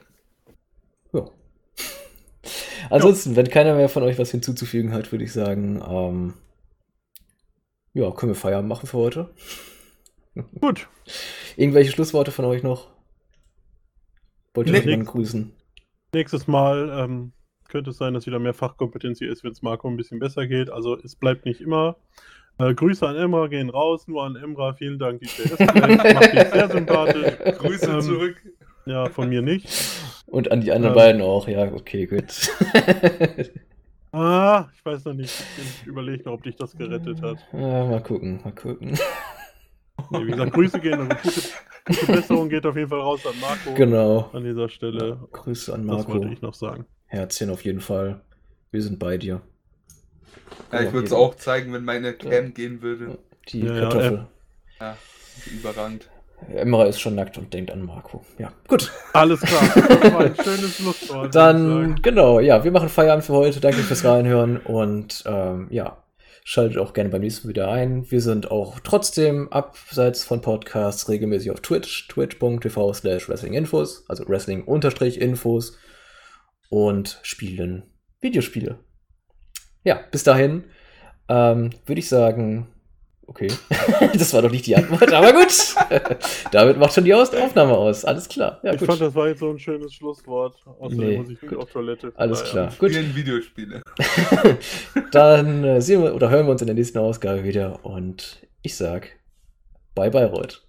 Ansonsten, 2.90 3.36
wenn 3.36 3.48
keiner 3.48 3.74
mehr 3.74 3.88
von 3.88 4.02
euch 4.02 4.18
was 4.18 4.30
hinzuzufügen 4.30 4.92
hat, 4.92 5.12
würde 5.12 5.24
ich 5.24 5.32
sagen, 5.32 5.82
ähm, 5.86 6.34
ja, 7.94 8.10
können 8.10 8.32
wir 8.32 8.36
Feierabend 8.36 8.68
machen 8.68 8.86
für 8.86 8.98
heute. 8.98 9.30
Gut. 10.60 10.88
Irgendwelche 11.56 11.90
Schlussworte 11.92 12.30
von 12.30 12.44
euch 12.44 12.62
noch? 12.62 12.88
Wollt 14.54 14.68
ihr 14.68 14.72
Nee. 14.74 14.78
euch 14.80 14.84
jemanden 14.86 15.06
grüßen? 15.06 15.52
Nächstes 16.14 16.46
Mal 16.46 16.90
ähm, 17.04 17.32
könnte 17.68 17.90
es 17.90 17.98
sein, 17.98 18.14
dass 18.14 18.26
wieder 18.26 18.38
mehr 18.38 18.54
Fachkompetenz 18.54 19.18
hier 19.18 19.30
ist, 19.30 19.44
wenn 19.44 19.52
es 19.52 19.62
Marco 19.62 19.88
ein 19.88 19.96
bisschen 19.96 20.18
besser 20.18 20.46
geht. 20.46 20.70
Also 20.70 20.96
es 20.98 21.16
bleibt 21.16 21.44
nicht 21.44 21.60
immer. 21.60 21.96
Äh, 22.58 22.74
Grüße 22.74 23.06
an 23.06 23.14
Emma 23.16 23.46
gehen 23.48 23.68
raus, 23.70 24.08
nur 24.08 24.24
an 24.24 24.36
Emra. 24.36 24.72
Vielen 24.74 24.98
Dank, 24.98 25.20
DJ 25.20 25.42
Esplay. 25.42 25.96
Macht 26.14 26.32
dich 26.32 26.48
sehr 26.48 26.68
sympathisch. 26.70 27.58
Grüße 27.58 27.90
Ähm, 27.92 28.00
zurück. 28.00 28.36
Ja, 28.86 29.10
von 29.10 29.28
mir 29.28 29.42
nicht. 29.42 29.68
Und 30.30 30.50
an 30.52 30.60
die 30.60 30.72
anderen 30.72 30.94
Ähm. 30.94 30.98
beiden 30.98 31.22
auch, 31.22 31.48
ja, 31.48 31.72
okay, 31.72 32.06
gut. 32.06 32.24
Ah, 34.10 34.66
ich 34.74 34.84
weiß 34.86 35.04
noch 35.04 35.12
nicht. 35.12 35.34
Ich 35.58 35.86
überlege 35.86 36.24
noch, 36.24 36.32
ob 36.32 36.42
dich 36.42 36.56
das 36.56 36.74
gerettet 36.76 37.20
hat. 37.20 37.36
ja, 37.52 37.84
mal 37.84 38.02
gucken, 38.02 38.40
mal 38.42 38.52
gucken. 38.52 38.98
Nee, 40.10 40.26
wie 40.26 40.30
gesagt, 40.30 40.52
Grüße 40.52 40.78
gehen 40.78 41.00
und 41.00 41.22
gute, 41.22 41.40
gute 41.86 42.06
Besserung 42.12 42.48
geht 42.48 42.64
auf 42.64 42.76
jeden 42.76 42.88
Fall 42.88 43.00
raus 43.00 43.20
an 43.26 43.34
Marco. 43.40 43.74
Genau. 43.74 44.30
An 44.32 44.44
dieser 44.44 44.68
Stelle. 44.68 45.18
Grüße 45.32 45.74
an 45.74 45.86
Das 45.88 45.96
Marco. 45.98 46.12
wollte 46.14 46.32
ich 46.32 46.40
noch 46.40 46.54
sagen. 46.54 46.86
Herzchen 47.06 47.50
auf 47.50 47.64
jeden 47.64 47.80
Fall. 47.80 48.20
Wir 48.70 48.80
sind 48.80 49.00
bei 49.00 49.18
dir. 49.18 49.40
Ja, 50.72 50.82
ich 50.82 50.92
würde 50.92 51.06
es 51.06 51.10
Ja. 51.10 51.18
auch 51.18 51.34
zeigen, 51.34 51.72
wenn 51.72 51.84
meine 51.84 52.12
Cam 52.14 52.54
gehen 52.54 52.80
würde. 52.80 53.18
Die 53.48 53.60
Ja, 53.60 53.74
ja, 53.74 53.80
Kartoffel. 53.80 54.26
Ja, 54.80 54.96
überragend. 55.52 56.08
Emra 56.46 56.86
ist 56.86 57.00
schon 57.00 57.14
nackt 57.14 57.36
und 57.38 57.52
denkt 57.52 57.70
an 57.70 57.82
Marco. 57.82 58.24
Ja, 58.38 58.52
gut. 58.68 58.92
Alles 59.12 59.40
klar. 59.40 59.62
Ein 60.20 60.34
schönes 60.36 60.80
ich 60.80 61.30
Dann, 61.30 62.00
genau, 62.02 62.40
ja, 62.40 62.64
wir 62.64 62.70
machen 62.70 62.88
Feierabend 62.88 63.24
für 63.24 63.34
heute. 63.34 63.60
Danke 63.60 63.78
fürs 63.78 64.04
Reinhören 64.04 64.56
und 64.58 65.24
ähm, 65.26 65.66
ja, 65.70 66.02
schaltet 66.44 66.78
auch 66.78 66.94
gerne 66.94 67.10
beim 67.10 67.20
nächsten 67.20 67.46
Mal 67.46 67.50
wieder 67.50 67.70
ein. 67.70 68.10
Wir 68.10 68.22
sind 68.22 68.50
auch 68.50 68.80
trotzdem 68.80 69.52
abseits 69.52 70.24
von 70.24 70.40
Podcasts 70.40 71.08
regelmäßig 71.08 71.50
auf 71.50 71.60
Twitch, 71.60 72.08
twitch.tv 72.08 72.94
slash 72.94 73.28
wrestlinginfos, 73.28 74.04
also 74.08 74.26
wrestling-infos 74.26 75.76
und 76.70 77.18
spielen 77.22 77.82
Videospiele. 78.20 78.78
Ja, 79.84 80.00
bis 80.10 80.24
dahin 80.24 80.64
ähm, 81.28 81.70
würde 81.84 81.98
ich 81.98 82.08
sagen, 82.08 82.68
okay, 83.28 83.48
das 84.14 84.34
war 84.34 84.42
doch 84.42 84.50
nicht 84.50 84.66
die 84.66 84.74
Antwort, 84.74 85.12
aber 85.12 85.32
gut. 85.32 85.74
Damit 86.52 86.78
macht 86.78 86.94
schon 86.94 87.04
die 87.04 87.14
Aufnahme 87.14 87.76
aus. 87.76 88.04
Alles 88.04 88.28
klar. 88.28 88.58
Ja, 88.62 88.72
ich 88.72 88.80
gut. 88.80 88.88
fand, 88.88 89.00
das 89.00 89.14
war 89.14 89.28
jetzt 89.28 89.40
so 89.40 89.50
ein 89.50 89.58
schönes 89.58 89.94
Schlusswort. 89.94 90.56
Außerdem 90.80 90.98
Nee, 91.08 91.18
muss 91.18 91.30
ich 91.30 91.40
gut. 91.40 91.56
auf 91.56 91.70
Toilette. 91.70 92.12
Alles 92.16 92.42
klar. 92.44 92.72
Gut. 92.78 92.90
Spielen 92.90 93.14
Videospiele. 93.14 93.82
Dann 95.12 95.64
äh, 95.64 95.80
sehen 95.80 96.02
wir 96.02 96.14
oder 96.14 96.30
hören 96.30 96.46
wir 96.46 96.52
uns 96.52 96.62
in 96.62 96.66
der 96.66 96.74
nächsten 96.74 96.98
Ausgabe 96.98 97.44
wieder 97.44 97.84
und 97.84 98.46
ich 98.62 98.76
sag 98.76 99.08
bye 99.94 100.10
bye, 100.10 100.26
Reut. 100.26 100.67